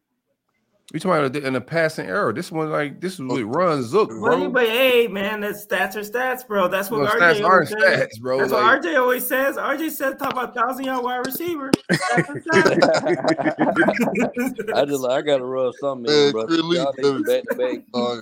We 0.93 1.01
talking 1.01 1.25
about 1.25 1.35
in 1.35 1.57
a 1.57 1.61
passing 1.61 2.07
error. 2.07 2.33
This 2.35 2.53
one, 2.53 2.71
like 2.71 3.01
this 3.01 3.15
is 3.15 3.21
what 3.21 3.41
oh. 3.41 3.45
runs 3.45 3.87
Zook, 3.87 4.11
bro. 4.11 4.39
Well, 4.39 4.51
but 4.51 4.67
hey, 4.67 5.09
man, 5.09 5.41
the 5.41 5.49
stats 5.49 5.97
are 5.97 6.01
stats, 6.01 6.47
bro. 6.47 6.69
That's 6.69 6.91
what 6.91 7.01
no, 7.01 7.07
RJ 7.07 7.41
stats 7.41 7.45
always 7.45 7.71
says. 7.71 7.81
Stats, 7.81 8.21
bro. 8.21 8.39
That's 8.39 8.53
like, 8.53 8.63
what 8.63 8.83
RJ 8.83 9.01
always 9.01 9.27
says. 9.27 9.57
RJ 9.57 9.91
says 9.93 10.17
talk 10.19 10.33
about 10.33 10.55
thousand 10.55 10.85
yard 10.85 11.03
wide 11.03 11.25
receiver. 11.27 11.71
I 11.91 11.97
just 14.85 15.07
I 15.07 15.23
gotta 15.23 15.45
rub 15.45 15.73
something 15.81 16.15
in, 16.15 16.33
bro. 16.33 16.47
back 16.47 17.45
to 17.49 17.55
back. 17.57 17.79
Oh, 17.95 18.21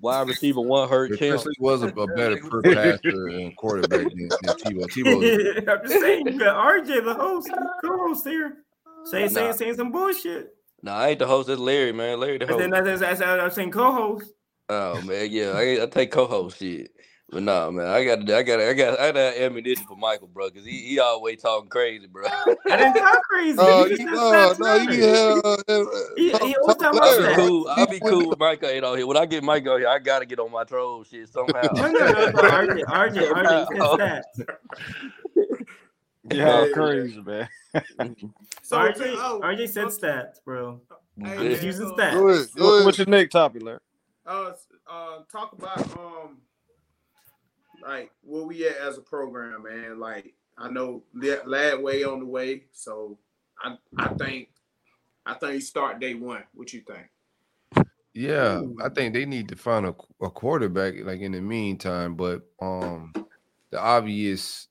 wide 0.00 0.28
receiver 0.28 0.60
one 0.60 0.88
hurt. 0.88 1.16
Chris 1.18 1.46
was 1.58 1.82
a, 1.82 1.88
a 1.88 2.06
better 2.16 2.36
per 2.38 2.62
passer 2.62 3.28
and 3.28 3.56
quarterback 3.56 4.08
than, 4.08 4.28
than 4.28 4.56
Tebow. 4.56 4.86
Tebow. 4.86 5.68
I'm 5.68 5.88
just 5.88 6.00
saying, 6.00 6.26
you 6.26 6.38
got 6.38 6.56
RJ, 6.56 7.04
the 7.04 7.14
host, 7.14 7.50
co-host 7.82 8.26
here, 8.26 8.58
saying 9.04 9.32
nah. 9.32 9.52
saying 9.52 9.74
some 9.74 9.92
bullshit. 9.92 10.54
No, 10.82 10.92
I 10.92 11.08
ain't 11.10 11.18
the 11.18 11.26
host. 11.26 11.48
It's 11.48 11.60
Larry, 11.60 11.92
man. 11.92 12.20
Larry 12.20 12.38
the 12.38 12.46
host. 12.46 12.58
That's, 12.70 12.84
that's, 12.86 13.00
that's, 13.00 13.20
that's, 13.20 13.42
I'm 13.42 13.50
saying 13.50 13.70
co-host. 13.70 14.32
Oh 14.68 15.02
man, 15.02 15.30
yeah, 15.30 15.50
I, 15.50 15.82
I 15.82 15.86
take 15.86 16.12
co-host 16.12 16.58
shit. 16.58 16.92
But 17.30 17.44
nah, 17.44 17.70
man, 17.70 17.86
I 17.86 18.04
got, 18.04 18.28
I 18.28 18.42
got, 18.42 18.60
I 18.60 18.72
got, 18.72 18.98
I 18.98 19.12
got 19.12 19.34
ammunition 19.36 19.84
for 19.86 19.96
Michael, 19.96 20.26
bro, 20.26 20.50
because 20.50 20.66
he, 20.66 20.80
he 20.80 20.98
always 20.98 21.40
talking 21.40 21.68
crazy, 21.68 22.08
bro. 22.08 22.24
I 22.26 22.56
didn't 22.76 22.94
talk 22.94 23.22
crazy. 23.22 23.56
Uh, 23.56 23.84
he, 23.84 24.04
no, 24.04 24.54
no, 24.58 24.76
you 24.76 25.02
have. 25.02 25.40
Uh, 25.44 25.56
he, 26.16 26.32
always 26.32 26.76
talking 26.76 26.98
about. 26.98 27.36
Cool. 27.36 27.68
I'll 27.68 27.86
be 27.86 28.00
cool 28.00 28.28
with 28.30 28.38
Michael 28.40 28.70
ain't 28.70 28.84
on 28.84 28.96
here. 28.96 29.06
When 29.06 29.16
I 29.16 29.26
get 29.26 29.44
Michael 29.44 29.76
here, 29.76 29.86
I 29.88 30.00
gotta 30.00 30.26
get 30.26 30.40
on 30.40 30.50
my 30.50 30.64
troll 30.64 31.04
shit 31.04 31.28
somehow. 31.28 31.68
no, 31.72 31.88
no, 31.88 31.98
no, 31.98 32.12
no, 32.12 32.32
RJ, 32.32 32.84
RJ, 32.84 33.30
RJ. 33.30 34.22
Yeah, 36.30 36.66
crazy, 36.74 37.20
man. 37.22 37.48
so 38.62 38.76
RJ, 38.76 39.14
oh, 39.16 39.40
RJ 39.42 39.68
said 39.68 39.86
stats, 39.86 40.44
bro. 40.44 40.80
Hey, 41.18 41.50
He's 41.50 41.64
using 41.64 41.86
stats. 41.86 42.12
Go 42.12 42.28
ahead, 42.28 42.46
go 42.56 42.74
ahead. 42.74 42.84
What's 42.84 42.98
your 42.98 43.06
next 43.06 43.32
topic, 43.32 43.62
Larry? 43.62 43.78
Uh, 44.26 44.52
uh, 44.90 45.18
talk 45.30 45.52
about 45.52 45.80
um, 45.98 46.38
like 47.82 48.10
where 48.22 48.44
we 48.44 48.66
at 48.66 48.76
as 48.76 48.98
a 48.98 49.02
program, 49.02 49.62
man. 49.62 49.98
Like 49.98 50.34
I 50.58 50.68
know 50.68 51.02
Lagway 51.16 52.06
on 52.10 52.20
the 52.20 52.26
way, 52.26 52.64
so 52.72 53.18
I 53.62 53.76
I 53.96 54.08
think 54.14 54.50
I 55.24 55.34
think 55.34 55.54
you 55.54 55.60
start 55.60 56.00
day 56.00 56.14
one. 56.14 56.44
What 56.54 56.72
you 56.72 56.82
think? 56.82 57.86
Yeah, 58.12 58.62
I 58.82 58.88
think 58.88 59.14
they 59.14 59.24
need 59.24 59.48
to 59.48 59.56
find 59.56 59.86
a, 59.86 59.94
a 60.20 60.30
quarterback 60.30 60.94
like 61.04 61.20
in 61.20 61.32
the 61.32 61.40
meantime, 61.40 62.16
but 62.16 62.42
um, 62.60 63.12
the 63.70 63.80
obvious 63.80 64.66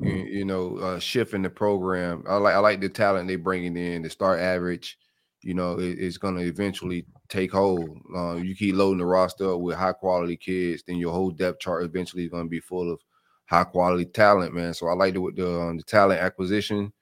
you, 0.00 0.12
you 0.12 0.44
know 0.44 0.76
uh, 0.78 0.98
shift 0.98 1.34
in 1.34 1.42
the 1.42 1.50
program. 1.50 2.24
I 2.28 2.36
like 2.36 2.54
I 2.54 2.58
like 2.58 2.80
the 2.80 2.88
talent 2.88 3.28
they 3.28 3.36
bringing 3.36 3.76
in. 3.76 4.02
The 4.02 4.10
start 4.10 4.40
average 4.40 4.98
you 5.42 5.54
know, 5.54 5.78
it, 5.78 5.98
it's 5.98 6.18
going 6.18 6.36
to 6.36 6.42
eventually 6.42 7.04
take 7.28 7.52
hold. 7.52 7.98
Uh, 8.14 8.36
you 8.36 8.54
keep 8.54 8.74
loading 8.74 8.98
the 8.98 9.06
roster 9.06 9.56
with 9.56 9.76
high 9.76 9.92
quality 9.92 10.36
kids, 10.36 10.82
then 10.86 10.96
your 10.96 11.12
whole 11.12 11.30
depth 11.30 11.60
chart 11.60 11.84
eventually 11.84 12.24
is 12.24 12.30
going 12.30 12.44
to 12.44 12.50
be 12.50 12.60
full 12.60 12.92
of 12.92 13.00
high 13.46 13.64
quality 13.64 14.04
talent, 14.04 14.54
man. 14.54 14.72
So 14.72 14.88
I 14.88 14.94
like 14.94 15.14
the 15.14 15.32
the, 15.34 15.60
um, 15.60 15.76
the 15.76 15.82
talent 15.82 16.20
acquisition 16.20 16.92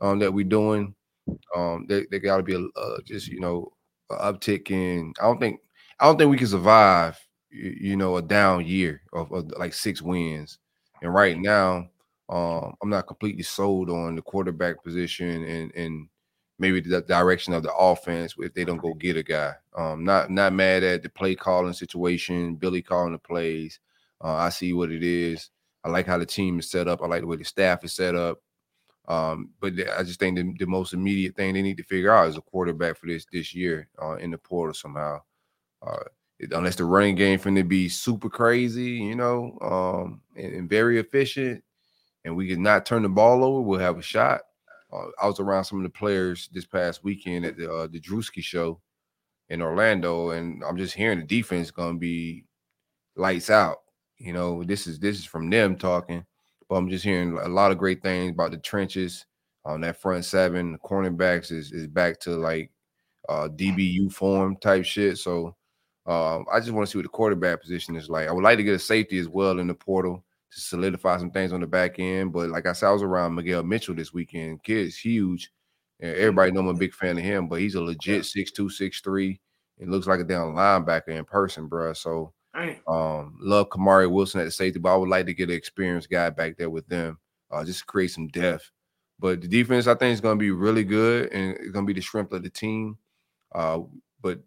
um, 0.00 0.18
that 0.20 0.32
we're 0.32 0.44
doing. 0.44 0.94
Um, 1.54 1.86
they, 1.88 2.06
they 2.10 2.18
got 2.20 2.38
to 2.38 2.42
be 2.42 2.54
a, 2.54 2.80
uh, 2.80 2.98
just 3.04 3.28
you 3.28 3.40
know 3.40 3.72
uptick 4.10 4.70
in. 4.70 5.12
I 5.20 5.24
don't 5.24 5.40
think 5.40 5.60
I 6.00 6.06
don't 6.06 6.16
think 6.16 6.30
we 6.30 6.38
can 6.38 6.46
survive. 6.46 7.18
You, 7.50 7.76
you 7.80 7.96
know, 7.96 8.18
a 8.18 8.22
down 8.22 8.66
year 8.66 9.02
of, 9.12 9.32
of, 9.32 9.50
like 9.58 9.72
six 9.72 10.02
wins, 10.02 10.58
and 11.02 11.12
right 11.12 11.36
now, 11.36 11.88
um, 12.28 12.74
I'm 12.82 12.90
not 12.90 13.06
completely 13.06 13.42
sold 13.42 13.90
on 13.90 14.16
the 14.16 14.22
quarterback 14.22 14.82
position 14.82 15.44
and 15.44 15.74
and 15.74 16.08
maybe 16.58 16.80
the 16.80 17.00
direction 17.02 17.54
of 17.54 17.62
the 17.62 17.74
offense 17.74 18.34
if 18.38 18.52
they 18.52 18.64
don't 18.64 18.78
go 18.78 18.94
get 18.94 19.16
a 19.16 19.22
guy. 19.22 19.54
Um, 19.76 20.04
not 20.04 20.30
not 20.30 20.52
mad 20.52 20.82
at 20.82 21.02
the 21.02 21.08
play 21.08 21.34
calling 21.34 21.72
situation, 21.72 22.56
Billy 22.56 22.82
calling 22.82 23.12
the 23.12 23.18
plays. 23.18 23.80
Uh, 24.22 24.34
I 24.34 24.48
see 24.50 24.72
what 24.72 24.90
it 24.90 25.02
is. 25.02 25.50
I 25.84 25.90
like 25.90 26.06
how 26.06 26.18
the 26.18 26.26
team 26.26 26.58
is 26.58 26.70
set 26.70 26.88
up. 26.88 27.02
I 27.02 27.06
like 27.06 27.20
the 27.20 27.26
way 27.26 27.36
the 27.36 27.44
staff 27.44 27.84
is 27.84 27.92
set 27.92 28.14
up. 28.14 28.40
Um, 29.06 29.50
but 29.60 29.72
I 29.96 30.02
just 30.02 30.20
think 30.20 30.36
the, 30.36 30.54
the, 30.58 30.66
most 30.66 30.92
immediate 30.92 31.34
thing 31.34 31.54
they 31.54 31.62
need 31.62 31.78
to 31.78 31.82
figure 31.82 32.12
out 32.12 32.28
is 32.28 32.36
a 32.36 32.42
quarterback 32.42 32.98
for 32.98 33.06
this 33.06 33.24
this 33.32 33.54
year 33.54 33.88
uh, 34.02 34.16
in 34.16 34.30
the 34.30 34.36
portal 34.36 34.74
somehow. 34.74 35.22
Uh, 35.80 36.04
unless 36.50 36.76
the 36.76 36.84
running 36.84 37.14
game 37.14 37.38
to 37.38 37.64
be 37.64 37.88
super 37.88 38.28
crazy, 38.28 38.92
you 38.92 39.16
know, 39.16 39.58
um, 39.62 40.20
and, 40.36 40.54
and 40.54 40.68
very 40.68 40.98
efficient, 40.98 41.64
and 42.24 42.36
we 42.36 42.48
can 42.48 42.62
not 42.62 42.86
turn 42.86 43.02
the 43.02 43.08
ball 43.08 43.44
over, 43.44 43.60
we'll 43.60 43.78
have 43.80 43.98
a 43.98 44.02
shot 44.02 44.40
uh, 44.92 45.06
I 45.22 45.26
was 45.26 45.40
around 45.40 45.64
some 45.64 45.78
of 45.78 45.84
the 45.84 45.90
players 45.90 46.48
this 46.52 46.66
past 46.66 47.04
weekend 47.04 47.44
at 47.44 47.56
the 47.56 47.72
uh, 47.72 47.86
the 47.86 48.00
Drewski 48.00 48.42
show 48.42 48.80
in 49.48 49.62
Orlando, 49.62 50.30
and 50.30 50.62
I'm 50.64 50.76
just 50.76 50.94
hearing 50.94 51.20
the 51.20 51.26
defense 51.26 51.70
going 51.70 51.94
to 51.94 51.98
be 51.98 52.44
lights 53.16 53.50
out. 53.50 53.78
You 54.18 54.32
know, 54.32 54.64
this 54.64 54.86
is 54.86 54.98
this 54.98 55.18
is 55.18 55.24
from 55.24 55.50
them 55.50 55.76
talking, 55.76 56.24
but 56.68 56.76
I'm 56.76 56.88
just 56.88 57.04
hearing 57.04 57.38
a 57.38 57.48
lot 57.48 57.70
of 57.70 57.78
great 57.78 58.02
things 58.02 58.32
about 58.32 58.50
the 58.50 58.58
trenches 58.58 59.26
on 59.64 59.80
that 59.82 60.00
front 60.00 60.24
seven. 60.24 60.72
The 60.72 60.78
cornerbacks 60.78 61.52
is 61.52 61.72
is 61.72 61.86
back 61.86 62.18
to 62.20 62.30
like 62.30 62.70
uh, 63.28 63.48
DBU 63.48 64.12
form 64.12 64.56
type 64.56 64.86
shit. 64.86 65.18
So 65.18 65.54
um, 66.06 66.46
I 66.50 66.60
just 66.60 66.72
want 66.72 66.86
to 66.86 66.90
see 66.90 66.98
what 66.98 67.02
the 67.02 67.10
quarterback 67.10 67.60
position 67.60 67.94
is 67.94 68.08
like. 68.08 68.26
I 68.26 68.32
would 68.32 68.44
like 68.44 68.56
to 68.56 68.64
get 68.64 68.74
a 68.74 68.78
safety 68.78 69.18
as 69.18 69.28
well 69.28 69.58
in 69.58 69.66
the 69.66 69.74
portal 69.74 70.24
to 70.52 70.60
solidify 70.60 71.18
some 71.18 71.30
things 71.30 71.52
on 71.52 71.60
the 71.60 71.66
back 71.66 71.98
end. 71.98 72.32
But 72.32 72.50
like 72.50 72.66
I 72.66 72.72
said, 72.72 72.88
I 72.88 72.92
was 72.92 73.02
around 73.02 73.34
Miguel 73.34 73.62
Mitchell 73.62 73.94
this 73.94 74.12
weekend. 74.12 74.62
Kid's 74.62 74.96
huge. 74.96 75.50
And 76.00 76.14
everybody 76.16 76.52
know 76.52 76.60
I'm 76.60 76.68
a 76.68 76.74
big 76.74 76.94
fan 76.94 77.18
of 77.18 77.24
him, 77.24 77.48
but 77.48 77.60
he's 77.60 77.74
a 77.74 77.80
legit 77.80 78.24
six 78.24 78.52
two, 78.52 78.70
six 78.70 79.00
three, 79.00 79.40
and 79.80 79.90
looks 79.90 80.06
like 80.06 80.20
a 80.20 80.24
down 80.24 80.54
linebacker 80.54 81.08
in 81.08 81.24
person, 81.24 81.66
bro. 81.66 81.92
So 81.92 82.32
um, 82.86 83.36
love 83.40 83.68
Kamari 83.68 84.10
Wilson 84.10 84.40
at 84.40 84.44
the 84.44 84.50
safety, 84.50 84.78
but 84.78 84.92
I 84.92 84.96
would 84.96 85.08
like 85.08 85.26
to 85.26 85.34
get 85.34 85.50
an 85.50 85.56
experienced 85.56 86.10
guy 86.10 86.30
back 86.30 86.56
there 86.56 86.70
with 86.70 86.86
them, 86.88 87.18
uh, 87.50 87.64
just 87.64 87.86
create 87.86 88.10
some 88.10 88.28
depth. 88.28 88.70
But 89.18 89.40
the 89.40 89.48
defense, 89.48 89.86
I 89.86 89.94
think, 89.94 90.14
is 90.14 90.20
going 90.20 90.38
to 90.38 90.42
be 90.42 90.52
really 90.52 90.84
good, 90.84 91.32
and 91.32 91.56
it's 91.56 91.70
going 91.70 91.84
to 91.84 91.92
be 91.92 91.98
the 91.98 92.04
strength 92.04 92.32
of 92.32 92.42
the 92.42 92.50
team. 92.50 92.96
Uh, 93.52 93.80
but 94.22 94.40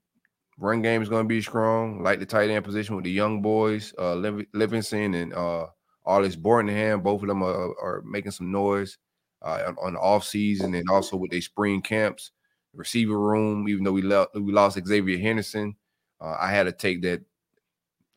run 0.58 0.82
game 0.82 1.02
is 1.02 1.10
going 1.10 1.26
to 1.26 1.30
be 1.30 1.42
strong. 1.42 2.02
Like 2.02 2.20
the 2.20 2.26
tight 2.26 2.50
end 2.50 2.64
position 2.64 2.96
with 2.96 3.04
the 3.04 3.12
young 3.12 3.42
boys, 3.42 3.94
uh, 3.98 4.16
Livingston 4.16 5.14
and 5.16 5.34
uh, 5.34 5.68
Arlis 6.12 6.38
Boardingham, 6.38 7.04
both 7.04 7.22
of 7.22 7.28
them 7.28 7.44
are, 7.44 7.80
are 7.80 8.04
making 8.06 8.32
some 8.32 8.52
noise 8.52 8.98
uh, 9.42 9.64
on, 9.68 9.76
on, 9.82 9.94
the 9.94 10.00
off 10.00 10.24
season 10.24 10.74
and 10.74 10.90
also 10.90 11.18
with 11.18 11.32
their 11.32 11.42
spring 11.42 11.82
camps. 11.82 12.32
Receiver 12.74 13.20
room, 13.20 13.68
even 13.68 13.84
though 13.84 13.92
we, 13.92 14.02
we 14.02 14.52
lost 14.54 14.80
Xavier 14.86 15.18
Henderson, 15.18 15.76
Uh, 16.22 16.38
I 16.40 16.52
had 16.52 16.64
to 16.64 16.72
take 16.72 17.02
that. 17.02 17.22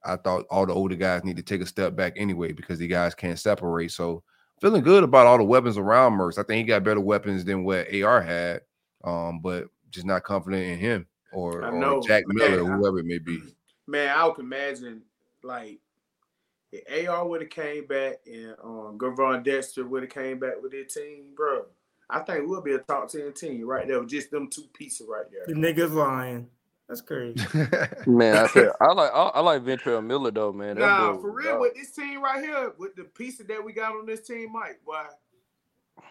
I 0.05 0.17
thought 0.17 0.45
all 0.51 0.67
the 0.67 0.75
older 0.75 0.97
guys 0.97 1.25
need 1.25 1.39
to 1.39 1.43
take 1.43 1.63
a 1.63 1.67
step 1.67 1.97
back 1.97 2.13
anyway 2.17 2.53
because 2.53 2.79
the 2.79 2.87
guys 2.87 3.15
can't 3.15 3.39
separate. 3.39 3.91
So 3.91 4.23
feeling 4.61 4.83
good 4.83 5.03
about 5.03 5.27
all 5.27 5.39
the 5.39 5.45
weapons 5.45 5.79
around 5.79 6.13
Mertz. 6.13 6.39
I 6.39 6.43
think 6.43 6.59
he 6.59 6.65
got 6.65 6.85
better 6.85 7.01
weapons 7.01 7.45
than 7.45 7.65
what 7.65 7.93
AR 7.95 8.21
had, 8.23 8.61
um, 9.03 9.41
but 9.41 9.65
just 9.91 10.07
not 10.07 10.23
confident 10.23 10.63
in 10.65 10.79
him 10.79 11.07
or, 11.33 11.65
or 11.65 12.03
Jack 12.03 12.25
Miller, 12.29 12.63
or 12.63 12.77
whoever 12.77 12.99
it 13.01 13.07
may 13.07 13.19
be. 13.19 13.41
Man, 13.87 14.17
I 14.17 14.31
can 14.31 14.45
imagine 14.45 15.03
like 15.43 15.81
if 16.75 17.09
AR 17.09 17.27
would 17.27 17.43
have 17.43 17.51
came 17.51 17.87
back 17.87 18.17
and 18.27 18.55
um 18.63 18.99
Gervon 18.99 19.45
Dexter 19.45 19.87
would 19.87 20.03
have 20.03 20.13
came 20.13 20.39
back 20.39 20.63
with 20.63 20.73
their 20.73 20.85
team, 20.85 21.27
bro. 21.37 21.67
I 22.11 22.21
think 22.21 22.49
we'll 22.49 22.61
be 22.61 22.75
a 22.75 22.79
top 22.79 23.09
10 23.09 23.33
team 23.33 23.67
right 23.67 23.89
there 23.89 24.01
with 24.01 24.11
just 24.11 24.31
them 24.31 24.49
two 24.49 24.65
pieces 24.75 25.07
right 25.09 25.25
there. 25.31 25.47
The 25.47 25.55
niggas 25.55 25.93
lying. 25.93 26.49
That's 26.89 27.01
crazy. 27.01 27.41
man, 28.07 28.37
I, 28.37 28.47
said, 28.49 28.71
I 28.81 28.93
like 28.93 29.11
I, 29.13 29.23
I 29.35 29.41
like 29.41 29.63
Ventrell 29.63 30.05
Miller 30.05 30.31
though, 30.31 30.53
man. 30.53 30.77
That 30.77 30.81
nah, 30.81 31.17
for 31.17 31.31
real, 31.31 31.61
with 31.61 31.75
this 31.75 31.93
team 31.93 32.23
right 32.23 32.45
here, 32.45 32.75
with 32.77 32.95
the 32.95 33.05
pieces 33.05 33.47
that 33.47 33.65
we 33.65 33.73
got 33.73 33.93
on 33.93 34.05
this 34.05 34.27
team, 34.27 34.53
Mike, 34.53 34.81
why? 34.85 35.07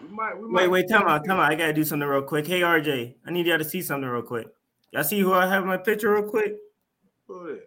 We 0.02 0.08
might, 0.08 0.36
we 0.36 0.46
wait, 0.46 0.52
might 0.52 0.72
wait, 0.72 0.90
time 0.90 1.08
out, 1.08 1.26
time 1.26 1.40
out. 1.40 1.52
I 1.52 1.56
gotta 1.56 1.74
do 1.74 1.84
something 1.84 2.08
real 2.08 2.24
quick. 2.24 2.48
Hey, 2.48 2.62
RJ, 2.62 3.14
I 3.26 3.32
need 3.32 3.46
y'all 3.46 3.60
to 3.60 3.64
see 3.64 3.82
something 3.84 4.10
real 4.10 4.24
quick. 4.24 4.48
Y'all 4.92 5.04
see 5.04 5.20
who 5.20 5.34
I 5.34 5.46
have 5.46 5.66
my 5.66 5.78
picture 5.78 6.14
real 6.14 6.24
quick? 6.24 6.58
Who 7.28 7.60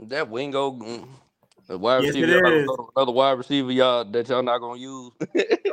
that 0.00 0.28
Wingo 0.28 0.72
mm, 0.72 1.08
the 1.66 1.78
wide 1.78 2.04
yes, 2.04 2.14
receiver, 2.14 2.66
another 2.94 3.12
wide 3.12 3.32
receiver, 3.32 3.72
y'all 3.72 4.04
that 4.04 4.28
y'all 4.28 4.42
not 4.42 4.58
gonna 4.58 4.78
use. 4.78 5.10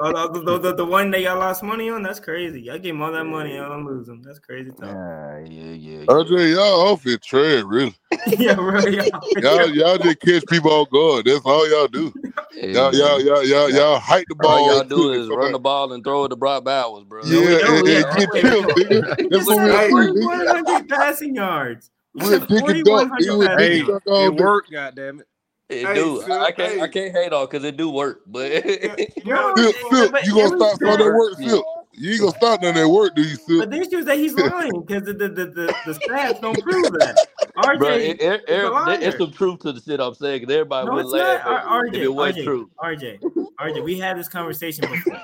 oh, 0.02 0.28
the, 0.32 0.42
the, 0.42 0.58
the, 0.58 0.76
the, 0.76 0.86
one 0.86 1.12
that 1.12 1.22
y'all 1.22 1.38
lost 1.38 1.64
money 1.64 1.90
on, 1.90 2.02
that's 2.02 2.20
crazy. 2.20 2.62
Y'all 2.62 2.78
give 2.78 2.96
him 2.96 3.02
all 3.02 3.12
that 3.12 3.26
money, 3.26 3.56
y'all 3.56 3.70
don't 3.70 3.86
lose 3.86 4.08
them. 4.08 4.22
That's 4.24 4.40
crazy. 4.40 4.72
Talk. 4.72 4.82
Yeah, 4.84 5.40
yeah, 5.40 5.72
yeah. 5.72 6.06
RJ, 6.06 6.56
y'all 6.56 6.88
off 6.88 7.06
your 7.06 7.18
trend, 7.18 7.70
really. 7.70 7.94
yeah, 8.40 8.56
bro. 8.56 8.80
Y'all, 8.80 9.10
y'all, 9.38 9.70
y'all 9.70 9.98
just 9.98 10.20
catch 10.22 10.46
people 10.48 10.72
on 10.72 10.86
guard. 10.92 11.26
That's 11.26 11.42
all 11.44 11.70
y'all 11.70 11.88
do. 11.88 12.14
Yeah, 12.54 12.68
y'all, 12.68 12.96
y'all, 12.96 13.22
y'all, 13.22 13.44
y'all, 13.44 13.70
y'all 13.70 14.00
hike 14.00 14.28
the 14.30 14.36
ball. 14.36 14.70
All 14.70 14.76
y'all 14.76 14.84
do 14.84 15.12
is 15.12 15.30
run 15.30 15.52
the 15.52 15.60
ball 15.60 15.92
and 15.92 16.04
throw 16.04 16.26
it 16.26 16.30
to 16.30 16.36
Brock 16.38 16.64
Bowers, 16.64 17.04
bro. 17.04 17.24
Yeah, 17.26 17.60
and, 17.68 17.88
and 17.88 18.18
get 18.18 18.32
killed, 18.32 18.66
nigga. 18.66 19.30
That's 19.30 19.48
what 19.48 20.14
we 20.14 20.26
100 20.26 20.90
passing 20.90 21.36
yards. 21.36 21.92
We're 22.14 22.40
picking 22.46 22.84
up. 22.94 23.10
It 23.20 24.34
worked, 24.36 24.72
goddamn 24.72 25.22
it. 25.22 25.28
It 25.72 25.88
hey, 25.88 25.94
do. 25.94 26.22
Phil, 26.22 26.42
I 26.42 26.52
can't. 26.52 26.74
Hey. 26.74 26.82
I 26.82 26.88
can't 26.90 27.16
hate 27.16 27.32
on 27.32 27.46
because 27.46 27.64
it 27.64 27.78
do 27.78 27.90
work. 27.90 28.24
But 28.28 28.52
Phil, 28.64 29.74
Phil, 29.90 30.12
you 30.24 30.34
gonna 30.34 30.58
stop 30.58 30.80
some 30.80 30.98
that 30.98 31.14
work, 31.16 31.38
Phil? 31.38 31.64
You 31.94 32.12
ain't 32.12 32.20
gonna 32.20 32.32
stop 32.36 32.62
none 32.62 32.76
that 32.76 32.90
work, 32.90 33.16
do 33.16 33.22
you, 33.22 33.38
Phil? 33.38 33.60
But 33.60 33.72
the 33.72 33.78
issue 33.78 33.98
is 33.98 34.06
that 34.06 34.18
he's 34.18 34.34
lying 34.36 34.84
because 34.86 35.04
the 35.04 35.14
the, 35.14 35.30
the 35.30 35.46
the 35.46 35.76
the 35.86 35.94
stats 35.94 36.42
don't 36.42 36.62
prove 36.62 36.92
that. 36.94 37.16
RJ, 37.58 37.78
Bro, 37.80 37.90
it, 37.96 38.22
it, 38.22 38.44
it, 38.48 39.04
it's 39.04 39.18
some 39.18 39.32
truth 39.32 39.60
to 39.60 39.74
the 39.74 39.82
shit 39.82 40.00
I'm 40.00 40.14
saying. 40.14 40.42
Because 40.42 40.54
everybody 40.54 40.88
no, 40.88 40.94
would 40.94 41.06
laugh 41.06 41.42
R- 41.46 41.84
RJ, 41.84 41.96
if 41.96 42.04
it 42.04 42.14
was 42.14 42.36
RJ, 42.36 42.44
true. 42.44 42.70
RJ, 42.82 43.20
RJ, 43.60 43.84
we 43.84 44.00
had 44.00 44.18
this 44.18 44.28
conversation 44.28 44.86
before. 44.90 45.22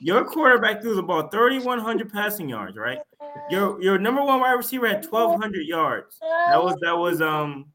Your 0.00 0.24
quarterback 0.24 0.82
threw 0.82 0.94
the 0.94 1.02
ball 1.02 1.28
3,100 1.28 2.12
passing 2.12 2.48
yards, 2.48 2.76
right? 2.76 3.00
Your 3.48 3.80
your 3.82 3.98
number 3.98 4.22
one 4.22 4.40
wide 4.40 4.52
receiver 4.52 4.86
had 4.86 5.04
1,200 5.04 5.66
yards. 5.66 6.18
That 6.20 6.62
was 6.62 6.76
that 6.82 6.96
was 6.96 7.20
um 7.20 7.66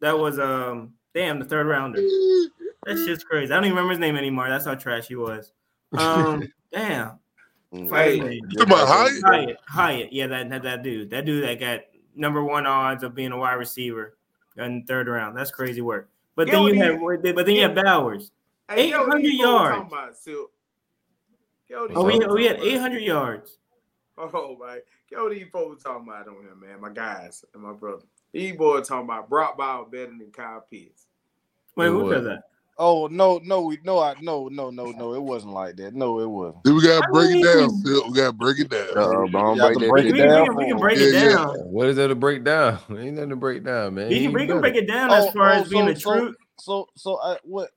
that 0.00 0.18
was 0.18 0.38
um 0.38 0.95
Damn, 1.16 1.38
the 1.38 1.46
third 1.46 1.66
rounder. 1.66 2.00
That 2.84 2.98
shit's 2.98 3.24
crazy. 3.24 3.52
I 3.52 3.56
don't 3.56 3.64
even 3.64 3.74
remember 3.74 3.94
his 3.94 3.98
name 3.98 4.14
anymore. 4.14 4.48
That's 4.48 4.64
how 4.64 4.76
trash 4.76 5.08
he 5.08 5.16
was. 5.16 5.52
Um, 5.98 6.44
damn. 6.72 7.18
Hey, 7.72 8.40
about 8.60 8.86
Hyatt? 8.88 9.22
Hyatt? 9.24 9.56
Hyatt, 9.66 10.12
yeah, 10.12 10.26
that, 10.28 10.50
that 10.50 10.62
that 10.62 10.82
dude, 10.82 11.10
that 11.10 11.24
dude 11.24 11.44
that 11.44 11.58
got 11.58 11.80
number 12.14 12.44
one 12.44 12.66
odds 12.66 13.02
of 13.02 13.14
being 13.14 13.32
a 13.32 13.38
wide 13.38 13.54
receiver 13.54 14.16
in 14.56 14.80
the 14.80 14.86
third 14.86 15.08
round. 15.08 15.36
That's 15.36 15.50
crazy 15.50 15.80
work. 15.80 16.08
But 16.34 16.48
then 16.48 16.62
you 16.62 16.74
have, 16.82 17.00
but 17.00 17.46
then 17.46 17.54
you 17.56 17.62
have 17.62 17.74
Bowers, 17.74 18.30
eight 18.70 18.92
hundred 18.94 19.24
yards. 19.24 19.92
Oh, 21.72 22.04
we, 22.04 22.18
we 22.26 22.44
had 22.46 22.60
eight 22.60 22.78
hundred 22.78 23.02
yards. 23.02 23.58
Oh 24.18 24.56
my, 24.60 24.80
yo, 25.10 25.28
these 25.28 25.46
folks 25.52 25.82
talking 25.82 26.06
about 26.08 26.28
on 26.28 26.36
here, 26.42 26.54
man. 26.54 26.80
My 26.80 26.90
guys 26.90 27.44
and 27.54 27.62
my 27.62 27.72
brother. 27.72 28.04
These 28.32 28.56
boys 28.56 28.88
talking 28.88 29.04
about 29.04 29.30
Brock 29.30 29.56
Bowers 29.56 29.88
better 29.90 30.06
than 30.06 30.30
Kyle 30.30 30.64
Pitts. 30.70 31.05
Wait, 31.76 31.88
who 31.88 32.10
said 32.10 32.24
that? 32.24 32.42
Oh 32.78 33.06
no, 33.06 33.40
no, 33.42 33.62
we 33.62 33.78
no, 33.84 34.00
I 34.00 34.14
no, 34.20 34.48
no, 34.48 34.68
no, 34.68 34.90
no. 34.90 35.14
It 35.14 35.22
wasn't 35.22 35.54
like 35.54 35.76
that. 35.76 35.94
No, 35.94 36.20
it 36.20 36.26
wasn't. 36.26 36.64
we 36.64 36.82
gotta 36.82 37.06
break 37.10 37.30
it 37.36 37.42
down. 37.42 37.82
Phil. 37.82 38.08
We 38.08 38.14
gotta 38.14 38.32
break 38.32 38.58
it 38.58 38.68
down. 38.68 38.88
Uh, 38.94 39.72
break, 39.72 39.88
break 39.88 40.06
it 40.06 40.16
down. 40.16 40.54
We, 40.56 40.66
can 40.66 40.78
break 40.78 40.98
it 40.98 41.12
down. 41.12 41.54
What 41.70 41.86
is 41.86 41.96
there 41.96 42.08
to 42.08 42.14
break 42.14 42.44
down? 42.44 42.78
Ain't 42.90 43.14
nothing 43.14 43.30
to 43.30 43.36
break 43.36 43.64
down, 43.64 43.94
man. 43.94 44.10
We 44.10 44.24
can, 44.24 44.32
we 44.32 44.46
can 44.46 44.60
break 44.60 44.74
it 44.74 44.86
down 44.86 45.10
as 45.10 45.24
oh, 45.24 45.30
far 45.30 45.52
oh, 45.52 45.54
as 45.54 45.68
being 45.70 45.86
so, 45.86 45.92
the 45.94 46.00
truth. 46.20 46.36
So, 46.58 46.88
so, 46.96 47.14
uh, 47.16 47.36
what, 47.44 47.70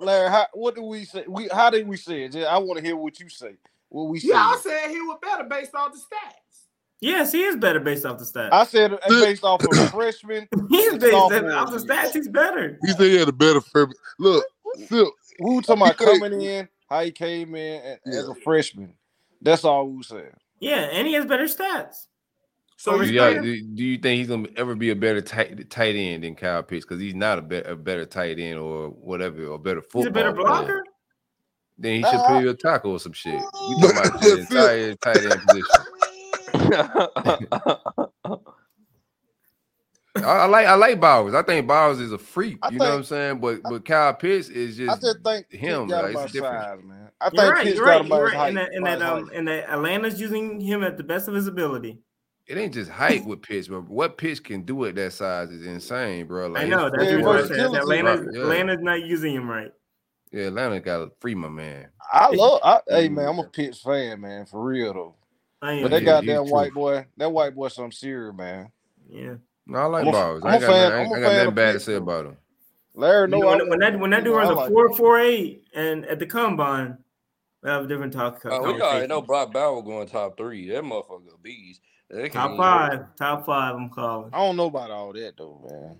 Larry? 0.00 0.30
How, 0.30 0.46
what 0.52 0.74
do 0.74 0.82
we 0.82 1.04
say? 1.04 1.24
We 1.28 1.48
how 1.52 1.70
did 1.70 1.86
we 1.86 1.96
say 1.96 2.24
it? 2.24 2.34
I 2.36 2.58
want 2.58 2.78
to 2.78 2.84
hear 2.84 2.96
what 2.96 3.20
you 3.20 3.28
say. 3.28 3.54
What 3.88 4.08
we 4.08 4.18
say? 4.18 4.28
Y'all 4.28 4.56
said 4.56 4.88
he 4.88 5.00
was 5.00 5.18
better 5.22 5.44
based 5.44 5.76
on 5.76 5.92
the 5.92 5.98
stats. 5.98 6.49
Yes, 7.00 7.32
he 7.32 7.42
is 7.42 7.56
better 7.56 7.80
based 7.80 8.04
off 8.04 8.18
the 8.18 8.24
stats. 8.24 8.52
I 8.52 8.64
said 8.64 8.98
based 9.08 9.42
off 9.42 9.62
of 9.64 9.90
freshman. 9.90 10.46
he's 10.68 10.98
based 10.98 11.14
off 11.14 11.30
the 11.30 11.78
stats. 11.78 12.12
He's 12.12 12.28
better. 12.28 12.78
He 12.84 12.92
said 12.92 13.00
he 13.00 13.16
had 13.16 13.28
a 13.28 13.32
better 13.32 13.60
freshman. 13.60 13.96
Look, 14.18 14.44
Phil, 14.86 15.10
who 15.38 15.62
talking 15.62 15.82
about 15.82 15.96
coming 15.96 16.42
in, 16.42 16.68
how 16.88 17.02
he 17.02 17.10
came 17.10 17.54
in 17.54 17.98
as 18.04 18.28
a 18.28 18.34
freshman. 18.34 18.92
That's 19.40 19.64
all 19.64 19.88
we 19.88 20.02
said. 20.02 20.34
Yeah, 20.58 20.88
and 20.92 21.06
he 21.06 21.14
has 21.14 21.24
better 21.24 21.44
stats. 21.44 22.06
So 22.76 22.98
do, 22.98 23.06
do, 23.06 23.42
do 23.42 23.84
you 23.84 23.98
think 23.98 24.18
he's 24.18 24.28
gonna 24.28 24.48
ever 24.56 24.74
be 24.74 24.88
a 24.88 24.96
better 24.96 25.20
tight 25.20 25.68
tight 25.68 25.96
end 25.96 26.24
than 26.24 26.34
Kyle 26.34 26.62
Pitts? 26.62 26.84
Because 26.84 26.98
he's 27.00 27.14
not 27.14 27.38
a, 27.38 27.42
be- 27.42 27.56
a 27.56 27.76
better 27.76 28.06
tight 28.06 28.38
end 28.38 28.58
or 28.58 28.88
whatever, 28.88 29.48
or 29.48 29.58
better 29.58 29.82
football. 29.82 30.02
He's 30.02 30.08
a 30.08 30.12
better 30.12 30.32
blocker. 30.32 30.64
Player. 30.64 30.84
Then 31.76 31.96
he 31.96 32.02
should 32.02 32.20
uh, 32.20 32.26
play 32.26 32.46
a 32.46 32.54
tackle 32.54 32.92
or 32.92 32.98
some 32.98 33.12
shit. 33.12 33.34
We 33.34 33.80
talking 33.80 33.90
about 33.90 34.20
the 34.22 34.38
entire 34.40 34.94
tight 34.94 35.18
end 35.18 35.42
position. 35.46 35.86
I, 40.16 40.22
I, 40.22 40.46
like 40.46 40.66
I 40.66 40.74
like 40.74 41.00
Bowers. 41.00 41.34
I 41.34 41.42
think 41.42 41.66
Bowers 41.66 42.00
is 42.00 42.12
a 42.12 42.18
freak. 42.18 42.58
you 42.64 42.70
think, 42.70 42.80
know 42.80 42.90
what 42.90 42.94
I'm 42.94 43.04
saying? 43.04 43.38
But 43.38 43.62
but 43.62 43.84
Kyle 43.84 44.14
Pitts 44.14 44.48
is 44.48 44.76
just, 44.76 44.90
I 44.90 45.00
just 45.00 45.22
think 45.24 45.50
him. 45.52 45.88
Like, 45.88 46.16
it's 46.16 46.32
different. 46.32 46.84
man. 46.86 47.10
I 47.20 47.30
think 47.30 47.42
right, 47.42 47.64
Pitts 47.64 47.78
right, 47.78 48.08
got 48.08 48.20
right. 48.20 48.48
And 48.48 48.56
that, 48.56 48.72
and 48.72 48.86
that, 48.86 49.02
um, 49.02 49.30
and 49.34 49.46
that 49.46 49.68
Atlanta's 49.68 50.20
using 50.20 50.60
him 50.60 50.82
at 50.82 50.96
the 50.96 51.04
best 51.04 51.28
of 51.28 51.34
his 51.34 51.46
ability. 51.46 51.98
It 52.46 52.58
ain't 52.58 52.74
just 52.74 52.90
height 52.90 53.24
with 53.24 53.42
Pitts, 53.42 53.68
but 53.68 53.88
what 53.88 54.18
Pitts 54.18 54.40
can 54.40 54.62
do 54.62 54.84
at 54.86 54.96
that 54.96 55.12
size 55.12 55.50
is 55.50 55.66
insane, 55.66 56.26
bro. 56.26 56.48
Like, 56.48 56.64
I 56.64 56.66
know 56.66 56.90
that's 56.90 57.04
yeah, 57.04 57.18
what 57.18 57.44
Atlanta's, 57.44 58.34
yeah. 58.34 58.40
Atlanta's 58.40 58.80
not 58.80 59.02
using 59.02 59.34
him 59.34 59.48
right. 59.48 59.70
Yeah, 60.32 60.46
Atlanta 60.46 60.80
got 60.80 60.98
to 60.98 61.12
free 61.20 61.34
my 61.34 61.48
man. 61.48 61.88
I 62.12 62.28
love. 62.30 62.60
I, 62.64 62.80
hey 62.88 63.08
man, 63.08 63.28
I'm 63.28 63.38
a 63.38 63.44
Pitts 63.44 63.80
fan, 63.80 64.20
man, 64.20 64.46
for 64.46 64.64
real 64.64 64.92
though. 64.92 65.14
But 65.60 65.90
that 65.90 66.04
goddamn 66.04 66.48
white 66.48 66.72
boy, 66.72 67.06
that 67.16 67.30
white 67.30 67.54
boy, 67.54 67.68
some 67.68 67.92
serious 67.92 68.34
man. 68.34 68.70
Yeah. 69.08 69.34
No, 69.66 69.78
I 69.78 69.84
like 69.84 70.12
Bowers. 70.12 70.42
I, 70.44 70.58
got, 70.58 70.70
fan, 70.70 70.92
I, 70.92 71.02
I 71.02 71.08
got 71.08 71.20
nothing 71.20 71.54
bad 71.54 71.72
to 71.72 71.80
say 71.80 71.94
about 71.94 72.26
him. 72.26 72.36
Larry, 72.94 73.28
no, 73.28 73.36
you 73.36 73.42
know, 73.42 73.50
when, 73.50 73.68
when, 73.68 73.78
that 73.78 73.98
when 74.00 74.10
that 74.10 74.24
dude 74.24 74.36
runs 74.36 74.50
a 74.50 74.68
four 74.68 74.94
four 74.96 75.20
eight 75.20 75.64
and 75.74 76.04
at 76.06 76.18
the 76.18 76.26
combine, 76.26 76.98
we 77.62 77.70
have 77.70 77.84
a 77.84 77.86
different 77.86 78.12
talk. 78.12 78.44
Uh, 78.44 78.58
we 78.64 78.80
already 78.80 79.06
know 79.06 79.22
Brock 79.22 79.52
Bowers 79.52 79.84
going 79.84 80.08
top 80.08 80.36
three. 80.36 80.68
That 80.70 80.82
motherfucker 80.82 81.40
bees. 81.42 81.80
Top 82.32 82.56
five, 82.56 83.14
top 83.16 83.46
five. 83.46 83.76
I'm 83.76 83.90
calling. 83.90 84.30
I 84.32 84.38
don't 84.38 84.56
know 84.56 84.66
about 84.66 84.90
all 84.90 85.12
that 85.12 85.34
though, 85.38 85.64
man. 85.70 85.98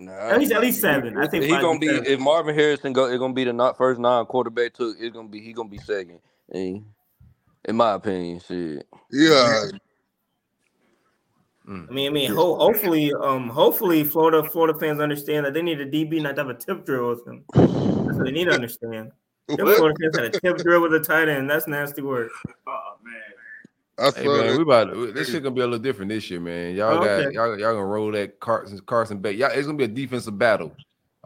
Nah, 0.00 0.12
at 0.12 0.38
least 0.38 0.52
at 0.52 0.60
least 0.60 0.80
seven. 0.80 1.16
I 1.16 1.26
think 1.26 1.44
he's 1.44 1.52
gonna 1.54 1.78
be 1.78 1.88
seven. 1.88 2.04
if 2.04 2.20
Marvin 2.20 2.54
Harrison 2.54 2.92
go. 2.92 3.06
It's 3.06 3.18
gonna 3.18 3.32
be 3.32 3.44
the 3.44 3.52
not 3.54 3.78
first 3.78 3.98
nine 3.98 4.26
quarterback 4.26 4.74
took. 4.74 4.96
It's 5.00 5.14
gonna 5.14 5.28
be 5.28 5.40
he 5.40 5.52
gonna 5.54 5.68
be 5.68 5.78
second. 5.78 6.20
And 6.50 6.84
in 7.64 7.76
my 7.76 7.94
opinion, 7.94 8.40
shit. 8.40 8.86
Yeah. 9.10 9.64
I 11.68 11.92
mean, 11.92 12.08
I 12.08 12.10
mean, 12.10 12.30
ho- 12.30 12.56
hopefully, 12.56 13.12
um, 13.12 13.48
hopefully, 13.48 14.02
Florida, 14.02 14.42
Florida 14.42 14.78
fans 14.78 15.00
understand 15.00 15.44
that 15.44 15.52
they 15.52 15.60
need 15.60 15.80
a 15.80 15.86
DB 15.86 16.22
not 16.22 16.34
to 16.36 16.44
have 16.44 16.50
a 16.50 16.54
tip 16.54 16.86
drill 16.86 17.10
with 17.10 17.24
them. 17.26 17.44
That's 17.52 18.16
what 18.16 18.24
they 18.24 18.30
need 18.30 18.46
to 18.46 18.54
understand. 18.54 19.12
Florida 19.54 19.94
fans 20.00 20.16
had 20.16 20.34
a 20.34 20.40
tip 20.40 20.56
drill 20.58 20.80
with 20.80 20.94
a 20.94 21.00
tight 21.00 21.28
end. 21.28 21.50
That's 21.50 21.66
nasty 21.66 22.00
work. 22.00 22.30
Oh 22.66 22.96
man. 23.04 24.14
Hey, 24.14 24.26
man, 24.26 24.56
we 24.56 24.62
about 24.62 24.94
to, 24.94 25.12
this 25.12 25.28
shit 25.28 25.42
gonna 25.42 25.54
be 25.54 25.60
a 25.60 25.64
little 25.64 25.78
different 25.80 26.08
this 26.08 26.30
year, 26.30 26.40
man. 26.40 26.74
Y'all 26.74 26.98
oh, 26.98 27.04
got 27.04 27.08
okay. 27.08 27.34
y'all, 27.34 27.58
y'all 27.58 27.74
gonna 27.74 27.84
roll 27.84 28.12
that 28.12 28.38
Carson 28.38 28.78
Carson 28.86 29.18
back. 29.18 29.36
Y'all, 29.36 29.50
it's 29.52 29.66
gonna 29.66 29.76
be 29.76 29.84
a 29.84 29.88
defensive 29.88 30.38
battle. 30.38 30.72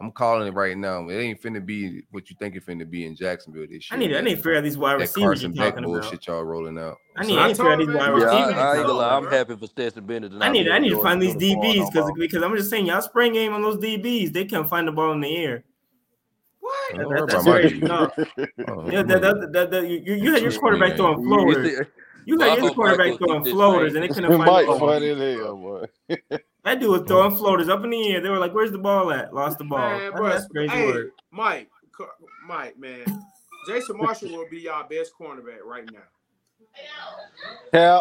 I'm 0.03 0.11
calling 0.11 0.45
it 0.49 0.53
right 0.53 0.77
now. 0.77 1.07
It 1.07 1.15
ain't 1.15 1.41
finna 1.41 1.65
be 1.65 2.01
what 2.11 2.29
you 2.29 2.35
think 2.37 2.57
it 2.57 2.65
finna 2.65 2.89
be 2.89 3.05
in 3.05 3.15
Jacksonville 3.15 3.65
this 3.69 3.89
year. 3.89 3.95
I 3.95 3.95
need, 3.95 4.13
I 4.13 4.19
need 4.19 4.31
to 4.31 4.35
figure 4.35 4.57
out 4.57 4.63
these 4.63 4.77
wide 4.77 4.99
receivers 4.99 5.41
you're 5.41 5.53
talking 5.53 5.85
about. 5.85 6.03
Shit 6.09 6.27
y'all 6.27 6.43
rolling 6.43 6.77
out. 6.77 6.97
I 7.15 7.25
need, 7.25 7.35
so 7.35 7.39
I 7.39 7.47
need 7.47 7.55
to 7.55 7.63
figure 7.63 7.71
out 7.71 7.79
these 7.79 7.87
wide 7.87 8.07
yeah, 8.07 8.13
receivers. 8.13 8.55
I, 8.55 8.81
I 8.81 9.17
I'm 9.17 9.27
happy 9.27 9.55
for 9.55 9.65
Stetson 9.65 10.05
Bennett. 10.05 10.33
I 10.41 10.49
need, 10.49 10.67
I 10.67 10.79
need 10.79 10.89
to 10.89 11.01
find 11.01 11.21
these 11.21 11.35
DBs 11.35 11.89
because 11.89 12.11
because 12.17 12.43
I'm 12.43 12.53
just 12.57 12.69
saying 12.69 12.85
y'all 12.85 13.01
spring 13.01 13.31
game 13.31 13.53
on 13.53 13.61
those 13.61 13.77
DBs. 13.77 14.33
They 14.33 14.43
can't 14.43 14.67
find 14.67 14.89
the 14.89 14.91
ball 14.91 15.13
in 15.13 15.21
the 15.21 15.37
air. 15.37 15.63
What? 16.59 16.97
That, 16.97 17.27
that's 17.29 17.43
crazy. 17.45 17.79
No. 17.79 18.11
Oh, 18.67 18.89
yeah, 18.89 19.03
that, 19.03 19.21
that, 19.21 19.49
that, 19.53 19.71
that, 19.71 19.87
you, 19.87 20.15
you 20.15 20.33
had 20.33 20.41
your 20.41 20.51
quarterback 20.51 20.97
throwing 20.97 21.23
floaters. 21.23 21.87
You 22.25 22.39
had 22.39 22.57
your 22.57 22.73
quarterback 22.73 23.17
throwing 23.17 23.43
floaters, 23.45 23.95
and 23.95 24.03
they 24.03 24.09
couldn't 24.09 24.37
find 24.37 24.67
the 24.67 24.77
ball. 24.77 26.39
Might 26.63 26.71
find 26.71 26.83
it 26.83 26.85
hell, 26.85 26.89
boy. 26.89 26.89
That 26.89 26.89
dude 26.89 26.89
was 26.89 27.07
throwing 27.07 27.35
floaters 27.35 27.69
up 27.69 27.83
in 27.83 27.89
the 27.89 28.13
air. 28.13 28.21
They 28.21 28.29
were 28.29 28.39
like, 28.39 28.53
"Where's 28.53 28.71
the 28.71 28.77
ball 28.77 29.11
at?" 29.11 29.33
Lost 29.33 29.57
the 29.57 29.63
ball. 29.63 29.79
Man, 29.79 30.11
bro, 30.11 30.29
that's 30.29 30.47
crazy 30.47 30.73
hey, 30.73 30.85
word. 30.85 31.11
Mike, 31.31 31.69
Mike, 32.47 32.77
man, 32.77 33.05
Jason 33.67 33.97
Marshall 33.97 34.29
will 34.29 34.49
be 34.49 34.67
our 34.67 34.87
best 34.87 35.13
cornerback 35.19 35.63
right 35.65 35.85
now. 35.91 35.99
Yeah. 37.73 37.99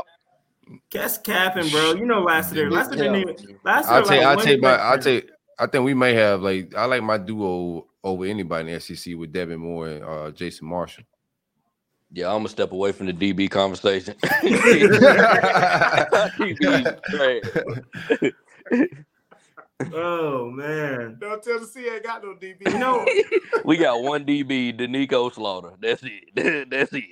Guess 0.90 1.18
capping, 1.18 1.68
bro. 1.70 1.94
You 1.94 2.06
know, 2.06 2.22
last 2.22 2.54
year, 2.54 2.70
last 2.70 2.94
year, 2.94 3.10
last 3.10 3.42
year. 3.42 3.58
I'll 3.66 4.04
take, 4.04 4.22
I'll 4.22 4.38
take 4.38 4.62
my, 4.62 4.76
I'll 4.76 4.98
take. 4.98 5.28
I 5.58 5.66
think 5.66 5.84
we 5.84 5.92
may 5.92 6.14
have 6.14 6.42
like 6.42 6.74
I 6.74 6.86
like 6.86 7.02
my 7.02 7.18
duo 7.18 7.86
over 8.04 8.24
anybody 8.24 8.72
in 8.72 8.74
the 8.74 8.80
SEC 8.80 9.16
with 9.16 9.32
Devin 9.32 9.58
Moore 9.58 9.88
and 9.88 10.04
uh, 10.04 10.30
Jason 10.30 10.68
Marshall. 10.68 11.04
Yeah, 12.12 12.28
I'm 12.28 12.38
gonna 12.38 12.48
step 12.48 12.72
away 12.72 12.92
from 12.92 13.06
the 13.06 13.12
DB 13.12 13.50
conversation. 13.50 14.14
oh 19.92 20.50
man! 20.50 21.16
Don't 21.20 21.42
tell 21.42 21.54
No, 21.54 21.58
Tennessee 21.58 21.88
ain't 21.88 22.04
got 22.04 22.22
no 22.22 22.34
DB. 22.34 22.78
No, 22.78 23.06
we 23.64 23.76
got 23.76 24.02
one 24.02 24.24
DB, 24.24 24.78
Doneiko 24.78 25.32
Slaughter. 25.32 25.72
That's 25.80 26.02
it. 26.04 26.68
That's 26.70 26.92
it. 26.92 27.04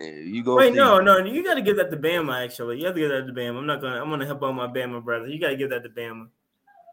you 0.00 0.42
go. 0.42 0.56
Wait, 0.56 0.74
no, 0.74 1.00
no, 1.00 1.18
you 1.18 1.44
got 1.44 1.54
to 1.54 1.62
give 1.62 1.76
that 1.76 1.90
to 1.90 1.96
Bama. 1.96 2.44
Actually, 2.44 2.78
you 2.78 2.86
have 2.86 2.94
to 2.94 3.00
give 3.00 3.10
that 3.10 3.26
to 3.26 3.32
Bama. 3.32 3.58
I'm 3.58 3.66
not 3.66 3.80
gonna. 3.80 4.00
I'm 4.00 4.10
gonna 4.10 4.26
help 4.26 4.42
out 4.42 4.52
my 4.52 4.66
Bama 4.66 5.02
brother. 5.04 5.26
You 5.28 5.40
got 5.40 5.50
to 5.50 5.56
give 5.56 5.70
that 5.70 5.82
to 5.82 5.88
Bama. 5.88 6.28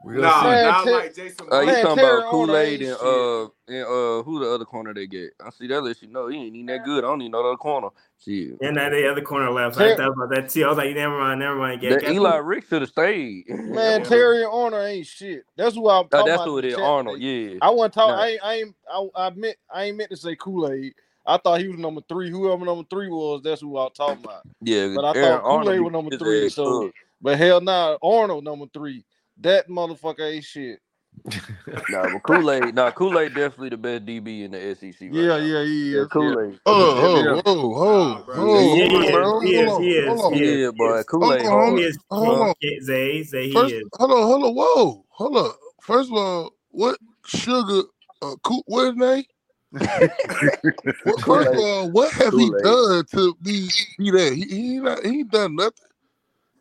No, 0.06 0.22
nah, 0.22 0.84
not 0.84 0.86
like 0.86 1.16
Jason. 1.16 1.48
Uh, 1.52 1.62
you 1.62 1.82
talking 1.82 2.04
about 2.04 2.30
Kool 2.30 2.56
Aid 2.56 2.82
and 2.82 2.94
uh 2.94 3.44
and 3.68 3.86
uh 3.86 4.24
who 4.24 4.40
the 4.40 4.52
other 4.54 4.66
corner 4.66 4.94
they 4.94 5.08
get? 5.08 5.32
I 5.44 5.50
see 5.50 5.68
that 5.68 5.82
list. 5.82 6.04
You 6.04 6.10
know 6.10 6.28
he 6.28 6.38
ain't 6.38 6.56
even 6.56 6.68
that 6.68 6.86
good. 6.86 7.04
I 7.04 7.08
don't 7.08 7.22
even 7.22 7.32
know 7.32 7.42
the 7.42 7.50
other 7.50 7.58
corner. 7.58 7.90
Shit. 8.24 8.58
And 8.62 8.78
that 8.78 8.90
the 8.90 9.10
other 9.10 9.22
corner 9.22 9.50
left. 9.52 9.78
Ter- 9.78 9.94
I 9.94 9.96
thought 9.96 10.14
about 10.14 10.30
that 10.30 10.50
too. 10.50 10.64
I 10.64 10.70
was 10.70 10.78
like, 10.78 10.94
never 10.94 11.18
mind, 11.18 11.40
never 11.40 11.56
mind. 11.56 11.82
Get, 11.82 12.04
Eli 12.04 12.38
Rick 12.38 12.66
should 12.70 12.82
have 12.82 12.90
stayed. 12.90 13.46
Man, 13.50 14.04
Terrion 14.04 14.54
Arnold 14.54 14.86
ain't 14.86 15.08
shit. 15.08 15.44
That's 15.56 15.76
who 15.76 15.90
I'm 15.90 16.08
talking 16.08 16.22
oh, 16.22 16.26
that's 16.26 16.36
about. 16.36 16.48
who 16.48 16.58
it 16.60 16.66
is. 16.66 16.76
Arnold. 16.76 17.20
Yeah. 17.20 17.58
I 17.62 17.72
want 17.72 17.94
to 17.94 18.00
talk. 18.00 18.10
Nah. 18.10 18.22
I 18.22 18.28
ain't. 18.28 18.44
I 18.44 18.54
ain't. 18.56 18.76
I, 18.92 19.08
I 19.16 19.28
admit. 19.28 19.58
I 19.74 19.84
ain't 19.86 19.98
meant 19.98 20.12
to 20.12 20.18
say 20.18 20.36
Kool 20.36 20.72
Aid. 20.72 20.94
I 21.26 21.38
thought 21.38 21.60
he 21.60 21.68
was 21.68 21.80
number 21.80 22.02
three. 22.08 22.30
Whoever 22.30 22.64
number 22.64 22.86
three 22.90 23.10
was, 23.10 23.42
that's 23.44 23.62
who 23.62 23.78
I 23.78 23.86
was 23.86 23.94
talking 23.96 24.24
about. 24.24 24.44
Yeah, 24.62 24.94
but 24.96 25.06
I 25.06 25.14
thought 25.14 25.44
Kool 25.44 25.72
Aid 25.72 25.80
was 25.80 25.92
number 25.92 26.16
three. 26.18 26.50
So, 26.50 26.92
but 27.22 27.40
hell, 27.40 27.62
nah, 27.62 27.98
Arnold 28.04 28.44
number 28.44 28.66
three. 28.72 29.04
That 29.42 29.68
motherfucker 29.68 30.34
ain't 30.34 30.44
shit. 30.44 30.80
nah, 31.90 32.04
but 32.04 32.24
Kool 32.24 32.52
Aid, 32.52 32.76
nah, 32.76 32.92
Kool 32.92 33.18
Aid 33.18 33.34
definitely 33.34 33.70
the 33.70 33.78
best 33.78 34.06
DB 34.06 34.44
in 34.44 34.52
the 34.52 34.76
SEC. 34.76 35.02
Right 35.02 35.12
yeah, 35.12 35.28
now. 35.28 35.36
yeah, 35.38 35.62
yeah, 35.62 35.98
yeah. 36.00 36.06
Kool 36.12 36.40
Aid. 36.40 36.60
Oh, 36.66 37.42
oh, 37.44 37.44
oh, 37.46 38.26
oh, 38.36 39.42
He 39.42 39.56
is, 39.56 39.78
he 39.78 39.96
is, 39.96 40.22
he 40.34 40.44
is. 40.44 40.62
Yeah, 40.62 40.72
boy, 40.72 41.04
Kool 41.04 41.34
Aid. 41.34 41.78
He 41.78 41.84
is. 41.86 41.98
Hold 42.12 42.40
on, 42.40 42.54
Zay, 42.84 43.24
Zay, 43.24 43.48
he 43.48 43.54
First, 43.54 43.74
is. 43.74 43.84
Hold 43.94 44.12
on, 44.12 44.24
hold 44.24 44.44
on, 44.44 44.56
whoa, 44.56 45.06
hold 45.10 45.38
up. 45.38 45.58
First 45.82 46.12
of 46.12 46.18
all, 46.18 46.52
what 46.70 46.98
sugar? 47.26 47.84
Uh, 48.22 48.36
cool, 48.44 48.64
what 48.68 48.88
his 48.88 48.96
name? 48.96 49.24
well, 49.72 51.18
first 51.26 51.50
of 51.50 51.58
all, 51.60 51.92
what 51.92 52.14
has 52.14 52.34
he 52.34 52.50
done 52.64 53.06
to 53.12 53.36
be, 53.42 53.70
be 53.98 54.12
that? 54.12 54.34
He 54.34 54.44
he 54.44 54.80
not 54.80 55.06
he 55.06 55.24
done 55.24 55.56
nothing. 55.56 55.85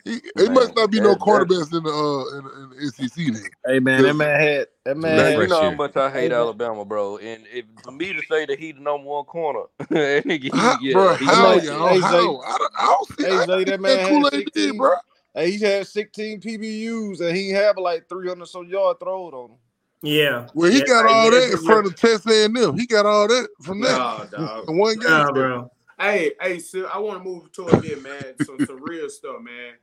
He, 0.04 0.20
it 0.36 0.52
must 0.52 0.76
not 0.76 0.90
be 0.90 1.00
no 1.00 1.16
quarterbacks 1.16 1.72
in 1.72 1.82
the 1.82 1.90
uh 1.90 2.38
in, 2.38 2.72
in 2.72 2.78
the 2.78 3.08
SEC 3.08 3.16
then. 3.16 3.42
Hey 3.64 3.78
man, 3.78 4.02
that 4.02 4.14
man 4.14 4.40
had 4.40 4.66
that 4.84 4.96
man. 4.98 5.16
man 5.16 5.40
you 5.40 5.46
know 5.46 5.62
how 5.62 5.70
much 5.70 5.96
I 5.96 6.10
hate 6.10 6.30
Alabama, 6.30 6.84
bro. 6.84 7.16
And 7.16 7.44
if, 7.50 7.64
for 7.82 7.90
me 7.90 8.12
to 8.12 8.20
say 8.30 8.44
that 8.44 8.58
he's 8.58 8.74
the 8.74 8.82
number 8.82 9.08
one 9.08 9.24
corner, 9.24 9.64
he, 9.88 10.50
how, 10.52 10.78
yeah, 10.82 10.92
bro, 10.92 11.14
how, 11.14 11.54
y'all, 11.54 11.88
hey, 11.88 12.00
how? 12.00 12.40
I 12.40 12.58
don't, 12.58 12.72
I 12.78 12.84
don't 12.84 13.08
see. 13.18 13.24
Hey, 13.24 13.46
Zay, 13.46 13.64
that 13.64 13.80
man 13.80 13.98
had 13.98 14.32
16, 14.32 14.76
bro. 14.76 14.90
Hey, 15.34 15.52
he 15.52 15.64
had 15.64 15.86
16 15.86 16.40
PBUs 16.42 17.20
and 17.22 17.34
he 17.34 17.48
had 17.48 17.78
like 17.78 18.06
300 18.08 18.46
some 18.46 18.68
yard 18.68 18.98
throws 19.00 19.32
on 19.32 19.50
him. 19.52 19.56
Yeah. 20.02 20.48
Well, 20.52 20.70
he 20.70 20.78
yeah, 20.80 20.84
got 20.84 21.06
all 21.06 21.30
that 21.30 21.50
in 21.50 21.58
front 21.64 21.86
of 21.86 21.96
Texas 21.96 22.30
A&M. 22.30 22.78
He 22.78 22.86
got 22.86 23.06
all 23.06 23.26
that 23.26 23.48
from 23.62 23.80
that. 23.80 24.30
Nah, 24.32 24.60
one 24.66 24.96
game. 24.96 25.10
Nah, 25.10 25.32
bro. 25.32 25.70
Hey, 25.98 26.32
hey, 26.40 26.58
so 26.58 26.86
I 26.86 26.98
want 26.98 27.18
to 27.18 27.24
move 27.24 27.50
toward 27.52 27.82
here, 27.82 27.98
man. 27.98 28.34
Some 28.44 28.58
some 28.66 28.82
real 28.82 29.08
stuff, 29.08 29.40
man. 29.40 29.74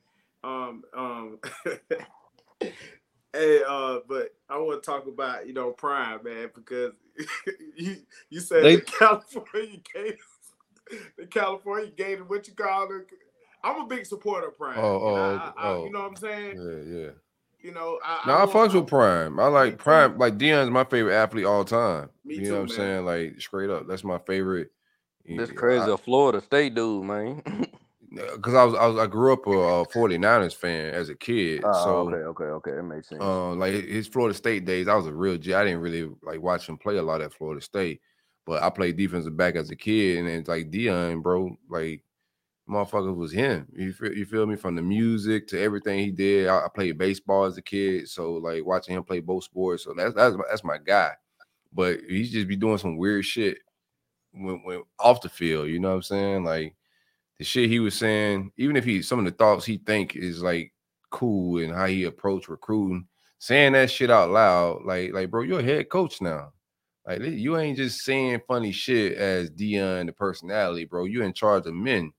Um, 0.43 0.83
um, 0.95 1.39
hey, 3.33 3.61
uh, 3.67 3.99
but 4.07 4.33
I 4.49 4.57
want 4.57 4.81
to 4.81 4.89
talk 4.89 5.07
about 5.07 5.47
you 5.47 5.53
know 5.53 5.71
Prime, 5.71 6.23
man, 6.23 6.49
because 6.53 6.93
you 7.75 7.97
you 8.29 8.39
said 8.39 8.63
they, 8.63 8.77
the 8.77 8.81
California 8.99 9.79
game, 9.93 10.13
the 11.17 11.25
California 11.27 11.91
game, 11.91 12.25
what 12.27 12.47
you 12.47 12.53
call 12.53 12.91
it? 12.91 13.07
I'm 13.63 13.81
a 13.81 13.85
big 13.85 14.05
supporter 14.05 14.47
of 14.47 14.57
Prime. 14.57 14.79
Oh, 14.79 14.99
oh, 15.01 15.15
I, 15.15 15.35
I, 15.35 15.67
oh. 15.69 15.85
you 15.85 15.91
know 15.91 15.99
what 15.99 16.09
I'm 16.09 16.15
saying? 16.15 16.55
Yeah, 16.57 16.99
yeah. 16.99 17.09
You 17.61 17.71
know, 17.71 17.99
I, 18.03 18.21
no, 18.25 18.33
I, 18.33 18.43
I 18.43 18.45
fucks 18.47 18.73
with 18.73 18.87
Prime. 18.87 19.39
I 19.39 19.45
like 19.45 19.77
Prime. 19.77 20.17
Like 20.17 20.39
Deion's 20.39 20.71
my 20.71 20.83
favorite 20.83 21.15
athlete 21.15 21.45
all 21.45 21.63
time. 21.63 22.09
Me 22.25 22.35
you 22.35 22.45
too, 22.45 22.47
know 22.49 22.55
what 22.55 22.61
I'm 22.61 22.69
saying? 22.69 23.05
Like 23.05 23.39
straight 23.39 23.69
up, 23.69 23.87
that's 23.87 24.03
my 24.03 24.17
favorite. 24.17 24.71
That's 25.37 25.51
crazy. 25.51 25.83
I, 25.83 25.93
a 25.93 25.97
Florida 25.97 26.41
State 26.41 26.73
dude, 26.73 27.05
man. 27.05 27.67
Because 28.13 28.53
I 28.53 28.63
was, 28.65 28.75
I 28.75 28.87
was 28.87 28.97
I 28.97 29.07
grew 29.07 29.31
up 29.31 29.47
a, 29.47 29.51
a 29.51 29.87
49ers 29.87 30.53
fan 30.53 30.93
as 30.93 31.07
a 31.07 31.15
kid. 31.15 31.61
Oh, 31.63 31.83
so 31.83 31.89
okay, 32.09 32.17
okay, 32.17 32.43
okay, 32.43 32.71
that 32.71 32.83
makes 32.83 33.07
sense. 33.07 33.21
Uh, 33.21 33.53
like 33.53 33.73
his 33.73 34.07
Florida 34.07 34.35
State 34.35 34.65
days, 34.65 34.89
I 34.89 34.95
was 34.95 35.07
a 35.07 35.13
real 35.13 35.37
G. 35.37 35.53
I 35.53 35.63
didn't 35.63 35.79
really 35.79 36.09
like 36.21 36.41
watch 36.41 36.67
him 36.67 36.77
play 36.77 36.97
a 36.97 37.03
lot 37.03 37.21
at 37.21 37.33
Florida 37.33 37.61
State, 37.61 38.01
but 38.45 38.61
I 38.63 38.69
played 38.69 38.97
defensive 38.97 39.37
back 39.37 39.55
as 39.55 39.69
a 39.69 39.77
kid, 39.77 40.19
and 40.19 40.27
it's 40.27 40.49
like 40.49 40.71
Deion, 40.71 41.23
bro, 41.23 41.55
like 41.69 42.03
motherfucker 42.69 43.15
was 43.15 43.31
him. 43.31 43.67
You 43.73 43.93
feel, 43.93 44.13
you 44.13 44.25
feel 44.25 44.45
me? 44.45 44.57
From 44.57 44.75
the 44.75 44.81
music 44.81 45.47
to 45.47 45.61
everything 45.61 45.99
he 45.99 46.11
did. 46.11 46.47
I, 46.47 46.65
I, 46.65 46.67
played 46.73 46.97
baseball 46.97 47.45
as 47.45 47.57
a 47.57 47.61
kid, 47.61 48.09
so 48.09 48.33
like 48.33 48.65
watching 48.65 48.95
him 48.95 49.03
play 49.03 49.21
both 49.21 49.45
sports. 49.45 49.83
So 49.83 49.93
that's 49.95 50.15
that's 50.15 50.35
my, 50.35 50.43
that's 50.49 50.63
my 50.63 50.77
guy. 50.77 51.11
But 51.73 51.99
he 52.09 52.23
just 52.23 52.49
be 52.49 52.57
doing 52.57 52.77
some 52.77 52.97
weird 52.97 53.23
shit 53.23 53.59
when, 54.33 54.61
when 54.63 54.83
off 54.99 55.21
the 55.21 55.29
field. 55.29 55.69
You 55.69 55.79
know 55.79 55.89
what 55.89 55.95
I'm 55.95 56.01
saying? 56.01 56.43
Like 56.43 56.75
the 57.41 57.45
shit 57.45 57.71
he 57.71 57.79
was 57.79 57.95
saying, 57.95 58.51
even 58.57 58.75
if 58.75 58.85
he 58.85 59.01
some 59.01 59.17
of 59.17 59.25
the 59.25 59.31
thoughts 59.31 59.65
he 59.65 59.77
think 59.77 60.15
is 60.15 60.43
like 60.43 60.71
cool 61.09 61.57
and 61.57 61.73
how 61.73 61.87
he 61.87 62.03
approach 62.03 62.47
recruiting, 62.47 63.07
saying 63.39 63.73
that 63.73 63.89
shit 63.89 64.11
out 64.11 64.29
loud, 64.29 64.85
like 64.85 65.11
like 65.11 65.31
bro, 65.31 65.41
you're 65.41 65.61
a 65.61 65.63
head 65.63 65.89
coach 65.89 66.21
now. 66.21 66.53
Like 67.03 67.19
you 67.21 67.57
ain't 67.57 67.77
just 67.77 68.01
saying 68.01 68.41
funny 68.47 68.71
shit 68.71 69.17
as 69.17 69.49
Deion 69.49 70.05
the 70.05 70.13
personality, 70.13 70.85
bro. 70.85 71.05
You 71.05 71.23
in 71.23 71.33
charge 71.33 71.65
of 71.65 71.73
men. 71.73 72.13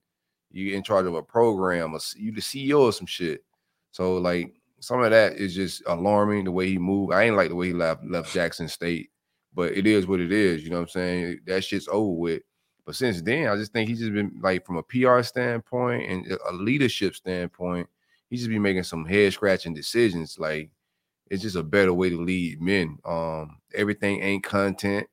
You 0.51 0.75
in 0.75 0.83
charge 0.83 1.05
of 1.05 1.15
a 1.15 1.23
program. 1.23 1.97
You 2.17 2.33
the 2.33 2.41
CEO 2.41 2.89
of 2.89 2.95
some 2.95 3.07
shit. 3.07 3.45
So 3.91 4.17
like 4.17 4.53
some 4.81 5.01
of 5.01 5.11
that 5.11 5.37
is 5.37 5.55
just 5.55 5.83
alarming 5.87 6.43
the 6.43 6.51
way 6.51 6.67
he 6.67 6.77
moved. 6.77 7.13
I 7.13 7.23
ain't 7.23 7.37
like 7.37 7.47
the 7.47 7.55
way 7.55 7.67
he 7.67 7.73
left 7.73 8.03
left 8.03 8.33
Jackson 8.33 8.67
State, 8.67 9.09
but 9.53 9.71
it 9.71 9.87
is 9.87 10.05
what 10.05 10.19
it 10.19 10.33
is. 10.33 10.65
You 10.65 10.71
know 10.71 10.81
what 10.81 10.89
I'm 10.89 10.89
saying? 10.89 11.39
That 11.47 11.63
shit's 11.63 11.87
over 11.87 12.11
with. 12.11 12.41
But 12.85 12.95
since 12.95 13.21
then, 13.21 13.47
I 13.47 13.55
just 13.55 13.71
think 13.71 13.87
he's 13.87 13.99
just 13.99 14.13
been 14.13 14.39
like 14.41 14.65
from 14.65 14.77
a 14.77 14.83
PR 14.83 15.21
standpoint 15.21 16.09
and 16.09 16.37
a 16.49 16.53
leadership 16.53 17.15
standpoint, 17.15 17.87
he's 18.29 18.41
just 18.41 18.49
been 18.49 18.61
making 18.61 18.83
some 18.83 19.05
head 19.05 19.31
scratching 19.33 19.73
decisions. 19.73 20.37
Like 20.37 20.69
it's 21.29 21.41
just 21.41 21.55
a 21.55 21.63
better 21.63 21.93
way 21.93 22.09
to 22.09 22.21
lead 22.21 22.61
men. 22.61 22.97
Um, 23.05 23.57
everything 23.73 24.21
ain't 24.21 24.43
content. 24.43 25.07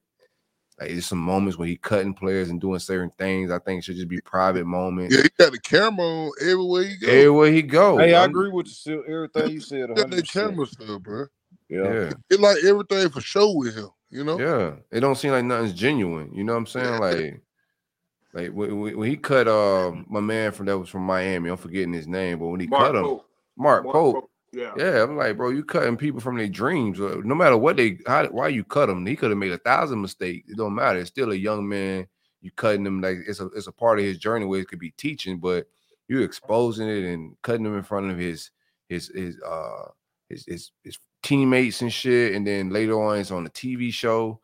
Like 0.81 0.91
there's 0.91 1.07
some 1.07 1.19
moments 1.19 1.59
when 1.59 1.69
he 1.69 1.77
cutting 1.77 2.15
players 2.15 2.49
and 2.49 2.61
doing 2.61 2.79
certain 2.79 3.11
things. 3.11 3.51
I 3.51 3.59
think 3.59 3.85
should 3.85 3.97
just 3.97 4.09
be 4.09 4.21
private 4.23 4.65
moments. 4.65 5.15
Yeah, 5.15 5.23
he 5.23 5.29
got 5.39 5.53
the 5.53 5.61
camera 5.61 6.05
on 6.05 6.33
everywhere 6.41 6.85
he 6.85 6.97
go. 6.97 7.09
Everywhere 7.09 7.53
he 7.53 7.63
go. 7.63 7.99
Hey, 7.99 8.15
I 8.15 8.25
agree 8.25 8.51
with 8.51 8.87
you, 8.87 9.05
everything 9.05 9.51
you 9.51 9.61
said. 9.61 9.95
Got 9.95 10.11
the 10.11 10.23
camera 10.23 10.67
stuff, 10.67 11.03
bro. 11.03 11.27
Yeah. 11.69 11.93
yeah. 11.93 12.13
It 12.31 12.41
like 12.41 12.65
everything 12.65 13.11
for 13.11 13.21
show 13.21 13.53
with 13.53 13.77
him, 13.77 13.91
you 14.11 14.25
know? 14.25 14.41
Yeah. 14.41 14.77
It 14.91 15.01
don't 15.01 15.17
seem 15.17 15.31
like 15.31 15.45
nothing's 15.45 15.75
genuine. 15.75 16.33
You 16.35 16.43
know 16.43 16.55
what 16.55 16.61
I'm 16.61 16.67
saying? 16.67 16.99
Like 16.99 17.41
like 18.33 18.51
when, 18.51 18.97
when 18.97 19.09
he 19.11 19.17
cut 19.17 19.49
uh 19.49 19.93
my 20.07 20.21
man 20.21 20.53
from 20.53 20.67
that 20.67 20.79
was 20.79 20.89
from 20.89 21.03
Miami, 21.03 21.51
I'm 21.51 21.57
forgetting 21.57 21.93
his 21.93 22.07
name, 22.07 22.39
but 22.39 22.47
when 22.49 22.61
he 22.61 22.67
Mark 22.67 22.87
cut 22.87 22.97
him, 22.97 23.03
Pope. 23.03 23.27
Mark, 23.57 23.85
Mark 23.85 23.95
Pope, 23.95 24.15
Pope, 24.15 24.31
Yeah. 24.53 24.73
yeah, 24.77 25.03
I'm 25.03 25.17
like, 25.17 25.37
bro, 25.37 25.51
you 25.51 25.65
cutting 25.65 25.97
people 25.97 26.21
from 26.21 26.37
their 26.37 26.49
dreams. 26.49 27.01
Uh, 27.01 27.21
No 27.25 27.35
matter 27.35 27.57
what 27.57 27.77
they, 27.77 27.99
how, 28.07 28.27
why 28.27 28.49
you 28.49 28.65
cut 28.65 28.89
him, 28.89 29.05
he 29.05 29.17
could 29.17 29.31
have 29.31 29.39
made 29.39 29.53
a 29.53 29.59
thousand 29.59 30.01
mistakes. 30.01 30.49
It 30.51 30.57
don't 30.57 30.75
matter. 30.75 30.99
It's 31.01 31.09
still 31.09 31.33
a 31.33 31.37
young 31.37 31.69
man. 31.69 32.07
You 32.41 32.51
cutting 32.53 32.87
him 32.87 33.01
like 33.03 33.19
it's 33.27 33.41
a 33.41 33.47
it's 33.49 33.67
a 33.67 33.73
part 33.73 33.99
of 33.99 34.05
his 34.05 34.17
journey 34.19 34.47
where 34.47 34.61
it 34.61 34.69
could 34.69 34.79
be 34.79 34.93
teaching, 34.93 35.39
but 35.39 35.67
you 36.09 36.23
exposing 36.23 36.89
it 36.89 37.05
and 37.05 37.37
cutting 37.43 37.67
him 37.67 37.77
in 37.77 37.83
front 37.83 38.11
of 38.11 38.17
his 38.19 38.51
his 38.89 39.09
his 39.15 39.39
uh 39.43 39.89
his 40.31 40.47
his, 40.47 40.71
his 40.83 40.99
teammates 41.23 41.83
and 41.83 41.93
shit, 41.93 42.35
and 42.35 42.47
then 42.47 42.71
later 42.71 43.01
on 43.01 43.19
it's 43.19 43.31
on 43.31 43.47
a 43.47 43.51
TV 43.51 43.93
show 43.93 44.41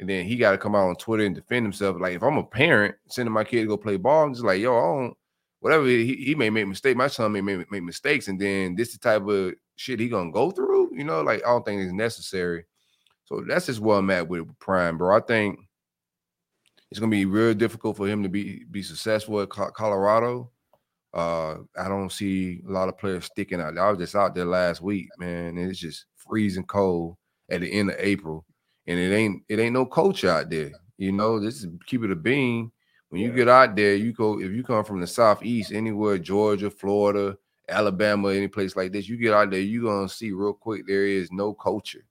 and 0.00 0.08
then 0.08 0.24
he 0.24 0.36
got 0.36 0.52
to 0.52 0.58
come 0.58 0.74
out 0.74 0.88
on 0.88 0.96
Twitter 0.96 1.24
and 1.24 1.34
defend 1.34 1.64
himself. 1.64 1.96
Like 2.00 2.14
if 2.14 2.22
I'm 2.22 2.38
a 2.38 2.44
parent 2.44 2.94
sending 3.08 3.32
my 3.32 3.44
kid 3.44 3.62
to 3.62 3.68
go 3.68 3.76
play 3.76 3.96
ball, 3.96 4.24
I'm 4.24 4.34
just 4.34 4.44
like, 4.44 4.60
yo, 4.60 4.76
I 4.76 4.80
don't. 4.80 5.16
Whatever 5.60 5.86
he, 5.86 6.14
he 6.16 6.34
may 6.34 6.50
make 6.50 6.68
mistakes, 6.68 6.96
my 6.96 7.06
son 7.06 7.32
may 7.32 7.40
make, 7.40 7.70
make 7.70 7.82
mistakes, 7.82 8.28
and 8.28 8.38
then 8.38 8.74
this 8.74 8.92
the 8.92 8.98
type 8.98 9.26
of 9.26 9.54
shit 9.76 9.98
he 9.98 10.08
gonna 10.08 10.30
go 10.30 10.50
through. 10.50 10.90
You 10.94 11.04
know, 11.04 11.22
like 11.22 11.42
I 11.42 11.48
don't 11.48 11.64
think 11.64 11.80
it's 11.80 11.92
necessary. 11.92 12.66
So 13.24 13.42
that's 13.48 13.66
just 13.66 13.80
where 13.80 13.98
I'm 13.98 14.10
at 14.10 14.28
with 14.28 14.46
Prime, 14.58 14.98
bro. 14.98 15.16
I 15.16 15.20
think 15.20 15.58
it's 16.90 17.00
gonna 17.00 17.10
be 17.10 17.24
real 17.24 17.54
difficult 17.54 17.96
for 17.96 18.06
him 18.06 18.22
to 18.22 18.28
be 18.28 18.64
be 18.70 18.82
successful 18.82 19.40
at 19.40 19.48
Colorado. 19.48 20.50
Uh, 21.14 21.58
I 21.78 21.88
don't 21.88 22.12
see 22.12 22.60
a 22.68 22.70
lot 22.70 22.88
of 22.88 22.98
players 22.98 23.24
sticking 23.24 23.60
out. 23.60 23.78
I 23.78 23.88
was 23.88 23.98
just 23.98 24.16
out 24.16 24.34
there 24.34 24.44
last 24.44 24.82
week, 24.82 25.08
man, 25.18 25.56
it's 25.56 25.78
just 25.78 26.06
freezing 26.16 26.64
cold 26.64 27.16
at 27.50 27.60
the 27.60 27.72
end 27.72 27.90
of 27.90 27.96
April, 27.98 28.44
and 28.86 28.98
it 28.98 29.14
ain't 29.14 29.42
it 29.48 29.58
ain't 29.58 29.74
no 29.74 29.86
coach 29.86 30.24
out 30.24 30.50
there. 30.50 30.70
You 30.96 31.12
know, 31.12 31.40
this 31.40 31.62
is 31.62 31.66
keep 31.86 32.02
it 32.04 32.10
a 32.10 32.16
bean. 32.16 32.70
When 33.08 33.20
you 33.20 33.32
get 33.32 33.48
out 33.48 33.76
there, 33.76 33.94
you 33.94 34.12
go 34.12 34.40
if 34.40 34.52
you 34.52 34.62
come 34.62 34.84
from 34.84 35.00
the 35.00 35.06
southeast, 35.06 35.72
anywhere, 35.72 36.18
Georgia, 36.18 36.70
Florida, 36.70 37.36
Alabama, 37.68 38.28
any 38.30 38.48
place 38.48 38.76
like 38.76 38.92
this, 38.92 39.08
you 39.08 39.16
get 39.16 39.34
out 39.34 39.50
there, 39.50 39.60
you're 39.60 39.84
gonna 39.90 40.08
see 40.08 40.32
real 40.32 40.52
quick 40.52 40.86
there 40.86 41.06
is 41.06 41.30
no 41.32 41.54
culture. 41.54 42.04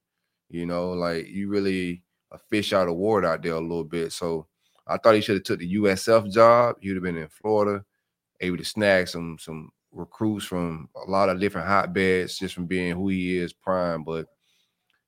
You 0.49 0.65
know, 0.65 0.91
like 0.91 1.27
you 1.27 1.49
really 1.49 2.03
a 2.31 2.37
fish 2.37 2.73
out 2.73 2.87
of 2.87 2.95
water 2.95 3.27
out 3.27 3.43
there 3.43 3.53
a 3.53 3.59
little 3.59 3.83
bit. 3.83 4.11
So 4.11 4.47
I 4.87 4.97
thought 4.97 5.15
he 5.15 5.21
should 5.21 5.35
have 5.35 5.43
took 5.43 5.59
the 5.59 5.75
USF 5.75 6.31
job. 6.31 6.77
He'd 6.81 6.95
have 6.95 7.03
been 7.03 7.17
in 7.17 7.27
Florida, 7.27 7.83
able 8.41 8.57
to 8.57 8.65
snag 8.65 9.07
some 9.07 9.37
some 9.39 9.71
recruits 9.91 10.45
from 10.45 10.89
a 10.95 11.09
lot 11.09 11.29
of 11.29 11.39
different 11.39 11.67
hotbeds 11.67 12.37
just 12.37 12.55
from 12.55 12.65
being 12.65 12.95
who 12.95 13.09
he 13.09 13.37
is 13.37 13.53
prime. 13.53 14.03
But 14.03 14.27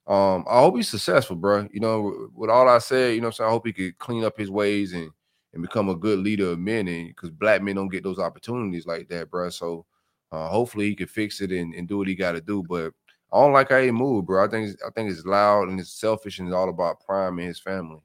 um, 0.08 0.46
I 0.48 0.60
hope 0.60 0.76
he's 0.76 0.90
successful, 0.90 1.36
bro. 1.36 1.68
You 1.72 1.80
know, 1.80 2.30
with 2.36 2.50
all 2.50 2.70
I 2.70 2.78
said, 2.78 3.16
you 3.16 3.22
know, 3.22 3.32
so 3.32 3.46
I 3.46 3.50
hope 3.50 3.66
he 3.66 3.74
could 3.74 3.98
clean 3.98 4.24
up 4.24 4.38
his 4.38 4.52
ways 4.52 4.94
and 4.94 5.12
and 5.54 5.62
become 5.62 5.88
a 5.88 5.96
good 5.96 6.20
leader 6.20 6.52
of 6.52 6.60
men, 6.60 6.88
and 6.88 7.08
because 7.08 7.32
black 7.32 7.62
men 7.62 7.76
don't 7.76 7.90
get 7.90 8.04
those 8.04 8.20
opportunities 8.20 8.86
like 8.86 9.08
that, 9.10 9.32
bro. 9.32 9.50
So 9.50 9.86
uh, 10.32 10.48
hopefully 10.50 10.90
he 10.90 10.96
can 10.96 11.08
fix 11.08 11.42
it 11.42 11.52
and, 11.52 11.74
and 11.74 11.88
do 11.88 11.98
what 11.98 12.08
he 12.08 12.16
got 12.16 12.34
to 12.34 12.42
do. 12.42 12.64
But 12.68 12.94
I 13.34 13.40
don't 13.40 13.54
like 13.54 13.70
how 13.70 13.80
he 13.80 13.90
moved, 13.90 14.28
bro. 14.28 14.46
I 14.46 14.48
think 14.48 14.78
I 14.86 14.90
think 14.92 15.10
it's 15.10 15.26
loud 15.26 15.70
and 15.70 15.80
it's 15.80 16.00
selfish 16.00 16.40
and 16.40 16.48
it's 16.48 16.56
all 16.56 16.70
about 16.70 17.00
Prime 17.06 17.40
and 17.40 17.48
his 17.48 17.60
family. 17.60 18.02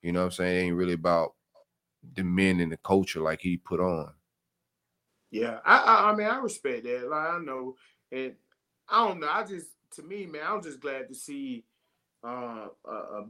You 0.00 0.12
know 0.12 0.20
what 0.20 0.26
I'm 0.26 0.32
saying? 0.32 0.56
It 0.56 0.60
ain't 0.68 0.76
really 0.76 0.94
about 0.94 1.34
the 2.14 2.24
men 2.24 2.60
and 2.60 2.72
the 2.72 2.76
culture 2.78 3.20
like 3.20 3.40
he 3.40 3.56
put 3.56 3.80
on. 3.80 4.12
Yeah, 5.30 5.58
I, 5.64 5.78
I, 5.78 6.10
I 6.10 6.14
mean 6.14 6.26
I 6.26 6.38
respect 6.38 6.84
that. 6.84 7.10
Like 7.10 7.28
I 7.28 7.38
know, 7.38 7.74
and 8.10 8.34
I 8.88 9.06
don't 9.06 9.20
know. 9.20 9.28
I 9.28 9.44
just 9.44 9.66
to 9.92 10.02
me, 10.02 10.26
man, 10.26 10.42
I'm 10.46 10.62
just 10.62 10.80
glad 10.80 11.08
to 11.08 11.14
see, 11.14 11.64
uh, 12.24 12.68
a, 12.86 12.90
a 12.90 13.26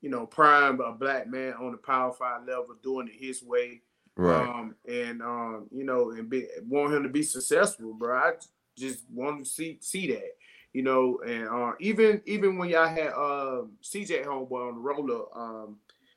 you 0.00 0.10
know, 0.10 0.26
prime 0.26 0.80
a 0.80 0.92
black 0.92 1.28
man 1.28 1.54
on 1.54 1.72
the 1.72 1.78
power 1.78 2.12
five 2.12 2.46
level 2.46 2.76
doing 2.82 3.08
it 3.08 3.24
his 3.24 3.42
way. 3.42 3.82
Right. 4.16 4.48
Um, 4.48 4.74
and 4.88 5.22
um, 5.22 5.66
you 5.70 5.84
know, 5.84 6.10
and 6.10 6.28
be, 6.28 6.46
want 6.66 6.94
him 6.94 7.02
to 7.04 7.08
be 7.08 7.22
successful, 7.22 7.94
bro. 7.94 8.16
I 8.16 8.32
just 8.76 9.04
want 9.12 9.44
to 9.44 9.50
see 9.50 9.78
see 9.80 10.08
that, 10.12 10.36
you 10.72 10.82
know, 10.82 11.20
and 11.26 11.48
uh, 11.48 11.72
even 11.80 12.20
even 12.26 12.58
when 12.58 12.68
y'all 12.68 12.88
had 12.88 13.12
um 13.12 13.72
CJ 13.82 14.24
homeboy 14.24 14.68
on 14.68 14.74
the 14.74 14.80
roller, 14.80 15.24
um, 15.36 15.76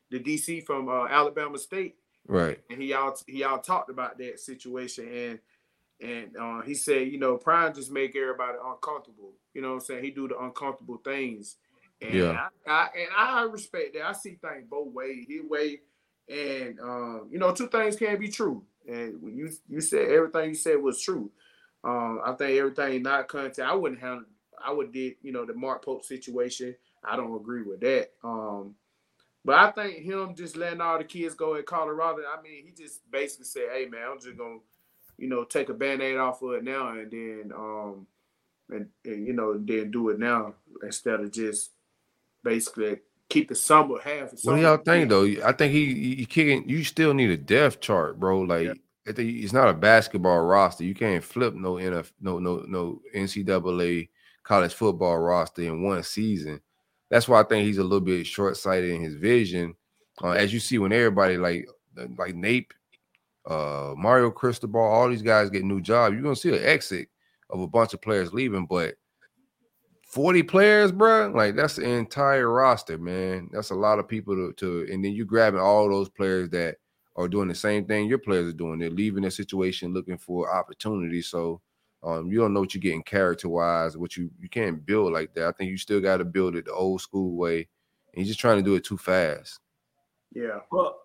the 0.10 0.20
DC 0.20 0.66
from 0.66 0.90
uh, 0.90 1.08
Alabama 1.08 1.58
State, 1.60 1.96
right? 2.28 2.60
And 2.70 2.82
he 2.82 2.94
all 2.94 3.16
he 3.28 3.44
all 3.44 3.60
talked 3.60 3.92
about 3.92 4.18
that 4.18 4.40
situation, 4.40 5.08
and 5.08 5.40
and 6.02 6.36
uh, 6.36 6.62
he 6.62 6.74
said, 6.74 7.08
you 7.08 7.20
know, 7.20 7.38
Prime 7.38 7.74
just 7.74 7.92
make 7.92 8.16
everybody 8.16 8.58
uncomfortable. 8.64 9.34
You 9.54 9.62
know 9.62 9.70
what 9.70 9.74
I'm 9.76 9.82
saying? 9.82 10.04
He 10.04 10.12
do 10.12 10.28
the 10.28 10.40
uncomfortable 10.40 10.98
things. 11.04 11.58
And 12.02 12.14
yeah. 12.14 12.48
I, 12.68 12.72
I, 12.72 12.88
and 12.96 13.10
I 13.16 13.44
respect 13.44 13.94
that. 13.94 14.06
I 14.06 14.12
see 14.14 14.38
things 14.42 14.66
both 14.70 14.92
ways. 14.92 15.26
His 15.30 15.44
way, 15.48 15.82
and 16.28 16.80
um, 16.80 17.28
you 17.32 17.38
know, 17.38 17.54
two 17.54 17.68
things 17.68 17.96
can't 17.96 18.20
be 18.20 18.30
true. 18.30 18.64
And 18.88 19.22
when 19.22 19.36
you 19.36 19.52
you 19.70 19.82
said 19.82 20.10
everything 20.10 20.50
you 20.50 20.56
said 20.56 20.82
was 20.82 21.00
true. 21.00 21.30
Um, 21.84 22.22
I 22.26 22.34
think 22.34 22.58
everything 22.58 23.04
not 23.04 23.28
content. 23.28 23.68
I 23.68 23.76
wouldn't 23.76 24.02
have. 24.02 24.24
I 24.64 24.72
would 24.72 24.92
did 24.92 25.16
you 25.22 25.32
know 25.32 25.46
the 25.46 25.54
Mark 25.54 25.86
Pope 25.86 26.04
situation. 26.04 26.76
I 27.04 27.16
don't 27.16 27.36
agree 27.36 27.64
with 27.64 27.82
that. 27.82 28.12
Um, 28.24 28.76
but 29.44 29.56
I 29.56 29.72
think 29.72 30.04
him 30.04 30.36
just 30.36 30.56
letting 30.56 30.82
all 30.82 30.98
the 30.98 31.04
kids 31.04 31.36
go 31.36 31.56
in 31.56 31.64
Colorado. 31.64 32.22
I 32.22 32.42
mean, 32.42 32.66
he 32.66 32.72
just 32.72 33.02
basically 33.12 33.46
said, 33.46 33.70
"Hey 33.74 33.86
man, 33.86 34.08
I'm 34.12 34.20
just 34.20 34.38
gonna, 34.38 34.60
you 35.22 35.30
know, 35.30 35.44
take 35.44 35.70
a 35.70 35.74
band-aid 35.74 36.18
off 36.18 36.42
of 36.42 36.54
it 36.54 36.64
now, 36.64 36.90
and 36.90 37.12
then, 37.12 37.52
um, 37.56 38.08
and, 38.70 38.88
and 39.06 39.28
you 39.28 39.34
know, 39.34 39.58
then 39.58 39.92
do 39.92 40.10
it 40.10 40.20
now 40.20 40.56
instead 40.84 41.20
of 41.20 41.32
just 41.32 41.72
basically 42.44 42.98
keep 43.30 43.48
the 43.50 43.56
summer 43.56 44.00
half. 44.04 44.32
What 44.44 44.56
do 44.56 44.62
y'all 44.62 44.78
think 44.78 45.10
though? 45.10 45.26
I 45.46 45.52
think 45.52 45.74
he 45.74 45.84
you 45.84 46.26
kicking. 46.26 46.68
You 46.68 46.84
still 46.84 47.14
need 47.14 47.30
a 47.30 47.38
depth 47.38 47.80
chart, 47.82 48.20
bro. 48.20 48.42
Like 48.42 48.68
yeah. 48.68 48.74
it's 49.06 49.54
not 49.54 49.70
a 49.70 49.74
basketball 49.74 50.42
roster. 50.42 50.84
You 50.84 50.96
can't 50.96 51.24
flip 51.24 51.54
no 51.54 51.74
NF, 51.74 52.12
no 52.20 52.40
no 52.40 52.66
no 52.68 53.02
NCAA 53.16 54.10
college 54.44 54.74
football 54.74 55.20
roster 55.20 55.62
in 55.62 55.84
one 55.84 56.02
season 56.04 56.60
that's 57.12 57.28
why 57.28 57.42
I 57.42 57.44
think 57.44 57.68
he's 57.68 57.78
a 57.78 57.84
little 57.84 58.00
bit 58.00 58.26
short 58.26 58.56
sighted 58.56 58.90
in 58.90 59.02
his 59.02 59.16
vision. 59.16 59.76
Uh, 60.24 60.30
as 60.30 60.54
you 60.54 60.62
see, 60.62 60.78
when 60.78 60.94
everybody 60.94 61.38
like 61.38 61.68
like 62.18 62.34
Nate, 62.34 62.74
uh, 63.46 63.94
Mario 63.98 64.32
Cristobal, 64.32 64.80
all 64.80 65.10
these 65.10 65.22
guys 65.22 65.50
get 65.50 65.64
new 65.64 65.82
jobs, 65.82 66.14
you're 66.14 66.24
gonna 66.24 66.36
see 66.36 66.50
an 66.56 66.64
exit 66.64 67.10
of 67.50 67.62
a 67.62 67.68
bunch 67.68 67.94
of 67.94 68.02
players 68.02 68.34
leaving. 68.34 68.66
But 68.66 68.96
40 70.04 70.44
players, 70.44 70.92
bro, 70.92 71.32
like 71.34 71.56
that's 71.56 71.78
the 71.78 71.90
entire 71.90 72.50
roster, 72.50 72.98
man. 72.98 73.50
That's 73.52 73.70
a 73.70 73.76
lot 73.76 74.00
of 74.00 74.08
people 74.08 74.36
to, 74.36 74.54
to 74.54 74.92
and 74.92 75.04
then 75.04 75.14
you 75.14 75.26
grabbing 75.26 75.60
all 75.60 75.90
those 75.90 76.10
players 76.10 76.50
that 76.50 76.76
are 77.16 77.28
doing 77.28 77.48
the 77.48 77.56
same 77.56 77.86
thing 77.86 78.08
your 78.08 78.18
players 78.18 78.50
are 78.50 78.58
doing. 78.58 78.80
They're 78.80 78.90
leaving 78.90 79.24
the 79.24 79.32
situation 79.32 79.94
looking 79.94 80.18
for 80.18 80.54
opportunity. 80.54 81.22
So 81.22 81.62
um, 82.04 82.32
you 82.32 82.40
don't 82.40 82.54
know 82.54 82.62
what 82.62 82.74
you're 82.74 82.82
getting 82.82 83.04
character 83.04 83.48
wise, 83.48 83.98
what 83.98 84.18
you 84.18 84.30
you 84.40 84.50
can't 84.50 84.86
build 84.86 85.14
like 85.14 85.34
that. 85.36 85.48
I 85.48 85.52
think 85.52 85.70
you 85.70 85.78
still 85.78 86.02
got 86.02 86.18
to 86.18 86.26
build 86.26 86.56
it 86.56 86.66
the 86.66 86.74
old 86.74 87.02
school 87.02 87.36
way, 87.36 87.68
and 88.14 88.18
you're 88.18 88.26
just 88.26 88.40
trying 88.40 88.58
to 88.58 88.64
do 88.64 88.76
it 88.76 88.84
too 88.84 88.98
fast. 88.98 89.60
Yeah. 90.34 90.60
Well, 90.72 91.00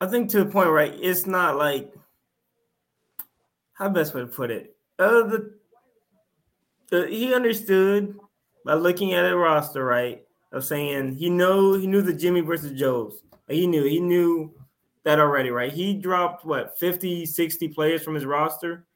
I 0.00 0.06
think 0.06 0.30
to 0.30 0.44
the 0.44 0.50
point, 0.50 0.70
right? 0.70 0.94
It's 1.00 1.26
not 1.26 1.56
like 1.56 1.92
how 3.72 3.88
best 3.88 4.14
way 4.14 4.22
to 4.22 4.26
put 4.26 4.50
it. 4.50 4.76
Uh, 4.98 5.22
the, 5.22 5.54
the 6.90 7.06
he 7.08 7.34
understood 7.34 8.18
by 8.64 8.74
looking 8.74 9.14
at 9.14 9.24
a 9.24 9.36
roster, 9.36 9.84
right? 9.84 10.22
Of 10.52 10.64
saying 10.64 11.16
he 11.16 11.28
know 11.28 11.74
he 11.74 11.86
knew 11.86 12.02
the 12.02 12.12
Jimmy 12.12 12.40
versus 12.40 12.78
Joes. 12.78 13.22
He 13.48 13.66
knew 13.66 13.84
he 13.84 14.00
knew 14.00 14.52
that 15.04 15.18
already, 15.18 15.50
right? 15.50 15.72
He 15.72 15.94
dropped 15.94 16.44
what 16.44 16.78
50, 16.78 17.26
60 17.26 17.68
players 17.68 18.02
from 18.02 18.14
his 18.14 18.24
roster, 18.24 18.86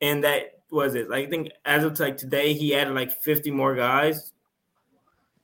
and 0.00 0.24
that 0.24 0.54
was 0.70 0.94
it? 0.94 1.08
Like 1.08 1.26
I 1.26 1.30
think 1.30 1.50
as 1.64 1.84
of 1.84 1.98
like 2.00 2.16
today, 2.16 2.54
he 2.54 2.74
added 2.74 2.94
like 2.94 3.12
50 3.22 3.50
more 3.50 3.74
guys. 3.74 4.32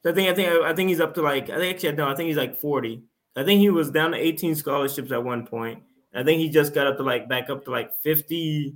So 0.03 0.11
I 0.11 0.15
think 0.15 0.29
I 0.31 0.35
think 0.35 0.49
I 0.65 0.75
think 0.75 0.89
he's 0.89 1.01
up 1.01 1.15
to 1.15 1.23
like 1.23 1.51
I 1.51 1.57
think 1.57 1.75
actually 1.75 1.93
no, 1.93 2.09
I 2.09 2.15
think 2.15 2.29
he's 2.29 2.37
like 2.37 2.57
40. 2.57 3.03
I 3.37 3.45
think 3.45 3.61
he 3.61 3.71
was 3.71 3.91
down 3.91 4.13
to 4.13 4.19
18 4.19 4.55
scholarships 4.57 5.13
at 5.13 5.23
one 5.23 5.47
point. 5.47 5.83
I 6.15 6.25
think 6.25 6.41
he 6.41 6.49
just 6.49 6.75
got 6.75 6.87
up 6.87 6.97
to 6.97 7.03
like 7.03 7.29
back 7.29 7.49
up 7.51 7.65
to 7.65 7.71
like 7.71 7.95
50, 8.03 8.75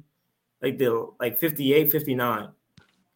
like 0.62 0.78
the 0.78 1.10
like 1.20 1.40
58, 1.40 1.90
59. 1.90 2.48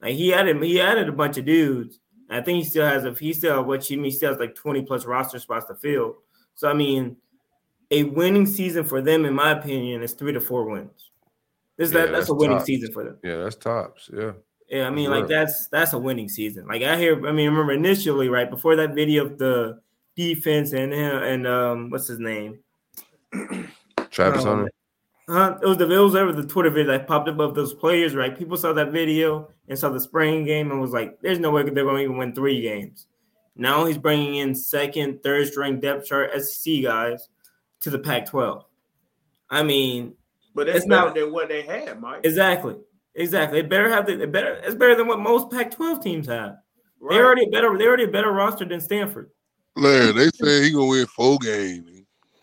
Like 0.00 0.14
he 0.14 0.34
added 0.34 0.62
he 0.62 0.80
added 0.80 1.08
a 1.08 1.12
bunch 1.12 1.38
of 1.38 1.44
dudes. 1.44 2.00
I 2.30 2.40
think 2.40 2.62
he 2.62 2.68
still 2.68 2.86
has 2.86 3.04
a 3.04 3.12
he 3.12 3.32
still 3.32 3.62
what 3.64 3.88
you 3.88 3.96
mean 3.96 4.06
he 4.06 4.10
still 4.10 4.30
has 4.30 4.38
like 4.38 4.54
20 4.54 4.82
plus 4.82 5.06
roster 5.06 5.38
spots 5.38 5.66
to 5.66 5.74
fill. 5.74 6.16
So 6.54 6.68
I 6.68 6.74
mean, 6.74 7.16
a 7.90 8.04
winning 8.04 8.46
season 8.46 8.84
for 8.84 9.00
them, 9.00 9.24
in 9.24 9.34
my 9.34 9.52
opinion, 9.52 10.02
is 10.02 10.12
three 10.12 10.32
to 10.32 10.40
four 10.40 10.68
wins. 10.68 11.10
This 11.76 11.92
yeah, 11.92 12.00
that, 12.00 12.06
that's, 12.06 12.12
that's, 12.12 12.30
a 12.30 12.34
winning 12.34 12.56
tops. 12.56 12.66
season 12.66 12.92
for 12.92 13.04
them. 13.04 13.18
Yeah, 13.22 13.36
that's 13.36 13.56
tops. 13.56 14.10
Yeah. 14.12 14.32
Yeah, 14.68 14.86
I 14.86 14.90
mean, 14.90 15.08
that's 15.08 15.20
like 15.20 15.30
real. 15.30 15.38
that's 15.38 15.68
that's 15.68 15.92
a 15.94 15.98
winning 15.98 16.28
season. 16.28 16.66
Like 16.66 16.82
I 16.82 16.98
hear, 16.98 17.14
I 17.26 17.32
mean, 17.32 17.48
remember 17.48 17.72
initially, 17.72 18.28
right 18.28 18.50
before 18.50 18.76
that 18.76 18.94
video 18.94 19.24
of 19.24 19.38
the 19.38 19.80
defense 20.18 20.72
and 20.72 20.92
him 20.92 21.22
and 21.22 21.46
um, 21.46 21.90
what's 21.90 22.08
his 22.08 22.18
name, 22.18 22.58
Travis 24.10 24.44
um, 24.44 24.58
Hunter. 24.58 24.72
Huh? 25.28 25.58
It 25.62 25.66
was 25.66 25.76
the 25.76 25.90
it 25.90 25.98
was 25.98 26.16
ever 26.16 26.32
the 26.32 26.46
Twitter 26.46 26.70
video 26.70 26.92
that 26.92 27.06
popped 27.06 27.28
up 27.28 27.38
of 27.38 27.54
those 27.54 27.72
players, 27.72 28.14
right? 28.14 28.36
People 28.36 28.56
saw 28.56 28.72
that 28.72 28.90
video 28.90 29.50
and 29.68 29.78
saw 29.78 29.90
the 29.90 30.00
spring 30.00 30.44
game 30.44 30.70
and 30.70 30.80
was 30.80 30.90
like, 30.90 31.20
"There's 31.20 31.38
no 31.38 31.50
way 31.50 31.62
they're 31.62 31.84
going 31.84 31.96
to 31.96 32.02
even 32.02 32.16
win 32.16 32.34
three 32.34 32.60
games." 32.60 33.06
Now 33.54 33.84
he's 33.84 33.98
bringing 33.98 34.36
in 34.36 34.54
second, 34.54 35.22
third 35.22 35.46
string 35.48 35.80
depth 35.80 36.06
chart 36.06 36.30
SEC 36.40 36.82
guys 36.82 37.28
to 37.80 37.90
the 37.90 37.98
Pac-12. 37.98 38.64
I 39.50 39.62
mean, 39.62 40.14
but 40.54 40.66
that's 40.66 40.78
it's 40.78 40.86
not, 40.86 41.14
than 41.14 41.32
what 41.32 41.48
they 41.48 41.62
had, 41.62 42.00
Mike. 42.00 42.20
Exactly. 42.24 42.76
Exactly. 43.14 43.60
It 43.60 43.68
better 43.68 43.88
have 43.88 44.06
the 44.06 44.26
better. 44.26 44.54
It's 44.64 44.74
better 44.74 44.94
than 44.94 45.06
what 45.06 45.20
most 45.20 45.50
Pac-12 45.50 46.02
teams 46.02 46.26
have. 46.26 46.56
Right. 47.00 47.14
They're 47.14 47.26
already 47.26 47.50
better. 47.50 47.76
They're 47.76 47.88
already 47.88 48.04
a 48.04 48.08
better 48.08 48.32
roster 48.32 48.64
than 48.64 48.80
Stanford. 48.80 49.30
Man, 49.78 50.16
they 50.16 50.28
say 50.34 50.64
he 50.64 50.72
gonna 50.72 50.86
win 50.86 51.06
four 51.06 51.38
games. 51.38 51.98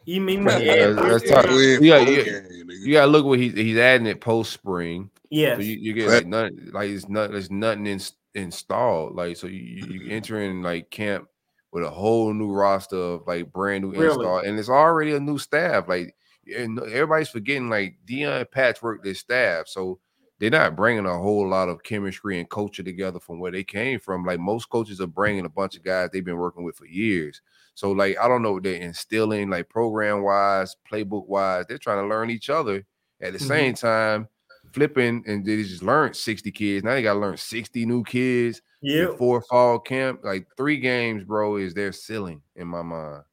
You 0.06 0.22
mean 0.22 0.44
yeah, 0.44 0.90
that's 0.90 1.30
tough. 1.30 1.50
You 1.50 1.90
got 1.90 2.08
you 2.08 2.94
got 2.94 3.06
to 3.06 3.08
look 3.08 3.26
what 3.26 3.40
he's 3.40 3.54
he's 3.54 3.78
adding 3.78 4.06
it 4.06 4.22
post 4.22 4.54
spring. 4.54 5.10
Yeah, 5.32 5.56
so 5.56 5.62
you, 5.62 5.78
you, 5.78 5.94
get 5.94 6.10
like 6.10 6.28
nothing 6.28 6.70
like 6.72 6.90
it's 6.90 7.10
not 7.10 7.32
there's 7.32 7.50
nothing 7.50 7.88
in, 7.88 8.00
installed. 8.36 9.16
Like 9.16 9.36
so 9.38 9.48
you 9.48 9.58
you 9.58 9.86
mm-hmm. 9.86 10.12
enter 10.12 10.42
in 10.42 10.62
like 10.62 10.92
camp 10.92 11.28
with 11.72 11.84
a 11.84 11.90
whole 11.90 12.32
new 12.34 12.52
roster 12.52 12.96
of 12.96 13.28
like 13.28 13.52
brand 13.52 13.84
new 13.84 13.92
really? 13.92 14.06
install, 14.06 14.40
and 14.40 14.60
it's 14.60 14.70
already 14.70 15.14
a 15.14 15.20
new 15.20 15.40
staff. 15.40 15.88
Like 15.88 16.16
and 16.56 16.80
everybody's 16.80 17.30
forgetting 17.30 17.70
like 17.70 17.98
Deion 18.06 18.50
patchwork 18.52 19.04
their 19.04 19.16
staff, 19.16 19.68
so 19.68 20.00
they're 20.40 20.50
not 20.50 20.76
bringing 20.76 21.06
a 21.06 21.18
whole 21.18 21.48
lot 21.48 21.70
of 21.70 21.84
chemistry 21.84 22.40
and 22.40 22.50
culture 22.50 22.84
together 22.84 23.20
from 23.20 23.40
where 23.40 23.52
they 23.52 23.64
came 23.64 24.00
from. 24.00 24.26
Like 24.26 24.40
most 24.40 24.70
coaches 24.70 25.00
are 25.00 25.08
bringing 25.08 25.46
a 25.46 25.50
bunch 25.50 25.76
of 25.76 25.84
guys 25.84 26.10
they've 26.12 26.26
been 26.26 26.38
working 26.38 26.64
with 26.64 26.76
for 26.76 26.86
years. 26.86 27.42
So 27.74 27.92
like 27.92 28.18
I 28.20 28.28
don't 28.28 28.42
know 28.42 28.54
what 28.54 28.64
they're 28.64 28.76
instilling 28.76 29.50
like 29.50 29.70
program 29.70 30.24
wise, 30.24 30.76
playbook 30.90 31.28
wise. 31.28 31.66
They're 31.68 31.78
trying 31.78 32.04
to 32.04 32.08
learn 32.08 32.30
each 32.30 32.50
other 32.50 32.86
At 33.22 33.34
the 33.34 33.40
mm-hmm. 33.40 33.48
same 33.48 33.74
time, 33.76 34.28
flipping 34.74 35.24
and 35.26 35.46
they 35.46 35.64
just 35.64 35.84
learned 35.84 36.16
60 36.16 36.52
kids. 36.52 36.84
Now 36.84 36.94
they 36.96 37.02
got 37.02 37.14
to 37.14 37.20
learn 37.20 37.38
60 37.38 37.86
new 37.86 38.04
kids. 38.04 38.62
Yeah. 38.82 39.08
Four 39.18 39.42
fall 39.42 39.80
camp, 39.80 40.20
like 40.24 40.48
three 40.58 40.78
games, 40.78 41.24
bro, 41.24 41.56
is 41.56 41.74
their 41.74 41.92
ceiling 41.92 42.42
in 42.56 42.68
my 42.68 42.84
mind. 42.84 43.24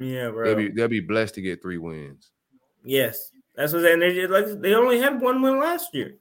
Yeah, 0.00 0.30
bro. 0.30 0.44
They'll 0.44 0.56
be, 0.56 0.68
they'll 0.70 0.88
be 0.88 1.00
blessed 1.00 1.34
to 1.36 1.42
get 1.42 1.62
three 1.62 1.78
wins. 1.78 2.32
Yes, 2.82 3.30
that's 3.54 3.72
what 3.72 3.80
I'm 3.80 4.00
saying. 4.00 4.00
They 4.00 4.26
like 4.26 4.46
they 4.60 4.74
only 4.74 4.98
had 4.98 5.20
one 5.20 5.42
win 5.42 5.58
last 5.60 5.94
year, 5.94 6.16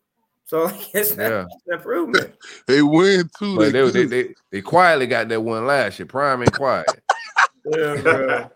so 0.45 0.67
I 0.67 0.85
guess 0.93 1.15
yeah. 1.17 1.45
improvement. 1.67 2.35
they 2.67 2.81
win 2.81 3.29
too. 3.37 3.57
But 3.57 3.73
they, 3.73 3.89
they, 3.89 4.05
they, 4.05 4.35
they, 4.51 4.61
quietly 4.61 5.07
got 5.07 5.27
that 5.29 5.41
one 5.41 5.65
last 5.65 5.99
year. 5.99 6.05
Prime 6.05 6.41
and 6.41 6.53
quiet. 6.53 6.87
yeah, 7.65 8.01
bro. 8.01 8.49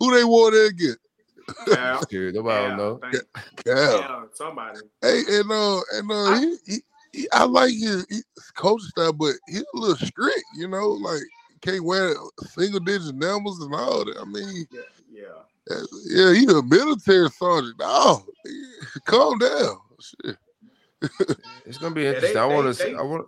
Who 0.00 0.14
they 0.14 0.24
want 0.24 0.54
to 0.54 0.72
get? 0.74 0.96
Cal. 1.74 2.02
Dude, 2.08 2.34
nobody 2.34 2.68
yeah, 2.68 2.76
know. 2.76 3.00
Cal. 3.64 4.28
somebody. 4.32 4.78
Hey, 5.02 5.22
and 5.28 5.50
uh, 5.50 5.80
and 5.94 6.10
uh, 6.10 6.14
I, 6.14 6.40
he, 6.40 6.56
he, 6.66 6.78
he, 7.12 7.28
I 7.32 7.44
like 7.44 7.72
his, 7.72 8.06
his 8.08 8.24
coach 8.54 8.82
style, 8.82 9.12
but 9.12 9.34
he's 9.48 9.64
a 9.74 9.78
little 9.78 9.96
strict. 9.96 10.44
You 10.56 10.68
know, 10.68 10.90
like 10.90 11.22
can't 11.62 11.84
wear 11.84 12.14
single 12.50 12.80
digit 12.80 13.14
numbers 13.14 13.58
and 13.60 13.74
all 13.74 14.04
that. 14.04 14.18
I 14.20 14.24
mean, 14.24 14.66
yeah, 14.70 14.82
yeah, 15.10 15.82
yeah. 16.06 16.32
He 16.34 16.44
a 16.44 16.62
military 16.62 17.30
sergeant. 17.30 17.78
No, 17.80 18.24
calm 19.06 19.38
down. 19.38 19.78
Shit. 20.00 20.36
It's 21.66 21.78
gonna 21.78 21.94
be 21.94 22.06
interesting. 22.06 22.34
Yeah, 22.34 22.46
they, 22.46 22.52
I 22.52 22.56
want 22.56 22.76
to. 22.76 22.96
I 22.96 23.02
want. 23.02 23.26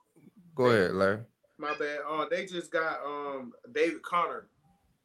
Go 0.55 0.71
they, 0.71 0.79
ahead, 0.79 0.95
Larry. 0.95 1.21
My 1.59 1.75
bad. 1.79 1.99
Uh, 2.09 2.27
they 2.31 2.47
just 2.47 2.71
got 2.71 2.99
um 3.05 3.53
David 3.73 4.03
Connor, 4.03 4.47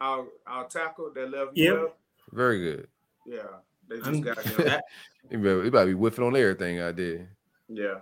our 0.01 0.25
our 0.47 0.67
tackle 0.67 1.11
that 1.13 1.29
left. 1.29 1.51
Yeah. 1.55 1.85
Very 2.31 2.59
good. 2.59 2.87
Yeah, 3.25 3.41
they 3.87 3.97
just 3.97 4.21
got 4.21 4.39
him. 4.43 4.81
he, 5.29 5.37
better, 5.37 5.63
he 5.63 5.69
be 5.69 5.93
whiffing 5.93 6.25
on 6.25 6.35
everything 6.35 6.81
I 6.81 6.91
did. 6.91 7.27
Yeah, 7.67 7.99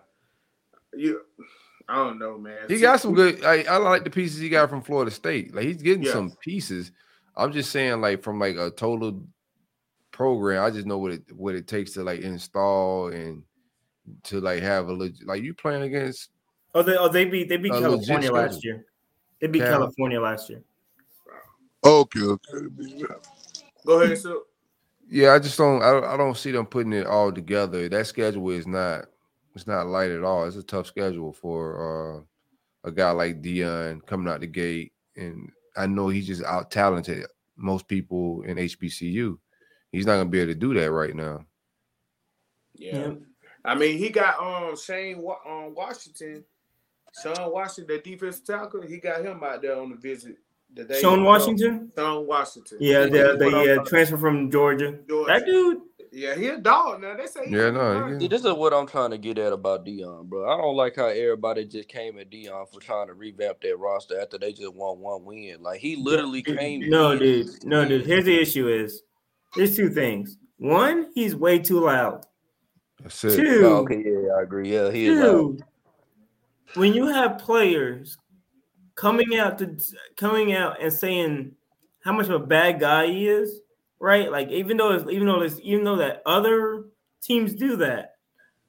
you. 0.93 1.21
I 1.89 1.95
don't 1.95 2.17
know, 2.17 2.37
man. 2.37 2.59
He 2.69 2.79
got 2.79 3.01
some 3.01 3.13
good. 3.13 3.43
I, 3.43 3.63
I 3.63 3.77
like 3.77 4.05
the 4.05 4.09
pieces 4.09 4.39
he 4.39 4.49
got 4.49 4.69
from 4.69 4.81
Florida 4.81 5.11
State. 5.11 5.53
Like 5.53 5.65
he's 5.65 5.81
getting 5.81 6.03
yeah. 6.03 6.13
some 6.13 6.31
pieces. 6.41 6.91
I'm 7.35 7.51
just 7.51 7.71
saying, 7.71 7.99
like 7.99 8.23
from 8.23 8.39
like 8.39 8.55
a 8.55 8.71
total 8.71 9.23
program. 10.11 10.63
I 10.63 10.69
just 10.69 10.87
know 10.87 10.97
what 10.97 11.11
it 11.11 11.23
what 11.33 11.55
it 11.55 11.67
takes 11.67 11.91
to 11.93 12.03
like 12.03 12.21
install 12.21 13.07
and 13.07 13.43
to 14.23 14.41
like 14.41 14.61
have 14.61 14.87
a 14.87 14.93
legit. 14.93 15.27
Like 15.27 15.43
you 15.43 15.53
playing 15.53 15.83
against. 15.83 16.29
Oh, 16.75 16.81
they 16.81 16.97
oh 16.97 17.09
they 17.09 17.25
beat 17.25 17.49
they 17.49 17.57
beat 17.57 17.71
California 17.71 18.31
last 18.31 18.63
year. 18.63 18.85
They 19.39 19.47
beat 19.47 19.61
Cal- 19.61 19.79
California 19.79 20.21
last 20.21 20.49
year. 20.49 20.63
Okay, 21.83 22.21
okay. 22.21 22.67
Go 23.85 24.01
ahead, 24.01 24.17
sir. 24.17 24.37
Yeah, 25.09 25.33
I 25.33 25.39
just 25.39 25.57
don't. 25.57 25.81
I, 25.81 26.13
I 26.13 26.17
don't 26.17 26.37
see 26.37 26.51
them 26.51 26.65
putting 26.65 26.93
it 26.93 27.05
all 27.05 27.31
together. 27.31 27.89
That 27.89 28.07
schedule 28.07 28.49
is 28.49 28.65
not. 28.65 29.05
It's 29.55 29.67
not 29.67 29.87
light 29.87 30.09
at 30.09 30.23
all. 30.23 30.45
It's 30.45 30.55
a 30.55 30.63
tough 30.63 30.87
schedule 30.87 31.31
for 31.31 32.17
uh, 32.17 32.21
a 32.87 32.91
guy 32.91 33.11
like 33.11 33.41
Deion 33.41 34.03
coming 34.05 34.31
out 34.31 34.39
the 34.39 34.47
gate, 34.47 34.93
and 35.15 35.51
I 35.75 35.85
know 35.85 36.07
he's 36.07 36.27
just 36.27 36.43
out 36.43 36.71
talented 36.71 37.25
most 37.55 37.87
people 37.87 38.41
in 38.43 38.57
HBCU. 38.57 39.37
He's 39.91 40.05
not 40.05 40.13
gonna 40.17 40.29
be 40.29 40.39
able 40.39 40.53
to 40.53 40.59
do 40.59 40.73
that 40.73 40.91
right 40.91 41.15
now. 41.15 41.45
Yeah, 42.75 43.13
I 43.65 43.75
mean 43.75 43.97
he 43.97 44.09
got 44.09 44.39
um 44.39 44.75
Shane 44.75 45.15
um, 45.17 45.73
Washington, 45.75 46.43
Sean 47.21 47.51
Washington, 47.51 47.95
the 47.95 48.01
defensive 48.01 48.45
tackle. 48.45 48.81
He 48.81 48.97
got 48.97 49.25
him 49.25 49.43
out 49.43 49.61
there 49.61 49.79
on 49.79 49.89
the 49.89 49.95
visit 49.95 50.37
Sean 50.99 51.23
Washington. 51.23 51.91
Sean 51.95 52.25
Washington. 52.25 52.77
Yeah, 52.81 53.05
the 53.05 53.35
the 53.37 53.81
uh, 53.81 53.85
transfer 53.85 54.17
from 54.17 54.49
Georgia. 54.49 54.99
Georgia. 55.07 55.33
That 55.33 55.45
dude. 55.45 55.81
Yeah, 56.11 56.35
he 56.35 56.47
a 56.47 56.57
dog 56.57 57.01
now. 57.01 57.15
They 57.17 57.25
say. 57.25 57.45
yeah, 57.47 57.71
no. 57.71 58.19
See, 58.19 58.27
this 58.27 58.45
is 58.45 58.53
what 58.53 58.73
I'm 58.73 58.85
trying 58.85 59.11
to 59.11 59.17
get 59.17 59.39
at 59.39 59.51
about 59.51 59.83
Deion, 59.83 60.25
bro. 60.25 60.47
I 60.47 60.57
don't 60.57 60.75
like 60.75 60.95
how 60.95 61.07
everybody 61.07 61.65
just 61.65 61.89
came 61.89 62.19
at 62.19 62.29
Deion 62.29 62.71
for 62.71 62.79
trying 62.79 63.07
to 63.07 63.15
revamp 63.15 63.61
that 63.61 63.79
roster 63.79 64.19
after 64.19 64.37
they 64.37 64.53
just 64.53 64.73
won 64.75 64.99
one 64.99 65.25
win. 65.25 65.61
Like 65.61 65.79
he 65.79 65.95
literally 65.95 66.43
came. 66.43 66.87
No, 66.89 67.17
dude. 67.17 67.65
No, 67.65 67.83
dude. 67.85 68.05
Here's 68.05 68.25
the 68.25 68.39
issue: 68.39 68.67
is 68.67 69.01
there's 69.55 69.75
two 69.75 69.89
things. 69.89 70.37
One, 70.57 71.09
he's 71.15 71.35
way 71.35 71.59
too 71.59 71.79
loud. 71.79 72.25
That's 73.03 73.23
it. 73.25 73.35
Two. 73.35 73.61
Oh, 73.63 73.75
okay, 73.79 74.03
yeah, 74.03 74.33
I 74.37 74.41
agree. 74.41 74.73
Yeah, 74.73 74.91
he 74.91 75.05
two. 75.05 75.59
When 76.75 76.93
you 76.93 77.07
have 77.07 77.37
players 77.37 78.17
coming 78.95 79.37
out 79.37 79.59
to 79.59 79.77
coming 80.15 80.53
out 80.53 80.81
and 80.81 80.91
saying 80.91 81.51
how 82.03 82.13
much 82.13 82.27
of 82.27 82.41
a 82.41 82.45
bad 82.45 82.79
guy 82.79 83.07
he 83.07 83.27
is, 83.27 83.59
right? 83.99 84.31
Like 84.31 84.49
even 84.49 84.77
though 84.77 84.93
it's, 84.93 85.09
even 85.09 85.27
though 85.27 85.41
it's, 85.41 85.59
even 85.61 85.83
though 85.83 85.97
that 85.97 86.21
other 86.25 86.85
teams 87.21 87.53
do 87.53 87.75
that, 87.77 88.15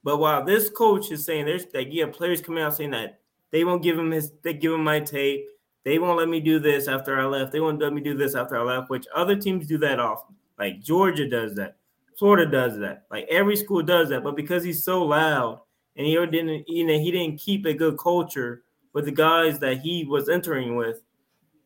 but 0.03 0.17
while 0.17 0.43
this 0.43 0.69
coach 0.69 1.11
is 1.11 1.25
saying 1.25 1.45
there's 1.45 1.65
like 1.73 1.87
yeah, 1.91 2.05
players 2.07 2.41
coming 2.41 2.63
out 2.63 2.75
saying 2.75 2.91
that 2.91 3.19
they 3.51 3.63
won't 3.63 3.83
give 3.83 3.97
him 3.97 4.11
his 4.11 4.31
they 4.43 4.53
give 4.53 4.73
him 4.73 4.83
my 4.83 4.99
tape, 4.99 5.45
they 5.83 5.99
won't 5.99 6.17
let 6.17 6.29
me 6.29 6.39
do 6.39 6.59
this 6.59 6.87
after 6.87 7.19
I 7.19 7.25
left, 7.25 7.51
they 7.51 7.59
won't 7.59 7.81
let 7.81 7.93
me 7.93 8.01
do 8.01 8.15
this 8.15 8.35
after 8.35 8.57
I 8.57 8.63
left, 8.63 8.89
which 8.89 9.07
other 9.15 9.35
teams 9.35 9.67
do 9.67 9.77
that 9.79 9.99
often. 9.99 10.35
Like 10.57 10.81
Georgia 10.81 11.27
does 11.27 11.55
that, 11.55 11.77
Florida 12.17 12.49
does 12.49 12.77
that, 12.79 13.05
like 13.11 13.27
every 13.29 13.55
school 13.55 13.81
does 13.81 14.09
that, 14.09 14.23
but 14.23 14.35
because 14.35 14.63
he's 14.63 14.83
so 14.83 15.03
loud 15.03 15.61
and 15.97 16.05
he 16.05 16.13
didn't 16.13 16.67
you 16.67 16.85
know 16.85 16.97
he 16.97 17.11
didn't 17.11 17.39
keep 17.39 17.65
a 17.65 17.73
good 17.73 17.97
culture 17.97 18.63
with 18.93 19.05
the 19.05 19.11
guys 19.11 19.59
that 19.59 19.79
he 19.79 20.05
was 20.05 20.29
entering 20.29 20.75
with, 20.75 21.01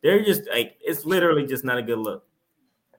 they're 0.02 0.24
just 0.24 0.42
like 0.52 0.76
it's 0.80 1.04
literally 1.04 1.46
just 1.46 1.64
not 1.64 1.78
a 1.78 1.82
good 1.82 1.98
look. 1.98 2.24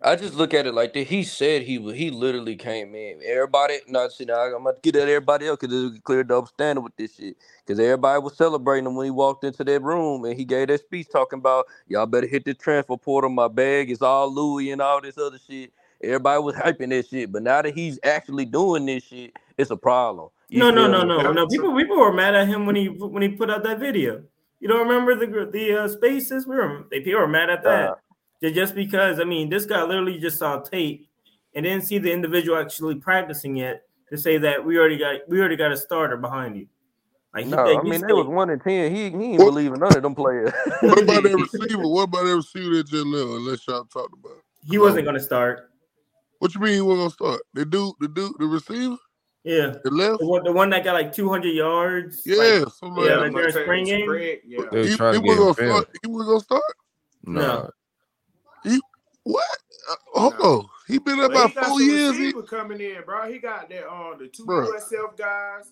I 0.03 0.15
just 0.15 0.33
look 0.33 0.55
at 0.55 0.65
it 0.65 0.73
like 0.73 0.93
that. 0.93 1.05
He 1.05 1.23
said 1.23 1.61
he 1.61 1.77
he 1.93 2.09
literally 2.09 2.55
came 2.55 2.95
in. 2.95 3.19
Everybody, 3.23 3.77
not 3.87 4.11
see 4.11 4.25
now. 4.25 4.39
I'm 4.39 4.63
gonna 4.63 4.75
get 4.81 4.95
at 4.95 5.07
everybody 5.07 5.47
else 5.47 5.59
because 5.61 5.95
a 5.95 6.01
clear 6.01 6.23
double 6.23 6.47
standard 6.47 6.81
with 6.81 6.95
this 6.95 7.15
shit. 7.15 7.37
Because 7.63 7.79
everybody 7.79 8.19
was 8.19 8.35
celebrating 8.35 8.87
him 8.87 8.95
when 8.95 9.05
he 9.05 9.11
walked 9.11 9.43
into 9.43 9.63
that 9.63 9.81
room 9.83 10.25
and 10.25 10.35
he 10.35 10.43
gave 10.43 10.69
that 10.69 10.79
speech 10.79 11.07
talking 11.11 11.37
about 11.37 11.67
y'all 11.87 12.07
better 12.07 12.25
hit 12.25 12.45
the 12.45 12.55
transfer 12.55 12.97
portal. 12.97 13.29
My 13.29 13.47
bag 13.47 13.91
is 13.91 14.01
all 14.01 14.33
Louis 14.33 14.71
and 14.71 14.81
all 14.81 15.01
this 15.01 15.19
other 15.19 15.37
shit. 15.47 15.71
Everybody 16.03 16.41
was 16.41 16.55
hyping 16.57 16.89
that 16.89 17.07
shit, 17.07 17.31
but 17.31 17.43
now 17.43 17.61
that 17.61 17.73
he's 17.73 17.99
actually 18.03 18.45
doing 18.45 18.85
this 18.85 19.03
shit, 19.03 19.35
it's 19.57 19.71
a 19.71 19.77
problem. 19.77 20.29
You 20.49 20.59
no, 20.59 20.69
no, 20.69 20.87
no, 20.87 21.03
no, 21.03 21.31
no. 21.31 21.47
People, 21.47 21.75
people 21.77 21.97
were 21.97 22.11
mad 22.11 22.35
at 22.35 22.47
him 22.47 22.65
when 22.65 22.75
he 22.75 22.87
when 22.87 23.21
he 23.21 23.29
put 23.29 23.49
out 23.49 23.63
that 23.63 23.79
video. 23.79 24.23
You 24.59 24.67
don't 24.67 24.87
remember 24.87 25.15
the 25.15 25.49
the 25.49 25.83
uh, 25.83 25.87
spaces? 25.87 26.45
We 26.45 26.55
were 26.55 26.85
they 26.91 26.99
people 26.99 27.21
were 27.21 27.27
mad 27.27 27.49
at 27.49 27.63
that. 27.63 27.89
Uh, 28.43 28.49
just 28.49 28.75
because 28.75 29.19
I 29.19 29.23
mean, 29.23 29.49
this 29.49 29.65
guy 29.65 29.81
literally 29.83 30.19
just 30.19 30.37
saw 30.37 30.59
tape 30.59 31.07
and 31.55 31.63
didn't 31.63 31.85
see 31.85 31.99
the 31.99 32.11
individual 32.11 32.57
actually 32.57 32.95
practicing 32.95 33.55
yet 33.55 33.83
to 34.09 34.17
say 34.17 34.37
that 34.39 34.63
we 34.63 34.77
already 34.77 34.97
got 34.97 35.27
we 35.27 35.39
already 35.39 35.55
got 35.55 35.71
a 35.71 35.77
starter 35.77 36.17
behind 36.17 36.57
you. 36.57 36.67
Like 37.33 37.47
no, 37.47 37.79
I 37.79 37.81
mean 37.81 38.03
it 38.03 38.13
was 38.13 38.27
one 38.27 38.49
in 38.49 38.59
ten. 38.59 38.93
He 38.93 39.05
he 39.05 39.09
didn't 39.09 39.37
believe 39.37 39.71
in 39.71 39.79
none 39.79 39.95
of 39.95 40.03
them 40.03 40.15
players. 40.15 40.51
what 40.81 41.01
about 41.01 41.23
that 41.23 41.35
receiver? 41.53 41.87
What 41.87 42.03
about 42.03 42.25
that 42.25 42.35
receiver 42.35 42.75
that 42.75 42.87
just 42.87 43.05
left? 43.05 43.29
Unless 43.29 43.67
y'all 43.67 43.85
talked 43.85 44.13
about. 44.13 44.43
He 44.69 44.77
wasn't 44.77 45.05
going 45.05 45.15
to 45.15 45.23
start. 45.23 45.70
What 46.41 46.55
you 46.55 46.61
mean 46.61 46.73
he 46.73 46.81
wasn't 46.81 46.97
going 46.97 47.09
to 47.09 47.13
start? 47.13 47.41
The 47.53 47.65
dude, 47.65 47.93
the 47.99 48.07
dude, 48.07 48.34
the 48.39 48.47
receiver. 48.47 48.97
Yeah, 49.43 49.76
the 49.84 49.91
left, 49.91 50.22
the 50.22 50.26
one, 50.26 50.43
the 50.43 50.51
one 50.51 50.72
that 50.72 50.84
got 50.84 50.93
like 50.93 51.13
200 51.13 51.49
yards. 51.49 52.23
Yeah, 52.26 52.35
like, 52.35 53.05
yeah, 53.05 53.15
like 53.18 53.31
during 53.31 53.51
spring 53.51 53.85
game. 53.85 54.09
Yeah, 54.09 54.65
he, 54.72 54.88
he, 54.88 54.95
was 54.97 54.97
gonna 54.97 55.53
start. 55.53 55.89
He 56.01 56.09
was 56.09 56.26
gonna 56.26 56.39
start. 56.39 56.63
No, 57.26 57.41
no. 57.41 57.69
he 58.63 58.81
what? 59.22 59.45
Uh, 59.91 59.95
hold 60.19 60.34
no. 60.39 60.45
on, 60.45 60.65
he 60.88 60.97
been 60.97 61.18
there 61.18 61.27
about 61.27 61.53
four 61.53 61.80
years. 61.80 62.18
He 62.18 62.34
was 62.34 62.49
coming 62.49 62.81
in, 62.81 63.03
bro. 63.05 63.31
He 63.31 63.38
got 63.38 63.69
that 63.69 63.88
on 63.88 64.15
uh, 64.15 64.18
the 64.18 64.27
two 64.27 64.45
bro. 64.45 64.65
USF 64.65 65.15
guys. 65.18 65.72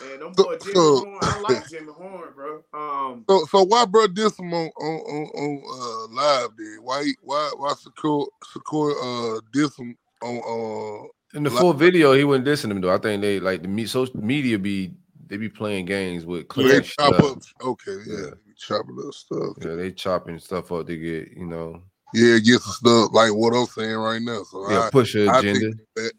Man, 0.00 0.20
them 0.20 0.32
boy 0.32 0.58
Jimmy 0.58 0.74
so, 0.74 0.96
Horn. 0.98 1.18
I 1.22 1.40
like 1.40 1.68
Jimmy 1.70 1.92
Horn, 1.92 2.32
bro. 2.34 2.62
Um, 2.74 3.24
so 3.28 3.44
so 3.46 3.62
why 3.64 3.84
bro 3.84 4.06
diss 4.06 4.38
him 4.38 4.52
on 4.52 4.68
on 4.68 5.00
on, 5.00 5.26
on 5.34 5.62
uh, 6.10 6.14
live 6.14 6.50
then? 6.56 6.78
Why 6.82 7.10
why 7.22 7.50
why 7.56 7.72
Secure 7.74 8.26
Secure 8.52 8.94
uh 9.02 9.40
diss 9.52 9.76
him 9.76 9.96
on 10.22 11.04
uh 11.04 11.08
in 11.34 11.44
the 11.44 11.50
full 11.50 11.72
video, 11.72 12.12
he 12.12 12.24
wasn't 12.24 12.46
dissing 12.46 12.68
them 12.68 12.80
though. 12.80 12.94
I 12.94 12.98
think 12.98 13.22
they 13.22 13.40
like 13.40 13.62
the 13.62 13.68
me 13.68 13.86
social 13.86 14.16
media 14.18 14.58
be 14.58 14.94
they 15.26 15.38
be 15.38 15.48
playing 15.48 15.86
games 15.86 16.26
with 16.26 16.46
yeah, 16.56 16.80
chop 16.80 17.14
up. 17.14 17.38
Okay, 17.62 17.96
yeah, 18.06 18.18
yeah. 18.18 18.30
chopping 18.58 19.02
up 19.06 19.14
stuff. 19.14 19.56
Yeah, 19.62 19.74
they 19.76 19.90
chopping 19.90 20.38
stuff 20.38 20.70
up 20.72 20.86
to 20.86 20.96
get 20.96 21.36
you 21.36 21.46
know. 21.46 21.82
Yeah, 22.12 22.38
get 22.38 22.60
some 22.60 22.72
stuff 22.72 23.08
like 23.12 23.32
what 23.32 23.54
I'm 23.54 23.66
saying 23.66 23.96
right 23.96 24.20
now. 24.20 24.42
So 24.42 24.70
yeah, 24.70 24.86
I, 24.86 24.90
push 24.90 25.14
your 25.14 25.34
agenda. 25.34 25.72
That, 25.96 26.12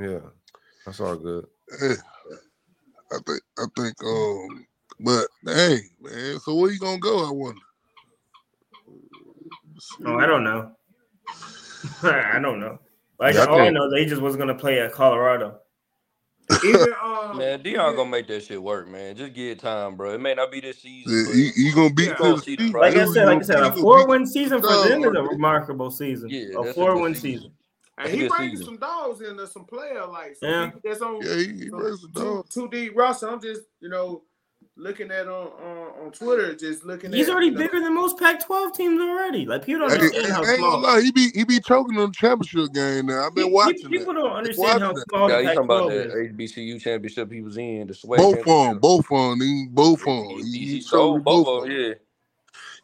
yeah, 0.00 0.18
that's 0.84 1.00
all 1.00 1.14
good. 1.14 1.46
Yeah, 1.80 1.94
I 3.12 3.18
think 3.26 3.40
I 3.58 3.64
think 3.76 3.94
um, 4.02 4.66
but 5.00 5.26
hey 5.44 5.78
man, 6.00 6.38
so 6.40 6.54
where 6.54 6.70
you 6.70 6.78
gonna 6.78 6.98
go? 6.98 7.26
I 7.26 7.30
wonder. 7.30 7.60
Oh, 10.04 10.18
I 10.18 10.26
don't 10.26 10.44
know. 10.44 10.72
I 12.02 12.38
don't 12.40 12.60
know. 12.60 12.78
Like 13.18 13.34
yeah, 13.34 13.44
all 13.44 13.60
I, 13.60 13.66
I 13.66 13.70
know, 13.70 13.90
they 13.90 14.04
just 14.04 14.20
wasn't 14.20 14.40
gonna 14.40 14.54
play 14.54 14.80
at 14.80 14.92
Colorado. 14.92 15.58
Even, 16.64 16.94
um, 17.02 17.38
man, 17.38 17.62
Deion 17.62 17.96
gonna 17.96 18.10
make 18.10 18.28
that 18.28 18.42
shit 18.44 18.62
work, 18.62 18.88
man. 18.88 19.16
Just 19.16 19.32
give 19.32 19.52
it 19.52 19.58
time, 19.58 19.96
bro. 19.96 20.12
It 20.12 20.20
may 20.20 20.34
not 20.34 20.52
be 20.52 20.60
this 20.60 20.78
season. 20.78 21.26
Yeah, 21.34 21.50
you, 21.56 21.74
gonna 21.74 21.92
beat 21.92 22.08
yeah. 22.08 22.68
Like 22.78 22.96
I 22.96 23.06
said, 23.06 23.26
like 23.26 23.38
I 23.38 23.42
said, 23.42 23.60
a 23.60 23.72
four 23.72 24.06
win 24.06 24.26
season 24.26 24.60
for 24.60 24.88
them 24.88 25.00
is 25.00 25.06
a 25.06 25.22
remarkable 25.22 25.90
season. 25.90 26.30
Yeah, 26.30 26.60
a 26.60 26.72
four 26.72 27.00
win 27.00 27.14
season. 27.14 27.52
And 27.98 28.10
he 28.10 28.28
bringing 28.28 28.56
some 28.58 28.76
dogs 28.76 29.22
in 29.22 29.36
there, 29.36 29.46
some 29.46 29.64
player 29.64 30.04
like 30.06 30.36
some 30.36 30.50
yeah. 30.50 30.70
that's 30.84 31.00
on 31.00 31.22
yeah, 31.22 31.36
he, 31.36 31.44
he 31.64 31.68
some, 31.70 31.96
some 31.96 32.12
two, 32.12 32.44
two 32.50 32.68
deep 32.68 32.92
roster. 32.94 33.28
I'm 33.28 33.40
just 33.40 33.62
you 33.80 33.88
know 33.88 34.22
looking 34.76 35.10
at 35.10 35.26
on 35.28 35.48
on, 35.48 36.04
on 36.04 36.12
Twitter, 36.12 36.54
just 36.54 36.84
looking. 36.84 37.12
He's 37.12 37.28
at, 37.28 37.32
already 37.32 37.46
you 37.46 37.52
know, 37.52 37.58
bigger 37.58 37.80
than 37.80 37.94
most 37.94 38.18
Pac-12 38.18 38.74
teams 38.74 39.00
already. 39.00 39.46
Like 39.46 39.64
people 39.64 39.88
don't 39.88 39.90
Hey, 39.98 40.04
understand 40.04 40.26
hey, 40.26 40.32
how 40.32 40.42
I 40.42 40.56
small. 40.56 40.70
gonna 40.72 40.86
lie, 40.86 41.00
he 41.00 41.12
be 41.12 41.30
he 41.34 41.44
be 41.44 41.60
choking 41.60 41.98
on 41.98 42.10
the 42.10 42.14
championship 42.14 42.74
game 42.74 43.06
now. 43.06 43.26
I've 43.26 43.34
been 43.34 43.46
Pe- 43.46 43.50
watching 43.52 43.90
People 43.90 44.12
that. 44.12 44.20
don't 44.20 44.32
understand 44.32 44.80
how 44.80 44.86
watching 44.88 44.94
that. 44.96 45.08
small 45.08 45.28
Yeah, 45.30 45.36
the 45.36 45.42
you 45.42 45.48
talking 45.48 45.64
about 45.64 45.88
Pac-12 45.88 45.92
the 45.92 46.04
is. 46.04 46.52
HBCU 46.52 46.80
championship 46.82 47.32
he 47.32 47.40
was 47.40 47.56
in, 47.56 47.86
the 47.86 47.94
swag 47.94 48.20
Both 48.20 48.38
of 48.40 48.44
them, 48.44 48.78
both 48.78 49.06
of 49.10 49.30
them, 49.30 49.40
he, 49.40 49.66
both 49.70 50.00
of 50.00 50.06
them. 50.06 50.24
He, 50.28 50.34
He, 50.36 50.42
he, 50.42 50.58
he 50.58 50.66
he 50.66 50.80
sold 50.82 51.14
choking 51.14 51.24
both 51.24 51.46
both 51.46 51.48
of 51.48 51.62
of 51.62 51.62
them, 51.62 51.70
them. 51.72 51.80
yeah. 51.88 51.94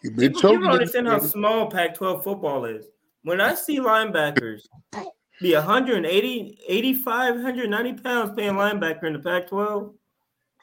He 0.03 0.09
been 0.09 0.19
People, 0.33 0.41
people 0.51 0.65
don't 0.65 0.73
understand 0.73 1.07
how 1.09 1.19
small 1.21 1.71
Pac-12 1.71 2.25
football 2.25 2.65
is. 2.65 2.87
When 3.23 3.41
I 3.41 3.55
see 3.55 3.79
linebackers 3.79 4.63
be 5.41 5.55
180, 5.55 6.59
85, 6.69 7.35
190 7.35 8.03
pounds 8.03 8.35
playing 8.35 8.55
linebacker 8.55 9.05
in 9.05 9.13
the 9.13 9.19
Pac-12, 9.19 9.95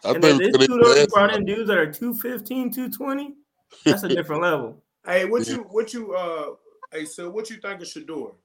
I 0.03 0.11
and 0.11 0.23
then 0.23 0.37
think 0.37 0.57
this 0.57 0.67
dude 0.67 0.81
already 0.81 1.07
brought 1.07 1.33
in 1.33 1.45
dudes 1.45 1.67
that 1.67 1.77
are 1.77 1.91
215, 1.91 2.71
220, 2.71 3.35
that's 3.85 4.03
a 4.03 4.09
different 4.09 4.41
level. 4.41 4.83
Hey, 5.05 5.25
what 5.25 5.47
you 5.47 5.65
what 5.69 5.93
you 5.93 6.13
uh 6.13 6.51
hey 6.91 7.05
so 7.05 7.29
what 7.29 7.49
you 7.49 7.57
think 7.57 7.81
of 7.81 7.87
Shedeur 7.87 8.35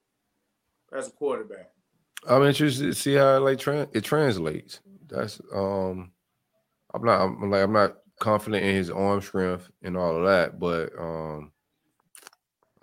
as 0.93 1.09
a 1.09 1.11
quarterback? 1.11 1.71
I'm 2.29 2.43
interested 2.43 2.87
to 2.87 2.95
see 2.95 3.15
how 3.15 3.39
like 3.41 3.59
tran 3.59 3.89
it 3.95 4.03
translates. 4.03 4.81
That's 5.09 5.41
um, 5.53 6.13
I'm 6.95 7.05
not 7.05 7.21
I'm 7.21 7.51
like 7.51 7.63
I'm 7.63 7.73
not 7.73 7.97
confident 8.21 8.65
in 8.65 8.75
his 8.75 8.91
arm 8.91 9.21
strength 9.21 9.71
and 9.83 9.97
all 9.97 10.17
of 10.17 10.25
that, 10.25 10.59
but 10.59 10.91
um, 10.99 11.53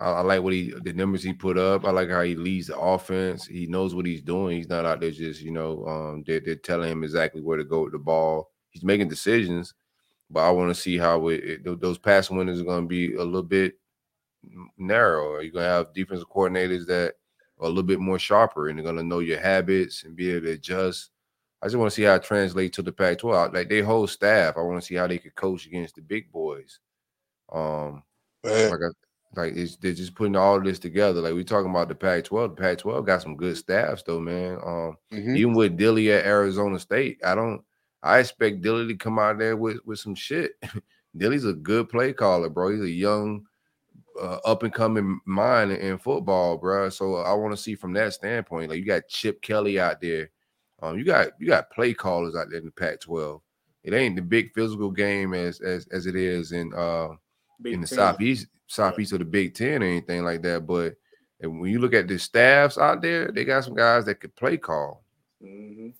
I, 0.02 0.12
I 0.12 0.20
like 0.20 0.42
what 0.42 0.52
he 0.52 0.74
the 0.82 0.92
numbers 0.92 1.22
he 1.22 1.32
put 1.32 1.56
up. 1.58 1.84
I 1.84 1.90
like 1.90 2.10
how 2.10 2.22
he 2.22 2.34
leads 2.34 2.66
the 2.66 2.78
offense. 2.78 3.46
He 3.46 3.66
knows 3.66 3.94
what 3.94 4.06
he's 4.06 4.22
doing. 4.22 4.56
He's 4.56 4.68
not 4.68 4.84
out 4.84 5.00
there 5.00 5.10
just 5.10 5.40
you 5.40 5.50
know 5.50 5.86
um 5.86 6.24
they're, 6.26 6.40
they're 6.40 6.56
telling 6.56 6.90
him 6.90 7.04
exactly 7.04 7.40
where 7.40 7.58
to 7.58 7.64
go 7.64 7.84
with 7.84 7.92
the 7.92 7.98
ball. 7.98 8.50
He's 8.70 8.84
making 8.84 9.08
decisions, 9.08 9.74
but 10.30 10.40
I 10.40 10.50
want 10.50 10.74
to 10.74 10.80
see 10.80 10.98
how 10.98 11.28
it, 11.28 11.62
it, 11.66 11.80
those 11.80 11.98
pass 11.98 12.30
windows 12.30 12.60
are 12.60 12.64
going 12.64 12.84
to 12.84 12.88
be 12.88 13.14
a 13.14 13.24
little 13.24 13.42
bit 13.42 13.78
narrow. 14.78 15.32
Are 15.34 15.42
you 15.42 15.52
going 15.52 15.64
to 15.64 15.70
have 15.70 15.94
defensive 15.94 16.28
coordinators 16.28 16.86
that 16.86 17.14
are 17.60 17.66
a 17.66 17.68
little 17.68 17.82
bit 17.82 18.00
more 18.00 18.18
sharper 18.18 18.68
and 18.68 18.78
they're 18.78 18.84
going 18.84 18.96
to 18.96 19.02
know 19.02 19.20
your 19.20 19.40
habits 19.40 20.04
and 20.04 20.16
be 20.16 20.30
able 20.30 20.46
to 20.46 20.52
adjust? 20.52 21.10
I 21.60 21.66
just 21.66 21.76
want 21.76 21.90
to 21.90 21.94
see 21.94 22.02
how 22.02 22.14
it 22.14 22.24
translates 22.24 22.74
to 22.76 22.82
the 22.82 22.90
Pac-12. 22.90 23.54
Like 23.54 23.68
their 23.68 23.84
whole 23.84 24.06
staff, 24.08 24.56
I 24.56 24.62
want 24.62 24.80
to 24.80 24.86
see 24.86 24.96
how 24.96 25.06
they 25.06 25.18
could 25.18 25.34
coach 25.36 25.66
against 25.66 25.94
the 25.94 26.02
big 26.02 26.32
boys. 26.32 26.80
Um, 27.52 28.02
Man, 28.42 28.70
like 28.70 28.80
I, 28.80 28.90
like 29.34 29.54
it's, 29.56 29.76
they're 29.76 29.92
just 29.92 30.14
putting 30.14 30.36
all 30.36 30.60
this 30.60 30.78
together. 30.78 31.20
Like 31.20 31.32
we're 31.34 31.42
talking 31.44 31.70
about 31.70 31.88
the 31.88 31.94
Pac-12. 31.94 32.56
The 32.56 32.62
Pac-12 32.62 33.06
got 33.06 33.22
some 33.22 33.36
good 33.36 33.56
staffs 33.56 34.02
though, 34.02 34.20
man. 34.20 34.54
Um, 34.64 34.96
mhm. 35.12 35.36
even 35.36 35.54
with 35.54 35.76
Dilly 35.76 36.12
at 36.12 36.26
Arizona 36.26 36.78
State, 36.78 37.20
I 37.24 37.34
don't. 37.34 37.62
I 38.02 38.18
expect 38.18 38.62
Dilly 38.62 38.88
to 38.88 38.96
come 38.96 39.18
out 39.18 39.38
there 39.38 39.56
with 39.56 39.78
with 39.86 39.98
some 39.98 40.14
shit. 40.14 40.52
Dilly's 41.16 41.44
a 41.44 41.52
good 41.52 41.88
play 41.88 42.12
caller, 42.12 42.48
bro. 42.48 42.70
He's 42.70 42.80
a 42.80 42.90
young, 42.90 43.46
uh, 44.20 44.38
up 44.44 44.62
and 44.62 44.72
coming 44.72 45.20
mind 45.24 45.72
in, 45.72 45.78
in 45.78 45.98
football, 45.98 46.56
bro. 46.58 46.88
So 46.88 47.16
I 47.16 47.32
want 47.34 47.52
to 47.52 47.62
see 47.62 47.74
from 47.74 47.92
that 47.94 48.12
standpoint. 48.14 48.70
Like 48.70 48.78
you 48.78 48.84
got 48.84 49.08
Chip 49.08 49.40
Kelly 49.42 49.78
out 49.78 50.00
there. 50.00 50.30
Um, 50.82 50.98
you 50.98 51.04
got 51.04 51.28
you 51.38 51.46
got 51.46 51.70
play 51.70 51.94
callers 51.94 52.34
out 52.34 52.48
there 52.50 52.58
in 52.58 52.64
the 52.64 52.72
Pac-12. 52.72 53.40
It 53.84 53.94
ain't 53.94 54.16
the 54.16 54.22
big 54.22 54.52
physical 54.52 54.90
game 54.90 55.32
as 55.32 55.60
as 55.60 55.86
as 55.92 56.06
it 56.06 56.16
is 56.16 56.52
in 56.52 56.72
uh 56.74 57.08
Big 57.60 57.74
in 57.74 57.80
the 57.80 57.86
Ten. 57.86 57.96
southeast 57.96 58.46
southeast 58.72 59.12
of 59.12 59.18
the 59.20 59.24
Big 59.24 59.54
Ten 59.54 59.82
or 59.82 59.86
anything 59.86 60.24
like 60.24 60.42
that. 60.42 60.66
But 60.66 60.94
and 61.40 61.60
when 61.60 61.70
you 61.70 61.78
look 61.78 61.94
at 61.94 62.08
the 62.08 62.18
staffs 62.18 62.78
out 62.78 63.02
there, 63.02 63.30
they 63.30 63.44
got 63.44 63.64
some 63.64 63.74
guys 63.74 64.04
that 64.06 64.20
could 64.20 64.34
play 64.34 64.56
call. 64.56 65.04
Mhm. 65.42 65.94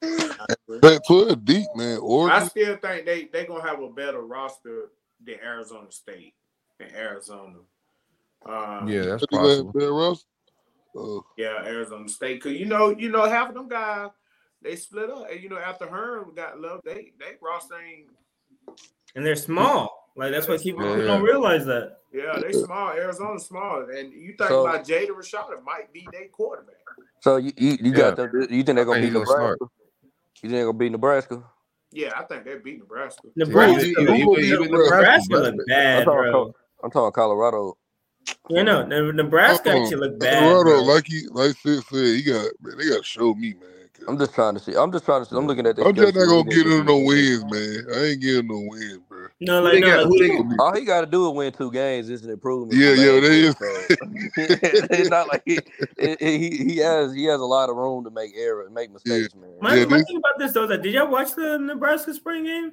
Pac-12 0.00 1.44
deep, 1.44 1.66
man. 1.74 1.98
I 2.30 2.46
still 2.46 2.76
think 2.76 3.06
they 3.06 3.24
they 3.26 3.46
gonna 3.46 3.62
have 3.62 3.80
a 3.80 3.88
better 3.88 4.20
roster 4.20 4.90
than 5.24 5.36
Arizona 5.42 5.90
State 5.90 6.34
and 6.80 6.92
Arizona. 6.94 7.58
Um, 8.44 8.88
Yeah, 8.88 9.02
that's 9.02 9.24
I 9.24 9.26
think 9.26 9.30
they 9.30 9.36
have 9.36 9.46
possible. 9.46 9.72
better 9.72 9.94
roster. 9.94 10.26
Uh, 10.96 11.20
yeah, 11.36 11.64
Arizona 11.64 12.08
State. 12.08 12.42
Cause 12.42 12.52
you 12.52 12.66
know, 12.66 12.90
you 12.90 13.10
know, 13.10 13.24
half 13.28 13.48
of 13.48 13.54
them 13.54 13.68
guys 13.68 14.10
they 14.62 14.76
split 14.76 15.10
up. 15.10 15.30
And 15.30 15.42
you 15.42 15.48
know, 15.48 15.58
after 15.58 15.86
Hearn 15.86 16.34
got 16.34 16.60
love, 16.60 16.80
they 16.84 17.12
they 17.18 17.36
roster 17.40 17.74
ain't. 17.80 18.08
And 19.14 19.24
they're 19.24 19.36
small. 19.36 20.03
Like 20.16 20.32
that's 20.32 20.46
why 20.46 20.58
people, 20.58 20.84
Yeah, 20.98 21.04
don't 21.06 21.22
realize 21.22 21.64
that. 21.66 21.98
Yeah, 22.12 22.38
they 22.40 22.52
small. 22.52 22.90
Arizona's 22.90 23.46
small, 23.46 23.86
and 23.90 24.12
you 24.12 24.34
think 24.38 24.48
So- 24.48 24.66
about 24.66 24.84
Jaden 24.86 25.08
Rashada 25.10 25.62
might 25.64 25.92
be 25.92 26.06
their 26.12 26.28
quarterback. 26.28 26.76
So 27.20 27.36
you 27.36 27.52
you, 27.56 27.78
you 27.80 27.92
got 27.92 28.16
them, 28.16 28.30
you 28.50 28.62
think 28.62 28.76
they're 28.76 28.84
gonna 28.84 29.00
think 29.00 29.12
beat 29.12 29.18
he's 29.18 29.26
gonna. 29.28 29.40
Nebraska? 29.50 29.64
You 30.42 30.50
think 30.50 30.52
they're 30.52 30.64
gonna 30.66 30.78
beat 30.78 30.92
Nebraska? 30.92 31.42
Yeah, 31.90 32.10
I 32.16 32.22
think 32.24 32.44
they 32.44 32.56
beat 32.58 32.78
Nebraska. 32.78 33.22
Nebraska, 33.34 33.84
Even- 33.86 34.02
even- 34.02 34.16
even- 34.18 34.44
even 34.44 34.70
Nebraska 34.70 34.96
Nebraska, 34.96 35.34
look 35.34 35.66
bad, 35.66 35.98
I'm 36.00 36.04
talking, 36.04 36.30
bro. 36.32 36.54
I'm 36.84 36.90
talking 36.90 37.12
Colorado. 37.12 37.76
You 38.48 38.64
know, 38.64 38.84
Nebraska 38.84 39.70
actually 39.70 39.96
look 39.96 40.18
bad. 40.20 40.40
Colorado, 40.40 40.84
bro. 40.84 40.94
like 40.94 41.06
he 41.06 41.26
like 41.30 41.56
Sid 41.56 41.82
said, 41.84 41.98
he 42.16 42.22
got 42.22 42.46
man, 42.60 42.78
they 42.78 42.88
got 42.88 42.98
to 42.98 43.02
show 43.04 43.34
me, 43.34 43.54
man. 43.54 43.70
I'm 44.06 44.18
just 44.18 44.34
trying 44.34 44.54
to 44.54 44.60
see. 44.60 44.74
I'm 44.76 44.92
just 44.92 45.04
trying 45.04 45.22
to 45.24 45.30
see. 45.30 45.36
I'm 45.36 45.46
looking 45.46 45.66
at 45.66 45.76
this. 45.76 45.86
I'm 45.86 45.94
just 45.94 46.14
not 46.14 46.26
gonna 46.26 46.44
get 46.44 46.66
him 46.66 46.80
him 46.80 46.86
no 46.86 46.98
wins, 46.98 47.44
man. 47.44 47.86
I 47.94 48.04
ain't 48.04 48.20
getting 48.20 48.48
no 48.48 48.58
wins, 48.68 48.98
bro. 49.08 49.13
No, 49.40 49.60
like 49.62 49.80
no, 49.80 49.86
got- 50.04 50.10
like, 50.10 50.20
they? 50.20 50.56
All 50.60 50.74
he 50.74 50.84
got 50.84 51.00
to 51.02 51.06
do 51.06 51.28
is 51.28 51.34
win 51.36 51.52
two 51.52 51.70
games. 51.72 52.08
It's 52.08 52.22
an 52.22 52.30
improvement. 52.30 52.78
Yeah, 52.80 52.92
yeah, 52.92 53.10
last 53.12 53.22
that 53.22 53.34
year, 53.34 53.48
is. 53.48 53.56
so. 53.58 53.96
it's 54.96 55.10
not 55.10 55.28
like 55.28 55.42
he, 55.44 55.56
it- 55.98 56.18
it- 56.20 56.38
he 56.40 56.64
he 56.64 56.76
has 56.78 57.12
he 57.12 57.24
has 57.24 57.40
a 57.40 57.44
lot 57.44 57.68
of 57.68 57.76
room 57.76 58.04
to 58.04 58.10
make 58.10 58.32
errors, 58.36 58.70
make 58.72 58.92
mistakes, 58.92 59.34
man. 59.34 59.50
my, 59.60 59.74
Yeah, 59.74 59.84
my 59.86 59.98
this- 59.98 60.06
thing 60.06 60.16
about 60.18 60.38
this 60.38 60.52
though 60.52 60.62
is 60.64 60.68
that 60.70 60.82
did 60.82 60.94
y'all 60.94 61.10
watch 61.10 61.34
the 61.34 61.58
Nebraska 61.58 62.14
spring 62.14 62.44
game? 62.44 62.72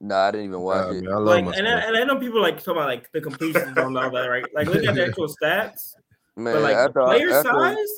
Nah, 0.00 0.28
I 0.28 0.30
didn't 0.32 0.46
even 0.46 0.60
watch 0.60 0.86
Nah, 0.86 0.92
it. 0.92 1.04
man, 1.04 1.12
I 1.12 1.16
love 1.16 1.44
Like, 1.46 1.56
and 1.58 1.68
I, 1.68 1.72
and 1.80 1.96
I 1.96 2.04
know 2.04 2.16
people 2.18 2.40
like 2.40 2.56
talk 2.58 2.74
about 2.74 2.86
like 2.88 3.10
the 3.12 3.20
completions 3.20 3.76
and 3.76 3.78
all 3.98 4.10
that, 4.10 4.26
right? 4.26 4.44
Like, 4.54 4.66
look 4.66 4.82
at 4.84 4.94
the 4.94 5.06
actual 5.06 5.28
stats, 5.28 5.94
Man, 6.36 6.54
but 6.54 6.62
like 6.62 6.74
the 6.74 6.80
after, 6.80 7.02
player 7.02 7.30
after, 7.30 7.50
size, 7.52 7.88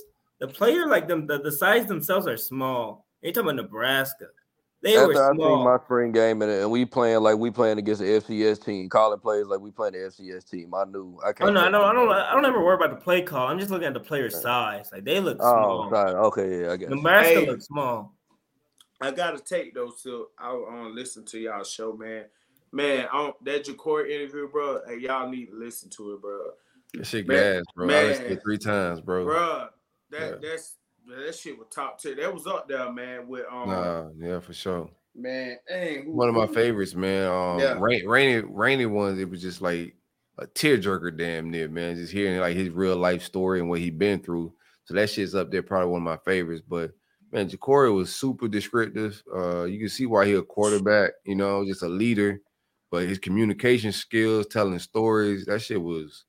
the 0.40 0.48
player 0.48 0.86
like 0.86 1.06
them, 1.08 1.26
the, 1.26 1.38
the 1.40 1.52
size 1.52 1.86
themselves 1.86 2.26
are 2.26 2.36
small. 2.36 3.06
You 3.22 3.32
talking 3.32 3.50
about 3.50 3.62
Nebraska? 3.62 4.26
They 4.82 4.96
after 4.96 5.06
were 5.14 5.22
I 5.24 5.28
seen 5.30 5.36
small. 5.36 5.64
my 5.64 5.78
spring 5.84 6.10
game 6.12 6.42
and, 6.42 6.50
and 6.50 6.70
we 6.70 6.84
playing 6.84 7.20
like 7.20 7.38
we 7.38 7.50
playing 7.50 7.78
against 7.78 8.00
the 8.00 8.06
FCS 8.08 8.64
team, 8.64 8.88
calling 8.88 9.20
plays 9.20 9.46
like 9.46 9.60
we 9.60 9.70
playing 9.70 9.92
the 9.92 10.00
FCS 10.00 10.50
team. 10.50 10.74
I 10.74 10.84
knew 10.84 11.18
I 11.24 11.28
Oh 11.28 11.32
can't. 11.32 11.54
no, 11.54 11.60
I 11.60 11.70
don't, 11.70 11.84
I 11.84 11.92
don't, 11.92 12.10
I 12.10 12.32
don't 12.34 12.44
ever 12.44 12.62
worry 12.64 12.74
about 12.74 12.90
the 12.90 12.96
play 13.02 13.22
call. 13.22 13.46
I'm 13.46 13.58
just 13.58 13.70
looking 13.70 13.86
at 13.86 13.94
the 13.94 14.00
player 14.00 14.28
size. 14.28 14.90
Like 14.92 15.04
they 15.04 15.20
look 15.20 15.38
Oh, 15.40 15.44
small. 15.52 15.90
sorry. 15.90 16.14
Okay, 16.14 16.60
yeah, 16.62 16.72
I 16.72 16.76
guess. 16.76 16.90
Nebraska 16.90 17.28
Hey. 17.40 17.46
looks 17.46 17.66
small. 17.66 18.14
I 19.00 19.10
gotta 19.12 19.38
take 19.38 19.74
those 19.74 20.02
to 20.02 20.28
I 20.38 20.50
um 20.50 20.92
listen 20.94 21.24
to 21.26 21.38
y'all 21.38 21.64
show, 21.64 21.92
man. 21.94 22.24
Man, 22.72 23.06
on 23.12 23.34
that 23.42 23.64
Jacory 23.66 24.10
interview, 24.10 24.48
bro. 24.48 24.80
Hey, 24.86 24.98
y'all 24.98 25.28
need 25.28 25.46
to 25.46 25.54
listen 25.56 25.90
to 25.90 26.14
it, 26.14 26.22
bro. 26.22 26.50
That 26.94 27.06
shit 27.06 27.26
Man- 27.28 27.56
gas, 27.56 27.64
bro. 27.76 27.86
I 27.88 28.02
listened 28.04 28.26
to 28.28 28.32
it 28.34 28.42
three 28.42 28.58
times, 28.58 29.00
bro. 29.00 29.24
Bro, 29.24 29.68
that 30.10 30.40
Yeah. 30.42 30.48
that's 30.50 30.76
that 31.08 31.34
shit 31.34 31.58
was 31.58 31.68
top 31.70 32.00
tier. 32.00 32.14
That 32.16 32.32
was 32.32 32.46
up 32.46 32.68
there, 32.68 32.92
man. 32.92 33.28
With 33.28 33.44
um, 33.50 33.68
Nah, 33.68 34.08
yeah, 34.18 34.40
for 34.40 34.52
sure. 34.52 34.88
man, 35.14 35.56
dang, 35.68 36.04
who- 36.04 36.12
One 36.12 36.28
of 36.28 36.34
my 36.34 36.46
who- 36.46 36.54
favorites, 36.54 36.94
man. 36.94 37.30
Um, 37.30 37.58
Yeah. 37.60 37.78
rain, 37.80 38.06
rainy, 38.06 38.46
rainy 38.48 38.86
ones. 38.86 39.18
It 39.18 39.28
was 39.28 39.42
just 39.42 39.60
like 39.62 39.94
a 40.38 40.46
tearjerker, 40.46 41.16
damn 41.16 41.50
near, 41.50 41.68
man. 41.68 41.96
Just 41.96 42.12
hearing 42.12 42.38
like 42.40 42.56
his 42.56 42.70
real 42.70 42.96
life 42.96 43.22
story 43.22 43.60
and 43.60 43.68
what 43.68 43.80
he 43.80 43.90
been 43.90 44.20
through. 44.22 44.54
So 44.84 44.94
that 44.94 45.10
shit's 45.10 45.34
up 45.34 45.50
there, 45.50 45.62
probably 45.62 45.90
one 45.90 46.00
of 46.00 46.04
my 46.04 46.16
favorites. 46.24 46.62
But 46.66 46.92
man, 47.30 47.48
Jacory 47.48 47.94
was 47.94 48.14
super 48.14 48.48
descriptive. 48.48 49.22
Uh, 49.34 49.64
you 49.64 49.78
can 49.78 49.88
see 49.88 50.06
why 50.06 50.26
he 50.26 50.32
a 50.34 50.42
quarterback. 50.42 51.12
You 51.24 51.34
know, 51.36 51.64
just 51.64 51.82
a 51.82 51.88
leader. 51.88 52.40
But 52.90 53.08
his 53.08 53.18
communication 53.18 53.90
skills, 53.92 54.46
telling 54.48 54.78
stories, 54.78 55.46
that 55.46 55.60
shit 55.62 55.80
was 55.80 56.24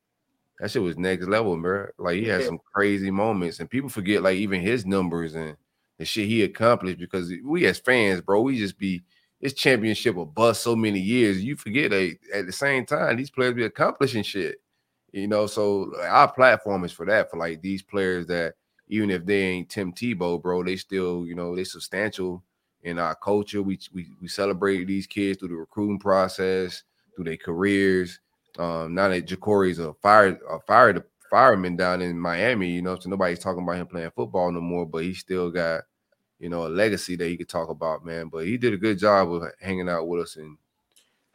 that 0.64 0.72
shit 0.72 0.82
was 0.82 0.98
next 0.98 1.28
level, 1.28 1.58
bro. 1.58 1.88
Like 1.98 2.16
he 2.16 2.24
had 2.24 2.40
Yeah. 2.40 2.48
some 2.48 2.60
crazy 2.74 3.12
moments, 3.12 3.60
and 3.60 3.70
people 3.70 3.90
forget 3.90 4.24
like 4.24 4.38
even 4.38 4.62
his 4.62 4.86
numbers 4.86 5.36
and 5.36 5.58
the 6.00 6.06
shit 6.06 6.26
he 6.26 6.42
accomplished 6.44 7.00
because 7.00 7.34
we 7.44 7.66
as 7.66 7.80
fans, 7.80 8.22
bro, 8.22 8.40
we 8.40 8.58
just 8.58 8.78
be 8.80 9.04
this 9.42 9.54
championship 9.54 10.16
will 10.16 10.26
bust 10.26 10.64
so 10.64 10.74
many 10.74 11.02
years. 11.02 11.44
You 11.44 11.58
forget 11.58 11.92
that 11.92 12.16
at 12.34 12.46
the 12.46 12.54
same 12.54 12.86
time, 12.86 13.18
these 13.18 13.30
players 13.30 13.56
be 13.56 13.66
accomplishing 13.66 14.24
shit. 14.24 14.62
You 15.12 15.28
know, 15.28 15.48
so 15.48 15.92
like, 15.98 16.10
our 16.10 16.32
platform 16.32 16.86
is 16.86 16.94
for 16.94 17.06
that, 17.08 17.30
for 17.30 17.36
like 17.36 17.62
these 17.62 17.82
players 17.82 18.26
that 18.28 18.54
even 18.88 19.12
if 19.12 19.26
they 19.26 19.42
ain't 19.42 19.70
Tim 19.70 19.92
Tebow, 19.92 20.42
bro, 20.42 20.64
they 20.64 20.78
still, 20.78 21.26
you 21.28 21.36
know, 21.36 21.58
they 21.58 21.66
substantial 21.66 22.42
in 22.84 23.00
our 23.00 23.16
culture. 23.16 23.62
We 23.62 23.78
we 23.94 24.08
we 24.22 24.30
celebrate 24.30 24.86
these 24.86 25.08
kids 25.08 25.40
through 25.40 25.50
the 25.50 25.56
recruiting 25.56 26.00
process, 26.00 26.84
through 27.18 27.26
their 27.26 27.36
careers. 27.36 28.22
Um, 28.58 28.94
now 28.94 29.10
that 29.10 29.26
Jacory's 29.26 29.80
a 29.80 29.94
fire 29.96 30.40
a 30.50 30.60
fire 30.62 31.06
fireman 31.30 31.76
down 31.76 32.02
in 32.02 32.20
Miami, 32.20 32.70
you 32.70 32.82
know, 32.82 32.98
so 33.00 33.10
nobody's 33.10 33.40
talking 33.40 33.64
about 33.64 33.78
him 33.78 33.88
playing 33.88 34.12
football 34.16 34.52
no 34.52 34.62
more, 34.62 34.86
but 34.86 35.04
he 35.04 35.14
still 35.14 35.50
got 35.50 35.82
you 36.44 36.50
know, 36.50 36.68
a 36.68 36.68
legacy 36.68 37.16
that 37.16 37.30
he 37.30 37.38
could 37.38 37.48
talk 37.48 37.70
about, 37.70 38.06
man. 38.06 38.28
But 38.28 38.46
he 38.46 38.58
did 38.58 38.74
a 38.74 38.78
good 38.78 39.00
job 39.00 39.32
of 39.32 39.44
hanging 39.62 39.88
out 39.88 40.10
with 40.10 40.24
us 40.24 40.36
and 40.36 40.46
you 40.46 40.58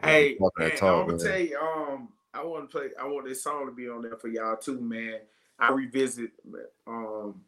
know, 0.03 0.09
Hey, 0.09 0.37
man, 0.59 0.77
talk, 0.77 0.83
I'm 0.83 1.07
gonna 1.07 1.25
man. 1.25 1.33
tell 1.33 1.41
you, 1.41 1.59
um, 1.59 2.09
I 2.35 2.45
want 2.45 2.71
to 2.71 2.79
play. 2.79 2.89
I 3.01 3.07
want 3.07 3.27
this 3.27 3.43
song 3.43 3.65
to 3.65 3.73
be 3.73 3.89
on 3.89 4.03
there 4.03 4.17
for 4.17 4.29
y'all 4.29 4.59
too, 4.59 4.79
man. 4.79 5.21
I 5.59 5.73
revisit, 5.73 6.33
um, 6.87 7.41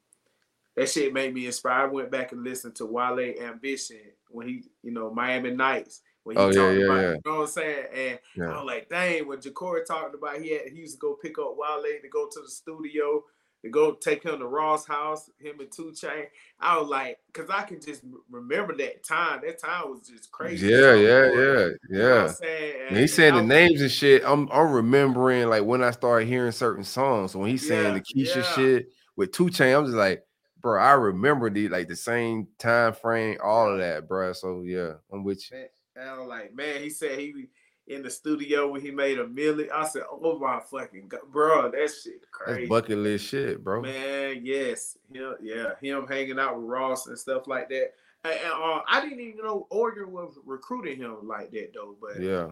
that 0.74 0.88
shit 0.88 1.12
made 1.12 1.34
me 1.34 1.44
inspired. 1.44 1.90
I 1.90 1.92
went 1.92 2.10
back 2.10 2.32
and 2.32 2.42
listened 2.42 2.76
to 2.76 2.86
Wale 2.86 3.34
Ambition 3.42 4.00
when 4.30 4.48
he, 4.48 4.62
you 4.82 4.90
know, 4.90 5.12
Miami 5.12 5.50
Nights. 5.50 6.00
When 6.24 6.36
he 6.36 6.42
oh, 6.42 6.50
yeah, 6.50 6.70
yeah, 6.70 6.84
about, 6.84 7.00
yeah. 7.00 7.10
you 7.10 7.20
know 7.24 7.34
what 7.36 7.40
I'm 7.40 7.46
saying? 7.46 7.86
And 7.94 8.18
yeah. 8.36 8.52
I 8.52 8.56
was 8.56 8.66
like, 8.66 8.88
dang, 8.88 9.26
when 9.26 9.38
Jacory 9.38 9.86
talked 9.86 10.14
about 10.14 10.40
he 10.40 10.52
had 10.52 10.68
he 10.72 10.80
used 10.80 10.96
to 10.96 10.98
go 10.98 11.14
pick 11.14 11.38
up 11.38 11.56
Wale 11.56 11.82
to 11.82 12.08
go 12.08 12.28
to 12.30 12.40
the 12.40 12.48
studio 12.48 13.22
to 13.62 13.70
go 13.70 13.92
take 13.92 14.22
him 14.22 14.38
to 14.38 14.46
Ross 14.46 14.86
house, 14.86 15.30
him 15.38 15.60
and 15.60 15.70
2 15.70 15.92
Chainz. 15.92 16.26
I 16.58 16.78
was 16.78 16.88
like, 16.88 17.18
because 17.26 17.50
I 17.50 17.62
can 17.62 17.80
just 17.80 18.02
remember 18.30 18.74
that 18.76 19.04
time. 19.04 19.40
That 19.44 19.60
time 19.60 19.90
was 19.90 20.08
just 20.08 20.30
crazy. 20.32 20.68
Yeah, 20.68 20.94
yeah, 20.94 21.30
yeah, 21.32 21.68
yeah. 21.90 22.26
saying? 22.28 22.96
he's 22.96 23.14
saying 23.14 23.34
the 23.34 23.42
names 23.42 23.80
and 23.82 23.90
shit. 23.90 24.22
I'm 24.24 24.48
I'm 24.50 24.72
remembering 24.72 25.48
like 25.48 25.64
when 25.64 25.82
I 25.82 25.90
started 25.90 26.26
hearing 26.26 26.52
certain 26.52 26.84
songs. 26.84 27.32
So 27.32 27.40
when 27.40 27.50
he's 27.50 27.66
saying 27.66 27.94
the 27.94 28.00
Keisha 28.00 28.42
shit 28.54 28.88
with 29.16 29.32
2 29.32 29.46
Chainz, 29.46 29.78
I'm 29.78 29.84
just 29.84 29.96
like, 29.96 30.22
bro, 30.60 30.80
I 30.80 30.92
remember 30.92 31.50
the 31.50 31.68
like 31.68 31.88
the 31.88 31.96
same 31.96 32.48
time 32.58 32.94
frame, 32.94 33.38
all 33.42 33.72
of 33.72 33.78
that, 33.78 34.08
bro. 34.08 34.32
So 34.32 34.62
yeah, 34.62 34.94
I'm 35.12 35.24
with 35.24 35.50
you. 35.50 35.58
Man, 35.58 35.66
I 36.08 36.18
was 36.18 36.28
like, 36.28 36.54
man, 36.54 36.82
he 36.82 36.90
said 36.90 37.18
he 37.18 37.48
in 37.90 38.02
the 38.02 38.10
studio 38.10 38.68
when 38.68 38.80
he 38.80 38.90
made 38.90 39.18
a 39.18 39.26
million. 39.26 39.68
I 39.74 39.86
said, 39.86 40.02
"Oh 40.10 40.38
my 40.38 40.60
fucking 40.70 41.08
god, 41.08 41.20
bro, 41.30 41.70
that 41.70 41.90
shit 41.90 42.30
crazy." 42.30 42.60
That's 42.60 42.68
bucket 42.68 42.98
list 42.98 43.26
shit, 43.26 43.62
bro. 43.62 43.82
Man, 43.82 44.40
yes, 44.44 44.96
him, 45.12 45.34
yeah, 45.42 45.72
him 45.80 46.06
hanging 46.06 46.38
out 46.38 46.56
with 46.56 46.66
Ross 46.66 47.06
and 47.08 47.18
stuff 47.18 47.46
like 47.46 47.68
that. 47.70 47.92
And, 48.22 48.34
uh, 48.52 48.80
I 48.88 49.00
didn't 49.00 49.20
even 49.20 49.44
know 49.44 49.66
Oregon 49.70 50.12
was 50.12 50.38
recruiting 50.44 50.98
him 50.98 51.26
like 51.26 51.50
that 51.52 51.72
though. 51.74 51.96
But 52.00 52.22
yeah, 52.22 52.50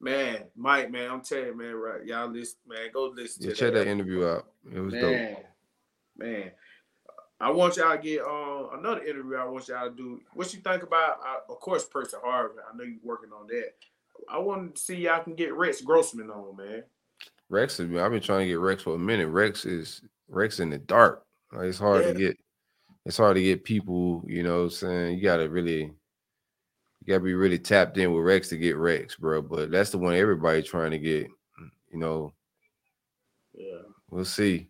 man, 0.00 0.44
Mike, 0.54 0.90
man, 0.90 1.10
I'm 1.10 1.22
telling 1.22 1.46
you, 1.46 1.56
man, 1.56 1.74
right, 1.74 2.04
y'all 2.04 2.28
listen, 2.28 2.58
man, 2.68 2.90
go 2.92 3.12
listen 3.14 3.42
yeah, 3.42 3.50
to 3.50 3.56
check 3.56 3.72
that, 3.72 3.84
that 3.84 3.90
interview 3.90 4.26
out. 4.26 4.46
It 4.72 4.80
was 4.80 4.94
man, 4.94 5.02
dope. 5.02 5.44
Man, 6.18 6.50
I 7.38 7.50
want 7.50 7.76
y'all 7.76 7.96
to 7.96 8.02
get 8.02 8.22
uh, 8.22 8.68
another 8.78 9.04
interview. 9.04 9.36
I 9.36 9.44
want 9.44 9.68
y'all 9.68 9.90
to 9.90 9.94
do. 9.94 10.20
What 10.32 10.52
you 10.54 10.60
think 10.60 10.82
about? 10.82 11.20
Uh, 11.20 11.52
of 11.52 11.60
course, 11.60 11.84
Percy 11.84 12.16
Harvin. 12.24 12.56
I 12.72 12.76
know 12.76 12.84
you're 12.84 12.96
working 13.04 13.30
on 13.32 13.46
that. 13.48 13.72
I 14.30 14.38
want 14.38 14.74
to 14.74 14.80
see 14.80 14.96
y'all 14.96 15.22
can 15.22 15.34
get 15.34 15.54
Rex 15.54 15.82
Grossman 15.82 16.30
on, 16.30 16.56
man. 16.56 16.82
Rex 17.50 17.78
is. 17.78 17.94
I've 17.94 18.10
been 18.10 18.22
trying 18.22 18.40
to 18.40 18.46
get 18.46 18.58
Rex 18.58 18.82
for 18.82 18.94
a 18.94 18.98
minute. 18.98 19.28
Rex 19.28 19.66
is 19.66 20.00
Rex 20.28 20.60
in 20.60 20.70
the 20.70 20.78
dark. 20.78 21.24
Like, 21.52 21.66
it's 21.66 21.78
hard 21.78 22.04
yeah. 22.04 22.12
to 22.12 22.18
get. 22.18 22.38
It's 23.04 23.18
hard 23.18 23.36
to 23.36 23.42
get 23.42 23.64
people. 23.64 24.24
You 24.26 24.42
know, 24.42 24.56
what 24.56 24.64
I'm 24.64 24.70
saying 24.70 25.18
you 25.18 25.22
got 25.22 25.36
to 25.36 25.48
really. 25.48 25.92
You 27.02 27.12
got 27.12 27.18
to 27.18 27.24
be 27.24 27.34
really 27.34 27.58
tapped 27.58 27.98
in 27.98 28.12
with 28.12 28.24
Rex 28.24 28.48
to 28.48 28.56
get 28.56 28.76
Rex, 28.76 29.14
bro. 29.14 29.42
But 29.42 29.70
that's 29.70 29.90
the 29.90 29.98
one 29.98 30.14
everybody 30.14 30.62
trying 30.62 30.92
to 30.92 30.98
get. 30.98 31.28
You 31.92 31.98
know. 31.98 32.32
Yeah. 33.54 33.82
We'll 34.10 34.24
see. 34.24 34.68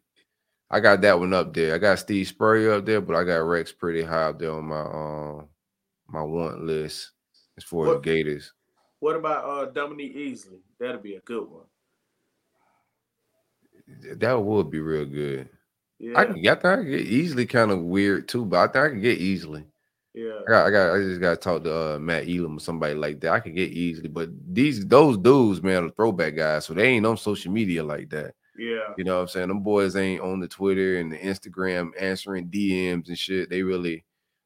I 0.70 0.80
got 0.80 1.00
that 1.02 1.18
one 1.18 1.32
up 1.32 1.54
there. 1.54 1.74
I 1.74 1.78
got 1.78 1.98
Steve 1.98 2.26
Spurrier 2.26 2.72
up 2.74 2.86
there, 2.86 3.00
but 3.00 3.16
I 3.16 3.24
got 3.24 3.36
Rex 3.36 3.72
pretty 3.72 4.02
high 4.02 4.24
up 4.24 4.38
there 4.38 4.52
on 4.52 4.64
my 4.64 4.80
um 4.80 5.48
my 6.08 6.22
want 6.22 6.62
list 6.62 7.12
as 7.56 7.64
far 7.64 7.86
what, 7.86 7.96
as 7.96 8.02
Gators. 8.02 8.52
What 9.00 9.16
about 9.16 9.44
uh 9.44 9.70
Dominique 9.70 10.16
Easley? 10.16 10.60
That'll 10.80 11.00
be 11.00 11.14
a 11.14 11.20
good 11.20 11.48
one. 11.48 11.64
That 14.18 14.42
would 14.42 14.70
be 14.70 14.80
real 14.80 15.04
good. 15.04 15.48
Yeah. 15.98 16.18
I 16.18 16.24
can 16.24 16.42
get 16.42 16.64
I 16.64 16.76
can 16.76 16.90
get 16.90 17.08
Easley 17.08 17.48
kind 17.48 17.70
of 17.70 17.80
weird 17.82 18.28
too, 18.28 18.44
but 18.44 18.58
I 18.58 18.72
think 18.72 18.84
I 18.84 18.88
can 18.90 19.00
get 19.00 19.20
Easley. 19.20 19.64
Yeah. 20.14 20.40
I 20.46 20.50
got 20.50 20.66
I 20.66 20.70
got 20.70 20.94
I 20.94 20.98
just 20.98 21.20
gotta 21.20 21.36
talk 21.36 21.64
to 21.64 21.94
uh, 21.94 21.98
Matt 21.98 22.28
Elam 22.28 22.56
or 22.56 22.60
somebody 22.60 22.94
like 22.94 23.20
that. 23.20 23.32
I 23.32 23.40
can 23.40 23.54
get 23.54 23.74
Easley, 23.74 24.12
but 24.12 24.30
these 24.52 24.84
those 24.86 25.16
dudes, 25.16 25.62
man, 25.62 25.84
are 25.84 25.90
throwback 25.90 26.34
guys, 26.34 26.64
so 26.64 26.74
they 26.74 26.88
ain't 26.88 27.06
on 27.06 27.16
social 27.16 27.52
media 27.52 27.84
like 27.84 28.10
that. 28.10 28.34
Yeah. 28.58 28.94
You 28.96 29.04
know 29.04 29.16
what 29.16 29.22
I'm 29.22 29.28
saying? 29.28 29.48
Them 29.48 29.60
boys 29.60 29.96
ain't 29.96 30.22
on 30.22 30.40
the 30.40 30.48
Twitter 30.48 30.98
and 30.98 31.12
the 31.12 31.18
Instagram 31.18 31.90
answering 32.00 32.48
DMs 32.48 33.08
and 33.08 33.18
shit. 33.18 33.50
They 33.50 33.62
really 33.62 34.04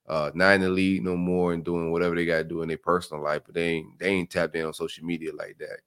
uh 0.08 0.30
not 0.34 0.54
in 0.54 0.60
the 0.62 0.70
league 0.70 1.04
no 1.04 1.16
more 1.16 1.52
and 1.52 1.64
doing 1.64 1.92
whatever 1.92 2.14
they 2.14 2.26
gotta 2.26 2.44
do 2.44 2.62
in 2.62 2.68
their 2.68 2.78
personal 2.78 3.22
life, 3.22 3.42
but 3.44 3.54
they 3.54 3.68
ain't 3.68 3.98
they 3.98 4.08
ain't 4.08 4.30
tapped 4.30 4.56
in 4.56 4.66
on 4.66 4.72
social 4.72 5.04
media 5.04 5.34
like 5.34 5.56
that. 5.58 5.80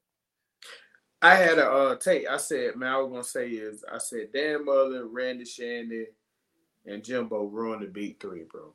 I 1.22 1.36
had 1.36 1.58
a 1.58 1.70
uh 1.70 1.96
take. 1.96 2.28
I 2.28 2.38
said, 2.38 2.76
man, 2.76 2.92
I 2.92 2.98
was 2.98 3.10
gonna 3.10 3.24
say 3.24 3.50
is 3.50 3.84
I 3.92 3.98
said 3.98 4.32
Dan 4.34 4.66
Mullen, 4.66 5.10
Randy 5.12 5.46
Shannon, 5.46 6.08
and 6.86 7.04
Jimbo 7.04 7.46
ruined 7.46 7.82
the 7.82 7.88
Big 7.88 8.20
three, 8.20 8.44
bro. 8.44 8.74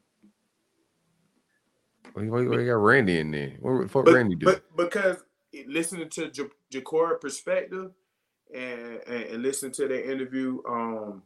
Why, 2.15 2.23
you 2.23 2.67
got 2.67 2.73
Randy 2.73 3.19
in 3.19 3.31
there? 3.31 3.53
What 3.61 3.83
the 3.83 3.89
fuck 3.89 4.07
but, 4.07 4.15
Randy 4.15 4.35
do? 4.35 4.47
But 4.47 4.77
because 4.77 5.19
listening 5.67 6.09
to 6.11 6.31
J- 6.31 6.45
Jacora 6.73 7.21
perspective, 7.21 7.93
and, 8.55 9.01
and, 9.07 9.23
and 9.25 9.43
listen 9.43 9.71
to 9.73 9.89
the 9.89 10.11
interview, 10.11 10.61
um, 10.69 11.23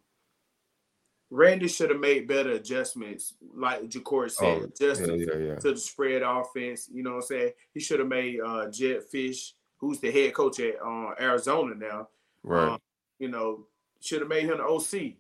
Randy 1.31 1.67
should 1.67 1.89
have 1.89 1.99
made 1.99 2.29
better 2.29 2.51
adjustments, 2.51 3.35
like 3.55 3.89
Jacor 3.89 4.29
said, 4.29 4.45
oh, 4.45 4.65
adjusted 4.65 5.19
yeah, 5.19 5.27
yeah, 5.27 5.47
yeah. 5.47 5.55
to 5.57 5.73
the 5.73 5.79
spread 5.79 6.21
offense. 6.21 6.91
You 6.93 7.03
know 7.03 7.13
what 7.13 7.17
I'm 7.17 7.23
saying? 7.23 7.53
He 7.73 7.81
should 7.81 8.01
have 8.01 8.09
made 8.09 8.39
uh, 8.41 8.69
Jedd 8.69 9.11
Fisch, 9.11 9.53
who's 9.79 9.99
the 9.99 10.11
head 10.11 10.35
coach 10.35 10.61
at 10.61 10.75
uh, 10.85 11.15
Arizona 11.19 11.75
now, 11.75 12.09
right? 12.43 12.73
Um, 12.73 12.79
you 13.19 13.29
know, 13.29 13.67
should 14.01 14.21
have 14.21 14.29
made 14.29 14.45
him 14.45 14.59
the 14.59 14.65
OC, 14.65 15.15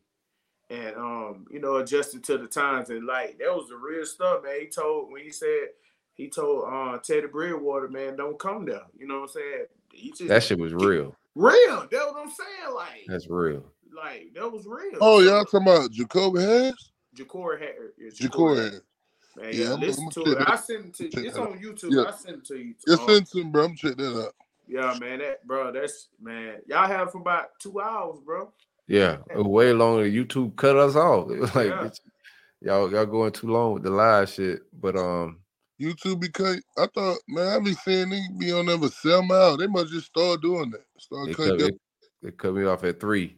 and 0.68 0.96
um, 0.96 1.46
you 1.50 1.60
know, 1.60 1.76
adjusted 1.76 2.22
to 2.24 2.36
the 2.36 2.46
times. 2.46 2.90
And 2.90 3.06
like 3.06 3.38
that 3.38 3.54
was 3.54 3.70
the 3.70 3.76
real 3.76 4.04
stuff, 4.04 4.42
man. 4.44 4.60
He 4.60 4.66
told 4.66 5.10
when 5.10 5.22
he 5.22 5.30
said 5.30 5.68
he 6.12 6.28
told 6.28 6.64
uh, 6.70 6.98
Teddy 6.98 7.26
Bridgewater, 7.26 7.88
man, 7.88 8.16
don't 8.16 8.38
come 8.38 8.66
there. 8.66 8.82
You 8.98 9.06
know 9.06 9.20
what 9.20 9.22
I'm 9.22 9.28
saying? 9.28 10.12
Just, 10.14 10.28
that 10.28 10.42
shit 10.42 10.58
was 10.58 10.74
real. 10.74 11.16
Real. 11.34 11.86
That's 11.90 12.12
what 12.12 12.16
I'm 12.22 12.30
saying. 12.30 12.74
Like 12.74 13.04
that's 13.06 13.28
real. 13.28 13.64
Like 13.94 14.32
that 14.34 14.50
was 14.50 14.66
real. 14.66 14.98
Oh, 15.00 15.20
y'all 15.20 15.44
talking 15.44 15.62
about 15.62 15.90
Jacoby 15.90 16.40
Harris? 16.40 16.90
Jacory 17.16 17.60
Harris. 17.60 18.18
Jacory 18.18 18.56
Harris. 18.56 18.80
Man, 19.36 19.50
yeah, 19.52 19.64
yeah 19.64 19.74
listen 19.74 20.04
I'm, 20.04 20.24
to 20.24 20.32
it. 20.32 20.38
I 20.46 20.56
send 20.56 20.86
it 20.86 20.94
to 20.94 21.04
you. 21.20 21.28
It's 21.28 21.38
on 21.38 21.58
YouTube. 21.58 21.92
Yeah. 21.92 22.04
I 22.08 22.10
send 22.10 22.36
it 22.38 22.44
to 22.46 22.56
you. 22.56 22.74
Yeah, 22.86 22.96
um, 22.96 23.06
send 23.06 23.26
to 23.28 23.44
bro. 23.44 23.64
I'm 23.64 23.76
check 23.76 23.96
that 23.96 24.24
out. 24.24 24.34
Yeah, 24.68 24.98
man. 25.00 25.20
That 25.20 25.46
bro, 25.46 25.72
that's 25.72 26.08
man. 26.20 26.56
Y'all 26.66 26.86
have 26.86 27.12
for 27.12 27.18
about 27.18 27.58
two 27.58 27.80
hours, 27.80 28.18
bro. 28.24 28.52
Yeah, 28.88 29.18
way 29.34 29.72
longer. 29.72 30.04
YouTube 30.04 30.56
cut 30.56 30.76
us 30.76 30.96
off. 30.96 31.30
It 31.30 31.38
was 31.38 31.54
like 31.54 31.68
yeah. 31.68 31.90
y'all 32.60 32.90
y'all 32.90 33.06
going 33.06 33.32
too 33.32 33.48
long 33.48 33.74
with 33.74 33.84
the 33.84 33.90
live 33.90 34.28
shit. 34.28 34.60
But 34.78 34.96
um, 34.96 35.38
YouTube 35.82 36.20
because 36.20 36.62
I 36.78 36.86
thought, 36.94 37.18
man, 37.28 37.48
I 37.48 37.58
be 37.58 37.74
seeing 37.74 38.10
they 38.10 38.20
be 38.38 38.52
on 38.52 38.66
there 38.66 38.78
for 38.78 38.88
seven 38.88 39.28
miles. 39.28 39.58
They 39.58 39.66
must 39.66 39.92
just 39.92 40.06
start 40.06 40.40
doing 40.40 40.70
that. 40.70 40.84
Start 40.98 41.28
they 41.28 41.34
cutting. 41.34 41.58
Cut, 41.58 41.72
they, 42.22 42.28
they 42.28 42.30
cut 42.32 42.54
me 42.54 42.64
off 42.64 42.84
at 42.84 43.00
three. 43.00 43.36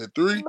At 0.00 0.14
three, 0.14 0.42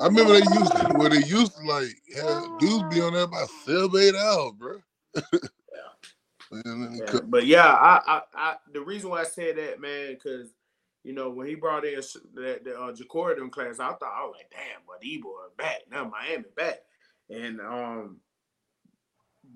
I 0.00 0.06
remember 0.06 0.32
they 0.32 0.58
used 0.58 0.72
to, 0.72 0.92
where 0.96 1.08
they 1.08 1.24
used 1.26 1.56
to 1.56 1.62
like 1.64 1.88
have 2.16 2.58
dudes 2.58 2.94
be 2.94 3.00
on 3.00 3.14
there 3.14 3.22
about 3.22 3.48
seven, 3.64 3.90
eight 3.98 4.14
hours, 4.14 4.52
bro. 4.58 4.78
yeah. 5.14 6.90
yeah. 6.92 7.20
But 7.24 7.46
yeah, 7.46 7.66
I, 7.66 8.00
I, 8.06 8.20
I, 8.34 8.54
the 8.72 8.82
reason 8.82 9.10
why 9.10 9.20
I 9.20 9.24
said 9.24 9.56
that, 9.56 9.80
man, 9.80 10.12
because 10.12 10.50
you 11.04 11.14
know 11.14 11.30
when 11.30 11.46
he 11.46 11.54
brought 11.54 11.86
in 11.86 11.94
that 12.34 12.64
the 12.64 12.78
uh, 12.78 12.92
Jacorian 12.92 13.50
class, 13.50 13.80
I 13.80 13.88
thought 13.88 14.02
I 14.02 14.24
was 14.24 14.34
like, 14.36 14.50
damn, 14.50 14.82
but 14.86 15.00
these 15.00 15.22
boys 15.22 15.50
back 15.56 15.82
now, 15.90 16.04
Miami 16.04 16.44
back, 16.54 16.80
and 17.30 17.60
um, 17.60 18.18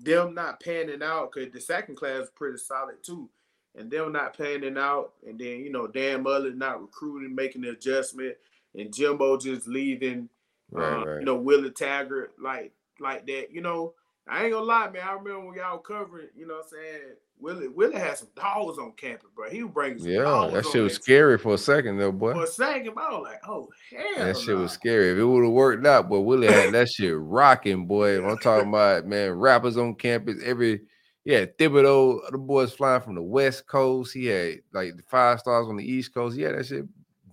them 0.03 0.33
not 0.33 0.61
panning 0.61 1.03
out 1.03 1.31
because 1.31 1.51
the 1.51 1.61
second 1.61 1.95
class 1.95 2.23
is 2.23 2.29
pretty 2.29 2.57
solid 2.57 3.03
too, 3.03 3.29
and 3.75 3.89
them 3.89 4.11
not 4.11 4.37
panning 4.37 4.77
out, 4.77 5.13
and 5.27 5.39
then 5.39 5.59
you 5.59 5.71
know 5.71 5.87
Dan 5.87 6.23
Mullen 6.23 6.57
not 6.57 6.81
recruiting, 6.81 7.35
making 7.35 7.61
the 7.61 7.71
adjustment, 7.71 8.35
and 8.75 8.93
Jimbo 8.93 9.37
just 9.37 9.67
leaving, 9.67 10.29
right, 10.71 10.93
uh, 10.93 11.05
right. 11.05 11.19
you 11.19 11.25
know 11.25 11.35
Willie 11.35 11.71
Taggart 11.71 12.33
like 12.39 12.71
like 12.99 13.25
that. 13.27 13.51
You 13.51 13.61
know, 13.61 13.93
I 14.27 14.43
ain't 14.43 14.53
gonna 14.53 14.65
lie, 14.65 14.89
man. 14.89 15.03
I 15.07 15.13
remember 15.13 15.45
when 15.45 15.57
y'all 15.57 15.79
covering, 15.79 16.27
you 16.35 16.47
know, 16.47 16.55
what 16.55 16.65
I'm 16.65 16.69
saying 16.69 17.15
Willie 17.41 17.67
Willie 17.67 17.97
had 17.97 18.17
some 18.17 18.29
dogs 18.35 18.77
on 18.77 18.93
campus, 18.93 19.29
bro. 19.35 19.49
He 19.49 19.63
was 19.63 19.73
bringing 19.73 20.05
yeah, 20.05 20.49
that 20.53 20.65
shit 20.71 20.83
was 20.83 20.93
scary 20.93 21.37
team. 21.37 21.43
for 21.43 21.53
a 21.55 21.57
second 21.57 21.97
though, 21.97 22.11
boy. 22.11 22.33
For 22.33 22.43
a 22.43 22.47
second, 22.47 22.93
I 22.97 23.09
was 23.11 23.23
like, 23.23 23.41
oh 23.47 23.69
hell, 23.89 24.25
that 24.25 24.37
shit 24.37 24.57
was 24.57 24.71
scary. 24.71 25.11
If 25.11 25.17
it 25.17 25.25
would 25.25 25.43
have 25.43 25.53
worked 25.53 25.85
out, 25.85 26.09
but 26.09 26.21
Willie 26.21 26.47
had 26.47 26.73
that 26.73 26.89
shit 26.89 27.15
rocking, 27.17 27.87
boy. 27.87 28.23
I'm 28.23 28.37
talking 28.37 28.69
about 28.69 29.05
man, 29.05 29.31
rappers 29.31 29.77
on 29.77 29.95
campus 29.95 30.37
every. 30.43 30.81
Yeah, 31.23 31.45
Thibodeau, 31.45 32.31
the 32.31 32.37
boys 32.39 32.73
flying 32.73 33.01
from 33.01 33.13
the 33.13 33.21
West 33.21 33.67
Coast. 33.67 34.11
He 34.11 34.25
had 34.25 34.61
like 34.73 34.95
the 34.95 35.03
five 35.07 35.39
stars 35.39 35.67
on 35.67 35.77
the 35.77 35.85
East 35.85 36.15
Coast. 36.15 36.35
Yeah, 36.35 36.53
that 36.53 36.65
shit 36.65 36.85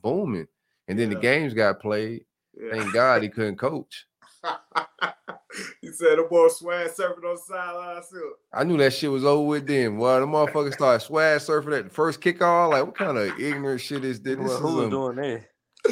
booming. 0.02 0.47
And 0.89 0.98
then 0.98 1.10
yeah. 1.10 1.16
the 1.16 1.20
games 1.22 1.55
got 1.55 1.80
played. 1.80 2.24
Yeah. 2.55 2.72
Thank 2.72 2.93
God 2.93 3.22
he 3.22 3.28
couldn't 3.30 3.56
coach. 3.56 4.06
he 5.80 5.93
said 5.93 6.18
the 6.18 6.26
boy 6.28 6.48
swag 6.48 6.90
surfing 6.90 7.24
on 7.24 7.35
the 7.35 7.40
sideline 7.47 8.02
too. 8.10 8.32
I 8.52 8.64
knew 8.64 8.76
that 8.78 8.93
shit 8.93 9.10
was 9.10 9.24
over 9.24 9.47
with 9.47 9.66
then. 9.66 9.98
Boy, 9.98 10.20
the 10.20 10.26
motherfuckers 10.26 10.74
started 10.74 11.05
swag 11.05 11.40
surfing 11.40 11.78
at 11.78 11.85
the 11.85 11.90
first 11.90 12.20
kickoff. 12.20 12.70
Like, 12.70 12.86
what 12.86 12.97
kind 12.97 13.18
of 13.18 13.39
ignorant 13.39 13.80
shit 13.80 14.05
is 14.05 14.20
this? 14.20 14.36
this 14.36 14.59
who 14.59 14.76
was 14.76 14.90
doing 14.90 15.16
that? 15.16 15.44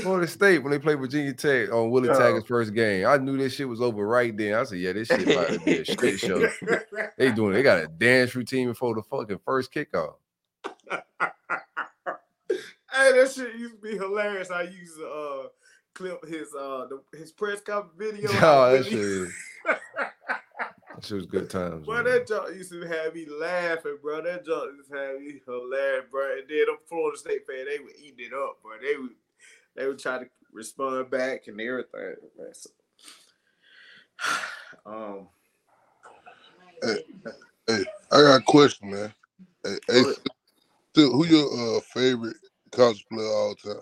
Florida 0.02 0.26
State 0.26 0.62
when 0.62 0.72
they 0.72 0.78
played 0.78 0.98
Virginia 0.98 1.32
Tech 1.32 1.72
on 1.72 1.90
Willie 1.90 2.08
oh. 2.08 2.18
Taggart's 2.18 2.46
first 2.46 2.74
game. 2.74 3.06
I 3.06 3.16
knew 3.18 3.36
this 3.36 3.54
shit 3.54 3.68
was 3.68 3.80
over 3.80 4.06
right 4.06 4.36
then. 4.36 4.54
I 4.54 4.64
said, 4.64 4.78
yeah, 4.78 4.92
this 4.92 5.08
shit 5.08 5.28
about 5.28 5.48
to 5.48 5.60
be 5.60 5.78
a 5.78 5.84
straight 5.84 6.18
show. 6.20 6.48
they 7.16 7.32
doing 7.32 7.52
they 7.52 7.62
got 7.62 7.84
a 7.84 7.88
dance 7.88 8.34
routine 8.34 8.68
before 8.68 8.94
the 8.94 9.02
fucking 9.02 9.40
first 9.44 9.72
kickoff. 9.72 10.14
hey, 10.90 11.00
that 12.90 13.32
shit 13.34 13.54
used 13.54 13.74
to 13.74 13.80
be 13.80 13.96
hilarious. 13.96 14.50
I 14.50 14.62
used 14.62 14.96
to 14.96 15.06
uh 15.06 15.48
clip 15.96 16.24
his 16.26 16.54
uh 16.54 16.86
the, 16.88 17.18
his 17.18 17.32
press 17.32 17.60
conference 17.60 17.94
video. 17.96 18.30
Oh, 18.42 18.76
that 18.76 18.84
shit. 18.90 19.28
that 19.64 21.04
shit 21.04 21.16
was 21.16 21.26
good 21.26 21.48
times. 21.48 21.86
Bro, 21.86 22.04
that 22.04 22.28
joke 22.28 22.50
used 22.54 22.70
to 22.70 22.82
have 22.82 23.14
me 23.14 23.26
laughing, 23.28 23.96
bro. 24.02 24.22
That 24.22 24.44
joke 24.44 24.72
used 24.76 24.90
to 24.90 24.96
have 24.96 25.20
me 25.20 25.40
hilarious, 25.44 26.04
bro. 26.10 26.38
And 26.38 26.48
then 26.48 26.66
the 26.66 26.76
Florida 26.86 27.18
State 27.18 27.46
fan, 27.46 27.64
they 27.66 27.78
were 27.78 27.90
eating 27.98 28.26
it 28.26 28.32
up, 28.34 28.58
bro. 28.62 28.72
They 28.80 28.96
would 28.96 29.10
they 29.74 29.86
would 29.86 29.98
try 29.98 30.18
to 30.18 30.26
respond 30.52 31.10
back 31.10 31.48
and 31.48 31.60
everything. 31.60 32.14
Man. 32.38 32.52
So, 32.52 32.70
um, 34.86 35.28
hey, 36.82 37.02
hey, 37.66 37.84
I 38.12 38.22
got 38.22 38.40
a 38.40 38.44
question, 38.44 38.90
man. 38.90 39.14
Hey, 39.64 39.78
hey 39.88 40.02
still, 40.92 41.12
who 41.12 41.26
your 41.26 41.76
uh, 41.76 41.80
favorite 41.80 42.36
college 42.70 43.04
player 43.10 43.26
all 43.26 43.54
time? 43.54 43.80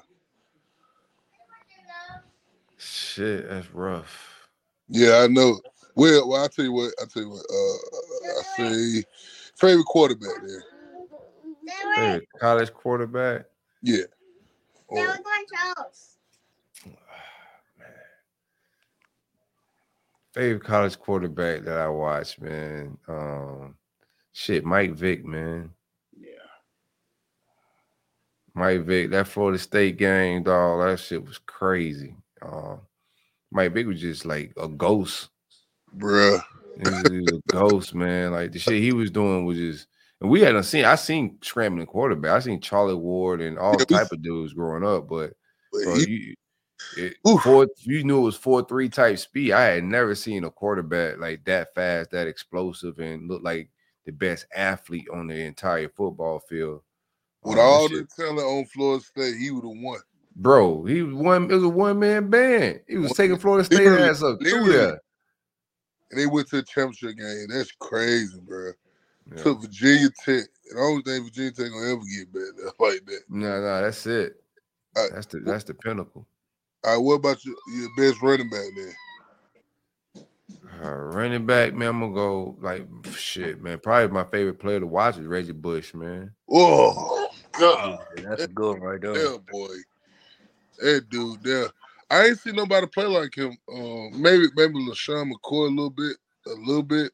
Shit, 2.85 3.49
that's 3.49 3.73
rough. 3.73 4.49
Yeah, 4.89 5.19
I 5.25 5.27
know. 5.27 5.59
Well, 5.95 6.29
well, 6.29 6.45
I 6.45 6.49
tell 6.49 6.65
you 6.67 6.73
what. 6.73 6.93
I 7.01 7.07
tell 7.07 7.23
you 7.23 7.31
what. 7.31 7.47
Uh, 7.51 7.79
I 8.29 8.43
say 8.57 9.05
favorite 9.57 9.87
quarterback 9.87 10.43
there. 10.47 10.65
Favorite 11.97 12.29
college 12.39 12.73
quarterback. 12.75 13.47
Yeah. 13.83 14.05
Or, 14.89 15.07
man. 15.07 15.17
Favorite 20.35 20.65
college 20.65 20.99
quarterback 20.99 21.65
that 21.65 21.79
I 21.79 21.89
watched, 21.89 22.41
man. 22.41 22.99
Um, 23.09 23.77
shit, 24.33 24.65
Mike 24.65 24.93
Vick, 24.93 25.25
man. 25.25 25.71
Yeah. 26.19 26.29
Mike 28.53 28.83
Vick, 28.83 29.11
that 29.11 29.29
Florida 29.29 29.59
State 29.59 29.97
game, 29.97 30.43
dog. 30.43 30.81
That 30.87 30.99
shit 30.99 31.25
was 31.25 31.39
crazy. 31.39 32.17
Um, 32.45 32.81
Mike 33.51 33.73
Vick 33.73 33.87
was 33.87 34.01
just 34.01 34.25
like 34.27 34.53
a 34.57 34.69
ghost, 34.69 35.31
bruh. 35.97 36.43
He 36.77 36.91
was, 36.91 37.03
he 37.11 37.37
a 37.37 37.41
ghost, 37.53 37.95
man. 37.95 38.33
Like 38.33 38.53
the 38.53 38.59
shit 38.59 38.83
he 38.83 38.93
was 38.93 39.11
doing 39.11 39.45
was 39.45 39.57
just. 39.59 39.87
And 40.21 40.31
we 40.31 40.41
hadn't 40.41 40.63
seen. 40.63 40.85
I 40.85 40.95
seen 40.95 41.39
scrambling 41.43 41.87
quarterback. 41.89 42.31
I 42.31 42.39
seen 42.39 42.61
Charlie 42.61 42.95
Ward 42.95 43.41
and 43.41 43.59
all 43.59 43.75
type 43.75 44.13
of 44.13 44.23
dudes 44.23 44.55
growing 44.55 44.85
up, 44.85 45.09
but, 45.09 45.33
bro, 45.73 45.97
you, 45.97 46.35
it, 46.97 47.17
four, 47.43 47.67
you 47.79 48.05
knew 48.05 48.19
it 48.19 48.23
was 48.23 48.37
four 48.37 48.65
three 48.65 48.89
type 48.89 49.19
speed. 49.19 49.53
I 49.53 49.65
had 49.65 49.85
never 49.85 50.15
seen 50.15 50.45
a 50.45 50.51
quarterback 50.51 51.19
like 51.19 51.45
that 51.47 51.75
fast, 51.75 52.13
that 52.13 52.29
explosive, 52.29 53.01
and 53.01 53.29
look 53.29 53.43
like 53.43 53.71
the 54.07 54.13
best 54.13 54.47
athlete 54.55 55.09
on 55.13 55.27
the 55.27 55.35
entire 55.35 55.89
football 55.89 56.41
field. 56.49 56.83
With 57.43 57.59
um, 57.59 57.65
all 57.65 57.89
the 57.89 58.07
talent 58.17 58.39
on 58.39 58.65
Florida 58.67 59.05
State, 59.05 59.37
he 59.37 59.51
would 59.51 59.65
have 59.65 59.83
won. 59.83 59.99
Bro, 60.37 60.85
he 60.85 61.03
was 61.03 61.15
one. 61.15 61.51
It 61.51 61.55
was 61.55 61.65
a 61.65 61.69
one 61.69 61.99
man 61.99 62.29
band. 62.29 62.81
He 62.89 62.97
was 62.97 63.13
taking 63.13 63.39
Florida 63.39 63.65
State 63.65 63.87
ass 63.87 64.23
up 64.23 64.39
through 64.41 64.73
there. 64.73 65.01
And 66.11 66.21
they 66.21 66.27
went 66.27 66.49
to 66.49 66.57
the 66.57 66.63
championship 66.63 67.17
game. 67.17 67.47
That's 67.49 67.71
crazy, 67.79 68.39
bro. 68.41 68.73
Yeah. 69.31 69.43
Took 69.43 69.63
Virginia 69.63 70.09
Tech. 70.25 70.45
And 70.71 70.79
I 70.79 70.83
don't 70.83 71.03
think 71.03 71.25
Virginia 71.25 71.53
Tech 71.53 71.71
gonna 71.71 71.93
ever 71.93 72.03
get 72.17 72.33
better 72.33 72.73
like 72.81 73.05
that. 73.07 73.21
No, 73.29 73.61
no, 73.61 73.83
that's 73.83 74.07
it. 74.07 74.37
Right. 74.97 75.11
That's 75.13 75.27
the 75.27 75.41
that's 75.41 75.65
the 75.65 75.75
pinnacle. 75.75 76.27
All 76.85 76.93
right, 76.93 77.03
what 77.03 77.15
about 77.15 77.45
your, 77.45 77.55
your 77.75 77.89
best 77.97 78.21
running 78.21 78.51
back 78.51 78.67
then? 78.77 78.95
Uh, 80.83 80.91
running 80.91 81.47
back, 81.47 81.73
man, 81.73 81.89
I'm 81.89 82.01
gonna 82.01 82.13
go 82.13 82.57
like 82.61 82.87
shit, 83.17 83.63
man. 83.63 83.79
Probably 83.79 84.13
my 84.13 84.25
favorite 84.25 84.59
player 84.59 84.81
to 84.81 84.87
watch 84.87 85.17
is 85.17 85.27
Reggie 85.27 85.53
Bush, 85.53 85.95
man. 85.95 86.33
Oh, 86.51 87.31
God, 87.59 88.05
that's 88.17 88.45
a 88.45 88.49
good 88.49 88.83
right 88.83 89.01
there. 89.01 89.17
Yeah, 89.17 89.37
boy. 89.51 89.69
That 90.79 91.09
dude 91.11 91.43
there. 91.43 91.69
I 92.11 92.27
ain't 92.27 92.39
seen 92.39 92.57
nobody 92.57 92.87
play 92.87 93.07
like 93.07 93.35
him. 93.35 93.57
Uh, 93.69 94.17
maybe 94.17 94.47
maybe 94.55 94.75
LeSean 94.75 95.33
McCoy 95.33 95.69
a 95.69 95.71
little 95.71 95.91
bit, 95.91 96.17
a 96.47 96.51
little 96.51 96.83
bit. 96.83 97.13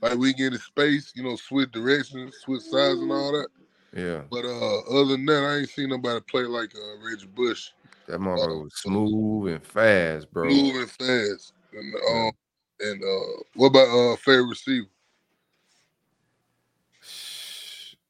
Like 0.00 0.18
we 0.18 0.32
get 0.32 0.52
in 0.52 0.58
space, 0.58 1.12
you 1.14 1.22
know, 1.22 1.36
switch 1.36 1.70
directions, 1.72 2.34
switch 2.44 2.62
sides 2.62 3.00
and 3.00 3.12
all 3.12 3.32
that. 3.32 3.48
Yeah. 3.94 4.22
But 4.30 4.44
uh 4.44 4.78
other 4.90 5.12
than 5.12 5.26
that, 5.26 5.44
I 5.44 5.56
ain't 5.58 5.68
seen 5.68 5.90
nobody 5.90 6.20
play 6.20 6.42
like 6.42 6.72
uh 6.74 7.04
Reggie 7.04 7.26
Bush. 7.26 7.70
That 8.06 8.20
motherfucker 8.20 8.60
uh, 8.60 8.64
was 8.64 8.74
smooth 8.76 9.52
and 9.52 9.64
fast, 9.64 10.32
bro. 10.32 10.48
Smooth 10.48 10.76
and 10.76 10.90
fast. 10.90 11.52
And 11.72 11.94
um 12.10 12.32
and 12.80 13.02
uh 13.02 13.42
what 13.54 13.66
about 13.68 13.88
uh 13.88 14.16
favorite 14.16 14.48
receiver? 14.48 14.86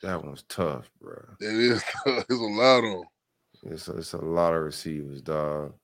That 0.02 0.24
one's 0.24 0.44
tough, 0.48 0.90
bro. 1.00 1.22
It 1.40 1.54
is. 1.54 1.82
There's 2.04 2.24
a 2.30 2.34
lot 2.34 2.84
on. 2.84 3.04
It's 3.62 3.88
a, 3.88 3.96
it's 3.98 4.12
a 4.12 4.18
lot 4.18 4.54
of 4.54 4.62
receivers, 4.62 5.22
dog. 5.22 5.74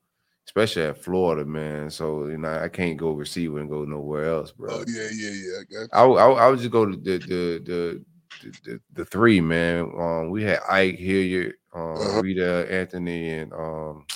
Especially 0.47 0.83
at 0.83 1.03
Florida, 1.03 1.45
man. 1.45 1.91
So 1.91 2.27
you 2.27 2.39
know, 2.39 2.63
I 2.63 2.69
can't 2.69 2.97
go 2.97 3.11
receiver 3.11 3.59
and 3.59 3.69
go 3.69 3.85
nowhere 3.85 4.27
else, 4.27 4.53
bro. 4.53 4.71
Oh 4.71 4.85
yeah, 4.87 5.09
yeah, 5.13 5.31
yeah. 5.31 5.59
I 5.61 5.87
got 5.87 5.99
I, 5.99 6.05
I, 6.05 6.31
I 6.47 6.51
would 6.51 6.61
just 6.61 6.71
go 6.71 6.87
to 6.87 6.97
the 6.97 7.19
the 7.19 7.63
the 7.65 8.05
the, 8.43 8.53
the, 8.65 8.81
the 8.93 9.05
three, 9.05 9.41
man. 9.41 9.91
Um, 9.99 10.31
we 10.31 10.45
had 10.45 10.61
Ike 10.69 10.99
Hilliard, 10.99 11.55
um, 11.75 11.97
uh-huh. 11.97 12.23
Reidel 12.23 12.67
Anthony, 12.71 13.31
and 13.31 13.53
um, 13.53 14.07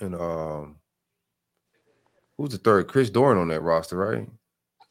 and 0.00 0.14
um, 0.14 0.76
who's 2.36 2.50
the 2.50 2.58
third? 2.58 2.88
Chris 2.88 3.10
Doering 3.10 3.40
on 3.40 3.48
that 3.48 3.62
roster, 3.62 3.96
right? 3.96 4.28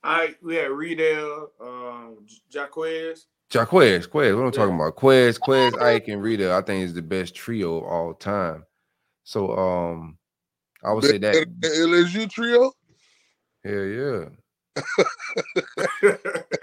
I 0.04 0.36
we 0.42 0.56
had 0.56 0.72
Reidel, 0.72 1.52
um, 1.62 2.26
Jacquez. 2.52 3.26
Jacquez, 3.50 4.08
Quez, 4.08 4.36
what 4.36 4.46
I'm 4.46 4.52
talking 4.52 4.76
about. 4.76 4.98
Quez, 4.98 5.40
Quez, 5.40 5.80
Ike, 5.82 6.10
and 6.10 6.22
Reidel, 6.22 6.58
I 6.58 6.62
think 6.62 6.84
is 6.84 6.94
the 6.94 7.02
best 7.02 7.34
trio 7.34 7.78
of 7.78 7.84
all 7.84 8.14
time. 8.14 8.66
So 9.24 9.58
um 9.58 10.18
I 10.84 10.92
would 10.92 11.06
say 11.06 11.18
that 11.18 11.36
LSU 11.62 12.30
trio. 12.30 12.74
Hell 13.64 13.86
yeah. 13.86 14.26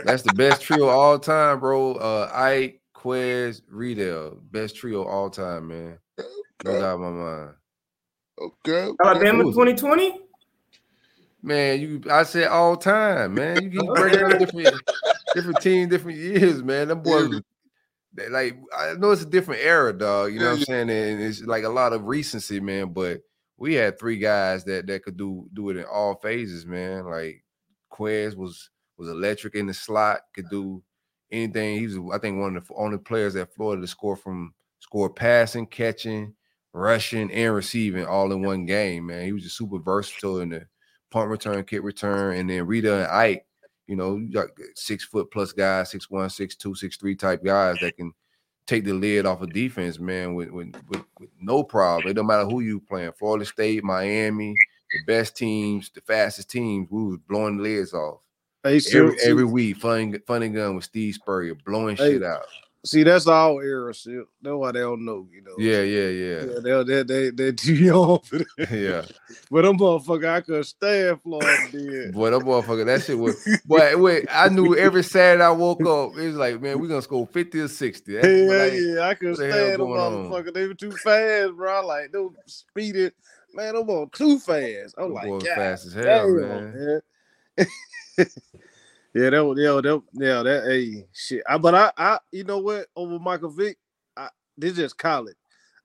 That's 0.04 0.22
the 0.22 0.34
best 0.34 0.62
trio 0.62 0.88
all 0.88 1.18
time, 1.18 1.60
bro. 1.60 1.94
Uh 1.94 2.30
Ike, 2.32 2.82
Quez, 2.94 3.62
Reidel. 3.68 4.38
Best 4.50 4.76
trio 4.76 5.04
all 5.04 5.30
time, 5.30 5.68
man. 5.68 5.98
Okay. 6.18 6.28
No 6.64 6.80
doubt 6.80 6.94
in 6.96 7.00
my 7.00 7.10
mind. 7.10 7.50
Okay. 8.40 8.90
Alabama 9.02 9.44
2020? 9.44 10.20
Man, 11.42 11.80
you 11.80 12.02
I 12.10 12.22
said 12.24 12.48
all 12.48 12.76
time, 12.76 13.34
man. 13.34 13.62
You 13.62 13.70
can 13.70 13.86
break 13.86 14.14
down 14.14 14.38
different 14.38 14.80
different 15.34 15.60
teams, 15.60 15.90
different 15.90 16.18
years, 16.18 16.62
man. 16.62 16.88
Them 16.88 17.02
boys 17.02 17.30
yeah. 18.16 18.26
like 18.30 18.56
I 18.76 18.94
know 18.94 19.10
it's 19.10 19.22
a 19.22 19.26
different 19.26 19.62
era, 19.62 19.92
dog. 19.92 20.32
You 20.32 20.40
know 20.40 20.50
what 20.50 20.58
I'm 20.58 20.64
saying? 20.64 20.90
And 20.90 21.22
it's 21.22 21.42
like 21.42 21.64
a 21.64 21.68
lot 21.68 21.92
of 21.92 22.04
recency, 22.04 22.60
man. 22.60 22.92
But 22.92 23.20
we 23.56 23.74
had 23.74 23.98
three 23.98 24.18
guys 24.18 24.64
that 24.64 24.86
that 24.86 25.02
could 25.02 25.16
do 25.16 25.48
do 25.52 25.70
it 25.70 25.76
in 25.76 25.84
all 25.84 26.16
phases, 26.16 26.66
man. 26.66 27.04
Like 27.04 27.44
Quez 27.92 28.36
was 28.36 28.70
was 28.96 29.08
electric 29.08 29.54
in 29.54 29.66
the 29.66 29.74
slot, 29.74 30.20
could 30.34 30.48
do 30.50 30.82
anything. 31.30 31.78
He 31.78 31.86
was, 31.86 31.98
I 32.12 32.18
think, 32.18 32.38
one 32.38 32.56
of 32.56 32.66
the 32.66 32.74
only 32.74 32.98
players 32.98 33.36
at 33.36 33.54
Florida 33.54 33.82
to 33.82 33.88
score 33.88 34.16
from 34.16 34.54
score 34.80 35.10
passing, 35.10 35.66
catching, 35.66 36.34
rushing, 36.72 37.30
and 37.32 37.54
receiving 37.54 38.06
all 38.06 38.32
in 38.32 38.42
one 38.42 38.66
game. 38.66 39.06
Man, 39.06 39.24
he 39.24 39.32
was 39.32 39.42
just 39.42 39.56
super 39.56 39.78
versatile 39.78 40.40
in 40.40 40.50
the 40.50 40.66
punt 41.10 41.30
return, 41.30 41.64
kick 41.64 41.82
return, 41.82 42.36
and 42.36 42.48
then 42.48 42.66
Reidel 42.66 43.00
and 43.00 43.10
Ike. 43.10 43.46
You 43.86 43.96
know, 43.96 44.16
you 44.16 44.30
got 44.30 44.48
six 44.74 45.04
foot 45.04 45.30
plus 45.30 45.52
guys, 45.52 45.90
six 45.90 46.10
one, 46.10 46.30
six 46.30 46.56
two, 46.56 46.74
six 46.74 46.96
three 46.96 47.14
type 47.14 47.44
guys 47.44 47.76
that 47.80 47.96
can 47.96 48.12
take 48.66 48.84
the 48.84 48.92
lid 48.92 49.26
off 49.26 49.42
of 49.42 49.52
defense, 49.52 49.98
man, 49.98 50.34
with, 50.34 50.50
with, 50.50 50.74
with, 50.88 51.04
with 51.20 51.28
no 51.40 51.62
problem. 51.62 52.10
It 52.10 52.14
don't 52.14 52.26
matter 52.26 52.46
who 52.46 52.60
you 52.60 52.80
playing. 52.80 53.12
Florida 53.18 53.44
State, 53.44 53.84
Miami, 53.84 54.54
the 54.92 55.04
best 55.06 55.36
teams, 55.36 55.90
the 55.94 56.00
fastest 56.00 56.50
teams, 56.50 56.88
we 56.90 57.04
was 57.04 57.18
blowing 57.28 57.58
the 57.58 57.62
lids 57.62 57.92
off. 57.92 58.20
Hey, 58.62 58.80
every, 58.94 59.20
every 59.20 59.44
week, 59.44 59.76
funny, 59.76 60.18
Fun 60.26 60.42
'n' 60.42 60.54
Gun 60.54 60.74
with 60.74 60.84
Steve 60.84 61.14
Spurrier, 61.14 61.54
blowing 61.66 61.96
hey, 61.96 62.12
shit 62.12 62.22
out. 62.22 62.46
See, 62.84 63.02
that's 63.02 63.26
all 63.26 63.60
era 63.60 63.94
shit. 63.94 64.24
That's 64.42 64.54
why 64.54 64.72
they 64.72 64.80
don't 64.80 65.06
know, 65.06 65.26
you 65.32 65.40
know. 65.40 65.54
Yeah, 65.56 65.80
yeah, 65.80 66.08
yeah. 66.08 66.60
yeah 66.62 66.82
they 66.82 67.02
they 67.02 67.30
they 67.30 67.52
too 67.52 67.74
young 67.74 68.18
for 68.20 68.38
that. 68.38 68.70
Yeah. 68.70 69.02
but 69.50 69.62
them 69.62 69.78
motherfucker, 69.78 70.28
I 70.28 70.40
could 70.42 70.66
stand 70.66 71.22
Florida 71.22 71.70
did. 71.72 72.12
Boy, 72.12 72.30
that 72.30 72.42
motherfucker, 72.42 72.84
that 72.84 73.02
shit 73.02 73.18
was. 73.18 73.42
Boy, 73.64 73.96
wait, 73.96 74.26
I 74.30 74.50
knew 74.50 74.76
every 74.76 75.02
Saturday 75.02 75.42
I 75.42 75.50
woke 75.50 75.80
up, 75.80 76.18
it 76.18 76.26
was 76.26 76.36
like, 76.36 76.60
man, 76.60 76.78
we 76.78 76.86
gonna 76.86 77.00
score 77.00 77.26
fifty 77.26 77.60
or 77.60 77.68
sixty. 77.68 78.16
That's 78.16 78.26
yeah, 78.26 78.58
like, 78.58 78.72
yeah, 78.74 79.08
I 79.08 79.14
could 79.14 79.36
stand 79.36 79.54
them 79.54 79.80
motherfucker. 79.80 80.48
On? 80.48 80.52
They 80.52 80.66
were 80.66 80.74
too 80.74 80.92
fast, 80.92 81.56
bro. 81.56 81.86
Like 81.86 82.12
they 82.12 82.18
were 82.18 82.30
speeding. 82.44 83.12
Man, 83.54 83.76
them 83.76 83.88
on 83.88 84.10
too 84.10 84.38
fast. 84.38 84.94
I'm 84.98 85.14
like, 85.14 85.42
fast 85.54 85.86
as 85.86 85.94
hell, 85.94 86.04
damn, 86.04 86.36
man. 86.36 87.00
man. 87.56 87.66
Yeah, 89.14 89.30
that 89.30 89.44
was 89.44 89.58
yeah, 89.58 89.80
that 89.80 90.02
yeah, 90.14 90.42
that 90.42 90.64
hey 90.66 91.06
shit. 91.12 91.42
I, 91.48 91.58
but 91.58 91.74
I 91.74 91.92
I 91.96 92.18
you 92.32 92.44
know 92.44 92.58
what 92.58 92.88
over 92.96 93.18
Michael 93.18 93.50
Vick, 93.50 93.78
I 94.16 94.28
this 94.58 94.76
just 94.76 94.98
college. 94.98 95.36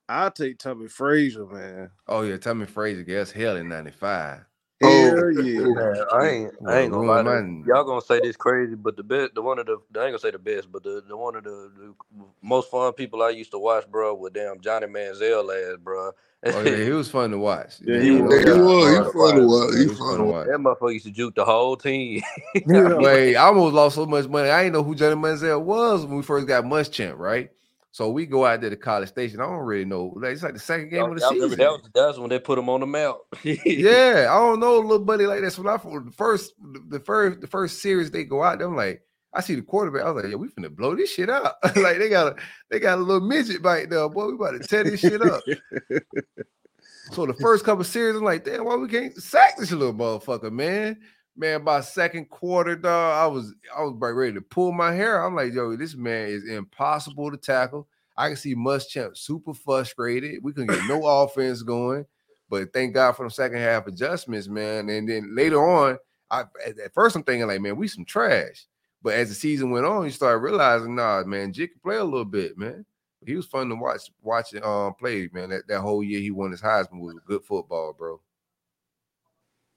I'll 0.08 0.32
take 0.32 0.58
Tommie 0.58 0.88
Frazier, 0.88 1.46
man. 1.46 1.90
Oh 2.08 2.22
yeah, 2.22 2.36
Tommie 2.36 2.66
Frazier 2.66 3.04
gets 3.04 3.30
hell 3.32 3.56
in 3.56 3.68
'95. 3.68 4.40
Oh 4.82 5.28
yeah, 5.28 5.60
man, 5.74 6.04
I 6.10 6.28
ain't, 6.28 6.54
I 6.66 6.78
ain't 6.80 6.92
gonna 6.92 7.06
lie. 7.06 7.22
To, 7.22 7.64
y'all 7.66 7.84
gonna 7.84 8.00
say 8.00 8.18
this 8.20 8.34
crazy, 8.34 8.76
but 8.76 8.96
the 8.96 9.02
best, 9.02 9.34
the 9.34 9.42
one 9.42 9.58
of 9.58 9.66
the, 9.66 9.72
I 9.72 10.04
ain't 10.04 10.12
gonna 10.12 10.18
say 10.18 10.30
the 10.30 10.38
best, 10.38 10.72
but 10.72 10.82
the, 10.82 11.02
the 11.06 11.14
one 11.14 11.36
of 11.36 11.44
the, 11.44 11.70
the 11.76 11.94
most 12.40 12.70
fun 12.70 12.94
people 12.94 13.22
I 13.22 13.28
used 13.28 13.50
to 13.50 13.58
watch, 13.58 13.86
bro, 13.90 14.14
with 14.14 14.32
damn 14.32 14.58
Johnny 14.60 14.86
Manziel 14.86 15.44
last, 15.44 15.84
bro. 15.84 16.12
oh 16.46 16.62
yeah, 16.62 16.82
he 16.82 16.90
was 16.92 17.10
fun 17.10 17.30
to 17.32 17.38
watch. 17.38 17.74
Yeah, 17.84 18.00
he, 18.00 18.10
was. 18.12 18.42
He 18.42 18.52
was. 18.52 18.90
He 18.90 18.98
was 19.00 19.12
fun 19.12 19.34
to 19.34 19.46
watch. 19.46 19.74
He 19.74 19.86
was 19.86 19.98
fun 19.98 20.18
to 20.18 20.24
watch. 20.24 20.46
That 20.46 20.58
motherfucker 20.58 20.94
used 20.94 21.04
to 21.04 21.12
juke 21.12 21.34
the 21.34 21.44
whole 21.44 21.76
team. 21.76 22.22
Wait, 22.66 23.36
I 23.36 23.42
almost 23.42 23.74
lost 23.74 23.96
so 23.96 24.06
much 24.06 24.28
money. 24.28 24.48
I 24.48 24.62
didn't 24.62 24.72
know 24.72 24.82
who 24.82 24.94
Johnny 24.94 25.16
Manziel 25.16 25.60
was 25.60 26.06
when 26.06 26.16
we 26.16 26.22
first 26.22 26.46
got 26.46 26.64
Muschamp, 26.64 27.18
right? 27.18 27.50
So 27.92 28.08
we 28.10 28.24
go 28.24 28.46
out 28.46 28.60
there 28.60 28.70
to 28.70 28.76
College 28.76 29.08
Station. 29.08 29.40
I 29.40 29.46
don't 29.46 29.58
really 29.58 29.84
know. 29.84 30.14
It's 30.22 30.42
like 30.42 30.54
the 30.54 30.60
second 30.60 30.90
game 30.90 31.04
of 31.04 31.18
the 31.18 31.28
season. 31.28 31.58
That 31.58 31.70
was, 31.70 31.82
that 31.92 32.06
was 32.06 32.20
when 32.20 32.30
they 32.30 32.38
put 32.38 32.58
him 32.58 32.68
on 32.68 32.80
the 32.80 32.86
map. 32.86 33.16
yeah, 33.42 34.28
I 34.30 34.38
don't 34.38 34.60
know, 34.60 34.78
little 34.78 35.04
buddy 35.04 35.26
like 35.26 35.40
this. 35.40 35.58
When 35.58 35.66
I 35.66 35.76
for 35.76 36.00
the 36.00 36.12
first, 36.12 36.54
the 36.88 37.00
first, 37.00 37.40
the 37.40 37.48
first 37.48 37.82
series 37.82 38.10
they 38.10 38.24
go 38.24 38.44
out, 38.44 38.62
I'm 38.62 38.76
like, 38.76 39.02
I 39.32 39.40
see 39.40 39.56
the 39.56 39.62
quarterback. 39.62 40.02
I 40.02 40.10
was 40.10 40.22
like, 40.22 40.30
yeah, 40.30 40.36
we 40.36 40.48
finna 40.48 40.74
blow 40.74 40.94
this 40.94 41.12
shit 41.12 41.30
up. 41.30 41.58
like 41.76 41.98
they 41.98 42.08
got 42.08 42.28
a, 42.28 42.36
they 42.70 42.78
got 42.78 42.98
a 42.98 43.02
little 43.02 43.26
midget 43.26 43.62
bite 43.62 43.90
there, 43.90 44.08
boy. 44.08 44.26
We 44.26 44.34
about 44.34 44.60
to 44.60 44.68
tear 44.68 44.84
this 44.84 45.00
shit 45.00 45.22
up. 45.22 45.42
so 47.12 47.26
the 47.26 47.34
first 47.34 47.64
couple 47.64 47.84
series, 47.84 48.16
I'm 48.16 48.22
like, 48.22 48.44
damn, 48.44 48.64
why 48.64 48.76
we 48.76 48.88
can't 48.88 49.16
sack 49.16 49.56
this 49.56 49.72
little 49.72 49.94
motherfucker, 49.94 50.52
man? 50.52 50.98
Man, 51.40 51.64
by 51.64 51.80
second 51.80 52.28
quarter, 52.28 52.76
dog, 52.76 53.14
I 53.14 53.26
was 53.26 53.54
I 53.76 53.82
was 53.82 53.96
ready 53.98 54.34
to 54.34 54.42
pull 54.42 54.72
my 54.72 54.92
hair. 54.92 55.24
I'm 55.24 55.34
like, 55.34 55.52
yo, 55.54 55.74
this 55.74 55.96
man 55.96 56.28
is 56.28 56.46
impossible 56.46 57.30
to 57.30 57.36
tackle. 57.36 57.88
I 58.16 58.28
can 58.28 58.36
see 58.36 58.54
Muschamp 58.54 59.16
super 59.16 59.54
frustrated. 59.54 60.44
We 60.44 60.52
couldn't 60.52 60.74
get 60.74 60.86
no 60.86 61.04
offense 61.22 61.62
going, 61.62 62.04
but 62.50 62.72
thank 62.72 62.94
God 62.94 63.12
for 63.12 63.24
the 63.24 63.30
second 63.30 63.58
half 63.58 63.86
adjustments, 63.86 64.48
man. 64.48 64.90
And 64.90 65.08
then 65.08 65.34
later 65.34 65.66
on, 65.66 65.98
I 66.30 66.42
at 66.66 66.92
first 66.92 67.16
I'm 67.16 67.22
thinking 67.22 67.48
like, 67.48 67.62
man, 67.62 67.76
we 67.76 67.88
some 67.88 68.04
trash. 68.04 68.66
But 69.02 69.14
as 69.14 69.30
the 69.30 69.34
season 69.34 69.70
went 69.70 69.86
on, 69.86 70.04
you 70.04 70.10
start 70.10 70.42
realizing, 70.42 70.94
nah, 70.94 71.24
man, 71.24 71.54
Jake 71.54 71.72
can 71.72 71.80
play 71.80 71.96
a 71.96 72.04
little 72.04 72.26
bit, 72.26 72.58
man. 72.58 72.84
He 73.24 73.34
was 73.34 73.46
fun 73.46 73.70
to 73.70 73.74
watch 73.74 74.10
watching 74.22 74.62
um 74.62 74.94
play, 74.94 75.30
man. 75.32 75.48
That, 75.48 75.66
that 75.68 75.80
whole 75.80 76.04
year 76.04 76.20
he 76.20 76.30
won 76.30 76.50
his 76.50 76.60
Heisman 76.60 77.00
was 77.00 77.16
good 77.24 77.42
football, 77.44 77.94
bro. 77.94 78.20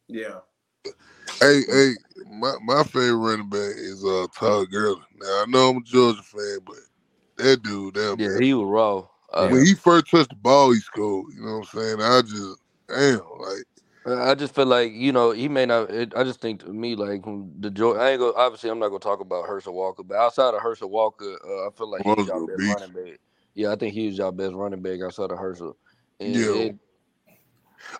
Yeah, 0.09 0.39
Hey, 1.39 1.61
hey, 1.67 1.91
my, 2.31 2.53
my 2.63 2.83
favorite 2.83 3.15
running 3.15 3.49
back 3.49 3.75
is 3.75 4.03
uh 4.03 4.27
Todd 4.37 4.69
Gurley. 4.71 5.01
Now 5.19 5.27
I 5.27 5.45
know 5.47 5.69
I'm 5.69 5.77
a 5.77 5.81
Georgia 5.81 6.21
fan, 6.21 6.59
but 6.65 6.75
that 7.37 7.63
dude, 7.63 7.95
that 7.95 8.15
yeah, 8.19 8.27
man, 8.29 8.41
he 8.41 8.53
was 8.53 8.67
raw. 8.67 9.05
Uh, 9.33 9.49
when 9.49 9.65
he 9.65 9.73
first 9.73 10.09
touched 10.09 10.29
the 10.29 10.35
ball, 10.35 10.71
he 10.71 10.79
scored. 10.79 11.33
You 11.33 11.45
know 11.45 11.59
what 11.59 11.73
I'm 11.73 11.79
saying? 11.79 12.01
I 12.01 12.21
just 12.21 12.61
damn 12.87 13.21
like. 13.39 13.65
I 14.05 14.35
just 14.35 14.53
feel 14.53 14.65
like 14.65 14.91
you 14.91 15.11
know 15.11 15.31
he 15.31 15.47
may 15.47 15.65
not. 15.65 15.89
It, 15.89 16.13
I 16.15 16.23
just 16.23 16.41
think 16.41 16.61
to 16.65 16.73
me 16.73 16.95
like 16.95 17.23
the 17.59 17.71
joy. 17.71 17.93
I 17.93 18.11
ain't 18.11 18.19
go. 18.19 18.33
Obviously, 18.35 18.69
I'm 18.69 18.79
not 18.79 18.89
gonna 18.89 18.99
talk 18.99 19.21
about 19.21 19.47
Herschel 19.47 19.73
Walker, 19.73 20.03
but 20.03 20.17
outside 20.17 20.53
of 20.53 20.61
Herschel 20.61 20.89
Walker, 20.89 21.37
uh, 21.45 21.67
I 21.67 21.69
feel 21.75 21.89
like 21.89 22.03
he's 22.05 22.29
our 22.29 22.45
best 22.45 22.57
beast. 22.57 22.79
running 22.79 22.93
back. 22.93 23.19
Yeah, 23.55 23.71
I 23.71 23.75
think 23.75 23.93
he's 23.93 24.19
our 24.19 24.31
best 24.31 24.53
running 24.53 24.81
back 24.81 24.99
outside 25.01 25.31
of 25.31 25.37
Herschel. 25.37 25.77
And 26.19 26.35
yeah. 26.35 26.51
It, 26.51 26.75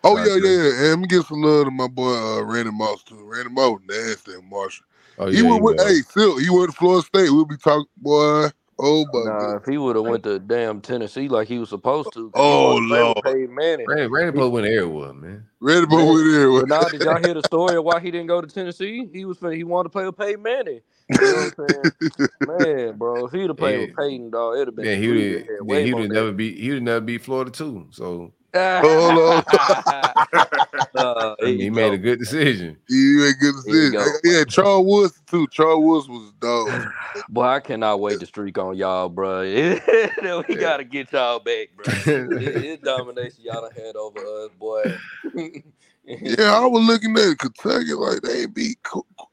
Oh 0.02 0.16
yeah, 0.16 0.36
yeah, 0.36 0.62
yeah. 0.62 0.78
And 0.80 0.88
let 0.90 0.98
me 0.98 1.06
give 1.06 1.26
some 1.26 1.42
love 1.42 1.64
to 1.64 1.70
my 1.70 1.88
boy 1.88 2.12
uh, 2.12 2.42
Randy 2.42 2.70
Moss 2.70 3.02
too. 3.02 3.22
Randy 3.24 3.50
Moss 3.50 3.80
nasty 3.88 4.32
Marshall. 4.50 4.86
Oh, 5.18 5.28
he 5.28 5.42
yeah, 5.42 5.50
went 5.50 5.62
with 5.62 5.80
hey 5.80 6.00
Phil. 6.02 6.38
He 6.38 6.50
went 6.50 6.70
to 6.70 6.76
Florida 6.76 7.06
State. 7.06 7.30
We'll 7.30 7.44
be 7.44 7.56
talking, 7.56 7.86
boy. 7.96 8.48
Oh 8.76 9.06
my 9.12 9.22
nah, 9.24 9.38
God. 9.38 9.56
if 9.56 9.66
he 9.66 9.78
would 9.78 9.94
have 9.94 10.04
went 10.04 10.24
to 10.24 10.40
damn 10.40 10.80
Tennessee 10.80 11.28
like 11.28 11.46
he 11.46 11.58
was 11.58 11.68
supposed 11.68 12.12
to. 12.14 12.32
Oh 12.34 12.76
lord, 12.76 13.18
Peyton 13.24 13.54
Manning. 13.54 13.86
Randy, 13.88 14.06
Randy 14.08 14.38
Moss 14.38 14.50
went 14.50 14.66
everywhere, 14.66 15.12
man. 15.12 15.46
Randy 15.60 15.86
Moss 15.86 16.04
went 16.04 16.34
everywhere. 16.34 16.66
Now, 16.66 16.88
did 16.88 17.02
y'all 17.02 17.20
hear 17.20 17.34
the 17.34 17.42
story 17.42 17.76
of 17.76 17.84
why 17.84 18.00
he 18.00 18.10
didn't 18.10 18.26
go 18.26 18.40
to 18.40 18.48
Tennessee? 18.48 19.08
He 19.12 19.24
was 19.24 19.38
he 19.38 19.62
wanted 19.62 19.84
to 19.84 19.90
play 19.90 20.06
with 20.06 20.16
Peyton 20.16 20.42
Manning. 20.42 20.80
You 21.08 21.16
know 21.20 21.50
what 21.56 21.68
I'm 21.68 21.68
saying? 21.68 22.28
man, 22.88 22.98
bro, 22.98 23.26
if 23.26 23.32
he'd 23.32 23.48
have 23.48 23.56
played 23.56 23.78
yeah. 23.78 23.86
with 23.86 23.96
Peyton, 23.96 24.30
dog, 24.30 24.56
it'd 24.56 24.68
have 24.68 24.76
been. 24.76 24.86
Yeah, 24.86 24.96
he 24.96 25.08
would. 25.08 25.86
He 25.86 25.94
would 25.94 26.10
never 26.10 26.32
be. 26.32 26.60
He 26.60 26.70
would 26.72 26.82
never 26.82 27.00
beat 27.00 27.22
Florida 27.22 27.52
too. 27.52 27.86
So 27.90 28.32
Hold 28.54 29.18
on. 29.18 29.44
uh, 30.94 31.34
he 31.40 31.70
made 31.70 31.92
a 31.92 31.98
good 31.98 32.18
decision. 32.18 32.76
He 32.88 33.16
made 33.18 33.30
a 33.30 33.38
good 33.38 33.54
decision. 33.64 34.00
Yeah, 34.22 34.44
Charles 34.44 34.86
Woods 34.86 35.20
too. 35.26 35.46
Charles 35.48 35.84
Woods 35.84 36.08
was 36.08 36.32
dog. 36.40 36.70
Boy, 37.28 37.44
I 37.44 37.60
cannot 37.60 38.00
wait 38.00 38.20
to 38.20 38.26
streak 38.26 38.58
on 38.58 38.76
y'all, 38.76 39.08
bro. 39.08 39.42
we 40.48 40.54
gotta 40.56 40.84
get 40.84 41.12
y'all 41.12 41.40
back, 41.40 41.68
bro. 41.76 41.84
It's 42.06 42.82
domination 42.82 43.44
y'all 43.44 43.62
done 43.62 43.70
had 43.72 43.96
over 43.96 44.20
us, 44.20 44.50
boy. 44.58 44.98
yeah, 46.20 46.52
I 46.54 46.66
was 46.66 46.84
looking 46.84 47.16
at 47.16 47.38
Kentucky 47.38 47.94
like 47.94 48.20
they 48.20 48.44
beat 48.44 48.78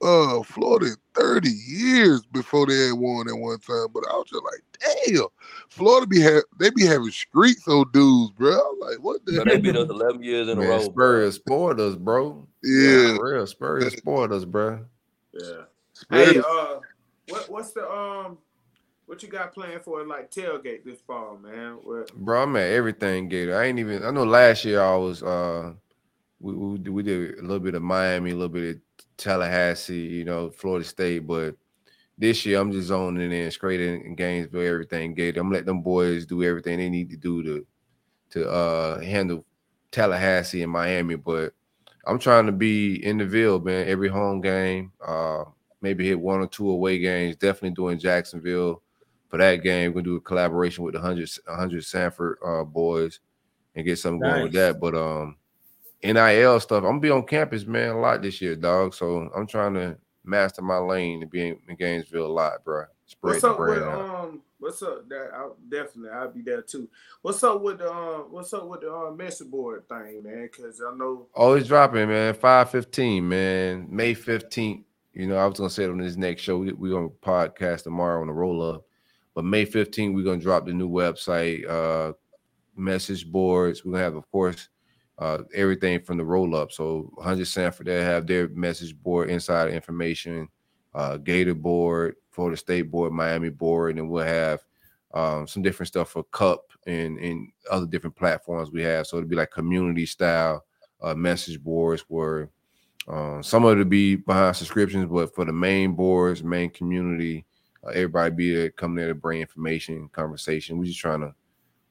uh, 0.02 0.42
Florida 0.44 0.86
in 0.86 0.96
30 1.16 1.50
years 1.50 2.26
before 2.28 2.66
they 2.66 2.88
had 2.88 2.94
won 2.94 3.28
at 3.28 3.36
one 3.36 3.60
time. 3.60 3.88
But 3.94 4.04
I 4.10 4.14
was 4.14 4.30
just 4.30 4.44
like, 4.44 5.08
damn, 5.08 5.28
Florida 5.70 6.08
be 6.08 6.22
have 6.22 6.44
they 6.60 6.70
be 6.70 6.86
having 6.86 7.12
streaks 7.12 7.68
of 7.68 7.92
dudes, 7.92 8.32
bro. 8.32 8.54
I'm 8.54 8.80
like, 8.80 9.00
what 9.00 9.26
the? 9.26 9.34
So 9.34 9.44
they 9.44 9.58
beat 9.58 9.76
us 9.76 9.90
11 9.90 10.24
years 10.24 10.48
in 10.48 10.60
Man, 10.60 10.66
a 10.66 10.70
row. 10.70 10.80
Spurs 10.80 11.36
spoiled 11.36 11.82
us, 11.82 11.96
bro. 11.96 12.48
Yeah, 12.64 13.18
real 13.20 13.46
Spurs 13.48 13.94
spoiled 13.98 14.32
us, 14.32 14.46
bro. 14.46 14.86
Yeah. 15.34 15.64
Hey, 16.10 16.40
uh, 16.40 16.80
what 17.28 17.50
what's 17.50 17.74
the 17.74 17.90
um? 17.92 18.38
What 19.08 19.22
you 19.24 19.28
got 19.28 19.54
planned 19.54 19.82
for 19.82 20.06
like 20.06 20.32
tailgate 20.32 20.86
this 20.86 21.02
fall, 21.02 21.38
man? 21.38 21.80
What? 21.84 22.14
Bro, 22.16 22.44
I'm 22.44 22.56
at 22.56 22.72
everything 22.72 23.28
Gator. 23.28 23.60
I 23.60 23.66
ain't 23.66 23.80
even. 23.80 24.06
I 24.06 24.12
know 24.12 24.24
last 24.24 24.64
year 24.64 24.82
I 24.82 24.96
was 24.96 25.22
uh 25.22 25.74
we, 26.42 26.54
we, 26.54 26.90
we 26.90 27.04
did 27.04 27.38
a 27.40 27.42
little 27.42 27.60
bit 27.60 27.76
of 27.76 27.84
Miami, 27.84 28.32
a 28.32 28.36
little 28.36 28.50
bit 28.50 28.76
of 28.76 28.82
Tallahassee, 29.18 29.96
you 29.96 30.26
know, 30.26 30.50
Florida 30.50 30.86
State, 30.86 31.28
but 31.28 31.56
this 32.18 32.46
year 32.46 32.60
I'm 32.60 32.72
just 32.72 32.88
zoning 32.88 33.32
in 33.32 33.52
straight 33.52 33.82
in 33.82 34.16
Gainesville, 34.16 34.62
everything 34.62 35.14
gated. 35.14 35.38
I'm 35.38 35.52
letting 35.52 35.68
them 35.68 35.82
boys 35.82 36.26
do 36.26 36.44
everything 36.44 36.78
they 36.78 36.90
need 36.90 37.10
to 37.12 37.18
do 37.18 37.44
to 37.44 37.66
to 38.32 38.50
uh 38.50 39.00
handle 39.02 39.46
Tallahassee 39.92 40.64
and 40.64 40.72
Miami, 40.72 41.16
but 41.16 41.54
I'm 42.06 42.20
trying 42.20 42.46
to 42.46 42.52
be 42.52 43.04
in 43.06 43.18
the 43.18 43.26
Ville, 43.26 43.60
man, 43.60 43.88
every 43.88 44.08
home 44.08 44.42
game. 44.42 44.92
Uh 45.06 45.46
maybe 45.82 46.08
hit 46.08 46.20
one 46.20 46.40
or 46.40 46.48
two 46.48 46.70
away 46.70 47.00
games, 47.00 47.36
definitely 47.36 47.72
doing 47.72 47.98
Jacksonville 47.98 48.84
for 49.28 49.38
that 49.38 49.58
game. 49.58 49.92
We're 49.92 50.02
gonna 50.02 50.04
do 50.04 50.16
a 50.18 50.22
collaboration 50.22 50.84
with 50.84 50.94
the 50.94 51.00
100, 51.00 51.30
100 51.46 51.84
Sanford 51.84 52.38
uh, 52.46 52.64
boys 52.64 53.20
and 53.74 53.86
get 53.86 53.98
something 53.98 54.20
nice. 54.20 54.32
going 54.32 54.44
with 54.44 54.54
that. 54.54 54.80
But 54.80 54.96
um 54.96 55.38
NIL 56.04 56.60
stuff. 56.60 56.84
I'm 56.84 56.92
gonna 56.92 57.00
be 57.00 57.10
on 57.12 57.26
campus, 57.26 57.66
man, 57.66 57.90
a 57.90 58.00
lot 58.00 58.22
this 58.22 58.42
year, 58.42 58.56
dog. 58.56 58.94
So 58.94 59.30
I'm 59.36 59.48
trying 59.48 59.76
to 59.76 59.98
master 60.24 60.62
my 60.62 60.78
lane 60.78 61.22
and 61.22 61.32
be 61.32 61.50
in, 61.50 61.58
in 61.68 61.76
Gainesville 61.76 62.26
a 62.26 62.28
lot, 62.28 62.64
bro. 62.64 62.86
Spread 63.06 63.34
what's 63.34 63.44
up 63.44 63.60
with 63.60 63.84
um? 63.84 64.42
What's 64.60 64.82
up? 64.84 65.10
That 65.10 65.32
I'll, 65.34 65.58
definitely 65.70 66.12
I'll 66.12 66.32
be 66.32 66.42
there 66.42 66.62
too. 66.62 66.88
What's 67.22 67.44
up 67.44 67.62
with 67.62 67.80
the 67.80 67.92
um? 67.92 68.28
What's 68.32 68.54
up 68.54 68.68
with 68.68 68.82
the 68.82 68.94
um, 68.94 69.18
message 69.18 69.50
board 69.50 69.88
thing, 69.88 70.24
man? 70.24 70.50
Because 70.52 70.82
I 70.82 70.96
know. 70.96 71.28
Oh, 71.36 71.54
it's 71.54 71.68
dropping, 71.68 72.08
man. 72.08 72.34
Five 72.34 72.70
fifteen, 72.72 73.28
man. 73.28 73.88
May 73.90 74.14
fifteenth. 74.14 74.86
You 75.14 75.28
know, 75.28 75.38
I 75.38 75.46
was 75.46 75.58
gonna 75.58 75.70
say 75.70 75.84
it 75.84 75.90
on 75.90 75.98
this 75.98 76.16
next 76.16 76.42
show. 76.42 76.58
We're 76.58 76.76
we 76.76 76.90
gonna 76.90 77.10
podcast 77.10 77.84
tomorrow 77.84 78.22
on 78.22 78.28
the 78.28 78.34
roll 78.34 78.62
up, 78.62 78.86
but 79.36 79.46
May 79.46 79.66
fifteenth 79.66 80.16
we're 80.16 80.24
gonna 80.24 80.40
drop 80.42 80.66
the 80.66 80.74
new 80.74 80.90
website, 80.90 81.68
uh, 81.70 82.14
message 82.76 83.30
boards. 83.30 83.84
We're 83.84 83.94
gonna 83.94 84.04
have, 84.04 84.16
of 84.16 84.32
course 84.32 84.70
uh, 85.22 85.44
everything 85.54 86.02
from 86.02 86.18
the 86.18 86.26
roll 86.26 86.56
up. 86.56 86.72
So 86.72 87.12
100 87.14 87.46
Sanford, 87.46 87.86
they 87.86 88.04
have 88.04 88.26
their 88.26 88.50
message 88.50 88.98
board, 88.98 89.30
inside 89.30 89.72
information, 89.72 90.50
uh, 90.96 91.18
Gator 91.18 91.54
board, 91.54 92.16
Florida 92.32 92.58
State 92.58 92.90
board, 92.90 93.14
Miami 93.14 93.50
board, 93.50 94.00
and 94.00 94.10
we'll 94.10 94.26
have 94.26 94.62
um, 95.14 95.48
some 95.48 95.62
different 95.62 95.90
stuff 95.90 96.10
for 96.10 96.24
Cup 96.24 96.72
and, 96.88 97.20
and 97.20 97.52
other 97.70 97.86
different 97.86 98.16
platforms 98.16 98.72
we 98.72 98.82
have. 98.82 99.06
So 99.06 99.18
it'll 99.18 99.30
be 99.30 99.36
like 99.36 99.52
community 99.52 100.08
style 100.08 100.66
uh, 101.04 101.14
message 101.14 101.62
boards 101.64 102.04
where 102.08 102.50
uh, 103.08 103.44
some 103.44 103.64
of 103.64 103.74
it 103.74 103.78
will 103.78 103.86
be 103.86 104.16
behind 104.16 104.56
subscriptions, 104.56 105.06
but 105.06 105.36
for 105.36 105.46
the 105.46 105.54
main 105.54 105.94
boards, 105.94 106.44
main 106.44 106.72
community, 106.72 107.46
uh, 107.86 107.90
everybody 107.90 108.34
be 108.34 108.56
there, 108.56 108.72
come 108.72 108.96
there 108.96 109.10
to 109.10 109.16
bring 109.16 109.42
information, 109.42 110.10
conversation. 110.10 110.80
We're 110.80 110.86
just 110.86 111.00
trying 111.00 111.22
to 111.22 111.36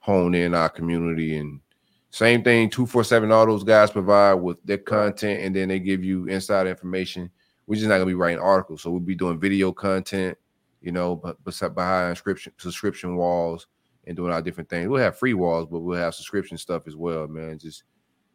hone 0.01 0.35
in 0.35 0.52
our 0.52 0.69
community 0.69 1.36
and 1.36 1.61
same 2.10 2.42
thing, 2.42 2.70
247, 2.70 3.30
all 3.30 3.46
those 3.46 3.64
guys 3.64 3.90
provide 3.90 4.34
with 4.34 4.58
their 4.64 4.78
content, 4.78 5.42
and 5.42 5.54
then 5.54 5.68
they 5.68 5.78
give 5.78 6.02
you 6.02 6.26
inside 6.26 6.66
information. 6.66 7.30
We're 7.66 7.76
just 7.76 7.88
not 7.88 7.96
gonna 7.98 8.06
be 8.06 8.14
writing 8.14 8.40
articles, 8.40 8.82
so 8.82 8.90
we'll 8.90 9.00
be 9.00 9.14
doing 9.14 9.38
video 9.38 9.72
content, 9.72 10.36
you 10.80 10.90
know, 10.90 11.14
but 11.14 11.36
behind 11.44 12.16
subscription 12.16 12.52
subscription 12.58 13.16
walls 13.16 13.68
and 14.06 14.16
doing 14.16 14.32
our 14.32 14.42
different 14.42 14.68
things. 14.68 14.88
We'll 14.88 15.02
have 15.02 15.18
free 15.18 15.34
walls, 15.34 15.68
but 15.70 15.80
we'll 15.80 15.98
have 15.98 16.14
subscription 16.14 16.58
stuff 16.58 16.88
as 16.88 16.96
well, 16.96 17.28
man. 17.28 17.58
Just 17.58 17.84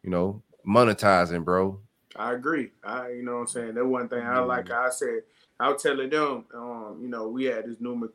you 0.02 0.08
know, 0.08 0.42
monetizing, 0.66 1.44
bro. 1.44 1.78
I 2.16 2.32
agree. 2.32 2.70
I 2.82 3.10
you 3.10 3.22
know 3.22 3.34
what 3.34 3.40
I'm 3.40 3.46
saying. 3.48 3.74
That 3.74 3.84
one 3.84 4.08
thing 4.08 4.22
I 4.22 4.38
like. 4.38 4.70
I 4.70 4.88
said 4.88 5.20
I 5.60 5.70
was 5.70 5.82
telling 5.82 6.08
them, 6.08 6.44
um, 6.54 6.98
you 7.02 7.08
know, 7.08 7.28
we 7.28 7.44
had 7.44 7.66
this 7.66 7.80
new 7.80 8.10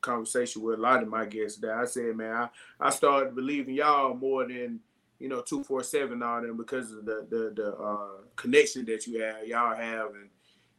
conversation 0.00 0.62
with 0.62 0.78
a 0.78 0.82
lot 0.82 1.02
of 1.02 1.08
my 1.08 1.24
guests 1.24 1.58
that 1.58 1.72
I 1.72 1.84
said, 1.84 2.16
man, 2.16 2.32
I, 2.32 2.48
I 2.80 2.90
started 2.90 3.34
believing 3.34 3.74
y'all 3.74 4.14
more 4.14 4.46
than 4.46 4.80
you 5.18 5.28
know, 5.28 5.40
two 5.40 5.64
four 5.64 5.82
seven 5.82 6.22
all 6.22 6.40
them 6.40 6.56
because 6.56 6.92
of 6.92 7.04
the 7.04 7.26
the 7.28 7.52
the 7.54 7.76
uh, 7.76 8.22
connection 8.36 8.84
that 8.86 9.06
you 9.06 9.20
have, 9.22 9.46
y'all 9.46 9.74
have, 9.74 10.10
and 10.14 10.28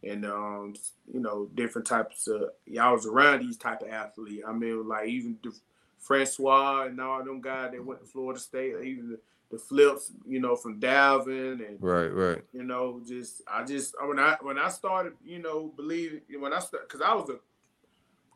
and 0.03 0.26
um, 0.26 0.74
you 1.11 1.20
know, 1.20 1.49
different 1.56 1.88
types 1.88 2.28
of 2.28 2.49
y'all 2.66 2.94
was 2.94 3.06
around 3.06 3.41
these 3.41 3.57
type 3.57 3.82
of 3.82 3.90
athletes. 3.90 4.44
I 4.48 4.53
mean, 4.53 4.88
like 4.88 5.07
even 5.07 5.38
the 5.44 5.53
Francois 5.99 6.86
and 6.86 6.99
all 7.02 7.24
them 7.24 7.41
guys 7.41 7.72
that 7.72 7.86
went 7.86 8.02
to 8.02 8.07
Florida 8.07 8.40
State, 8.40 8.76
even 8.84 9.10
the, 9.10 9.20
the 9.52 9.57
flips, 9.57 10.11
you 10.26 10.40
know, 10.40 10.56
from 10.56 10.80
Dalvin 10.80 11.68
and 11.68 11.82
right, 11.82 12.07
right. 12.07 12.44
You 12.53 12.64
know, 12.64 13.02
just 13.06 13.41
I 13.48 13.66
just 13.66 13.95
when 14.02 14.20
I 14.20 14.38
when 14.41 14.57
I 14.57 14.70
started, 14.70 15.14
you 15.26 15.40
know, 15.40 15.74
believe 15.76 16.22
when 16.40 16.53
I 16.53 16.60
started 16.60 16.88
because 16.88 17.02
I 17.02 17.14
was 17.14 17.30
a 17.30 17.40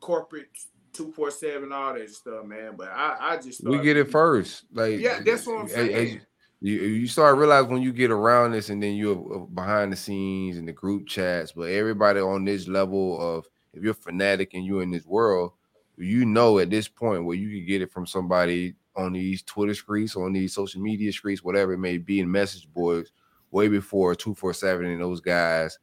corporate 0.00 0.50
two 0.94 1.12
four 1.12 1.30
seven 1.30 1.72
all 1.72 1.94
that 1.94 2.10
stuff, 2.10 2.46
man. 2.46 2.74
But 2.76 2.88
I 2.88 3.16
I 3.20 3.36
just 3.36 3.64
we 3.64 3.80
get 3.80 3.96
it 3.96 4.10
first, 4.10 4.64
like 4.72 4.98
yeah, 4.98 5.20
that's 5.24 5.46
what 5.46 5.60
I'm 5.60 5.68
saying. 5.68 6.20
you, 6.60 6.74
you 6.74 7.06
start 7.06 7.36
realize 7.36 7.66
when 7.66 7.82
you 7.82 7.92
get 7.92 8.10
around 8.10 8.52
this 8.52 8.70
and 8.70 8.82
then 8.82 8.94
you're 8.94 9.34
uh, 9.34 9.38
behind 9.46 9.92
the 9.92 9.96
scenes 9.96 10.56
and 10.56 10.66
the 10.66 10.72
group 10.72 11.06
chats, 11.06 11.52
but 11.52 11.70
everybody 11.70 12.20
on 12.20 12.44
this 12.44 12.68
level 12.68 13.20
of 13.20 13.46
if 13.74 13.82
you're 13.82 13.94
fanatic 13.94 14.54
and 14.54 14.64
you're 14.64 14.82
in 14.82 14.90
this 14.90 15.04
world, 15.04 15.52
you 15.98 16.24
know 16.24 16.58
at 16.58 16.70
this 16.70 16.88
point 16.88 17.24
where 17.24 17.36
you 17.36 17.50
can 17.50 17.66
get 17.66 17.82
it 17.82 17.92
from 17.92 18.06
somebody 18.06 18.74
on 18.96 19.12
these 19.12 19.42
Twitter 19.42 19.74
streets, 19.74 20.16
on 20.16 20.32
these 20.32 20.54
social 20.54 20.80
media 20.80 21.12
streets, 21.12 21.42
whatever 21.42 21.72
it 21.72 21.78
may 21.78 21.98
be, 21.98 22.20
in 22.20 22.30
message 22.30 22.68
boards, 22.72 23.12
way 23.50 23.68
before 23.68 24.14
247 24.14 24.86
and 24.86 25.00
those 25.00 25.20
guys 25.20 25.78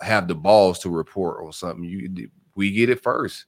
have 0.00 0.28
the 0.28 0.34
balls 0.34 0.78
to 0.80 0.90
report 0.90 1.44
on 1.44 1.52
something. 1.52 1.84
You 1.84 2.30
we 2.54 2.72
get 2.72 2.90
it 2.90 3.02
first. 3.02 3.46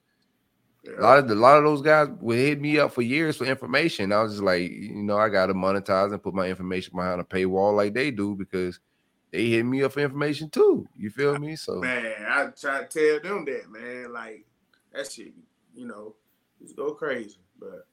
A 0.87 1.03
lot 1.03 1.19
of 1.19 1.31
a 1.31 1.35
lot 1.35 1.59
of 1.59 1.65
those 1.65 1.83
guys 1.83 2.09
would 2.21 2.39
hit 2.39 2.61
me 2.61 2.79
up 2.79 2.93
for 2.93 3.03
years 3.03 3.37
for 3.37 3.45
information. 3.45 4.13
I 4.13 4.23
was 4.23 4.33
just 4.33 4.43
like, 4.43 4.71
you 4.71 5.03
know, 5.03 5.19
I 5.19 5.29
gotta 5.29 5.53
monetize 5.53 6.13
and 6.13 6.23
put 6.23 6.35
my 6.35 6.49
information 6.49 6.97
behind 6.97 7.21
a 7.21 7.25
paywall 7.25 7.77
like 7.77 7.93
they 7.93 8.11
do 8.11 8.35
because 8.35 8.81
they 9.31 9.47
hit 9.47 9.65
me 9.65 9.83
up 9.83 9.93
for 9.93 10.01
information 10.01 10.49
too. 10.49 10.89
You 10.97 11.11
feel 11.11 11.39
me? 11.39 11.57
So 11.57 11.77
man, 11.77 12.15
I 12.27 12.47
try 12.59 12.85
to 12.85 12.87
tell 12.87 13.21
them 13.21 13.45
that, 13.45 13.71
man. 13.71 14.13
Like 14.13 14.47
that 14.93 15.11
shit, 15.13 15.35
you 15.75 15.87
know, 15.87 16.15
just 16.63 16.77
go 16.77 16.93
crazy. 16.95 17.39
But 17.59 17.87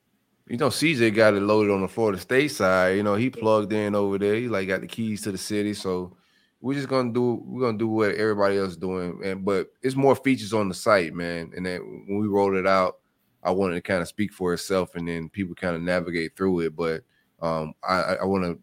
you 0.48 0.56
know, 0.56 0.70
CJ 0.70 1.14
got 1.14 1.34
it 1.34 1.42
loaded 1.42 1.74
on 1.74 1.82
the 1.82 1.90
Florida 1.90 2.20
State 2.20 2.52
side. 2.52 2.96
You 2.96 3.04
know, 3.04 3.16
he 3.16 3.30
plugged 3.30 3.74
in 3.74 3.96
over 3.96 4.18
there. 4.18 4.36
He 4.36 4.48
like 4.48 4.70
got 4.70 4.80
the 4.80 4.88
keys 4.88 5.24
to 5.24 5.32
the 5.34 5.38
city. 5.38 5.74
So 5.74 6.16
we're 6.68 6.74
just 6.74 6.90
gonna 6.90 7.14
do 7.14 7.42
we're 7.46 7.62
gonna 7.62 7.78
do 7.78 7.88
what 7.88 8.16
everybody 8.16 8.58
else 8.58 8.72
is 8.72 8.78
doing. 8.78 9.22
And 9.24 9.46
but 9.46 9.70
it's 9.82 9.96
more 9.96 10.16
features 10.16 10.54
on 10.54 10.68
the 10.68 10.76
site, 10.76 11.14
man. 11.14 11.52
And 11.56 11.66
then 11.66 12.04
when 12.08 12.20
we 12.20 12.28
rolled 12.28 12.56
it 12.56 12.68
out, 12.68 12.98
I 13.42 13.52
wanted 13.52 13.76
to 13.76 13.82
kind 13.82 14.02
of 14.02 14.10
speak 14.10 14.34
for 14.34 14.54
itself 14.54 14.96
and 14.96 15.08
then 15.08 15.30
people 15.30 15.56
kind 15.56 15.78
of 15.78 15.82
navigate 15.82 16.36
through 16.36 16.60
it. 16.62 16.76
But 16.76 17.04
um 17.42 17.74
I, 17.84 18.18
I 18.22 18.26
want 18.26 18.44
to 18.44 18.60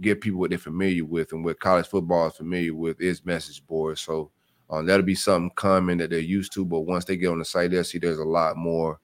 give 0.00 0.20
people 0.20 0.40
what 0.40 0.50
they're 0.50 0.58
familiar 0.58 1.04
with 1.04 1.32
and 1.32 1.44
what 1.44 1.60
college 1.60 1.86
football 1.86 2.26
is 2.26 2.34
familiar 2.36 2.74
with 2.74 3.00
is 3.00 3.24
message 3.24 3.64
boards. 3.68 4.00
So 4.00 4.32
um, 4.68 4.84
that'll 4.84 5.06
be 5.06 5.14
something 5.14 5.52
common 5.54 5.98
that 5.98 6.10
they're 6.10 6.18
used 6.18 6.52
to. 6.54 6.64
But 6.64 6.80
once 6.80 7.04
they 7.04 7.16
get 7.16 7.28
on 7.28 7.38
the 7.38 7.44
site, 7.44 7.70
they'll 7.70 7.84
see 7.84 7.98
there's 7.98 8.18
a 8.18 8.24
lot 8.24 8.56
more 8.56 9.00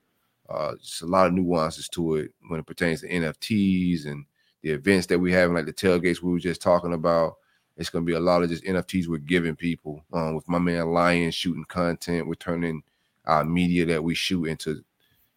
uh, 0.51 0.75
just 0.83 1.03
a 1.03 1.07
lot 1.07 1.29
of 1.29 1.33
nuances 1.33 1.89
to 1.91 2.17
it 2.17 2.33
when 2.49 2.61
it 2.61 2.67
pertains 2.67 3.01
to 3.01 3.09
NFTs 3.09 4.07
and 4.07 4.27
the 4.63 4.71
events 4.71 5.07
that 5.07 5.19
we 5.19 5.33
have, 5.33 5.51
like 5.53 5.67
the 5.67 5.73
tailgates 5.73 6.21
we 6.21 6.33
were 6.33 6.39
just 6.39 6.61
talking 6.61 6.95
about. 6.95 7.35
It's 7.77 7.91
to 8.05 8.07
be 8.07 8.15
a 8.15 8.21
lot 8.21 8.43
of 8.43 8.51
just 8.51 8.65
NFTs 8.65 9.09
we're 9.09 9.19
giving 9.19 9.57
people. 9.57 10.05
Um, 10.13 10.35
with 10.35 10.49
my 10.49 10.59
man 10.59 10.93
Lion 10.93 11.31
shooting 11.31 11.65
content, 11.65 12.27
we're 12.27 12.35
turning 12.35 12.83
our 13.27 13.45
media 13.45 13.85
that 13.87 14.03
we 14.03 14.15
shoot 14.15 14.45
into 14.45 14.83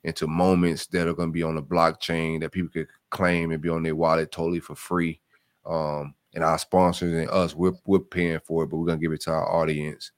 into 0.03 0.27
moments 0.27 0.88
that 0.88 1.07
are 1.07 1.14
to 1.30 1.34
be 1.34 1.43
on 1.43 1.55
the 1.55 1.61
blockchain 1.61 2.39
that 2.39 2.51
people 2.51 2.69
could 2.69 2.88
claim 3.09 3.51
and 3.51 3.61
be 3.61 3.69
on 3.69 3.84
their 3.84 3.95
wallet 3.95 4.31
totally 4.31 4.59
for 4.59 4.76
free. 4.76 5.19
Um, 5.65 6.14
and 6.34 6.43
our 6.43 6.57
sponsors 6.59 7.14
and 7.14 7.30
us, 7.30 7.55
we're 7.55 7.73
we're 7.85 7.99
paying 7.99 8.39
for 8.45 8.64
it, 8.64 8.68
but 8.68 8.77
we're 8.77 8.85
gonna 8.85 8.99
give 8.99 9.11
it 9.11 9.22
to 9.22 9.31
our 9.31 9.51
audience. 9.51 10.11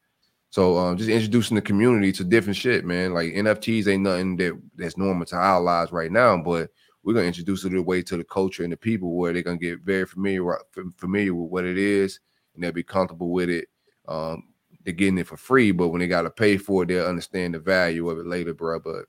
So 0.52 0.78
um, 0.78 0.98
just 0.98 1.10
introducing 1.10 1.56
the 1.56 1.62
community 1.62 2.12
to 2.14 2.24
different 2.24 2.58
shit, 2.58 2.84
man. 2.84 3.14
Like 3.14 3.34
NFTs 3.34 3.88
ain't 3.88 4.04
nothing 4.04 4.36
that 4.38 4.60
that's 4.76 4.98
normal 4.98 5.26
to 5.28 5.36
our 5.36 5.62
lives 5.62 5.92
right 5.92 6.12
now, 6.12 6.38
but 6.38 6.72
we're 7.10 7.16
gonna 7.16 7.26
introduce 7.26 7.66
it 7.66 7.74
away 7.74 8.04
to 8.04 8.18
the 8.18 8.24
culture 8.24 8.62
and 8.62 8.72
the 8.72 8.78
people 8.78 9.16
where 9.16 9.34
they're 9.34 9.42
gonna 9.42 9.58
get 9.58 9.80
very 9.80 10.06
familiar 10.06 10.60
familiar 10.96 11.34
with 11.34 11.50
what 11.50 11.66
it 11.66 11.76
is 11.76 12.20
and 12.54 12.64
they'll 12.64 12.72
be 12.72 12.84
comfortable 12.84 13.32
with 13.32 13.50
it. 13.50 13.68
Um, 14.08 14.50
they're 14.84 14.94
getting 14.94 15.18
it 15.18 15.26
for 15.26 15.36
free, 15.36 15.72
but 15.72 15.88
when 15.88 16.02
they 16.02 16.08
gotta 16.08 16.30
pay 16.30 16.58
for 16.58 16.84
it, 16.84 16.90
they'll 16.90 17.08
understand 17.08 17.56
the 17.56 17.60
value 17.60 18.08
of 18.12 18.20
it 18.20 18.28
later, 18.28 18.54
bro. 18.54 18.80
But 18.80 19.06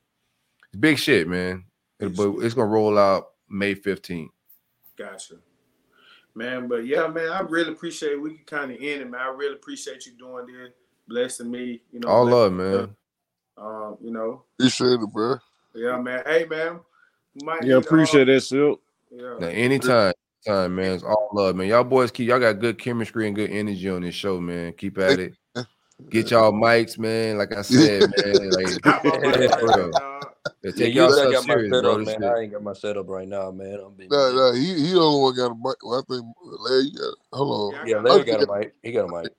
it's 0.69 0.79
big 0.79 0.97
shit, 0.97 1.29
man. 1.29 1.67
It, 1.99 2.17
but 2.17 2.37
it's 2.39 2.55
gonna 2.55 2.69
roll 2.69 2.97
out 2.97 3.33
May 3.51 3.75
15th. 3.75 4.31
Gotcha. 4.97 5.35
Man, 6.35 6.69
but 6.69 6.87
yeah, 6.87 7.07
man, 7.07 7.29
I 7.29 7.41
really 7.41 7.73
appreciate 7.73 8.13
it. 8.13 8.23
we 8.23 8.37
can 8.37 8.47
kind 8.47 8.71
of 8.71 8.79
end 8.79 9.03
it, 9.03 9.11
man. 9.11 9.21
I 9.21 9.29
really 9.29 9.57
appreciate 9.57 10.07
you 10.07 10.13
doing 10.13 10.47
this 10.47 10.71
blessing 11.07 11.51
me. 11.51 11.83
You 11.93 12.01
know, 12.01 12.09
all 12.09 12.25
love, 12.25 12.55
man. 12.55 12.97
Um, 13.59 13.99
you 14.01 14.11
know, 14.11 14.45
appreciate 14.59 15.01
it, 15.01 15.13
bro. 15.13 15.37
Yeah, 15.75 15.99
man. 15.99 16.23
Hey, 16.25 16.47
man. 16.47 16.81
Yeah, 17.63 17.77
appreciate 17.77 18.29
uh, 18.29 18.35
that, 18.35 18.41
Silk. 18.43 18.81
Yeah. 19.11 19.37
Now, 19.41 19.47
anytime, 19.47 20.13
time, 20.47 20.75
man. 20.75 20.93
It's 20.93 21.05
all 21.05 21.31
love, 21.33 21.57
man. 21.57 21.69
Y'all 21.69 21.85
boys 21.85 22.11
keep 22.11 22.29
y'all 22.29 22.39
got 22.39 22.61
good 22.61 22.79
chemistry 22.79 23.27
and 23.27 23.37
good 23.37 23.51
energy 23.51 23.89
on 23.89 24.03
this 24.03 24.15
show, 24.15 24.41
man. 24.41 24.73
Keep 24.75 24.99
at 24.99 25.19
it. 25.19 25.35
Get 26.09 26.31
y'all 26.31 26.53
mics, 26.53 26.99
man. 26.99 27.37
Like 27.39 27.55
I 27.55 27.63
said, 27.63 28.03
man. 28.25 28.51
Like, 28.51 30.25
Yeah, 30.63 30.71
take 30.73 30.95
yeah, 30.95 31.09
you 31.09 31.33
got 31.33 31.47
my 31.47 31.55
setup, 31.55 31.83
bro, 31.83 31.99
man. 31.99 32.25
I 32.25 32.41
ain't 32.41 32.53
got 32.53 32.63
my 32.63 32.75
setup 32.75 33.09
right 33.09 33.27
now, 33.27 33.51
man. 33.51 33.81
I'm 33.83 33.95
being 33.95 34.11
nah, 34.11 34.31
nah, 34.31 34.53
he 34.53 34.75
he 34.75 34.93
the 34.93 35.01
only 35.01 35.23
one 35.23 35.35
got 35.35 35.53
a 35.53 35.55
mic. 35.55 35.83
Well, 35.83 36.01
I 36.01 36.13
think 36.13 36.27
Larry 36.43 36.91
got. 36.91 37.15
Hold 37.33 37.75
on. 37.75 37.89
Yeah, 37.89 37.97
Larry 38.01 38.25
got 38.25 38.43
a 38.43 38.59
mic. 38.59 38.75
He 38.83 38.93
got 38.93 39.07
a 39.07 39.09
mic. 39.09 39.33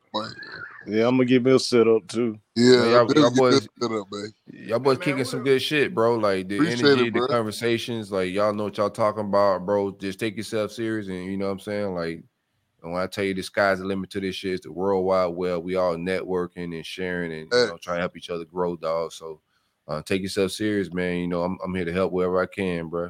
Yeah, 0.88 1.08
I'm 1.08 1.18
gonna 1.18 1.26
give 1.26 1.44
me 1.44 1.52
a 1.52 1.60
setup 1.60 2.08
too. 2.08 2.40
Yeah, 2.56 2.78
man, 2.78 2.90
y'all, 2.92 3.14
y'all 3.16 3.36
boys, 3.36 3.68
up, 3.84 3.92
man. 4.12 4.34
y'all 4.52 4.80
boys 4.80 4.98
man, 4.98 5.06
kicking 5.06 5.26
some 5.26 5.44
good 5.44 5.62
shit, 5.62 5.94
bro. 5.94 6.16
Like 6.16 6.48
the 6.48 6.56
Appreciate 6.56 6.86
energy, 6.86 7.08
it, 7.10 7.14
the 7.14 7.28
conversations, 7.28 8.12
like 8.12 8.32
y'all 8.32 8.54
know 8.54 8.64
what 8.64 8.78
y'all 8.78 8.90
talking 8.90 9.26
about, 9.26 9.64
bro. 9.64 9.92
Just 9.92 10.20
take 10.20 10.36
yourself 10.36 10.72
serious, 10.72 11.08
and 11.08 11.26
you 11.26 11.38
know 11.38 11.46
what 11.46 11.52
I'm 11.52 11.60
saying. 11.60 11.94
Like, 11.94 12.24
and 12.82 12.94
when 12.94 13.02
I 13.02 13.06
tell 13.06 13.26
you 13.26 13.36
the 13.36 13.44
sky's 13.44 13.78
the 13.78 13.86
limit 13.86 14.10
to 14.10 14.20
this 14.20 14.36
shit, 14.36 14.54
it's 14.54 14.66
the 14.66 14.72
worldwide 14.72 15.36
well. 15.36 15.62
We 15.62 15.76
all 15.76 15.98
networking 15.98 16.76
and 16.76 16.86
sharing, 16.86 17.32
and 17.32 17.42
you 17.52 17.68
know, 17.68 17.78
trying 17.80 17.98
to 17.98 18.02
help 18.02 18.18
each 18.18 18.32
other 18.32 18.46
grow, 18.46 18.76
dog. 18.76 19.12
So 19.14 19.40
uh, 19.88 20.02
take 20.02 20.22
yourself 20.22 20.52
serious, 20.52 20.94
man. 20.94 21.18
You 21.18 21.28
know, 21.28 21.44
I'm, 21.44 21.58
I'm 21.64 21.76
here 21.76 21.86
to 21.86 21.94
help 21.94 22.12
wherever 22.12 22.42
I 22.42 22.46
can, 22.46 22.88
bro. 22.88 23.10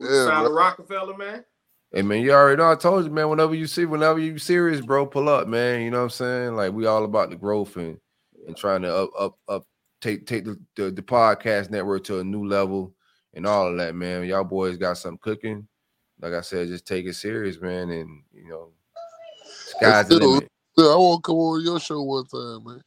Yeah, 0.00 0.26
Sound 0.26 0.46
bro. 0.48 0.56
Rockefeller, 0.56 1.16
man. 1.16 1.44
Hey 1.92 2.00
man, 2.00 2.22
you 2.22 2.32
already 2.32 2.56
know 2.56 2.72
I 2.72 2.74
told 2.74 3.04
you, 3.04 3.10
man. 3.10 3.28
Whenever 3.28 3.54
you 3.54 3.66
see, 3.66 3.84
whenever 3.84 4.18
you 4.18 4.38
serious, 4.38 4.80
bro, 4.80 5.04
pull 5.04 5.28
up, 5.28 5.46
man. 5.46 5.82
You 5.82 5.90
know 5.90 5.98
what 5.98 6.04
I'm 6.04 6.10
saying? 6.10 6.56
Like 6.56 6.72
we 6.72 6.86
all 6.86 7.04
about 7.04 7.28
the 7.28 7.36
growth 7.36 7.76
and 7.76 7.98
and 8.46 8.56
trying 8.56 8.82
to 8.82 8.94
up 8.94 9.10
up 9.18 9.38
up 9.48 9.64
take 10.00 10.26
take 10.26 10.44
the, 10.44 10.58
the, 10.76 10.90
the 10.90 11.02
podcast 11.02 11.70
network 11.70 12.04
to 12.04 12.20
a 12.20 12.24
new 12.24 12.46
level 12.46 12.94
and 13.34 13.46
all 13.46 13.68
of 13.68 13.76
that, 13.76 13.94
man. 13.94 14.24
Y'all 14.24 14.42
boys 14.42 14.78
got 14.78 14.96
something 14.96 15.18
cooking. 15.22 15.68
Like 16.20 16.32
I 16.32 16.40
said, 16.40 16.68
just 16.68 16.86
take 16.86 17.04
it 17.04 17.14
serious, 17.14 17.60
man. 17.60 17.90
And 17.90 18.22
you 18.32 18.48
know, 18.48 18.70
sky's 19.44 20.08
the 20.08 20.18
limit. 20.18 20.48
I 20.78 20.96
want 20.96 21.22
to 21.22 21.26
come 21.26 21.36
on 21.36 21.62
your 21.62 21.78
show 21.78 22.02
one 22.02 22.26
time, 22.26 22.64
man. 22.64 22.82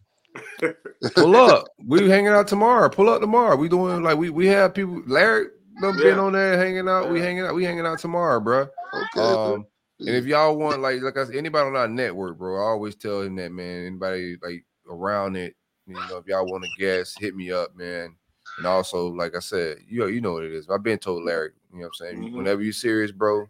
Pull 1.15 1.35
up. 1.35 1.67
We 1.85 2.09
hanging 2.09 2.29
out 2.29 2.47
tomorrow. 2.47 2.89
Pull 2.89 3.09
up 3.09 3.21
tomorrow. 3.21 3.55
We 3.55 3.69
doing 3.69 4.03
like 4.03 4.17
we 4.17 4.29
we 4.29 4.47
have 4.47 4.73
people. 4.73 5.01
Larry 5.05 5.47
done 5.81 5.97
yeah. 5.97 6.03
been 6.03 6.19
on 6.19 6.33
there 6.33 6.57
hanging 6.57 6.87
out. 6.87 7.05
Yeah. 7.05 7.11
We 7.11 7.19
hanging 7.19 7.43
out. 7.45 7.55
We 7.55 7.63
hanging 7.63 7.85
out 7.85 7.99
tomorrow, 7.99 8.39
bro. 8.39 8.61
Okay. 8.93 9.19
Um, 9.19 9.65
and 9.99 10.09
if 10.09 10.25
y'all 10.25 10.57
want 10.57 10.81
like 10.81 11.01
like 11.01 11.17
I 11.17 11.25
said, 11.25 11.35
anybody 11.35 11.67
on 11.67 11.75
our 11.75 11.87
network, 11.87 12.37
bro, 12.37 12.57
I 12.57 12.69
always 12.69 12.95
tell 12.95 13.21
him 13.21 13.35
that 13.37 13.51
man. 13.51 13.85
Anybody 13.85 14.37
like 14.41 14.65
around 14.89 15.35
it, 15.35 15.55
you 15.87 15.93
know, 15.93 16.17
if 16.17 16.27
y'all 16.27 16.45
want 16.45 16.63
to 16.63 16.69
guess, 16.79 17.15
hit 17.17 17.35
me 17.35 17.51
up, 17.51 17.75
man. 17.75 18.15
And 18.57 18.67
also, 18.67 19.07
like 19.07 19.35
I 19.35 19.39
said, 19.39 19.77
you 19.87 20.07
you 20.07 20.21
know 20.21 20.33
what 20.33 20.43
it 20.43 20.53
is. 20.53 20.69
I've 20.69 20.83
been 20.83 20.99
told 20.99 21.23
Larry, 21.23 21.51
you 21.71 21.79
know 21.79 21.87
what 21.87 21.87
I'm 21.87 21.93
saying? 21.93 22.23
Mm-hmm. 22.23 22.37
Whenever 22.37 22.61
you're 22.61 22.73
serious, 22.73 23.11
bro, 23.11 23.47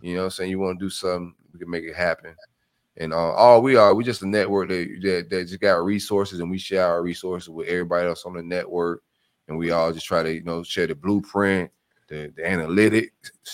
you 0.00 0.14
know 0.14 0.20
what 0.20 0.24
I'm 0.26 0.30
saying, 0.30 0.50
you 0.50 0.58
want 0.58 0.78
to 0.78 0.84
do 0.84 0.90
something, 0.90 1.34
we 1.52 1.58
can 1.58 1.70
make 1.70 1.84
it 1.84 1.94
happen. 1.96 2.34
And 2.98 3.12
uh, 3.12 3.32
all 3.32 3.62
we 3.62 3.76
are, 3.76 3.94
we 3.94 4.04
just 4.04 4.22
a 4.22 4.28
network 4.28 4.70
that, 4.70 4.88
that 5.02 5.30
that 5.30 5.48
just 5.48 5.60
got 5.60 5.84
resources, 5.84 6.40
and 6.40 6.50
we 6.50 6.58
share 6.58 6.86
our 6.86 7.02
resources 7.02 7.48
with 7.50 7.68
everybody 7.68 8.08
else 8.08 8.24
on 8.24 8.34
the 8.34 8.42
network, 8.42 9.02
and 9.48 9.58
we 9.58 9.70
all 9.70 9.92
just 9.92 10.06
try 10.06 10.22
to 10.22 10.32
you 10.32 10.42
know 10.42 10.62
share 10.62 10.86
the 10.86 10.94
blueprint, 10.94 11.70
the 12.08 12.32
the 12.36 12.42
analytics, 12.42 13.10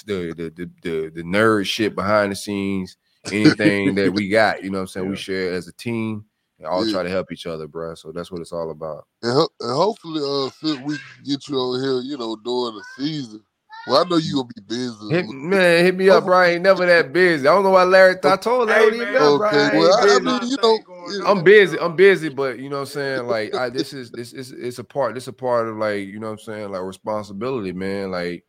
the 0.06 0.32
the 0.36 0.50
the 0.50 0.70
the, 0.82 1.10
the 1.10 1.22
nerd 1.22 1.66
shit 1.66 1.96
behind 1.96 2.30
the 2.30 2.36
scenes, 2.36 2.96
anything 3.32 3.94
that 3.96 4.12
we 4.12 4.28
got. 4.30 4.62
You 4.62 4.70
know 4.70 4.78
what 4.78 4.82
I'm 4.82 4.88
saying? 4.88 5.06
Yeah. 5.06 5.10
We 5.10 5.16
share 5.16 5.52
as 5.54 5.66
a 5.66 5.72
team 5.72 6.24
and 6.58 6.66
all 6.68 6.86
yeah. 6.86 6.92
try 6.92 7.02
to 7.02 7.10
help 7.10 7.32
each 7.32 7.46
other, 7.46 7.66
bro. 7.66 7.96
So 7.96 8.12
that's 8.12 8.30
what 8.30 8.40
it's 8.40 8.52
all 8.52 8.70
about. 8.70 9.06
And, 9.22 9.32
ho- 9.32 9.48
and 9.58 9.74
hopefully, 9.74 10.20
uh, 10.22 10.84
we 10.84 10.98
get 11.24 11.48
you 11.48 11.58
over 11.58 11.80
here, 11.82 12.00
you 12.02 12.16
know, 12.16 12.36
during 12.36 12.76
the 12.76 12.84
season 12.96 13.42
well, 13.86 14.04
I 14.04 14.08
know 14.08 14.16
you 14.16 14.34
gonna 14.34 14.48
be 14.54 14.62
busy. 14.66 15.08
Hit, 15.10 15.28
man, 15.28 15.84
hit 15.84 15.96
me 15.96 16.08
up, 16.08 16.24
bro. 16.24 16.38
I 16.38 16.48
ain't 16.50 16.62
never 16.62 16.86
that 16.86 17.12
busy. 17.12 17.46
I 17.46 17.52
don't 17.52 17.64
know 17.64 17.70
why 17.70 17.84
Larry. 17.84 18.16
I 18.22 18.36
told 18.36 18.68
Larry, 18.68 18.98
hey, 18.98 19.04
man, 19.04 19.16
okay. 19.16 19.78
Well, 19.78 19.94
I, 19.94 20.16
I, 20.16 20.18
mean, 20.20 20.50
you 20.50 20.56
know, 20.62 20.78
I'm 21.26 21.42
busy. 21.42 21.78
I'm 21.78 21.96
busy, 21.96 22.28
but 22.28 22.58
you 22.58 22.68
know 22.68 22.76
what 22.76 22.88
I'm 22.88 22.94
saying. 22.94 23.26
Like, 23.26 23.54
I, 23.54 23.70
this 23.70 23.92
is 23.92 24.10
this 24.10 24.32
is 24.32 24.52
it's 24.52 24.78
a 24.78 24.84
part. 24.84 25.14
This 25.14 25.26
a 25.26 25.32
part 25.32 25.68
of 25.68 25.76
like 25.76 26.06
you 26.06 26.20
know 26.20 26.28
what 26.28 26.34
I'm 26.34 26.38
saying. 26.38 26.70
Like 26.70 26.82
responsibility, 26.82 27.72
man. 27.72 28.10
Like, 28.10 28.44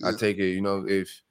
yeah. 0.00 0.08
I 0.08 0.12
take 0.12 0.38
it. 0.38 0.50
You 0.50 0.62
know, 0.62 0.84
if 0.88 1.22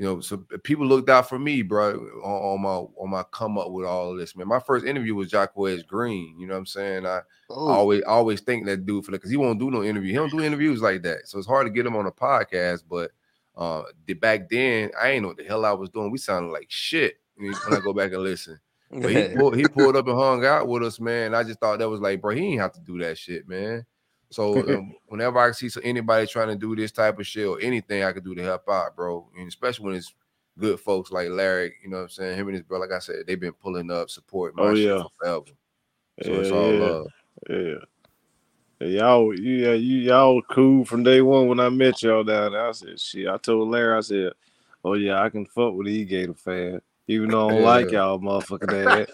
you 0.00 0.06
know, 0.06 0.18
so 0.20 0.38
people 0.64 0.86
looked 0.86 1.10
out 1.10 1.28
for 1.28 1.38
me, 1.38 1.60
bro, 1.60 1.90
on, 2.24 2.24
on, 2.24 2.62
my 2.62 2.70
on 2.70 3.10
my 3.10 3.22
come 3.32 3.58
up 3.58 3.70
with 3.70 3.84
all 3.84 4.12
of 4.12 4.18
this, 4.18 4.34
man. 4.34 4.48
My 4.48 4.58
first 4.58 4.86
interview 4.86 5.14
was 5.14 5.30
Jacquez 5.30 5.86
Green. 5.86 6.40
You 6.40 6.46
know 6.46 6.54
what 6.54 6.60
I'm 6.60 6.66
saying? 6.66 7.04
I 7.04 7.20
oh. 7.50 7.68
always 7.68 8.02
always 8.04 8.40
think 8.40 8.64
that 8.64 8.86
dude 8.86 9.04
for 9.04 9.12
because 9.12 9.30
he 9.30 9.36
won't 9.36 9.58
do 9.58 9.70
no 9.70 9.84
interview. 9.84 10.08
He 10.08 10.16
don't 10.16 10.30
do 10.30 10.40
interviews 10.40 10.80
like 10.80 11.02
that, 11.02 11.28
so 11.28 11.36
it's 11.36 11.46
hard 11.46 11.66
to 11.66 11.70
get 11.70 11.84
him 11.84 11.96
on 11.96 12.06
a 12.06 12.10
podcast. 12.10 12.84
But 12.88 13.10
uh, 13.54 13.82
the, 14.06 14.14
back 14.14 14.48
then, 14.48 14.90
I 14.98 15.10
ain't 15.10 15.20
know 15.20 15.28
what 15.28 15.36
the 15.36 15.44
hell 15.44 15.66
I 15.66 15.72
was 15.72 15.90
doing. 15.90 16.10
We 16.10 16.16
sounded 16.16 16.50
like 16.50 16.70
shit 16.70 17.16
when 17.36 17.52
I 17.70 17.80
go 17.80 17.92
back 17.92 18.12
and 18.12 18.22
listen. 18.22 18.58
But 18.90 19.10
he 19.10 19.28
pulled, 19.36 19.54
he 19.54 19.64
pulled 19.64 19.96
up 19.96 20.08
and 20.08 20.16
hung 20.16 20.46
out 20.46 20.66
with 20.66 20.82
us, 20.82 20.98
man. 20.98 21.34
I 21.34 21.42
just 21.42 21.60
thought 21.60 21.78
that 21.78 21.90
was 21.90 22.00
like, 22.00 22.22
bro, 22.22 22.34
he 22.34 22.52
ain't 22.52 22.62
have 22.62 22.72
to 22.72 22.80
do 22.80 22.98
that 23.00 23.18
shit, 23.18 23.46
man. 23.46 23.84
So 24.30 24.58
um, 24.58 24.94
whenever 25.08 25.38
I 25.38 25.50
see 25.52 25.68
anybody 25.82 26.26
trying 26.26 26.48
to 26.48 26.56
do 26.56 26.74
this 26.76 26.92
type 26.92 27.18
of 27.18 27.26
shit 27.26 27.46
or 27.46 27.60
anything 27.60 28.02
I 28.02 28.12
could 28.12 28.24
do 28.24 28.34
to 28.34 28.42
help 28.42 28.68
out, 28.68 28.96
bro, 28.96 29.28
and 29.36 29.48
especially 29.48 29.86
when 29.86 29.94
it's 29.96 30.14
good 30.58 30.78
folks 30.80 31.10
like 31.10 31.28
Larry, 31.28 31.74
you 31.82 31.90
know 31.90 31.98
what 31.98 32.02
I'm 32.04 32.08
saying? 32.10 32.38
Him 32.38 32.48
and 32.48 32.56
his 32.56 32.64
brother, 32.64 32.86
like 32.86 32.96
I 32.96 33.00
said, 33.00 33.26
they've 33.26 33.40
been 33.40 33.52
pulling 33.52 33.90
up, 33.90 34.10
support 34.10 34.56
my 34.56 34.64
oh, 34.64 34.74
yeah. 34.74 35.02
forever. 35.18 35.44
So 36.22 36.30
yeah, 36.30 36.38
it's 36.38 36.50
all 36.50 36.72
yeah. 36.72 36.80
love. 36.80 37.06
Yeah. 37.48 37.74
Y'all, 38.82 39.38
yeah, 39.38 39.72
you 39.72 39.98
y'all 39.98 40.40
cool 40.50 40.86
from 40.86 41.02
day 41.02 41.20
one 41.20 41.48
when 41.48 41.60
I 41.60 41.68
met 41.68 42.02
y'all 42.02 42.24
down 42.24 42.52
there. 42.52 42.66
I 42.66 42.72
said, 42.72 42.98
shit. 42.98 43.28
I 43.28 43.36
told 43.36 43.68
Larry, 43.68 43.98
I 43.98 44.00
said, 44.00 44.32
Oh 44.84 44.94
yeah, 44.94 45.22
I 45.22 45.28
can 45.28 45.44
fuck 45.44 45.74
with 45.74 45.88
E 45.88 46.04
Gator 46.04 46.34
fan 46.34 46.80
even 47.10 47.30
though 47.30 47.48
I 47.48 47.50
don't 47.50 47.60
yeah. 47.60 47.66
like 47.66 47.90
y'all 47.90 48.20
motherfucking 48.20 48.86
ass. 48.86 49.08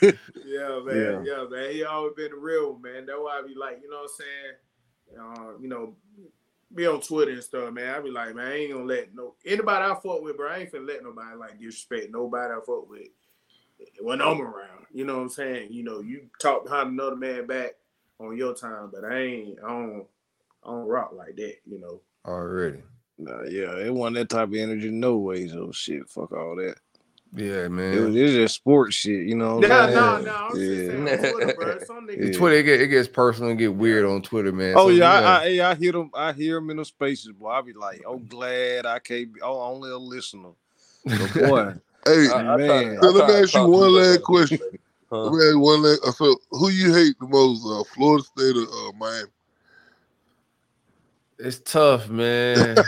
yeah, 0.46 0.80
man. 0.82 0.96
Yeah. 0.96 1.20
yeah. 1.22 1.44
man. 1.50 1.70
He 1.72 1.84
always 1.84 2.14
been 2.16 2.32
a 2.32 2.36
real 2.36 2.78
man. 2.78 3.04
That's 3.04 3.18
why 3.18 3.38
I 3.38 3.46
be 3.46 3.54
like, 3.54 3.80
you 3.82 3.90
know 3.90 3.98
what 3.98 4.10
I'm 4.10 5.34
saying? 5.36 5.52
Uh, 5.52 5.58
you 5.60 5.68
know, 5.68 5.94
be 6.74 6.86
on 6.86 7.02
Twitter 7.02 7.32
and 7.32 7.42
stuff, 7.42 7.74
man. 7.74 7.94
I 7.94 8.00
be 8.00 8.10
like, 8.10 8.34
man, 8.34 8.46
I 8.46 8.54
ain't 8.56 8.72
gonna 8.72 8.84
let 8.84 9.14
no 9.14 9.34
anybody 9.44 9.84
I 9.84 9.94
fuck 9.94 10.22
with, 10.22 10.38
bro. 10.38 10.50
I 10.50 10.58
ain't 10.60 10.72
finna 10.72 10.88
let 10.88 11.02
nobody 11.02 11.36
like 11.36 11.58
disrespect 11.58 12.10
nobody 12.10 12.54
I 12.54 12.60
fuck 12.64 12.88
with 12.88 13.08
when 14.00 14.22
I'm 14.22 14.40
around. 14.40 14.86
You 14.94 15.04
know 15.04 15.16
what 15.16 15.22
I'm 15.22 15.28
saying? 15.28 15.72
You 15.72 15.82
know, 15.82 16.00
you 16.00 16.30
talk 16.40 16.64
behind 16.64 16.90
another 16.90 17.16
man 17.16 17.46
back 17.46 17.72
on 18.18 18.34
your 18.34 18.54
time, 18.54 18.90
but 18.92 19.04
I 19.04 19.18
ain't 19.18 19.58
I 19.62 19.68
don't 19.68 20.06
I 20.64 20.70
don't 20.70 20.86
rock 20.86 21.12
like 21.14 21.36
that, 21.36 21.56
you 21.66 21.80
know. 21.80 22.00
Already. 22.24 22.82
Nah, 23.20 23.42
yeah, 23.42 23.76
it 23.76 23.92
wasn't 23.92 24.16
that 24.16 24.28
type 24.30 24.48
of 24.48 24.54
energy, 24.54 24.90
no 24.90 25.18
ways. 25.18 25.54
Oh 25.54 25.70
shit, 25.72 26.08
fuck 26.08 26.32
all 26.32 26.56
that. 26.56 26.76
Yeah, 27.36 27.68
man. 27.68 27.92
It 27.92 28.00
was, 28.00 28.16
it 28.16 28.22
was 28.22 28.32
just 28.32 28.54
sports 28.56 28.96
shit, 28.96 29.26
you 29.26 29.36
know. 29.36 29.60
Nah, 29.60 29.86
nah, 29.86 30.18
nah. 30.18 30.54
Yeah. 30.54 31.16
Twitter, 31.16 31.54
bro. 31.54 31.78
yeah. 32.08 32.32
Twitter, 32.32 32.56
it, 32.56 32.62
get, 32.64 32.80
it 32.80 32.88
gets 32.88 33.08
personal 33.08 33.50
and 33.50 33.58
get 33.58 33.74
weird 33.74 34.04
on 34.04 34.22
Twitter, 34.22 34.52
man. 34.52 34.74
Oh 34.76 34.88
so, 34.88 34.88
yeah, 34.88 35.10
I, 35.10 35.58
I, 35.58 35.70
I 35.70 35.74
hear 35.74 35.92
them. 35.92 36.10
I 36.14 36.32
hear 36.32 36.54
them 36.56 36.70
in 36.70 36.78
the 36.78 36.84
spaces, 36.84 37.32
boy. 37.32 37.50
I 37.50 37.60
be 37.60 37.74
like, 37.74 38.02
oh, 38.06 38.18
glad 38.18 38.86
I 38.86 38.98
can't 38.98 39.32
be. 39.32 39.40
Oh, 39.42 39.60
only 39.60 39.90
a 39.90 39.98
listener. 39.98 40.50
So, 41.06 41.18
boy, 41.48 41.74
hey 42.06 42.28
I, 42.30 42.56
man. 42.56 42.96
I 42.96 43.00
so 43.00 43.10
let 43.10 43.28
me 43.28 43.34
ask 43.34 43.54
you 43.54 43.66
one 43.66 43.94
last 43.94 44.22
question. 44.22 44.60
Huh? 45.12 45.24
Let 45.24 45.32
me 45.32 45.44
ask 45.44 45.58
one 45.58 45.82
last. 45.82 46.18
So, 46.18 46.36
who 46.52 46.68
you 46.70 46.94
hate 46.94 47.18
the 47.18 47.26
most, 47.26 47.66
uh, 47.66 47.82
Florida 47.94 48.22
State 48.22 48.56
or 48.56 48.62
uh, 48.62 48.92
Miami? 48.96 49.28
It's 51.42 51.58
tough, 51.60 52.10
man. 52.10 52.76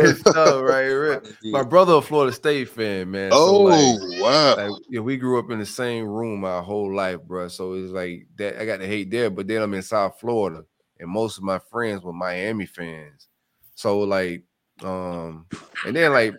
it's 0.00 0.22
tough, 0.22 0.62
right? 0.62 1.20
My 1.44 1.62
brother, 1.62 1.94
a 1.94 2.00
Florida 2.00 2.32
State 2.32 2.70
fan, 2.70 3.10
man. 3.10 3.32
So 3.32 3.36
oh 3.36 3.62
like, 3.64 4.20
wow! 4.20 4.56
Like, 4.56 4.72
yeah, 4.88 5.00
we 5.00 5.18
grew 5.18 5.38
up 5.38 5.50
in 5.50 5.58
the 5.58 5.66
same 5.66 6.06
room 6.06 6.44
our 6.44 6.62
whole 6.62 6.94
life, 6.94 7.20
bro. 7.22 7.48
So 7.48 7.74
it's 7.74 7.92
like 7.92 8.26
that. 8.36 8.60
I 8.60 8.64
got 8.64 8.78
to 8.78 8.86
hate 8.86 9.10
there, 9.10 9.28
but 9.28 9.46
then 9.46 9.60
I'm 9.60 9.74
in 9.74 9.82
South 9.82 10.18
Florida, 10.18 10.64
and 10.98 11.10
most 11.10 11.36
of 11.36 11.44
my 11.44 11.58
friends 11.58 12.02
were 12.02 12.14
Miami 12.14 12.64
fans. 12.64 13.28
So 13.74 14.00
like, 14.00 14.44
um, 14.82 15.46
and 15.86 15.94
then 15.94 16.12
like 16.12 16.34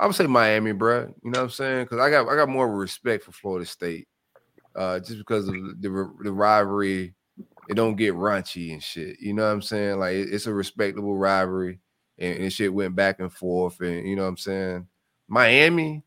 I 0.00 0.06
would 0.06 0.16
say 0.16 0.26
Miami, 0.26 0.72
bro. 0.72 1.14
You 1.22 1.30
know 1.30 1.38
what 1.38 1.44
I'm 1.44 1.50
saying? 1.50 1.84
Because 1.84 2.00
I 2.00 2.10
got 2.10 2.28
I 2.28 2.34
got 2.34 2.48
more 2.48 2.68
respect 2.68 3.22
for 3.22 3.30
Florida 3.32 3.64
State, 3.64 4.08
uh, 4.74 4.98
just 4.98 5.18
because 5.18 5.46
of 5.46 5.54
the 5.54 6.12
the 6.20 6.32
rivalry 6.32 7.14
it 7.68 7.74
don't 7.74 7.96
get 7.96 8.14
raunchy 8.14 8.72
and 8.72 8.82
shit. 8.82 9.20
You 9.20 9.34
know 9.34 9.44
what 9.44 9.52
I'm 9.52 9.62
saying? 9.62 9.98
Like 9.98 10.14
it's 10.14 10.46
a 10.46 10.52
respectable 10.52 11.16
rivalry, 11.16 11.80
and, 12.18 12.38
and 12.38 12.52
shit 12.52 12.72
went 12.72 12.96
back 12.96 13.20
and 13.20 13.32
forth, 13.32 13.80
and 13.80 14.08
you 14.08 14.16
know 14.16 14.22
what 14.22 14.28
I'm 14.28 14.36
saying. 14.38 14.86
Miami, 15.28 16.02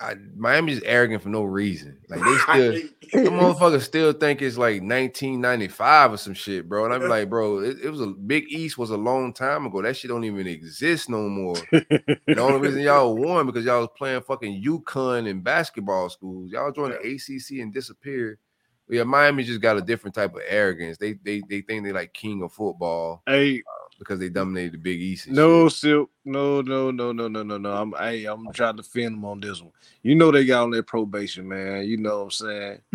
I, 0.00 0.14
Miami's 0.36 0.82
arrogant 0.82 1.22
for 1.22 1.28
no 1.28 1.44
reason. 1.44 1.98
Like 2.08 2.20
they 2.20 2.36
still, 2.36 2.72
the 3.24 3.30
motherfuckers 3.30 3.82
still 3.82 4.12
think 4.12 4.42
it's 4.42 4.58
like 4.58 4.82
1995 4.82 6.12
or 6.12 6.16
some 6.16 6.34
shit, 6.34 6.68
bro. 6.68 6.84
And 6.84 6.94
I'm 6.94 7.08
like, 7.08 7.30
bro, 7.30 7.60
it, 7.60 7.78
it, 7.84 7.90
was 7.90 8.00
a 8.00 8.06
Big 8.06 8.46
East 8.48 8.78
was 8.78 8.90
a 8.90 8.96
long 8.96 9.32
time 9.32 9.64
ago. 9.66 9.80
That 9.80 9.96
shit 9.96 10.08
don't 10.08 10.24
even 10.24 10.48
exist 10.48 11.08
no 11.08 11.28
more. 11.28 11.54
the 11.70 12.36
only 12.38 12.58
reason 12.58 12.82
y'all 12.82 13.16
won 13.16 13.46
because 13.46 13.64
y'all 13.64 13.82
was 13.82 13.90
playing 13.96 14.22
fucking 14.22 14.62
UConn 14.62 15.30
and 15.30 15.44
basketball 15.44 16.08
schools. 16.10 16.50
Y'all 16.50 16.72
joined 16.72 16.94
the 16.94 16.98
ACC 16.98 17.60
and 17.60 17.72
disappeared 17.72 18.38
yeah, 18.90 19.04
Miami 19.04 19.44
just 19.44 19.60
got 19.60 19.76
a 19.76 19.82
different 19.82 20.14
type 20.14 20.34
of 20.34 20.42
arrogance. 20.46 20.96
They 20.98 21.14
they 21.14 21.42
they 21.48 21.60
think 21.60 21.84
they 21.84 21.92
like 21.92 22.14
king 22.14 22.42
of 22.42 22.52
football. 22.52 23.22
Hey, 23.26 23.58
uh, 23.58 23.88
because 23.98 24.18
they 24.18 24.28
dominated 24.28 24.72
the 24.72 24.78
Big 24.78 25.00
East. 25.00 25.28
No, 25.28 25.68
Silk. 25.68 26.10
No, 26.24 26.60
no, 26.62 26.90
no, 26.90 27.12
no, 27.12 27.28
no, 27.28 27.42
no, 27.42 27.58
no. 27.58 27.72
I'm 27.72 27.92
hey, 27.98 28.24
I'm 28.24 28.50
trying 28.52 28.76
to 28.76 28.82
defend 28.82 29.16
them 29.16 29.24
on 29.24 29.40
this 29.40 29.60
one. 29.60 29.72
You 30.02 30.14
know 30.14 30.30
they 30.30 30.44
got 30.44 30.64
on 30.64 30.70
their 30.70 30.82
probation, 30.82 31.48
man. 31.48 31.84
You 31.84 31.98
know 31.98 32.24
what 32.24 32.24
I'm 32.24 32.30
saying? 32.30 32.80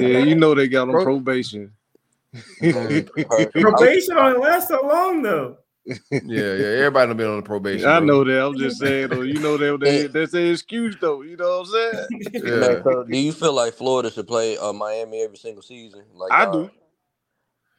yeah, 0.00 0.18
you 0.18 0.34
know 0.34 0.54
they 0.54 0.68
got 0.68 0.88
on 0.88 1.02
probation. 1.02 1.72
probation 2.60 4.16
only 4.18 4.38
lasts 4.38 4.68
so 4.68 4.86
long 4.86 5.22
though 5.22 5.56
yeah, 6.10 6.20
yeah. 6.22 6.66
Everybody 6.66 7.14
been 7.14 7.26
on 7.26 7.36
the 7.36 7.42
probation. 7.42 7.88
I 7.88 8.00
know 8.00 8.24
that. 8.24 8.44
I'm 8.44 8.56
just 8.56 8.78
saying 8.78 9.08
though. 9.08 9.22
You 9.22 9.40
know 9.40 9.56
that 9.56 9.80
they, 9.80 10.06
that's 10.06 10.34
an 10.34 10.50
excuse 10.50 10.96
though. 11.00 11.22
You 11.22 11.36
know 11.36 11.64
what 11.64 11.68
I'm 11.68 11.92
saying? 11.92 12.08
Yeah. 12.48 12.82
so 12.82 13.04
do 13.04 13.16
you 13.16 13.32
feel 13.32 13.52
like 13.52 13.74
Florida 13.74 14.10
should 14.10 14.26
play 14.26 14.56
uh, 14.58 14.72
Miami 14.72 15.22
every 15.22 15.36
single 15.36 15.62
season? 15.62 16.02
Like 16.14 16.32
I 16.32 16.44
uh, 16.44 16.52
do. 16.52 16.70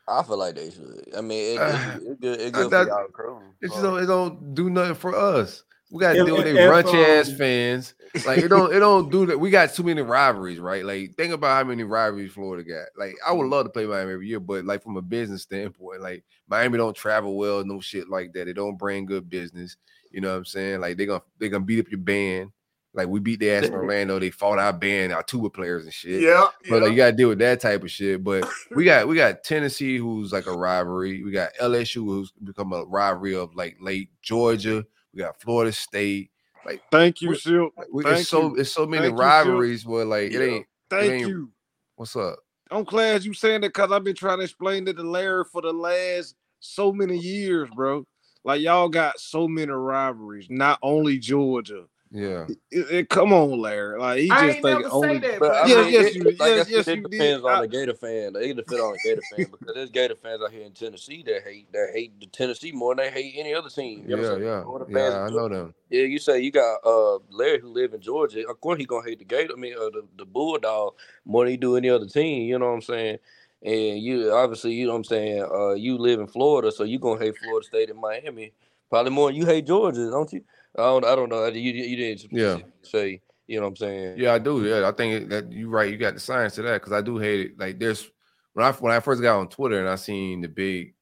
I 0.07 0.23
feel 0.23 0.37
like 0.37 0.55
they 0.55 0.71
should. 0.71 1.13
I 1.15 1.21
mean, 1.21 1.59
it, 1.59 1.61
it, 1.61 2.01
it, 2.01 2.17
it, 2.23 2.41
it 2.41 2.53
good 2.53 2.69
for 2.69 2.85
y'all. 2.85 3.41
It 3.61 3.67
just 3.67 3.81
don't, 3.81 4.03
it 4.03 4.07
don't 4.07 4.55
do 4.55 4.69
nothing 4.69 4.95
for 4.95 5.15
us. 5.15 5.63
We 5.91 6.01
got 6.01 6.13
to 6.13 6.25
deal 6.25 6.37
with 6.37 6.45
they 6.45 6.53
brunch 6.53 6.93
ass 6.93 7.31
fans. 7.31 7.93
Like 8.25 8.39
it 8.39 8.47
don't 8.47 8.73
it 8.73 8.79
don't 8.79 9.11
do 9.11 9.25
that. 9.27 9.39
We 9.39 9.49
got 9.49 9.73
too 9.73 9.83
many 9.83 10.01
rivalries, 10.01 10.59
right? 10.59 10.83
Like 10.83 11.15
think 11.15 11.33
about 11.33 11.55
how 11.55 11.63
many 11.63 11.83
rivalries 11.83 12.31
Florida 12.31 12.63
got. 12.63 12.87
Like 12.97 13.15
I 13.25 13.31
would 13.31 13.43
mm-hmm. 13.43 13.51
love 13.51 13.65
to 13.65 13.69
play 13.69 13.85
Miami 13.85 14.13
every 14.13 14.27
year, 14.27 14.39
but 14.39 14.65
like 14.65 14.83
from 14.83 14.97
a 14.97 15.01
business 15.01 15.43
standpoint, 15.43 16.01
like 16.01 16.23
Miami 16.47 16.77
don't 16.77 16.95
travel 16.95 17.37
well, 17.37 17.63
no 17.63 17.79
shit 17.79 18.09
like 18.09 18.33
that. 18.33 18.47
It 18.47 18.53
don't 18.53 18.77
bring 18.77 19.05
good 19.05 19.29
business. 19.29 19.77
You 20.11 20.21
know 20.21 20.31
what 20.31 20.37
I'm 20.37 20.45
saying? 20.45 20.81
Like 20.81 20.97
they're 20.97 21.07
gonna 21.07 21.21
they're 21.37 21.49
gonna 21.49 21.65
beat 21.65 21.79
up 21.79 21.91
your 21.91 21.99
band. 21.99 22.51
Like 22.93 23.07
we 23.07 23.19
beat 23.19 23.39
the 23.39 23.51
ass 23.51 23.65
in 23.65 23.73
Orlando, 23.75 24.17
they 24.17 24.31
fought 24.31 24.57
our 24.57 24.73
band, 24.73 25.13
our 25.13 25.21
tuba 25.21 25.49
players 25.51 25.83
and 25.83 25.93
shit. 25.93 26.21
Yeah, 26.21 26.47
but 26.67 26.77
yeah. 26.77 26.81
like 26.81 26.91
you 26.91 26.97
gotta 26.97 27.15
deal 27.15 27.29
with 27.29 27.39
that 27.39 27.61
type 27.61 27.83
of 27.83 27.91
shit. 27.91 28.23
But 28.23 28.49
we 28.75 28.85
got 28.85 29.07
we 29.07 29.15
got 29.15 29.43
Tennessee, 29.43 29.97
who's 29.97 30.31
like 30.31 30.47
a 30.47 30.57
rivalry. 30.57 31.23
We 31.23 31.31
got 31.31 31.53
LSU, 31.61 32.05
who's 32.05 32.31
become 32.43 32.73
a 32.73 32.83
rivalry 32.85 33.35
of 33.35 33.53
like 33.55 33.77
late 33.79 34.09
Georgia. 34.21 34.83
We 35.13 35.21
got 35.21 35.39
Florida 35.39 35.71
State. 35.71 36.31
Like, 36.65 36.81
thank 36.91 37.21
you, 37.21 37.35
Silk. 37.35 37.73
it's 37.77 38.29
so 38.29 38.55
it's 38.55 38.71
so 38.71 38.85
many 38.85 39.07
Thank 39.07 39.19
rivalries 39.19 39.83
you, 39.83 39.89
where 39.89 40.05
like 40.05 40.31
it 40.31 40.41
ain't. 40.41 40.65
Thank 40.89 41.05
it 41.05 41.13
ain't, 41.15 41.27
you. 41.27 41.51
What's 41.95 42.15
up? 42.15 42.39
I'm 42.71 42.83
glad 42.83 43.23
you 43.23 43.33
saying 43.33 43.61
that 43.61 43.69
because 43.69 43.91
I've 43.91 44.03
been 44.03 44.15
trying 44.15 44.37
to 44.39 44.43
explain 44.43 44.87
it 44.87 44.93
to 44.97 45.03
Larry 45.03 45.43
for 45.51 45.61
the 45.61 45.73
last 45.73 46.35
so 46.59 46.91
many 46.93 47.17
years, 47.17 47.69
bro. 47.75 48.05
Like 48.43 48.61
y'all 48.61 48.89
got 48.89 49.19
so 49.19 49.47
many 49.47 49.71
rivalries, 49.71 50.47
not 50.49 50.79
only 50.81 51.17
Georgia, 51.17 51.85
yeah. 52.11 52.47
It, 52.71 52.91
it, 52.91 53.09
come 53.09 53.31
on, 53.33 53.59
Larry. 53.59 53.99
Like 53.99 54.19
he 54.19 54.29
just 54.29 54.61
think 54.61 54.85
only. 54.91 55.19
That, 55.19 55.39
but, 55.39 55.67
yes, 55.67 55.85
mean, 55.85 55.93
yes, 55.93 56.15
you, 56.15 56.23
like 56.23 56.37
yes, 56.39 56.69
yes, 56.69 56.87
it 56.87 57.03
depends 57.03 57.45
on 57.45 57.51
I, 57.51 57.61
the 57.61 57.67
Gator 57.67 57.93
fan. 57.93 58.33
They 58.33 58.51
depend 58.51 58.81
on 58.81 58.93
the 58.93 58.99
Gator 59.03 59.21
fan 59.35 59.45
because 59.51 59.75
there's 59.75 59.89
Gator 59.91 60.15
fans 60.15 60.41
out 60.41 60.51
here 60.51 60.63
in 60.65 60.71
Tennessee 60.71 61.23
that 61.27 61.43
hate 61.43 61.71
that 61.71 61.91
hate 61.93 62.19
the 62.19 62.25
Tennessee 62.25 62.71
more 62.71 62.95
than 62.95 63.05
they 63.05 63.11
hate 63.11 63.35
any 63.37 63.53
other 63.53 63.69
team. 63.69 64.05
You 64.07 64.19
yeah, 64.19 64.37
yeah, 64.37 64.63
yeah. 64.89 65.23
I 65.25 65.29
know 65.29 65.49
them. 65.49 65.75
Yeah, 65.91 66.03
you 66.03 66.17
say 66.17 66.39
you 66.39 66.51
got 66.51 66.79
uh 66.83 67.19
Larry 67.29 67.59
who 67.59 67.69
live 67.69 67.93
in 67.93 68.01
Georgia. 68.01 68.47
Of 68.49 68.59
course, 68.59 68.79
he 68.79 68.85
gonna 68.85 69.07
hate 69.07 69.19
the 69.19 69.25
Gator. 69.25 69.53
I 69.55 69.59
mean, 69.59 69.75
uh, 69.75 69.91
the 69.91 70.07
the 70.17 70.25
Bulldog 70.25 70.93
more 71.25 71.43
than 71.43 71.51
he 71.51 71.57
do 71.57 71.75
any 71.75 71.89
other 71.89 72.07
team. 72.07 72.47
You 72.47 72.57
know 72.57 72.69
what 72.69 72.73
I'm 72.73 72.81
saying? 72.81 73.19
And 73.61 73.99
you 73.99 74.31
obviously, 74.31 74.73
you 74.73 74.87
know 74.87 74.93
what 74.93 74.99
I'm 74.99 75.03
saying. 75.03 75.43
Uh, 75.43 75.73
you 75.73 75.97
live 75.97 76.21
in 76.21 76.27
Florida, 76.27 76.71
so 76.71 76.85
you 76.85 76.97
gonna 76.97 77.23
hate 77.23 77.37
Florida 77.37 77.67
State 77.67 77.91
and 77.91 77.99
Miami 77.99 78.53
probably 78.89 79.11
more. 79.11 79.29
You 79.29 79.45
hate 79.45 79.67
Georgia, 79.67 80.09
don't 80.09 80.33
you? 80.33 80.43
I 80.77 80.83
don't. 80.83 81.05
I 81.05 81.15
don't 81.15 81.29
know. 81.29 81.45
You 81.47 81.71
you 81.71 81.95
didn't 81.95 82.31
yeah. 82.31 82.57
say. 82.83 83.21
You 83.47 83.57
know 83.57 83.63
what 83.63 83.69
I'm 83.69 83.75
saying? 83.77 84.19
Yeah, 84.19 84.33
I 84.33 84.37
do. 84.37 84.63
Yeah, 84.63 84.87
I 84.87 84.91
think 84.91 85.29
that 85.29 85.51
you're 85.51 85.69
right. 85.69 85.91
You 85.91 85.97
got 85.97 86.13
the 86.13 86.19
science 86.19 86.53
to 86.55 86.61
that 86.61 86.81
because 86.81 86.93
I 86.93 87.01
do 87.01 87.17
hate 87.17 87.39
it. 87.39 87.59
Like 87.59 87.79
there's 87.79 88.07
when 88.53 88.65
I 88.65 88.71
when 88.73 88.93
I 88.93 88.99
first 88.99 89.23
got 89.23 89.39
on 89.39 89.49
Twitter 89.49 89.79
and 89.79 89.89
I 89.89 89.95
seen 89.95 90.41
the 90.41 90.47
big 90.47 90.93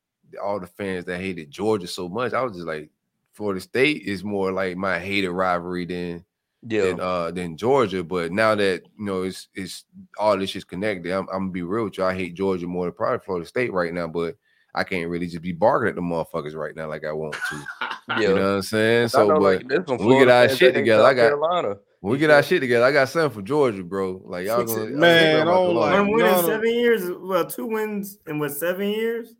all 0.41 0.60
the 0.60 0.68
fans 0.68 1.06
that 1.06 1.19
hated 1.19 1.52
Georgia 1.52 1.88
so 1.88 2.07
much, 2.07 2.34
I 2.34 2.41
was 2.44 2.53
just 2.53 2.68
like, 2.68 2.89
Florida 3.34 3.60
State 3.60 4.03
is 4.03 4.23
more 4.23 4.52
like 4.52 4.77
my 4.77 4.98
hated 4.98 5.30
rivalry 5.30 5.85
than 5.85 6.23
yeah 6.68 6.84
than, 6.84 6.99
uh 7.02 7.31
than 7.31 7.57
Georgia. 7.57 8.02
But 8.03 8.31
now 8.31 8.56
that 8.56 8.84
you 8.98 9.06
know 9.06 9.23
it's 9.23 9.49
it's 9.53 9.84
all 10.18 10.38
this 10.38 10.56
is 10.56 10.64
connected, 10.64 11.11
I'm, 11.11 11.27
I'm, 11.31 11.39
gonna 11.39 11.52
be 11.52 11.64
real 11.64 11.84
with 11.84 11.98
you. 11.98 12.06
I 12.06 12.15
hate 12.15 12.34
Georgia 12.34 12.65
more 12.65 12.85
than 12.85 12.94
probably 12.94 13.26
Florida 13.26 13.45
State 13.45 13.73
right 13.73 13.94
now, 13.94 14.07
but 14.07 14.35
I 14.73 14.84
can't 14.84 15.10
really 15.10 15.27
just 15.27 15.41
be 15.41 15.52
barking 15.52 15.89
at 15.89 15.95
the 15.95 16.02
motherfuckers 16.02 16.56
right 16.56 16.76
now 16.76 16.88
like 16.88 17.03
I 17.03 17.11
want 17.11 17.35
to. 17.49 17.64
Yeah. 18.10 18.20
You 18.20 18.28
know 18.30 18.34
what 18.36 18.42
I'm 18.42 18.62
saying? 18.62 19.08
So, 19.10 19.28
know, 19.28 19.34
but 19.36 19.42
like, 19.42 19.68
there's 19.68 19.86
some 19.86 19.98
when 19.98 20.08
we 20.08 20.14
get 20.14 20.28
Florida 20.28 20.34
our 20.34 20.50
shit 20.50 20.60
that 20.60 20.66
hate 20.66 20.74
together, 20.82 21.04
I 21.04 21.14
got 21.14 21.30
Carolina. 21.30 21.76
when 22.00 22.12
we 22.14 22.18
get 22.18 22.30
our 22.30 22.44
shit 22.44 22.62
together, 22.62 22.86
I 22.86 22.92
got 22.92 23.10
something 23.10 23.42
for 23.42 23.46
Georgia, 23.46 23.84
bro. 23.84 24.22
Like 24.24 24.46
y'all 24.46 24.60
Six- 24.60 24.74
gonna 24.74 24.90
Man, 24.92 25.42
I'm 25.42 25.48
I 25.48 25.52
don't 25.52 25.76
like- 25.76 25.94
One 25.94 26.12
win 26.12 26.26
in 26.26 26.46
seven 26.46 26.74
years. 26.74 27.12
Well, 27.20 27.46
two 27.46 27.66
wins 27.66 28.18
in 28.28 28.40
what 28.40 28.52
seven 28.52 28.90
years? 28.90 29.34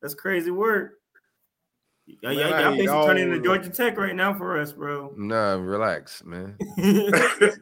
That's 0.00 0.14
crazy 0.14 0.50
work. 0.50 0.92
Man, 2.22 2.34
y'all, 2.34 2.54
I 2.54 2.60
y'all 2.60 2.68
ain't 2.68 2.78
basically 2.78 3.06
turning 3.06 3.24
into 3.24 3.36
oh. 3.36 3.42
Georgia 3.42 3.70
Tech 3.70 3.96
right 3.96 4.14
now 4.14 4.34
for 4.34 4.58
us, 4.58 4.72
bro. 4.72 5.12
Nah, 5.16 5.54
relax, 5.54 6.22
man. 6.24 6.56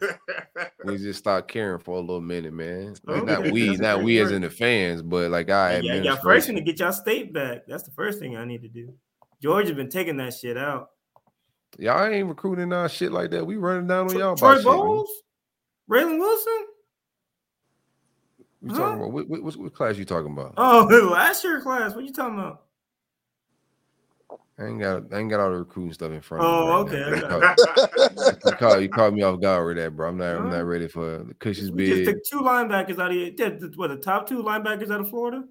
We 0.84 0.98
just 0.98 1.20
start 1.20 1.46
caring 1.46 1.78
for 1.78 1.96
a 1.96 2.00
little 2.00 2.20
minute, 2.20 2.52
man. 2.52 2.96
Like, 3.04 3.22
oh, 3.22 3.24
not 3.24 3.50
we, 3.50 3.76
not 3.76 3.96
great 3.96 4.04
we 4.04 4.18
as 4.18 4.32
in 4.32 4.42
the 4.42 4.50
fans, 4.50 5.00
but 5.00 5.30
like 5.30 5.48
I 5.48 5.78
yeah, 5.78 5.94
y'all 5.94 6.16
first 6.16 6.48
need 6.48 6.56
to 6.56 6.60
get 6.62 6.80
y'all 6.80 6.92
state 6.92 7.32
back. 7.32 7.62
That's 7.68 7.84
the 7.84 7.92
first 7.92 8.18
thing 8.18 8.36
I 8.36 8.44
need 8.44 8.62
to 8.62 8.68
do. 8.68 8.92
Georgia's 9.42 9.76
been 9.76 9.90
taking 9.90 10.16
that 10.18 10.34
shit 10.34 10.56
out. 10.56 10.90
Y'all 11.78 12.06
ain't 12.06 12.28
recruiting 12.28 12.72
our 12.72 12.88
shit 12.88 13.10
like 13.10 13.30
that. 13.30 13.44
We 13.44 13.56
running 13.56 13.86
down 13.88 14.08
on 14.08 14.16
y'all. 14.16 14.36
Troy 14.36 14.52
about 14.52 14.58
shit, 14.58 14.66
man. 14.66 14.76
Bowles, 14.76 15.10
Raylen 15.90 16.18
Wilson. 16.18 16.66
You 18.62 18.70
Huh? 18.70 18.78
talking 18.78 18.98
about 19.00 19.12
what, 19.12 19.28
what, 19.28 19.56
what, 19.56 19.74
class 19.74 19.96
you 19.96 20.04
talking 20.04 20.32
about? 20.32 20.54
Oh, 20.56 20.84
last 21.12 21.42
year 21.42 21.60
class. 21.60 21.94
What 21.94 22.04
you 22.04 22.12
talking 22.12 22.38
about? 22.38 22.62
I 24.58 24.66
ain't 24.66 24.80
got 24.80 25.12
I 25.12 25.18
ain't 25.18 25.30
got 25.30 25.40
all 25.40 25.50
the 25.50 25.56
recruiting 25.56 25.94
stuff 25.94 26.12
in 26.12 26.20
front 26.20 26.44
Oh, 26.44 26.82
of 26.82 26.92
me. 26.92 26.98
Oh, 26.98 27.04
okay, 27.04 27.10
Right 27.10 27.22
now. 27.22 27.54
You, 28.46 28.52
caught, 28.56 28.82
you, 28.82 28.88
caught, 28.90 29.14
me 29.14 29.22
off 29.22 29.40
guard 29.40 29.66
with 29.66 29.76
that, 29.78 29.96
bro. 29.96 30.10
I'm 30.10 30.18
not 30.18 30.36
I'm 30.36 30.50
not 30.50 30.64
ready 30.66 30.86
for 30.86 31.24
the 31.24 31.34
cushions 31.34 31.72
We 31.72 31.86
just 31.86 32.04
took 32.04 32.22
two 32.24 32.46
linebackers 32.46 33.00
out 33.00 33.10
of 33.10 33.12
here. 33.12 33.32
What 33.74 33.88
the 33.88 33.96
top 33.96 34.28
two 34.28 34.42
linebackers 34.42 34.90
out 34.90 35.00
of 35.00 35.08
Florida? 35.08 35.44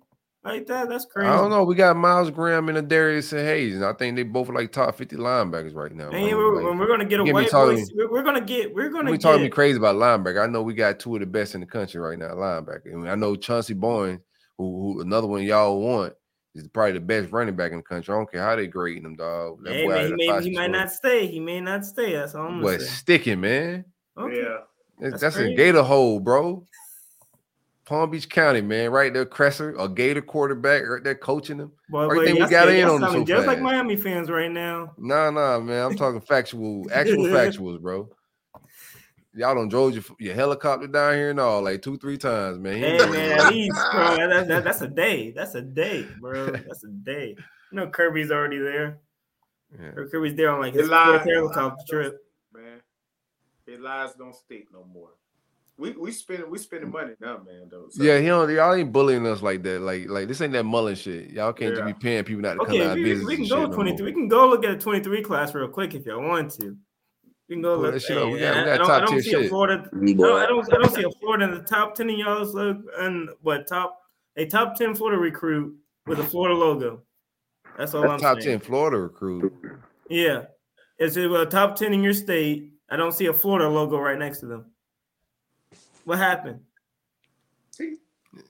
Like 0.43 0.65
that? 0.67 0.89
That's 0.89 1.05
crazy. 1.05 1.27
I 1.29 1.37
don't 1.37 1.51
know. 1.51 1.63
We 1.63 1.75
got 1.75 1.95
Myles 1.95 2.31
Graham 2.31 2.67
and 2.69 2.77
a 2.77 2.81
Darius 2.81 3.31
and 3.31 3.41
Hayes, 3.41 3.75
and 3.75 3.85
I 3.85 3.93
think 3.93 4.15
they 4.15 4.23
both 4.23 4.49
like 4.49 4.71
top 4.71 4.95
50 4.97 5.15
linebackers 5.17 5.75
right 5.75 5.91
now. 5.93 6.09
Man, 6.09 6.31
bro. 6.31 6.37
we're, 6.51 6.63
Like, 6.71 6.79
we're 6.79 6.87
gonna 6.87 7.05
get 7.05 7.19
a 7.19 7.23
you 7.23 7.25
get 7.27 7.35
me 7.35 7.41
white 7.43 7.49
talking- 7.51 7.87
We're, 7.95 8.11
we're 8.11 8.23
gonna 8.23 8.41
get. 8.41 8.73
We're 8.73 8.89
gonna 8.89 9.11
we 9.11 9.17
get. 9.17 9.21
talking 9.23 9.43
me 9.43 9.49
crazy 9.49 9.77
about 9.77 9.97
linebacker. 9.97 10.43
I 10.43 10.47
know 10.47 10.63
we 10.63 10.73
got 10.73 10.99
two 10.99 11.13
of 11.15 11.19
the 11.19 11.27
best 11.27 11.53
in 11.53 11.61
the 11.61 11.67
country 11.67 12.01
right 12.01 12.17
now, 12.17 12.29
linebacker. 12.29 12.91
I, 12.91 12.95
mean, 12.95 13.07
I 13.07 13.13
know 13.15 13.35
Chauncey 13.35 13.75
Bowens, 13.75 14.19
who, 14.57 14.63
who 14.95 15.01
another 15.01 15.27
one 15.27 15.43
y'all 15.43 15.79
want, 15.79 16.13
is 16.55 16.67
probably 16.69 16.93
the 16.93 17.01
best 17.01 17.31
running 17.31 17.55
back 17.55 17.71
in 17.71 17.77
the 17.77 17.83
country. 17.83 18.11
I 18.11 18.17
don't 18.17 18.31
care 18.31 18.41
how 18.43 18.55
they 18.55 18.65
grading 18.65 19.05
him, 19.05 19.15
dog. 19.15 19.63
That 19.63 19.73
Hey, 19.73 19.87
man, 19.87 20.07
he, 20.07 20.13
may, 20.27 20.41
he 20.41 20.55
might 20.57 20.71
not 20.71 20.91
stay. 20.91 21.27
He 21.27 21.39
may 21.39 21.61
not 21.61 21.85
stay. 21.85 22.13
That's 22.13 22.33
all 22.33 22.47
I'm 22.47 22.51
gonna 22.53 22.63
But 22.63 22.81
say. 22.81 22.87
sticking, 22.87 23.41
man. 23.41 23.85
Okay. 24.17 24.37
yeah. 24.41 24.57
That's, 24.99 25.21
That's 25.21 25.35
that's 25.35 25.37
a. 25.37 25.55
Gator 25.55 25.83
hole, 25.83 26.19
bro. 26.19 26.65
Palm 27.85 28.09
Beach 28.11 28.29
County, 28.29 28.61
man, 28.61 28.91
right 28.91 29.13
there. 29.13 29.25
Cresser, 29.25 29.75
a 29.77 29.89
Gator 29.89 30.21
quarterback, 30.21 30.83
right 30.87 31.03
there 31.03 31.15
coaching 31.15 31.57
them. 31.57 31.71
Boy, 31.89 32.05
Or 32.05 32.15
boy, 32.15 32.25
think 32.25 32.35
we 32.35 32.41
y'all 32.41 32.49
got 32.49 32.69
in 32.69 32.87
on 32.87 33.01
them 33.01 33.11
so 33.11 33.23
just 33.25 33.47
like? 33.47 33.59
Miami 33.59 33.95
fans 33.95 34.29
right 34.29 34.51
now. 34.51 34.93
Nah, 34.97 35.31
nah, 35.31 35.59
man. 35.59 35.85
I'm 35.91 35.97
talking 35.97 36.21
factual, 36.21 36.85
actual 36.93 37.25
factuals, 37.25 37.81
bro. 37.81 38.07
Y'all 39.33 39.55
done 39.55 39.69
drove 39.69 39.93
your, 39.93 40.03
your 40.19 40.35
helicopter 40.35 40.87
down 40.87 41.13
here 41.13 41.29
and 41.29 41.39
all 41.39 41.61
like 41.61 41.81
two, 41.81 41.97
three 41.97 42.17
times, 42.17 42.59
man. 42.59 42.75
He 42.75 42.81
Hey 42.81 42.97
man, 42.97 43.31
it. 43.31 43.39
at 43.39 43.51
least, 43.53 43.79
bro, 43.93 44.17
that, 44.27 44.47
that, 44.49 44.63
that's 44.65 44.81
a 44.81 44.87
day. 44.89 45.31
That's 45.31 45.55
a 45.55 45.61
day, 45.61 46.05
bro. 46.19 46.47
That's 46.51 46.83
a 46.83 46.89
day. 46.89 47.35
You 47.71 47.77
know 47.77 47.87
Kirby's 47.87 48.29
already 48.29 48.57
there. 48.57 48.99
Yeah. 49.73 49.91
Kirby's 50.11 50.35
there 50.35 50.51
on 50.51 50.59
like 50.59 50.73
his 50.73 50.87
It 50.87 50.89
fourth 50.89 51.23
helicopter 51.23 51.83
trip. 51.89 52.17
man. 52.53 52.81
His 53.65 53.79
lies 53.79 54.13
don't 54.15 54.35
stick 54.35 54.65
no 54.73 54.83
more. 54.83 55.11
We 55.77 55.91
we 55.91 56.11
spend 56.11 56.43
we 56.49 56.57
spending 56.59 56.91
money 56.91 57.13
now, 57.19 57.37
man. 57.45 57.67
Though. 57.69 57.87
So, 57.89 58.03
Yeah, 58.03 58.19
he 58.19 58.27
don't, 58.27 58.49
y'all 58.51 58.73
ain't 58.73 58.91
bullying 58.91 59.25
us 59.25 59.41
like 59.41 59.63
that. 59.63 59.81
Like, 59.81 60.07
like 60.09 60.27
this 60.27 60.39
ain't 60.41 60.53
that 60.53 60.63
Mullen 60.65 60.95
shit. 60.95 61.31
Y'all 61.31 61.53
can't 61.53 61.73
just 61.73 61.85
be 61.85 61.93
paying 61.93 62.23
people 62.23 62.41
not 62.43 62.53
to 62.53 62.59
come 62.59 62.75
Okay, 62.75 62.83
out 62.85 62.91
of 62.91 62.95
we, 62.95 63.03
business. 63.03 63.27
we 63.27 63.35
can 63.37 63.47
go 63.47 63.61
shit 63.61 63.69
no 63.69 63.75
23. 63.75 64.05
we 64.05 64.11
can 64.13 64.27
go 64.27 64.47
look 64.47 64.63
at 64.63 64.71
a 64.71 64.77
23 64.77 65.23
class 65.23 65.55
real 65.55 65.67
quick 65.69 65.95
if 65.95 66.05
y'all 66.05 66.21
want 66.21 66.51
to. 66.59 66.77
We 67.49 67.55
can 67.55 67.61
go 67.63 67.75
Pull 67.75 67.83
look. 67.85 67.93
that 67.93 67.99
shit 68.01 68.17
up. 68.17 68.29
We 68.31 68.39
got- 68.39 68.55
we 68.55 68.61
I- 68.61 68.65
got 68.65 68.67
I 68.73 68.77
don't, 68.77 68.87
top 68.87 68.89
I 69.01 69.05
don't 69.05 69.11
tier 69.13 69.21
see 69.21 69.45
a. 69.45 69.49
Florida. 69.49 69.89
No, 69.93 70.37
I 70.37 70.45
don't. 70.45 70.73
I 70.73 70.77
don't 70.77 70.93
see 70.93 71.03
a 71.03 71.09
Florida 71.19 71.45
in 71.45 71.51
the 71.51 71.63
top 71.63 71.95
ten 71.95 72.09
of 72.09 72.17
y'all's 72.17 72.55
uh, 72.55 72.59
look 72.59 72.77
and 72.99 73.29
what 73.41 73.65
top 73.67 73.97
a 74.37 74.45
top 74.45 74.75
ten 74.75 74.93
Florida 74.93 75.19
recruit 75.19 75.75
with 76.05 76.19
a 76.19 76.23
Florida 76.23 76.55
logo. 76.55 77.01
That's 77.77 77.93
all 77.95 78.03
I'm 78.03 78.19
saying. 78.19 78.35
Top 78.35 78.41
saying. 78.41 78.59
ten 78.59 78.67
Florida 78.67 78.97
recruit. 78.99 79.51
Yeah, 80.09 80.43
it's 80.99 81.15
a 81.17 81.33
uh, 81.33 81.45
top 81.45 81.75
ten 81.75 81.93
in 81.93 82.03
your 82.03 82.13
state. 82.13 82.73
I 82.89 82.97
don't 82.97 83.13
see 83.13 83.25
a 83.27 83.33
Florida 83.33 83.67
logo 83.67 83.97
right 83.97 84.19
next 84.19 84.39
to 84.41 84.45
them. 84.45 84.65
What 86.11 86.19
happened? 86.19 86.59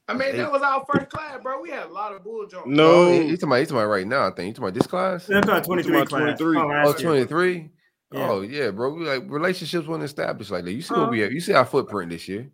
I 0.08 0.14
mean, 0.16 0.36
that 0.36 0.52
was 0.52 0.64
our 0.64 0.84
first 0.92 1.12
class, 1.12 1.38
bro. 1.44 1.62
We 1.62 1.70
had 1.70 1.86
a 1.86 1.94
lot 1.94 2.12
of 2.12 2.24
bull 2.24 2.48
jump. 2.48 2.66
Oh, 2.66 2.70
No, 2.72 3.12
he, 3.12 3.28
he 3.30 3.38
talking 3.38 3.50
about, 3.50 3.56
he 3.60 3.66
talking 3.66 3.78
about 3.78 3.86
right 3.86 4.08
now. 4.08 4.26
I 4.28 4.32
think 4.32 4.48
he 4.48 4.54
talking 4.54 4.64
about 4.64 4.74
this 4.74 4.88
class. 4.88 5.28
They're 5.28 5.42
talking 5.42 5.64
23 5.64 5.96
about 5.96 6.08
class. 6.10 6.40
23. 6.40 6.58
Oh, 6.58 6.84
Oh, 6.88 6.94
23? 6.94 7.70
Yeah. 8.14 8.30
Oh 8.32 8.42
yeah, 8.42 8.72
bro. 8.72 8.96
We 8.96 9.06
like 9.06 9.26
relationships 9.28 9.88
weren't 9.88 10.02
established 10.02 10.50
like 10.50 10.64
that. 10.66 10.72
You 10.74 10.82
see 10.82 10.96
Uh-huh. 10.96 11.08
we 11.12 11.20
have. 11.20 11.32
You 11.32 11.40
see 11.40 11.54
our 11.54 11.64
footprint 11.66 12.10
this 12.10 12.28
year. 12.28 12.50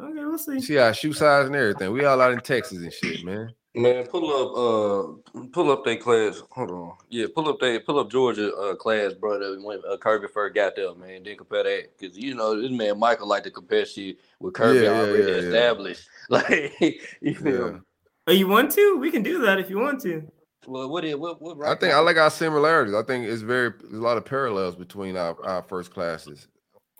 Okay, 0.00 0.12
we'll 0.24 0.38
see. 0.38 0.52
You 0.52 0.60
see 0.60 0.78
our 0.78 0.94
shoe 0.94 1.12
size 1.12 1.46
and 1.46 1.56
everything. 1.56 1.90
We 1.90 2.04
all 2.04 2.20
out 2.20 2.32
in 2.32 2.38
Texas 2.38 2.78
and 2.78 2.92
shit, 2.92 3.24
man. 3.24 3.50
Man, 3.76 4.06
pull 4.06 4.32
up, 4.32 5.36
uh, 5.36 5.42
pull 5.52 5.70
up 5.70 5.84
their 5.84 5.98
class. 5.98 6.42
Hold 6.52 6.70
on, 6.70 6.92
yeah, 7.10 7.26
pull 7.34 7.46
up 7.50 7.60
they 7.60 7.78
pull 7.78 7.98
up 7.98 8.10
Georgia 8.10 8.50
uh, 8.54 8.74
class, 8.74 9.12
brother. 9.12 9.60
When 9.60 9.82
uh, 9.86 9.98
Kirby 9.98 10.28
first 10.28 10.54
got 10.54 10.76
there, 10.76 10.94
man, 10.94 11.24
then 11.24 11.36
compare 11.36 11.62
that 11.62 11.98
because 11.98 12.16
you 12.16 12.34
know 12.34 12.58
this 12.58 12.70
man 12.70 12.98
Michael 12.98 13.28
like 13.28 13.42
to 13.42 13.50
compare 13.50 13.84
shit 13.84 14.16
with 14.40 14.54
Kirby 14.54 14.78
Yeah, 14.78 14.92
yeah, 14.92 14.98
already 14.98 15.22
yeah, 15.24 15.28
yeah. 15.28 15.34
established. 15.34 16.08
Like, 16.30 16.74
you 17.20 17.34
feel 17.34 17.68
Yeah. 17.68 17.78
Oh, 18.26 18.32
you 18.32 18.48
want 18.48 18.72
to? 18.72 18.96
We 18.98 19.10
can 19.10 19.22
do 19.22 19.42
that 19.42 19.60
if 19.60 19.68
you 19.68 19.78
want 19.78 20.00
to. 20.00 20.26
Well, 20.66 20.88
what 20.88 21.04
is 21.04 21.14
what 21.16 21.42
what? 21.42 21.58
right 21.58 21.76
I 21.76 21.78
think 21.78 21.92
I 21.92 21.98
like 21.98 22.16
our 22.16 22.30
similarities. 22.30 22.94
I 22.94 23.02
think 23.02 23.26
it's 23.26 23.42
very 23.42 23.74
there's 23.78 23.92
a 23.92 24.02
lot 24.02 24.16
of 24.16 24.24
parallels 24.24 24.74
between 24.74 25.18
our, 25.18 25.36
our 25.44 25.62
first 25.62 25.92
classes 25.92 26.48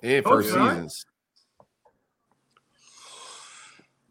and 0.03 0.23
first 0.23 0.51
Okay. 0.51 0.61
seasons. 0.61 1.07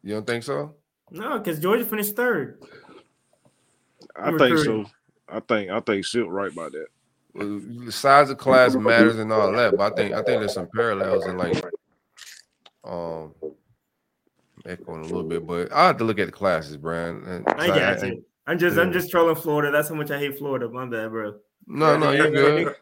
You 0.02 0.16
don't 0.16 0.26
think 0.26 0.44
so? 0.44 0.76
No, 1.12 1.38
because 1.38 1.60
Georgia 1.60 1.86
finished 1.86 2.16
third. 2.16 2.62
I 4.16 4.28
I'm 4.30 4.38
think 4.38 4.58
so. 4.60 4.86
I 5.30 5.40
think 5.40 5.72
I 5.72 5.80
think 5.80 6.06
Silk 6.06 6.30
right 6.30 6.52
about 6.52 6.72
that. 6.74 6.88
The 7.36 7.92
size 7.92 8.30
of 8.30 8.38
class 8.38 8.76
matters 8.76 9.18
and 9.18 9.32
all 9.32 9.52
that, 9.52 9.76
but 9.78 9.92
I 9.94 9.96
think 9.96 10.14
I 10.14 10.24
think 10.24 10.40
there's 10.40 10.54
some 10.54 10.70
parallels 10.74 11.26
in 11.26 11.38
like 11.38 11.64
um 12.84 13.34
echoing 14.66 15.02
a 15.02 15.04
little 15.04 15.24
bit, 15.24 15.46
but 15.46 15.72
I 15.72 15.88
have 15.88 15.98
to 15.98 16.04
look 16.04 16.20
at 16.20 16.28
the 16.28 16.32
classes, 16.32 16.78
Brian. 16.78 17.44
I 17.48 17.68
so 17.68 17.76
got 17.76 18.04
you. 18.08 18.26
I'm 18.48 18.58
just 18.60 18.78
I'm 18.78 18.94
just 18.94 19.12
trolling 19.12 19.36
Florida. 19.36 19.72
That's 19.72 19.90
how 19.90 19.96
much 19.96 20.12
I 20.12 20.20
hate 20.20 20.38
Florida. 20.38 20.70
My 20.70 20.86
bad, 20.86 21.10
bro. 21.10 21.36
No, 21.68 21.98
no, 21.98 22.12
you're 22.12 22.32
good. 22.32 22.76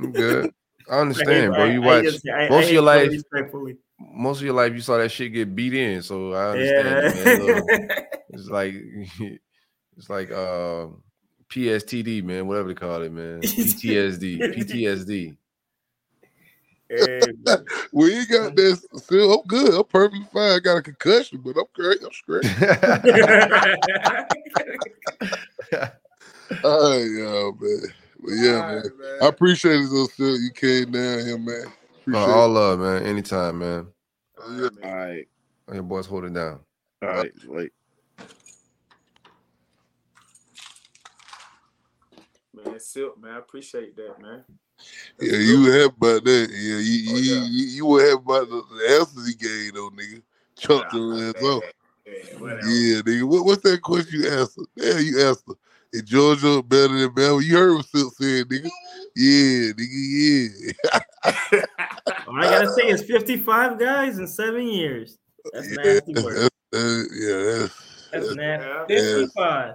You're 0.00 0.12
good. 0.12 0.50
I 0.90 0.94
understand, 1.00 1.54
bro. 1.54 1.64
You 1.64 1.82
I- 1.82 1.84
I 1.84 1.86
watch 1.86 2.04
just- 2.04 2.28
I- 2.28 2.46
I 2.46 2.48
most 2.48 2.66
of 2.66 2.72
your 2.72 2.82
Florida 2.82 3.10
life. 3.10 3.22
Respectfully. 3.98 4.22
Most 4.22 4.38
of 4.38 4.44
your 4.44 4.54
life, 4.54 4.72
you 4.72 4.80
saw 4.80 4.98
that 4.98 5.10
shit 5.10 5.32
get 5.32 5.54
beat 5.54 5.74
in, 5.74 6.02
so 6.02 6.32
I 6.32 6.50
understand. 6.50 7.06
it, 7.06 7.38
man. 7.40 7.88
It's 8.30 8.48
like 8.50 8.74
it's 9.96 10.10
like 10.10 10.30
uh 10.30 10.88
PSTD, 11.48 12.22
man, 12.24 12.46
whatever 12.46 12.68
they 12.68 12.74
call 12.74 13.02
it, 13.02 13.12
man. 13.12 13.40
PTSD, 13.40 14.38
PTSD. 14.56 15.36
Hey, 16.88 17.32
man. 17.44 17.64
We 17.92 18.26
got 18.26 18.54
this. 18.54 18.84
Still, 18.96 19.40
I'm 19.40 19.46
good. 19.46 19.74
I'm 19.74 19.84
perfectly 19.84 20.26
fine. 20.32 20.52
I 20.52 20.58
got 20.58 20.76
a 20.76 20.82
concussion, 20.82 21.40
but 21.42 21.56
I'm 21.56 21.64
great. 21.72 21.98
I'm 22.02 22.12
straight. 22.12 22.44
All 26.62 26.90
right, 26.90 27.06
yeah, 27.10 27.50
man. 27.58 27.80
But 28.20 28.32
yeah, 28.34 28.56
All 28.56 28.74
man. 28.74 28.82
man. 28.98 29.18
I 29.22 29.26
appreciate 29.26 29.80
it, 29.80 29.90
though, 29.90 30.06
still. 30.06 30.38
You 30.38 30.50
came 30.52 30.92
down 30.92 31.24
here, 31.24 31.38
man. 31.38 31.72
Uh, 32.08 32.10
Appreciate 32.10 32.34
all 32.34 32.48
love, 32.48 32.78
man. 32.78 33.02
Anytime, 33.02 33.58
man. 33.58 33.86
all 34.40 34.52
right 34.52 34.70
all 34.84 34.94
right 34.94 35.28
Your 35.72 35.82
boys 35.82 36.06
hold 36.06 36.24
it 36.24 36.34
down. 36.34 36.60
all 37.02 37.08
right, 37.08 37.32
wait. 37.46 37.72
Man, 42.54 42.78
Silk, 42.80 43.20
man, 43.20 43.32
I 43.32 43.38
appreciate 43.38 43.96
that, 43.96 44.20
man. 44.20 44.44
it. 45.18 45.32
Yeah, 45.32 45.38
you 45.38 45.62
were 45.62 45.72
happy 45.72 45.94
about 45.96 46.24
that. 46.24 46.48
Yeah, 46.52 46.78
you, 46.78 47.12
Oh, 47.12 47.16
you, 47.18 47.34
yeah. 47.34 47.44
you, 47.50 47.66
you 47.66 47.86
were 47.86 48.00
happy 48.02 48.22
about 48.24 48.48
the, 48.48 48.62
the 48.78 48.98
answers 49.00 49.26
he 49.26 49.34
gave, 49.34 49.74
though, 49.74 49.90
nigga. 49.90 50.22
Chunked 50.58 50.92
your 50.92 51.14
ass 51.24 51.34
up. 51.42 51.62
Yeah. 52.06 52.12
Yeah, 52.40 53.00
nigga. 53.02 53.24
What, 53.24 53.44
what's 53.44 53.62
that 53.62 53.82
question 53.82 54.20
you 54.22 54.30
answered? 54.30 54.66
Yeah, 54.76 54.98
you 54.98 55.20
answered. 55.26 55.56
Is 55.92 56.02
Georgia 56.02 56.62
better 56.62 56.98
than 56.98 57.10
Bama? 57.10 57.42
You 57.44 57.56
heard 57.56 57.74
what 57.76 57.86
Silk 57.86 58.14
said, 58.14 58.46
nigga. 58.48 58.68
Yeah, 59.14 59.72
nigga, 59.72 60.72
yeah. 61.24 61.60
All 62.28 62.38
I 62.38 62.50
gotta 62.50 62.72
say 62.72 62.88
is 62.88 63.02
55 63.02 63.78
guys 63.78 64.18
in 64.18 64.26
seven 64.26 64.66
years. 64.66 65.18
That's 65.52 65.70
yeah, 65.70 65.76
nasty 65.84 66.14
work. 66.22 66.34
that's, 66.34 66.50
uh, 66.74 67.02
yeah, 67.14 67.42
that's, 67.60 68.10
That's 68.12 68.28
that's- 68.28 68.36
nasty. 68.36 68.94
Yeah. 68.94 69.00
55. 69.20 69.74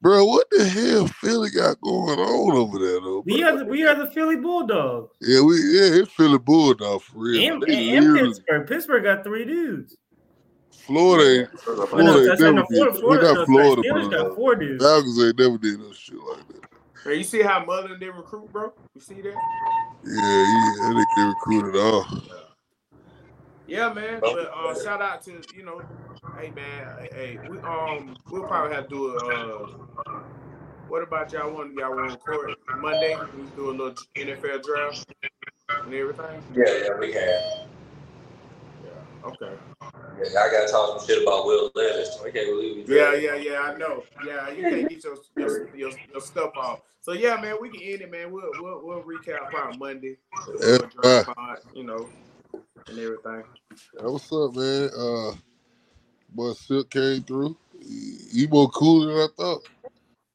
bro. 0.00 0.24
What 0.24 0.46
the 0.50 0.64
hell 0.64 1.06
Philly 1.06 1.50
got 1.50 1.80
going 1.80 2.18
on 2.18 2.56
over 2.56 2.78
there, 2.78 3.00
though? 3.00 3.22
We 3.24 3.42
are 3.44 3.56
the 3.56 3.64
we 3.64 3.86
are 3.86 3.94
the 3.94 4.10
Philly 4.10 4.36
Bulldogs. 4.36 5.14
Yeah, 5.20 5.42
we 5.42 5.54
yeah, 5.56 6.00
it's 6.02 6.12
Philly 6.12 6.38
Bulldog 6.38 7.02
for 7.02 7.18
real. 7.20 7.54
And, 7.54 7.62
and, 7.64 8.06
and 8.06 8.16
Pittsburgh. 8.18 8.66
Pittsburgh 8.68 9.04
got 9.04 9.22
three 9.24 9.44
dudes. 9.44 9.96
Florida 10.86 11.40
ain't 11.40 11.60
Florida 11.60 11.96
no, 11.96 12.18
ain't 12.18 12.40
never 12.40 12.52
no, 12.52 12.66
did. 12.68 12.76
Florida, 12.76 12.92
We 12.92 13.00
Florida, 13.00 13.22
got 13.22 13.36
no, 13.36 13.44
Florida, 13.46 13.82
Steelers 13.82 14.10
but 14.10 14.16
got 14.16 14.36
four 14.36 14.56
dudes. 14.56 14.84
Falcons 14.84 15.24
ain't 15.24 15.38
never 15.38 15.58
did 15.58 15.78
no 15.78 15.92
shit 15.92 16.16
like 16.16 16.48
that. 16.48 16.62
Man, 17.06 17.18
you 17.18 17.24
see 17.24 17.42
how 17.42 17.64
Mother 17.64 17.96
did 17.96 18.14
recruit, 18.14 18.52
bro? 18.52 18.72
You 18.94 19.00
see 19.00 19.22
that? 19.22 19.34
Yeah, 20.04 20.14
yeah, 20.14 20.94
they 20.94 21.04
get 21.16 21.28
recruited 21.28 21.80
all. 21.80 22.06
Yeah, 23.66 23.92
man. 23.92 24.18
But 24.20 24.52
uh, 24.54 24.74
shout 24.82 25.00
out 25.00 25.22
to 25.22 25.40
you 25.56 25.64
know, 25.64 25.82
hey 26.38 26.50
man, 26.50 26.86
hey, 27.00 27.10
hey, 27.14 27.38
we 27.48 27.58
um 27.58 28.16
we'll 28.30 28.44
probably 28.44 28.74
have 28.74 28.88
to 28.88 28.94
do 28.94 29.06
a. 29.08 29.16
Uh, 29.16 29.66
what 30.88 31.02
about 31.02 31.32
y'all 31.32 31.52
want 31.52 31.74
y'all 31.74 31.96
want 31.96 32.10
to 32.10 32.16
record 32.16 32.54
Monday? 32.76 33.16
We 33.36 33.44
do 33.56 33.70
a 33.70 33.72
little 33.72 33.94
NFL 34.16 34.62
draft 34.62 35.06
and 35.84 35.94
everything. 35.94 36.42
Yeah, 36.54 36.64
yeah, 36.66 36.98
we 36.98 37.12
can. 37.12 37.71
Yeah. 39.22 39.28
Okay. 39.28 39.54
Yeah, 39.82 40.40
I 40.40 40.50
gotta 40.50 40.70
talk 40.70 40.98
some 41.00 41.06
shit 41.06 41.22
about 41.22 41.46
Will 41.46 41.70
Levis. 41.74 42.18
I 42.20 42.30
can't 42.30 42.46
believe 42.46 42.88
we 42.88 42.96
Yeah, 42.96 43.14
yeah, 43.14 43.34
yeah. 43.36 43.60
I 43.60 43.76
know. 43.76 44.04
Yeah, 44.26 44.50
you 44.50 44.62
can't 44.62 44.88
get 44.88 45.04
your 45.04 45.16
your, 45.36 45.76
your, 45.76 45.90
your 46.12 46.20
stuff 46.20 46.52
off. 46.56 46.80
So 47.00 47.12
yeah, 47.12 47.40
man, 47.40 47.56
we 47.60 47.68
can 47.70 47.80
end 47.82 48.02
it, 48.02 48.10
man. 48.10 48.30
We'll 48.30 48.50
we'll, 48.60 48.80
we'll 48.84 49.02
recap 49.02 49.50
probably 49.50 49.78
Monday. 49.78 50.16
Yeah, 50.60 50.78
Draft 51.02 51.28
pod, 51.34 51.58
you 51.74 51.84
know, 51.84 52.08
and 52.88 52.98
everything. 52.98 53.42
Hey, 53.98 54.06
what's 54.06 54.32
up, 54.32 54.54
man? 54.54 54.90
Uh, 54.96 55.32
boy, 56.30 56.52
Silk 56.52 56.90
came 56.90 57.22
through. 57.22 57.56
He, 57.80 58.18
he 58.32 58.46
more 58.46 58.70
cool 58.70 59.06
than 59.06 59.16
I 59.16 59.26
thought. 59.36 59.62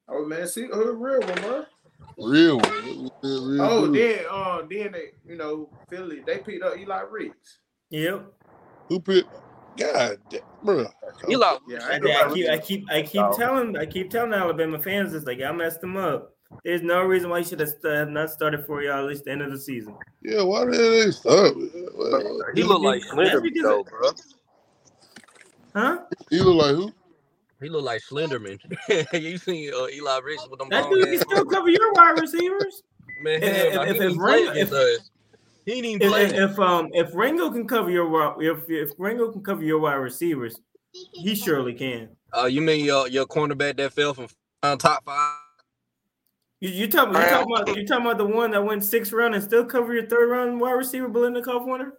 Oh 0.10 0.26
man, 0.26 0.48
see 0.48 0.68
who 0.68 0.86
the 0.86 0.92
real 0.94 1.20
one, 1.22 1.42
bro. 1.42 1.66
Real 2.20 2.58
one. 2.60 3.10
Real, 3.24 3.48
real 3.48 3.62
Oh, 3.62 3.86
dude. 3.88 3.96
then 3.96 4.26
uh, 4.30 4.62
then 4.70 4.92
they, 4.92 5.12
you 5.26 5.38
know, 5.38 5.70
Philly, 5.90 6.22
they 6.26 6.40
picked 6.40 6.64
up 6.64 6.78
Eli 6.78 7.02
Ricks. 7.10 7.60
Yep. 7.90 8.34
Who 8.90 9.00
picked? 9.00 9.30
God, 9.78 10.18
damn, 10.30 10.42
bro. 10.64 10.88
Eli, 11.30 11.58
Yeah, 11.68 11.80
I, 11.84 11.96
ain't 11.96 12.06
I 12.08 12.34
keep, 12.34 12.50
I 12.50 12.58
keep, 12.58 12.92
I 12.92 13.02
keep 13.04 13.26
telling, 13.38 13.78
I 13.78 13.86
keep 13.86 14.10
telling 14.10 14.34
Alabama 14.34 14.80
fans 14.80 15.12
this. 15.12 15.24
Like, 15.26 15.42
I 15.42 15.52
messed 15.52 15.82
them 15.82 15.98
up. 15.98 16.34
There's 16.64 16.82
no 16.82 17.04
reason 17.04 17.30
why 17.30 17.40
you 17.40 17.44
should 17.46 17.60
have 17.60 17.70
st- 17.70 17.94
have 17.94 18.10
not 18.10 18.30
started 18.32 18.66
for 18.66 18.82
y'all 18.82 19.00
at 19.00 19.06
least 19.06 19.26
the 19.26 19.32
end 19.32 19.42
of 19.42 19.52
the 19.52 19.60
season. 19.60 19.94
Yeah, 20.24 20.42
why 20.44 20.66
did 20.66 20.74
they 20.76 21.12
start? 21.12 21.54
Well, 21.96 22.42
he 22.56 22.64
look 22.64 22.82
like 22.82 23.02
That's 23.02 23.14
Slenderman 23.14 23.44
because- 23.44 23.64
though, 23.64 23.84
bro. 23.84 24.10
Huh? 25.76 26.00
He 26.30 26.40
look 26.40 26.56
like 26.56 26.76
who? 26.76 26.92
He 27.62 27.70
look 27.70 27.84
like 27.84 28.02
Slenderman. 28.02 28.60
you 29.22 29.38
seen 29.38 29.72
uh, 29.74 29.88
Eli 29.90 30.20
Ricks 30.20 30.48
with 30.50 30.60
them 30.60 30.70
That 30.70 30.90
dude 30.90 31.06
can 31.06 31.20
still 31.20 31.46
cover 31.46 31.70
your 31.70 31.92
wide 31.94 32.20
receivers. 32.20 32.84
man. 33.22 33.44
if- 33.44 33.74
hell 33.74 33.76
no, 33.76 33.82
if- 33.84 33.88
he 33.90 33.94
if 33.96 34.02
didn't 34.02 34.18
play 34.18 34.34
Ringo- 34.38 34.52
against 34.52 34.74
if- 34.74 35.00
us. 35.02 35.10
He 35.68 35.74
didn't 35.82 35.86
even 35.86 36.02
If, 36.02 36.12
play. 36.14 36.24
if, 36.24 36.52
if 36.52 36.60
um 36.60 36.90
if 36.94 37.14
Ringo 37.14 37.52
can 37.52 37.68
cover 37.68 37.92
your 37.92 38.42
if 38.42 38.70
if 38.70 38.92
Ringo 38.98 39.30
can 39.34 39.44
cover 39.44 39.62
your 39.62 39.80
wide 39.80 39.96
receivers, 39.96 40.62
he 40.94 41.36
surely 41.36 41.74
can. 41.74 42.08
Uh, 42.36 42.46
you 42.46 42.62
mean 42.62 42.86
your 42.86 43.10
your 43.10 43.26
cornerback 43.26 43.76
that 43.76 43.92
fell 43.92 44.14
from 44.14 44.28
uh, 44.64 44.78
top 44.78 45.04
five? 45.04 45.36
You 46.62 46.70
you 46.70 46.88
talking 46.88 47.16
you 47.16 47.28
talking 47.28 47.54
about 47.54 47.76
you 47.76 47.86
talking 47.86 48.06
about 48.06 48.18
the 48.18 48.26
one 48.26 48.52
that 48.52 48.64
went 48.64 48.82
sixth 48.82 49.12
round 49.12 49.36
and 49.36 49.44
still 49.44 49.66
cover 49.66 49.94
your 49.94 50.08
third 50.08 50.30
round 50.30 50.58
wide 50.62 50.72
receiver, 50.72 51.10
Biletnikoff 51.10 51.68
winner? 51.68 51.96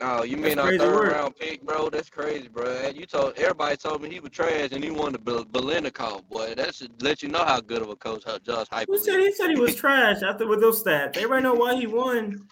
Oh, 0.00 0.24
you 0.24 0.36
mean 0.36 0.56
That's 0.56 0.58
our 0.58 0.64
crazy 0.66 0.78
third 0.78 0.94
work. 0.94 1.12
round 1.12 1.36
pick, 1.36 1.62
bro? 1.62 1.88
That's 1.88 2.10
crazy, 2.10 2.48
bro. 2.48 2.90
You 2.92 3.06
told 3.06 3.34
everybody 3.36 3.76
told 3.76 4.02
me 4.02 4.10
he 4.10 4.18
was 4.18 4.32
trash 4.32 4.70
and 4.72 4.82
he 4.82 4.90
wanted 4.90 5.24
Bel- 5.24 5.44
Biletnikoff, 5.44 6.28
boy. 6.28 6.54
That 6.56 6.74
should 6.74 7.00
let 7.00 7.22
you 7.22 7.28
know 7.28 7.44
how 7.44 7.60
good 7.60 7.82
of 7.82 7.88
a 7.88 7.96
coach 7.96 8.24
Hu- 8.24 8.38
Josh 8.40 8.66
Heupel 8.66 8.86
Who 8.88 8.98
said 8.98 9.20
he 9.20 9.32
said 9.32 9.50
he 9.50 9.60
was 9.60 9.74
trash 9.80 10.22
after 10.22 10.48
with 10.48 10.60
those 10.60 10.82
stats? 10.82 11.16
Everybody 11.16 11.44
know 11.44 11.54
why 11.54 11.76
he 11.76 11.86
won. 11.86 12.46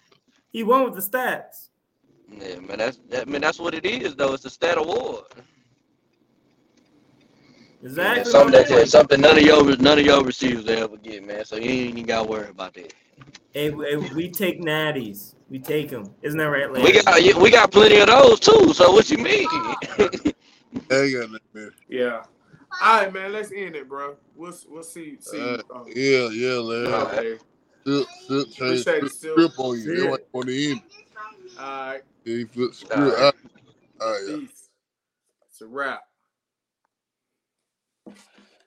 He 0.55 0.63
won 0.63 0.85
with 0.85 0.95
the 0.95 1.01
stats. 1.01 1.67
Yeah, 2.31 2.61
man. 2.61 2.77
That's 2.77 2.97
that. 3.09 3.27
Man, 3.27 3.41
that's 3.41 3.59
what 3.59 3.73
it 3.73 3.85
is, 3.85 4.15
though. 4.15 4.35
It's 4.35 4.45
a 4.45 4.49
stat 4.49 4.77
award. 4.77 5.25
Exactly. 7.83 8.23
Yeah, 8.23 8.23
something 8.23 8.51
my 8.53 8.63
that 8.63 8.69
point. 8.69 8.87
something 8.87 9.19
none 9.19 9.37
of 9.37 9.43
your 9.43 9.75
none 9.75 9.99
of 9.99 10.05
your 10.05 10.23
receivers 10.23 10.63
will 10.63 10.79
ever 10.79 10.95
get, 10.95 11.27
man. 11.27 11.43
So 11.43 11.57
you 11.57 11.69
ain't 11.69 11.89
even 11.89 12.05
got 12.05 12.23
to 12.23 12.29
worry 12.29 12.49
about 12.49 12.73
that. 12.75 12.93
Hey, 13.51 13.69
hey, 13.69 13.97
we 13.97 14.29
take 14.29 14.61
natties. 14.61 15.35
We 15.49 15.59
take 15.59 15.89
them. 15.89 16.15
Isn't 16.21 16.37
that 16.37 16.45
right, 16.45 16.71
We 16.71 17.01
got 17.01 17.21
yeah, 17.21 17.37
we 17.37 17.51
got 17.51 17.69
plenty 17.69 17.99
of 17.99 18.07
those 18.07 18.39
too. 18.39 18.73
So 18.73 18.93
what 18.93 19.11
you 19.11 19.17
mean? 19.17 19.45
I 19.49 19.75
ain't 19.99 20.31
got 20.89 21.31
nothing, 21.31 21.39
man. 21.53 21.71
Yeah. 21.89 22.23
All 22.81 23.01
right, 23.01 23.13
man. 23.13 23.33
Let's 23.33 23.51
end 23.51 23.75
it, 23.75 23.89
bro. 23.89 24.15
We'll 24.37 24.55
we'll 24.69 24.83
see 24.83 25.17
see. 25.19 25.37
Uh, 25.37 25.57
uh, 25.69 25.83
yeah, 25.93 26.29
yeah, 26.29 26.61
man. 26.61 27.39
Okay. 27.87 28.05
Silk, 28.05 28.09
Silk 28.27 28.49
changed 28.51 28.89
Appreciate 28.89 28.97
it, 28.97 29.01
the 29.01 29.09
script 29.09 29.55
on 29.57 29.77
you. 29.79 29.83
See 29.83 29.95
They 29.95 30.03
it. 30.03 30.11
went 30.11 30.23
on 30.33 30.45
the 30.47 30.71
end. 30.71 30.81
All 31.59 31.87
right. 31.89 32.01
He 32.25 32.45
flipped 32.45 32.79
the 32.89 32.95
All 32.95 33.11
script. 33.11 33.19
right. 33.21 33.33
All 34.01 34.11
right. 34.11 34.39
Peace. 34.41 34.69
It's 35.49 35.61
a 35.61 35.67
wrap. 35.67 36.01